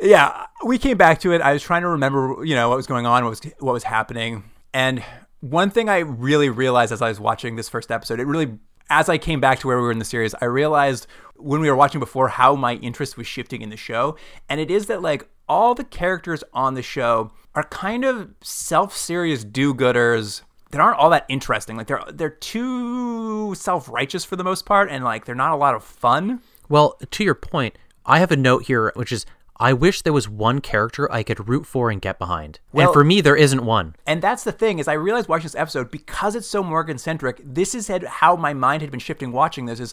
yeah, 0.00 0.46
we 0.64 0.78
came 0.78 0.96
back 0.96 1.20
to 1.20 1.32
it. 1.32 1.40
I 1.40 1.52
was 1.52 1.62
trying 1.62 1.82
to 1.82 1.88
remember, 1.88 2.44
you 2.44 2.54
know, 2.54 2.68
what 2.68 2.76
was 2.76 2.86
going 2.86 3.06
on, 3.06 3.24
what 3.24 3.30
was 3.30 3.40
what 3.58 3.72
was 3.72 3.84
happening, 3.84 4.44
and 4.72 5.02
one 5.40 5.70
thing 5.70 5.88
I 5.88 5.98
really 5.98 6.48
realized 6.48 6.92
as 6.92 7.02
I 7.02 7.08
was 7.08 7.20
watching 7.20 7.56
this 7.56 7.68
first 7.68 7.90
episode, 7.90 8.20
it 8.20 8.26
really, 8.26 8.58
as 8.88 9.08
I 9.08 9.18
came 9.18 9.40
back 9.40 9.58
to 9.60 9.66
where 9.66 9.76
we 9.76 9.82
were 9.82 9.92
in 9.92 9.98
the 9.98 10.04
series, 10.04 10.34
I 10.40 10.46
realized 10.46 11.06
when 11.36 11.60
we 11.60 11.68
were 11.70 11.76
watching 11.76 11.98
before 11.98 12.28
how 12.28 12.54
my 12.54 12.74
interest 12.74 13.16
was 13.16 13.26
shifting 13.26 13.62
in 13.62 13.70
the 13.70 13.76
show, 13.76 14.16
and 14.48 14.60
it 14.60 14.70
is 14.70 14.86
that 14.86 15.02
like 15.02 15.28
all 15.50 15.74
the 15.74 15.84
characters 15.84 16.44
on 16.54 16.74
the 16.74 16.82
show 16.82 17.32
are 17.56 17.64
kind 17.64 18.04
of 18.04 18.30
self-serious 18.40 19.42
do-gooders 19.42 20.42
that 20.70 20.80
aren't 20.80 20.96
all 20.96 21.10
that 21.10 21.26
interesting. 21.28 21.76
Like 21.76 21.88
they're 21.88 22.04
they're 22.12 22.30
too 22.30 23.56
self-righteous 23.56 24.24
for 24.24 24.36
the 24.36 24.44
most 24.44 24.64
part, 24.64 24.88
and 24.88 25.02
like 25.02 25.24
they're 25.24 25.34
not 25.34 25.52
a 25.52 25.56
lot 25.56 25.74
of 25.74 25.82
fun. 25.82 26.40
Well, 26.68 26.96
to 27.10 27.24
your 27.24 27.34
point, 27.34 27.76
I 28.06 28.20
have 28.20 28.30
a 28.30 28.36
note 28.36 28.66
here 28.66 28.92
which 28.94 29.10
is 29.10 29.26
I 29.58 29.72
wish 29.74 30.00
there 30.02 30.12
was 30.12 30.26
one 30.26 30.60
character 30.60 31.10
I 31.12 31.22
could 31.22 31.48
root 31.48 31.66
for 31.66 31.90
and 31.90 32.00
get 32.00 32.18
behind. 32.18 32.60
Well- 32.72 32.86
and 32.86 32.94
for 32.94 33.04
me, 33.04 33.20
there 33.20 33.36
isn't 33.36 33.62
one. 33.64 33.94
And 34.06 34.22
that's 34.22 34.44
the 34.44 34.52
thing 34.52 34.78
is 34.78 34.88
I 34.88 34.94
realized 34.94 35.28
watching 35.28 35.42
this 35.46 35.54
episode 35.54 35.90
because 35.90 36.34
it's 36.34 36.46
so 36.46 36.62
Morgan 36.62 36.96
centric. 36.96 37.42
This 37.44 37.74
is 37.74 37.90
how 38.06 38.36
my 38.36 38.54
mind 38.54 38.80
had 38.80 38.90
been 38.90 39.00
shifting 39.00 39.32
watching 39.32 39.66
this. 39.66 39.80
Is 39.80 39.92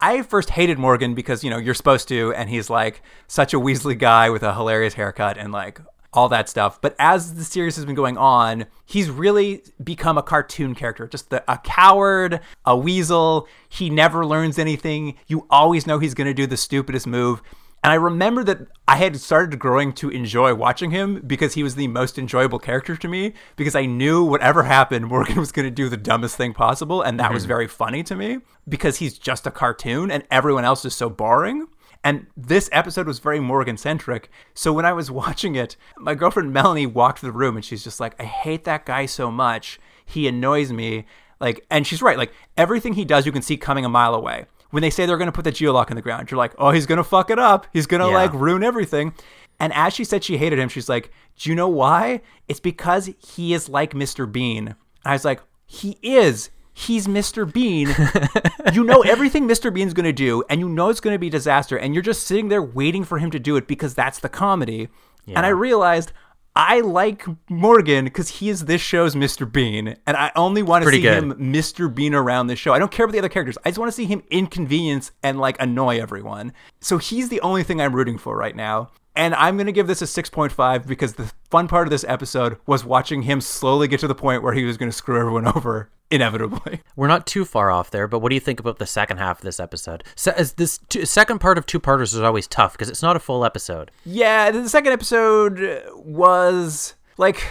I 0.00 0.22
first 0.22 0.50
hated 0.50 0.78
Morgan 0.78 1.14
because 1.14 1.42
you 1.42 1.50
know 1.50 1.58
you're 1.58 1.74
supposed 1.74 2.08
to, 2.08 2.32
and 2.34 2.48
he's 2.48 2.70
like 2.70 3.02
such 3.26 3.52
a 3.52 3.58
Weasley 3.58 3.98
guy 3.98 4.30
with 4.30 4.42
a 4.42 4.54
hilarious 4.54 4.94
haircut 4.94 5.36
and 5.36 5.52
like 5.52 5.80
all 6.12 6.28
that 6.28 6.48
stuff. 6.48 6.80
But 6.80 6.94
as 6.98 7.34
the 7.34 7.44
series 7.44 7.76
has 7.76 7.84
been 7.84 7.94
going 7.94 8.16
on, 8.16 8.66
he's 8.86 9.10
really 9.10 9.62
become 9.82 10.16
a 10.16 10.22
cartoon 10.22 10.74
character, 10.74 11.06
just 11.06 11.30
the, 11.30 11.44
a 11.50 11.58
coward, 11.58 12.40
a 12.64 12.76
weasel. 12.76 13.46
He 13.68 13.90
never 13.90 14.24
learns 14.24 14.58
anything. 14.58 15.16
You 15.26 15.46
always 15.50 15.86
know 15.86 15.98
he's 15.98 16.14
going 16.14 16.26
to 16.26 16.34
do 16.34 16.46
the 16.46 16.56
stupidest 16.56 17.06
move. 17.06 17.42
And 17.84 17.92
I 17.92 17.94
remember 17.94 18.42
that 18.44 18.58
I 18.88 18.96
had 18.96 19.20
started 19.20 19.58
growing 19.58 19.92
to 19.94 20.10
enjoy 20.10 20.54
watching 20.54 20.90
him 20.90 21.22
because 21.26 21.54
he 21.54 21.62
was 21.62 21.76
the 21.76 21.86
most 21.88 22.18
enjoyable 22.18 22.58
character 22.58 22.96
to 22.96 23.08
me 23.08 23.34
because 23.56 23.76
I 23.76 23.86
knew 23.86 24.24
whatever 24.24 24.64
happened, 24.64 25.06
Morgan 25.08 25.36
was 25.36 25.52
going 25.52 25.66
to 25.66 25.70
do 25.70 25.88
the 25.88 25.96
dumbest 25.96 26.36
thing 26.36 26.54
possible. 26.54 27.02
And 27.02 27.20
that 27.20 27.32
was 27.32 27.44
hmm. 27.44 27.48
very 27.48 27.68
funny 27.68 28.02
to 28.04 28.16
me 28.16 28.38
because 28.68 28.98
he's 28.98 29.18
just 29.18 29.46
a 29.46 29.50
cartoon 29.50 30.10
and 30.10 30.24
everyone 30.30 30.64
else 30.64 30.84
is 30.84 30.94
so 30.94 31.08
boring. 31.08 31.68
And 32.04 32.26
this 32.36 32.68
episode 32.72 33.06
was 33.06 33.18
very 33.18 33.40
Morgan 33.40 33.76
centric. 33.76 34.30
So 34.54 34.72
when 34.72 34.84
I 34.84 34.92
was 34.92 35.10
watching 35.10 35.54
it, 35.54 35.76
my 35.98 36.14
girlfriend 36.14 36.52
Melanie 36.52 36.86
walked 36.86 37.20
to 37.20 37.26
the 37.26 37.32
room 37.32 37.56
and 37.56 37.64
she's 37.64 37.84
just 37.84 38.00
like, 38.00 38.20
I 38.20 38.24
hate 38.24 38.64
that 38.64 38.86
guy 38.86 39.06
so 39.06 39.30
much. 39.30 39.78
He 40.04 40.26
annoys 40.26 40.72
me. 40.72 41.06
Like, 41.40 41.64
and 41.70 41.86
she's 41.86 42.02
right. 42.02 42.18
Like, 42.18 42.32
everything 42.56 42.94
he 42.94 43.04
does, 43.04 43.24
you 43.24 43.30
can 43.30 43.42
see 43.42 43.56
coming 43.56 43.84
a 43.84 43.88
mile 43.88 44.14
away. 44.14 44.46
When 44.70 44.82
they 44.82 44.90
say 44.90 45.06
they're 45.06 45.16
going 45.16 45.26
to 45.26 45.32
put 45.32 45.44
the 45.44 45.52
geolock 45.52 45.90
in 45.90 45.96
the 45.96 46.02
ground, 46.02 46.30
you're 46.30 46.38
like, 46.38 46.54
oh, 46.58 46.70
he's 46.70 46.84
going 46.86 46.98
to 46.98 47.04
fuck 47.04 47.30
it 47.30 47.38
up. 47.38 47.66
He's 47.72 47.86
going 47.86 48.00
to 48.02 48.08
Yeah. 48.08 48.14
like 48.14 48.32
ruin 48.34 48.62
everything. 48.62 49.14
And 49.60 49.72
as 49.72 49.94
she 49.94 50.04
said 50.04 50.22
she 50.22 50.36
hated 50.36 50.58
him, 50.58 50.68
she's 50.68 50.88
like, 50.88 51.10
do 51.38 51.48
you 51.50 51.56
know 51.56 51.68
why? 51.68 52.20
It's 52.48 52.60
because 52.60 53.10
he 53.18 53.54
is 53.54 53.68
like 53.68 53.92
Mr. 53.94 54.30
Bean. 54.30 54.68
And 54.68 54.76
I 55.04 55.12
was 55.12 55.24
like, 55.24 55.40
he 55.66 55.98
is. 56.02 56.50
He's 56.74 57.06
Mr. 57.08 57.50
Bean. 57.50 57.88
you 58.72 58.84
know 58.84 59.00
everything 59.02 59.48
Mr. 59.48 59.72
Bean's 59.74 59.94
going 59.94 60.04
to 60.04 60.12
do, 60.12 60.44
and 60.48 60.60
you 60.60 60.68
know 60.68 60.90
it's 60.90 61.00
going 61.00 61.14
to 61.14 61.18
be 61.18 61.28
disaster, 61.28 61.76
and 61.76 61.92
you're 61.92 62.02
just 62.04 62.24
sitting 62.24 62.48
there 62.48 62.62
waiting 62.62 63.02
for 63.02 63.18
him 63.18 63.32
to 63.32 63.40
do 63.40 63.56
it 63.56 63.66
because 63.66 63.94
that's 63.94 64.20
the 64.20 64.28
comedy. 64.28 64.88
And 65.26 65.44
I 65.44 65.48
realized 65.48 66.12
I 66.58 66.80
like 66.80 67.24
Morgan 67.48 68.04
because 68.06 68.28
he 68.28 68.48
is 68.48 68.64
this 68.64 68.80
show's 68.80 69.14
Mr. 69.14 69.50
Bean, 69.50 69.96
and 70.08 70.16
I 70.16 70.32
only 70.34 70.64
want 70.64 70.84
to 70.84 70.90
see 70.90 71.00
good. 71.00 71.22
him 71.22 71.34
Mr. 71.34 71.92
Bean 71.92 72.16
around 72.16 72.48
this 72.48 72.58
show. 72.58 72.72
I 72.72 72.80
don't 72.80 72.90
care 72.90 73.04
about 73.04 73.12
the 73.12 73.20
other 73.20 73.28
characters. 73.28 73.56
I 73.64 73.68
just 73.68 73.78
want 73.78 73.92
to 73.92 73.94
see 73.94 74.06
him 74.06 74.24
inconvenience 74.28 75.12
and 75.22 75.38
like 75.38 75.56
annoy 75.60 76.00
everyone. 76.00 76.52
So 76.80 76.98
he's 76.98 77.28
the 77.28 77.40
only 77.42 77.62
thing 77.62 77.80
I'm 77.80 77.94
rooting 77.94 78.18
for 78.18 78.36
right 78.36 78.56
now. 78.56 78.90
And 79.16 79.34
I'm 79.34 79.56
going 79.56 79.66
to 79.66 79.72
give 79.72 79.88
this 79.88 80.00
a 80.00 80.04
6.5 80.04 80.86
because 80.86 81.14
the 81.14 81.32
fun 81.50 81.66
part 81.66 81.86
of 81.86 81.90
this 81.90 82.04
episode 82.06 82.58
was 82.66 82.84
watching 82.84 83.22
him 83.22 83.40
slowly 83.40 83.88
get 83.88 84.00
to 84.00 84.08
the 84.08 84.14
point 84.14 84.42
where 84.42 84.52
he 84.52 84.64
was 84.64 84.76
going 84.76 84.90
to 84.90 84.96
screw 84.96 85.18
everyone 85.18 85.46
over 85.56 85.90
inevitably. 86.10 86.80
We're 86.96 87.08
not 87.08 87.26
too 87.26 87.44
far 87.44 87.70
off 87.70 87.90
there, 87.90 88.08
but 88.08 88.20
what 88.20 88.30
do 88.30 88.34
you 88.34 88.40
think 88.40 88.60
about 88.60 88.78
the 88.78 88.86
second 88.86 89.18
half 89.18 89.38
of 89.38 89.44
this 89.44 89.60
episode? 89.60 90.04
So, 90.14 90.32
as 90.36 90.54
this 90.54 90.78
two, 90.88 91.04
second 91.04 91.40
part 91.40 91.58
of 91.58 91.66
two 91.66 91.80
parters 91.80 92.14
is 92.14 92.20
always 92.20 92.46
tough 92.46 92.72
because 92.72 92.88
it's 92.88 93.02
not 93.02 93.16
a 93.16 93.20
full 93.20 93.44
episode. 93.44 93.90
Yeah, 94.04 94.50
the 94.50 94.68
second 94.68 94.92
episode 94.92 95.82
was 95.94 96.94
like 97.16 97.44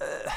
uh, 0.00 0.30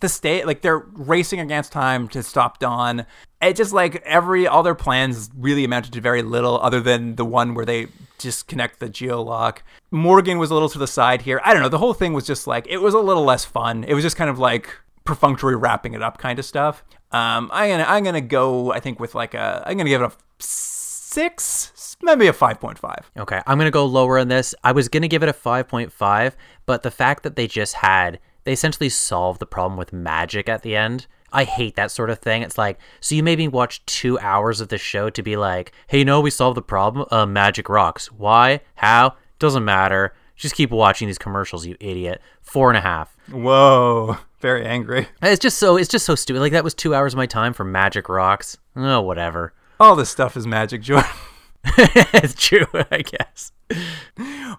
the 0.00 0.08
state 0.08 0.46
like 0.46 0.62
they're 0.62 0.78
racing 0.78 1.40
against 1.40 1.72
time 1.72 2.08
to 2.08 2.22
stop 2.22 2.58
Dawn. 2.58 3.06
It 3.42 3.56
just 3.56 3.72
like 3.72 3.96
every 4.02 4.46
all 4.46 4.62
their 4.62 4.74
plans 4.74 5.30
really 5.36 5.64
amounted 5.64 5.92
to 5.94 6.00
very 6.00 6.22
little 6.22 6.60
other 6.60 6.80
than 6.80 7.16
the 7.16 7.24
one 7.24 7.54
where 7.54 7.64
they 7.64 7.88
disconnect 8.20 8.78
the 8.78 8.88
geolock. 8.88 9.58
Morgan 9.90 10.38
was 10.38 10.50
a 10.50 10.54
little 10.54 10.68
to 10.68 10.78
the 10.78 10.86
side 10.86 11.22
here. 11.22 11.40
I 11.44 11.52
don't 11.52 11.62
know. 11.62 11.68
The 11.68 11.78
whole 11.78 11.94
thing 11.94 12.12
was 12.12 12.26
just 12.26 12.46
like 12.46 12.66
it 12.68 12.78
was 12.78 12.94
a 12.94 12.98
little 12.98 13.24
less 13.24 13.44
fun. 13.44 13.82
It 13.84 13.94
was 13.94 14.04
just 14.04 14.16
kind 14.16 14.30
of 14.30 14.38
like 14.38 14.70
perfunctory 15.04 15.56
wrapping 15.56 15.94
it 15.94 16.02
up 16.02 16.18
kind 16.18 16.38
of 16.38 16.44
stuff. 16.44 16.84
Um, 17.10 17.50
I'm 17.52 17.70
gonna 17.70 17.84
I'm 17.88 18.04
gonna 18.04 18.20
go. 18.20 18.72
I 18.72 18.80
think 18.80 19.00
with 19.00 19.14
like 19.14 19.34
a 19.34 19.64
I'm 19.66 19.76
gonna 19.76 19.88
give 19.88 20.02
it 20.02 20.12
a 20.12 20.12
six, 20.38 21.96
maybe 22.02 22.26
a 22.26 22.32
five 22.32 22.60
point 22.60 22.78
five. 22.78 23.10
Okay, 23.16 23.40
I'm 23.46 23.58
gonna 23.58 23.70
go 23.70 23.86
lower 23.86 24.18
on 24.18 24.28
this. 24.28 24.54
I 24.62 24.72
was 24.72 24.88
gonna 24.88 25.08
give 25.08 25.22
it 25.22 25.28
a 25.28 25.32
5.5, 25.32 26.34
but 26.66 26.82
the 26.82 26.90
fact 26.90 27.22
that 27.24 27.36
they 27.36 27.46
just 27.46 27.74
had 27.74 28.20
they 28.44 28.52
essentially 28.52 28.88
solved 28.88 29.40
the 29.40 29.46
problem 29.46 29.76
with 29.76 29.92
magic 29.92 30.48
at 30.48 30.62
the 30.62 30.76
end. 30.76 31.06
I 31.32 31.44
hate 31.44 31.76
that 31.76 31.90
sort 31.90 32.10
of 32.10 32.18
thing. 32.18 32.42
It's 32.42 32.58
like, 32.58 32.78
so 33.00 33.14
you 33.14 33.22
made 33.22 33.38
me 33.38 33.48
watch 33.48 33.84
two 33.86 34.18
hours 34.18 34.60
of 34.60 34.68
the 34.68 34.78
show 34.78 35.10
to 35.10 35.22
be 35.22 35.36
like, 35.36 35.72
hey, 35.86 35.98
you 36.00 36.04
know, 36.04 36.20
we 36.20 36.30
solved 36.30 36.56
the 36.56 36.62
problem. 36.62 37.06
Uh, 37.10 37.26
magic 37.26 37.68
rocks. 37.68 38.10
Why? 38.12 38.60
How? 38.76 39.14
Doesn't 39.38 39.64
matter. 39.64 40.14
Just 40.36 40.54
keep 40.54 40.70
watching 40.70 41.06
these 41.06 41.18
commercials, 41.18 41.66
you 41.66 41.76
idiot. 41.80 42.20
Four 42.40 42.70
and 42.70 42.78
a 42.78 42.80
half. 42.80 43.14
Whoa, 43.30 44.16
very 44.40 44.64
angry. 44.64 45.06
It's 45.22 45.38
just 45.38 45.58
so 45.58 45.76
it's 45.76 45.88
just 45.88 46.06
so 46.06 46.14
stupid. 46.14 46.40
Like 46.40 46.52
that 46.52 46.64
was 46.64 46.74
two 46.74 46.94
hours 46.94 47.12
of 47.12 47.18
my 47.18 47.26
time 47.26 47.52
for 47.52 47.64
magic 47.64 48.08
rocks. 48.08 48.56
Oh, 48.74 49.02
whatever. 49.02 49.52
All 49.78 49.96
this 49.96 50.10
stuff 50.10 50.36
is 50.36 50.46
magic, 50.46 50.82
Jordan. 50.82 51.10
it's 52.14 52.34
true, 52.34 52.66
I 52.90 53.02
guess. 53.02 53.52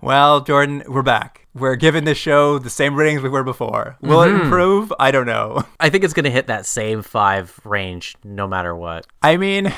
Well, 0.01 0.41
Jordan, 0.41 0.83
we're 0.87 1.01
back. 1.01 1.47
We're 1.53 1.75
giving 1.75 2.05
this 2.05 2.17
show 2.17 2.59
the 2.59 2.69
same 2.69 2.95
ratings 2.95 3.21
we 3.21 3.29
were 3.29 3.43
before. 3.43 3.97
Will 4.01 4.21
it 4.21 4.27
mm-hmm. 4.27 4.43
improve? 4.43 4.93
I 4.99 5.11
don't 5.11 5.25
know. 5.25 5.63
I 5.79 5.89
think 5.89 6.03
it's 6.03 6.13
gonna 6.13 6.29
hit 6.29 6.47
that 6.47 6.65
same 6.65 7.01
five 7.01 7.59
range 7.63 8.15
no 8.23 8.47
matter 8.47 8.75
what. 8.75 9.05
I 9.21 9.37
mean, 9.37 9.73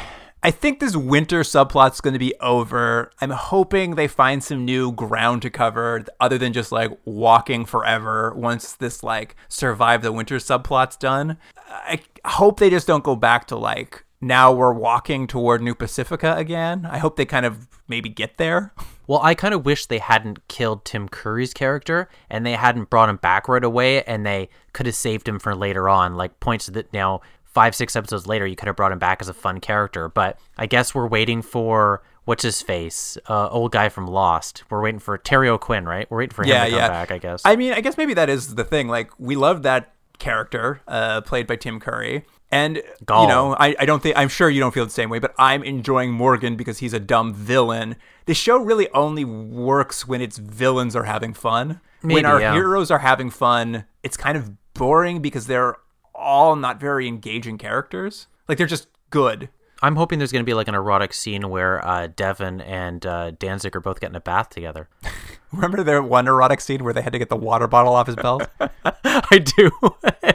I 0.45 0.51
think 0.51 0.82
this 0.82 0.95
winter 0.95 1.39
subplot's 1.41 2.01
going 2.01 2.13
to 2.13 2.19
be 2.19 2.36
over. 2.41 3.11
I'm 3.21 3.30
hoping 3.30 3.95
they 3.95 4.09
find 4.09 4.43
some 4.43 4.65
new 4.65 4.91
ground 4.91 5.41
to 5.43 5.49
cover 5.49 6.03
other 6.19 6.38
than 6.38 6.51
just 6.51 6.69
like 6.69 6.91
walking 7.05 7.63
forever 7.63 8.34
once 8.36 8.74
this 8.74 9.03
like 9.03 9.38
survive 9.47 10.01
the 10.01 10.11
winter 10.11 10.36
subplot's 10.36 10.97
done. 10.97 11.38
I 11.69 12.01
hope 12.26 12.59
they 12.59 12.69
just 12.69 12.88
don't 12.88 13.05
go 13.05 13.15
back 13.15 13.47
to 13.47 13.55
like 13.55 14.03
now 14.28 14.51
we're 14.51 14.74
walking 14.74 15.28
toward 15.28 15.61
New 15.61 15.76
Pacifica 15.76 16.36
again. 16.36 16.86
I 16.89 16.97
hope 16.97 17.15
they 17.15 17.26
kind 17.26 17.45
of 17.45 17.67
maybe 17.88 18.09
get 18.09 18.38
there. 18.38 18.74
Well, 19.07 19.19
I 19.21 19.36
kind 19.36 19.53
of 19.53 19.65
wish 19.65 19.86
they 19.86 19.97
hadn't 19.99 20.47
killed 20.47 20.86
Tim 20.86 21.09
Curry's 21.09 21.53
character 21.53 22.09
and 22.30 22.45
they 22.45 22.53
hadn't 22.53 22.89
brought 22.89 23.09
him 23.09 23.17
back 23.17 23.47
right 23.47 23.63
away 23.63 24.03
and 24.03 24.26
they 24.26 24.49
could 24.71 24.86
have 24.86 24.95
saved 24.95 25.28
him 25.28 25.39
for 25.39 25.53
later 25.55 25.89
on. 25.89 26.15
Like 26.15 26.39
points 26.39 26.67
that 26.67 26.91
now 26.93 27.21
five, 27.43 27.76
six 27.76 27.95
episodes 27.95 28.26
later, 28.28 28.47
you 28.47 28.55
could 28.55 28.67
have 28.67 28.76
brought 28.76 28.91
him 28.91 28.99
back 28.99 29.21
as 29.21 29.28
a 29.30 29.34
fun 29.34 29.59
character. 29.59 30.07
But 30.09 30.39
I 30.57 30.65
guess 30.65 30.95
we're 30.95 31.07
waiting 31.07 31.41
for 31.41 32.01
what's 32.26 32.43
his 32.43 32.61
face, 32.61 33.17
uh, 33.28 33.49
old 33.49 33.74
guy 33.74 33.89
from 33.89 34.07
Lost. 34.07 34.63
We're 34.69 34.82
waiting 34.82 34.99
for 34.99 35.17
Terry 35.17 35.49
O'Quinn, 35.49 35.86
right? 35.86 36.09
We're 36.09 36.19
waiting 36.19 36.34
for 36.34 36.43
him 36.43 36.49
Yeah, 36.49 36.63
to 36.63 36.69
come 36.71 36.80
yeah. 36.80 36.88
back. 36.88 37.11
I 37.11 37.17
guess. 37.17 37.41
I 37.43 37.57
mean, 37.57 37.74
I 37.74 37.82
guess 37.82 37.97
maybe 37.97 38.13
that 38.13 38.30
is 38.30 38.55
the 38.55 38.63
thing. 38.63 38.88
Like, 38.88 39.11
we 39.19 39.36
love 39.36 39.63
that 39.63 39.93
character, 40.19 40.80
uh, 40.88 41.19
played 41.21 41.45
by 41.47 41.57
Tim 41.57 41.82
Curry. 41.82 42.24
And 42.54 42.78
you 42.78 42.84
know, 43.28 43.56
I, 43.60 43.76
I 43.80 43.86
don't 43.86 44.01
think 44.01 44.16
I'm 44.16 44.30
sure 44.30 44.49
you 44.49 44.60
don't 44.60 44.74
feel 44.74 44.86
the 44.86 44.91
same 44.91 45.10
way, 45.10 45.20
but 45.20 45.34
I'm 45.39 45.64
enjoying 45.64 46.12
Morgan 46.12 46.56
because 46.56 46.78
he's 46.78 46.93
a 46.93 46.99
dumb 46.99 47.34
villain. 47.34 47.95
The 48.26 48.34
show 48.34 48.58
really 48.58 48.89
only 48.89 49.26
works 49.26 50.08
when 50.08 50.22
its 50.22 50.38
villains 50.38 50.95
are 50.95 51.06
having 51.06 51.34
fun. 51.34 51.82
when 52.01 52.26
our 52.26 52.39
yeah. 52.39 52.54
heroes 52.54 52.91
are 52.91 52.99
having 52.99 53.30
fun, 53.30 53.86
it's 54.04 54.18
kind 54.18 54.38
of 54.38 54.51
boring 54.74 55.22
because 55.22 55.47
they're 55.47 55.78
all 56.14 56.56
not 56.56 56.80
very 56.80 57.08
engaging 57.08 57.58
characters. 57.58 58.28
Like 58.47 58.58
they're 58.58 58.68
just 58.68 58.88
good. 59.10 59.49
I'm 59.82 59.97
hoping 59.97 60.20
there's 60.20 60.32
going 60.32 60.43
to 60.43 60.49
be 60.49 60.54
like 60.54 60.70
an 60.70 60.76
erotic 60.76 61.14
scene 61.14 61.49
where 61.49 61.86
uh, 61.86 62.08
Devon 62.08 62.62
and 62.62 63.06
uh, 63.06 63.32
Danzig 63.32 63.76
are 63.76 63.82
both 63.82 63.99
getting 63.99 64.16
a 64.16 64.22
bath 64.22 64.49
together. 64.49 64.88
Remember 65.51 65.84
their 65.84 66.01
one 66.01 66.28
erotic 66.28 66.62
scene 66.62 66.84
where 66.84 66.93
they 66.93 67.01
had 67.01 67.14
to 67.14 67.20
get 67.20 67.30
the 67.30 67.36
water 67.36 67.68
bottle 67.68 67.93
off 67.93 68.08
his 68.08 68.16
belt? 68.16 68.47
I 69.04 69.39
do. 69.39 69.72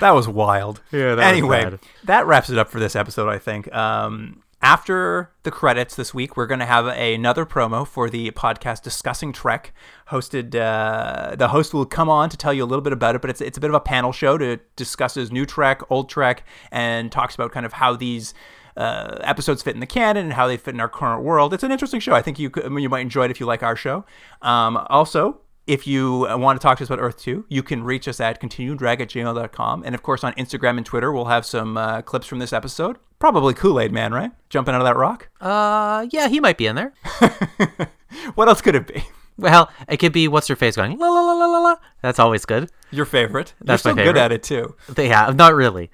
That 0.00 0.10
was 0.12 0.28
wild. 0.28 0.80
Yeah, 0.90 1.14
that 1.14 1.16
was 1.16 1.24
anyway, 1.26 1.78
that 2.04 2.26
wraps 2.26 2.50
it 2.50 2.58
up 2.58 2.70
for 2.70 2.80
this 2.80 2.96
episode, 2.96 3.28
I 3.28 3.38
think. 3.38 3.72
Um, 3.74 4.42
after 4.60 5.30
the 5.42 5.50
credits 5.50 5.94
this 5.94 6.14
week, 6.14 6.38
we're 6.38 6.46
going 6.46 6.60
to 6.60 6.66
have 6.66 6.86
another 6.86 7.44
promo 7.44 7.86
for 7.86 8.08
the 8.08 8.30
podcast 8.30 8.82
discussing 8.82 9.30
Trek. 9.30 9.74
Hosted, 10.08 10.54
uh, 10.54 11.36
the 11.36 11.48
host 11.48 11.74
will 11.74 11.84
come 11.84 12.08
on 12.08 12.30
to 12.30 12.36
tell 12.36 12.54
you 12.54 12.64
a 12.64 12.66
little 12.66 12.82
bit 12.82 12.94
about 12.94 13.14
it, 13.14 13.20
but 13.20 13.28
it's 13.28 13.42
it's 13.42 13.58
a 13.58 13.60
bit 13.60 13.68
of 13.68 13.74
a 13.74 13.80
panel 13.80 14.10
show 14.10 14.38
to 14.38 14.58
discusses 14.74 15.30
new 15.30 15.44
Trek, 15.44 15.82
old 15.90 16.08
Trek, 16.08 16.46
and 16.70 17.12
talks 17.12 17.34
about 17.34 17.52
kind 17.52 17.66
of 17.66 17.74
how 17.74 17.94
these. 17.94 18.34
Uh, 18.76 19.18
episodes 19.20 19.62
fit 19.62 19.74
in 19.74 19.78
the 19.78 19.86
canon 19.86 20.24
and 20.24 20.32
how 20.32 20.48
they 20.48 20.56
fit 20.56 20.74
in 20.74 20.80
our 20.80 20.88
current 20.88 21.22
world. 21.22 21.54
It's 21.54 21.62
an 21.62 21.70
interesting 21.70 22.00
show. 22.00 22.12
I 22.12 22.22
think 22.22 22.40
you 22.40 22.50
could, 22.50 22.64
I 22.64 22.68
mean, 22.68 22.82
you 22.82 22.88
might 22.88 23.02
enjoy 23.02 23.26
it 23.26 23.30
if 23.30 23.38
you 23.38 23.46
like 23.46 23.62
our 23.62 23.76
show. 23.76 24.04
Um, 24.42 24.76
also, 24.90 25.38
if 25.66 25.86
you 25.86 26.26
uh, 26.28 26.36
want 26.36 26.60
to 26.60 26.62
talk 26.62 26.78
to 26.78 26.84
us 26.84 26.90
about 26.90 27.02
Earth 27.02 27.18
2, 27.18 27.46
you 27.48 27.62
can 27.62 27.82
reach 27.82 28.06
us 28.06 28.20
at 28.20 28.40
continuumdrag 28.40 29.00
at 29.00 29.08
gmail.com. 29.08 29.82
And 29.84 29.94
of 29.94 30.02
course, 30.02 30.22
on 30.22 30.32
Instagram 30.34 30.76
and 30.76 30.86
Twitter, 30.86 31.12
we'll 31.12 31.26
have 31.26 31.46
some 31.46 31.76
uh, 31.76 32.02
clips 32.02 32.26
from 32.26 32.38
this 32.38 32.52
episode. 32.52 32.98
Probably 33.18 33.54
Kool 33.54 33.80
Aid 33.80 33.92
Man, 33.92 34.12
right? 34.12 34.32
Jumping 34.50 34.74
out 34.74 34.80
of 34.80 34.84
that 34.86 34.96
rock. 34.96 35.28
uh, 35.40 36.06
yeah, 36.10 36.28
he 36.28 36.40
might 36.40 36.58
be 36.58 36.66
in 36.66 36.76
there. 36.76 36.92
What 38.34 38.48
else 38.48 38.60
could 38.60 38.74
it 38.74 38.86
be? 38.86 39.02
Well, 39.36 39.70
it 39.88 39.96
could 39.96 40.12
be 40.12 40.28
what's 40.28 40.46
her 40.46 40.54
face 40.56 40.76
going 40.76 40.96
la 40.98 41.08
la 41.08 41.20
la 41.20 41.32
la 41.32 41.46
la 41.46 41.58
la. 41.58 41.76
That's 42.02 42.20
always 42.20 42.44
good. 42.44 42.70
Your 42.92 43.04
favorite. 43.04 43.54
That's 43.60 43.84
You're 43.84 43.94
my 43.94 44.02
still 44.02 44.12
good 44.12 44.18
at 44.20 44.30
it, 44.30 44.44
too. 44.44 44.76
Yeah, 44.96 45.32
not 45.34 45.54
really. 45.54 45.90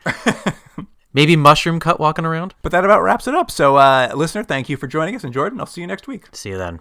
Maybe 1.14 1.36
mushroom 1.36 1.80
cut 1.80 1.98
walking 1.98 2.26
around. 2.26 2.54
But 2.62 2.72
that 2.72 2.84
about 2.84 3.02
wraps 3.02 3.26
it 3.26 3.34
up. 3.34 3.50
So, 3.50 3.76
uh, 3.76 4.12
listener, 4.14 4.44
thank 4.44 4.68
you 4.68 4.76
for 4.76 4.86
joining 4.86 5.16
us. 5.16 5.24
And 5.24 5.32
Jordan, 5.32 5.58
I'll 5.58 5.66
see 5.66 5.80
you 5.80 5.86
next 5.86 6.06
week. 6.06 6.26
See 6.32 6.50
you 6.50 6.58
then. 6.58 6.80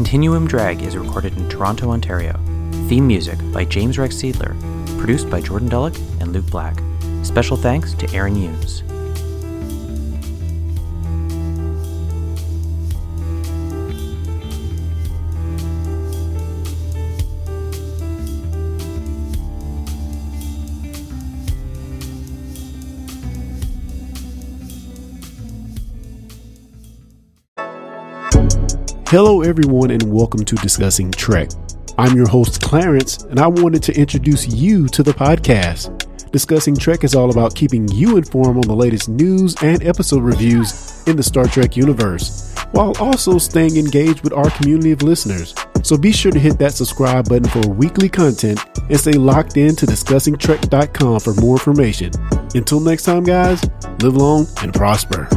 Continuum 0.00 0.48
Drag 0.48 0.80
is 0.80 0.96
recorded 0.96 1.36
in 1.36 1.46
Toronto, 1.50 1.90
Ontario. 1.90 2.32
Theme 2.88 3.06
music 3.06 3.38
by 3.52 3.66
James 3.66 3.98
Rex 3.98 4.14
Seidler. 4.14 4.58
Produced 4.98 5.28
by 5.28 5.42
Jordan 5.42 5.68
Dullock 5.68 5.94
and 6.22 6.32
Luke 6.32 6.46
Black. 6.46 6.80
Special 7.22 7.54
thanks 7.54 7.92
to 7.92 8.10
Aaron 8.14 8.34
Hughes. 8.34 8.82
Hello, 29.10 29.42
everyone, 29.42 29.90
and 29.90 30.04
welcome 30.04 30.44
to 30.44 30.54
Discussing 30.54 31.10
Trek. 31.10 31.50
I'm 31.98 32.16
your 32.16 32.28
host, 32.28 32.62
Clarence, 32.62 33.24
and 33.24 33.40
I 33.40 33.48
wanted 33.48 33.82
to 33.82 33.98
introduce 33.98 34.46
you 34.46 34.86
to 34.86 35.02
the 35.02 35.10
podcast. 35.10 36.30
Discussing 36.30 36.76
Trek 36.76 37.02
is 37.02 37.16
all 37.16 37.28
about 37.28 37.56
keeping 37.56 37.88
you 37.88 38.16
informed 38.16 38.58
on 38.58 38.68
the 38.68 38.76
latest 38.76 39.08
news 39.08 39.56
and 39.64 39.84
episode 39.84 40.22
reviews 40.22 41.02
in 41.08 41.16
the 41.16 41.24
Star 41.24 41.46
Trek 41.46 41.76
universe, 41.76 42.54
while 42.70 42.96
also 43.00 43.36
staying 43.36 43.76
engaged 43.78 44.22
with 44.22 44.32
our 44.32 44.48
community 44.50 44.92
of 44.92 45.02
listeners. 45.02 45.56
So 45.82 45.98
be 45.98 46.12
sure 46.12 46.30
to 46.30 46.38
hit 46.38 46.60
that 46.60 46.74
subscribe 46.74 47.28
button 47.28 47.48
for 47.48 47.68
weekly 47.68 48.08
content 48.08 48.64
and 48.76 49.00
stay 49.00 49.14
locked 49.14 49.56
in 49.56 49.74
to 49.74 49.86
discussingtrek.com 49.86 51.18
for 51.18 51.34
more 51.34 51.56
information. 51.56 52.12
Until 52.54 52.78
next 52.78 53.02
time, 53.02 53.24
guys, 53.24 53.60
live 54.02 54.14
long 54.14 54.46
and 54.62 54.72
prosper. 54.72 55.28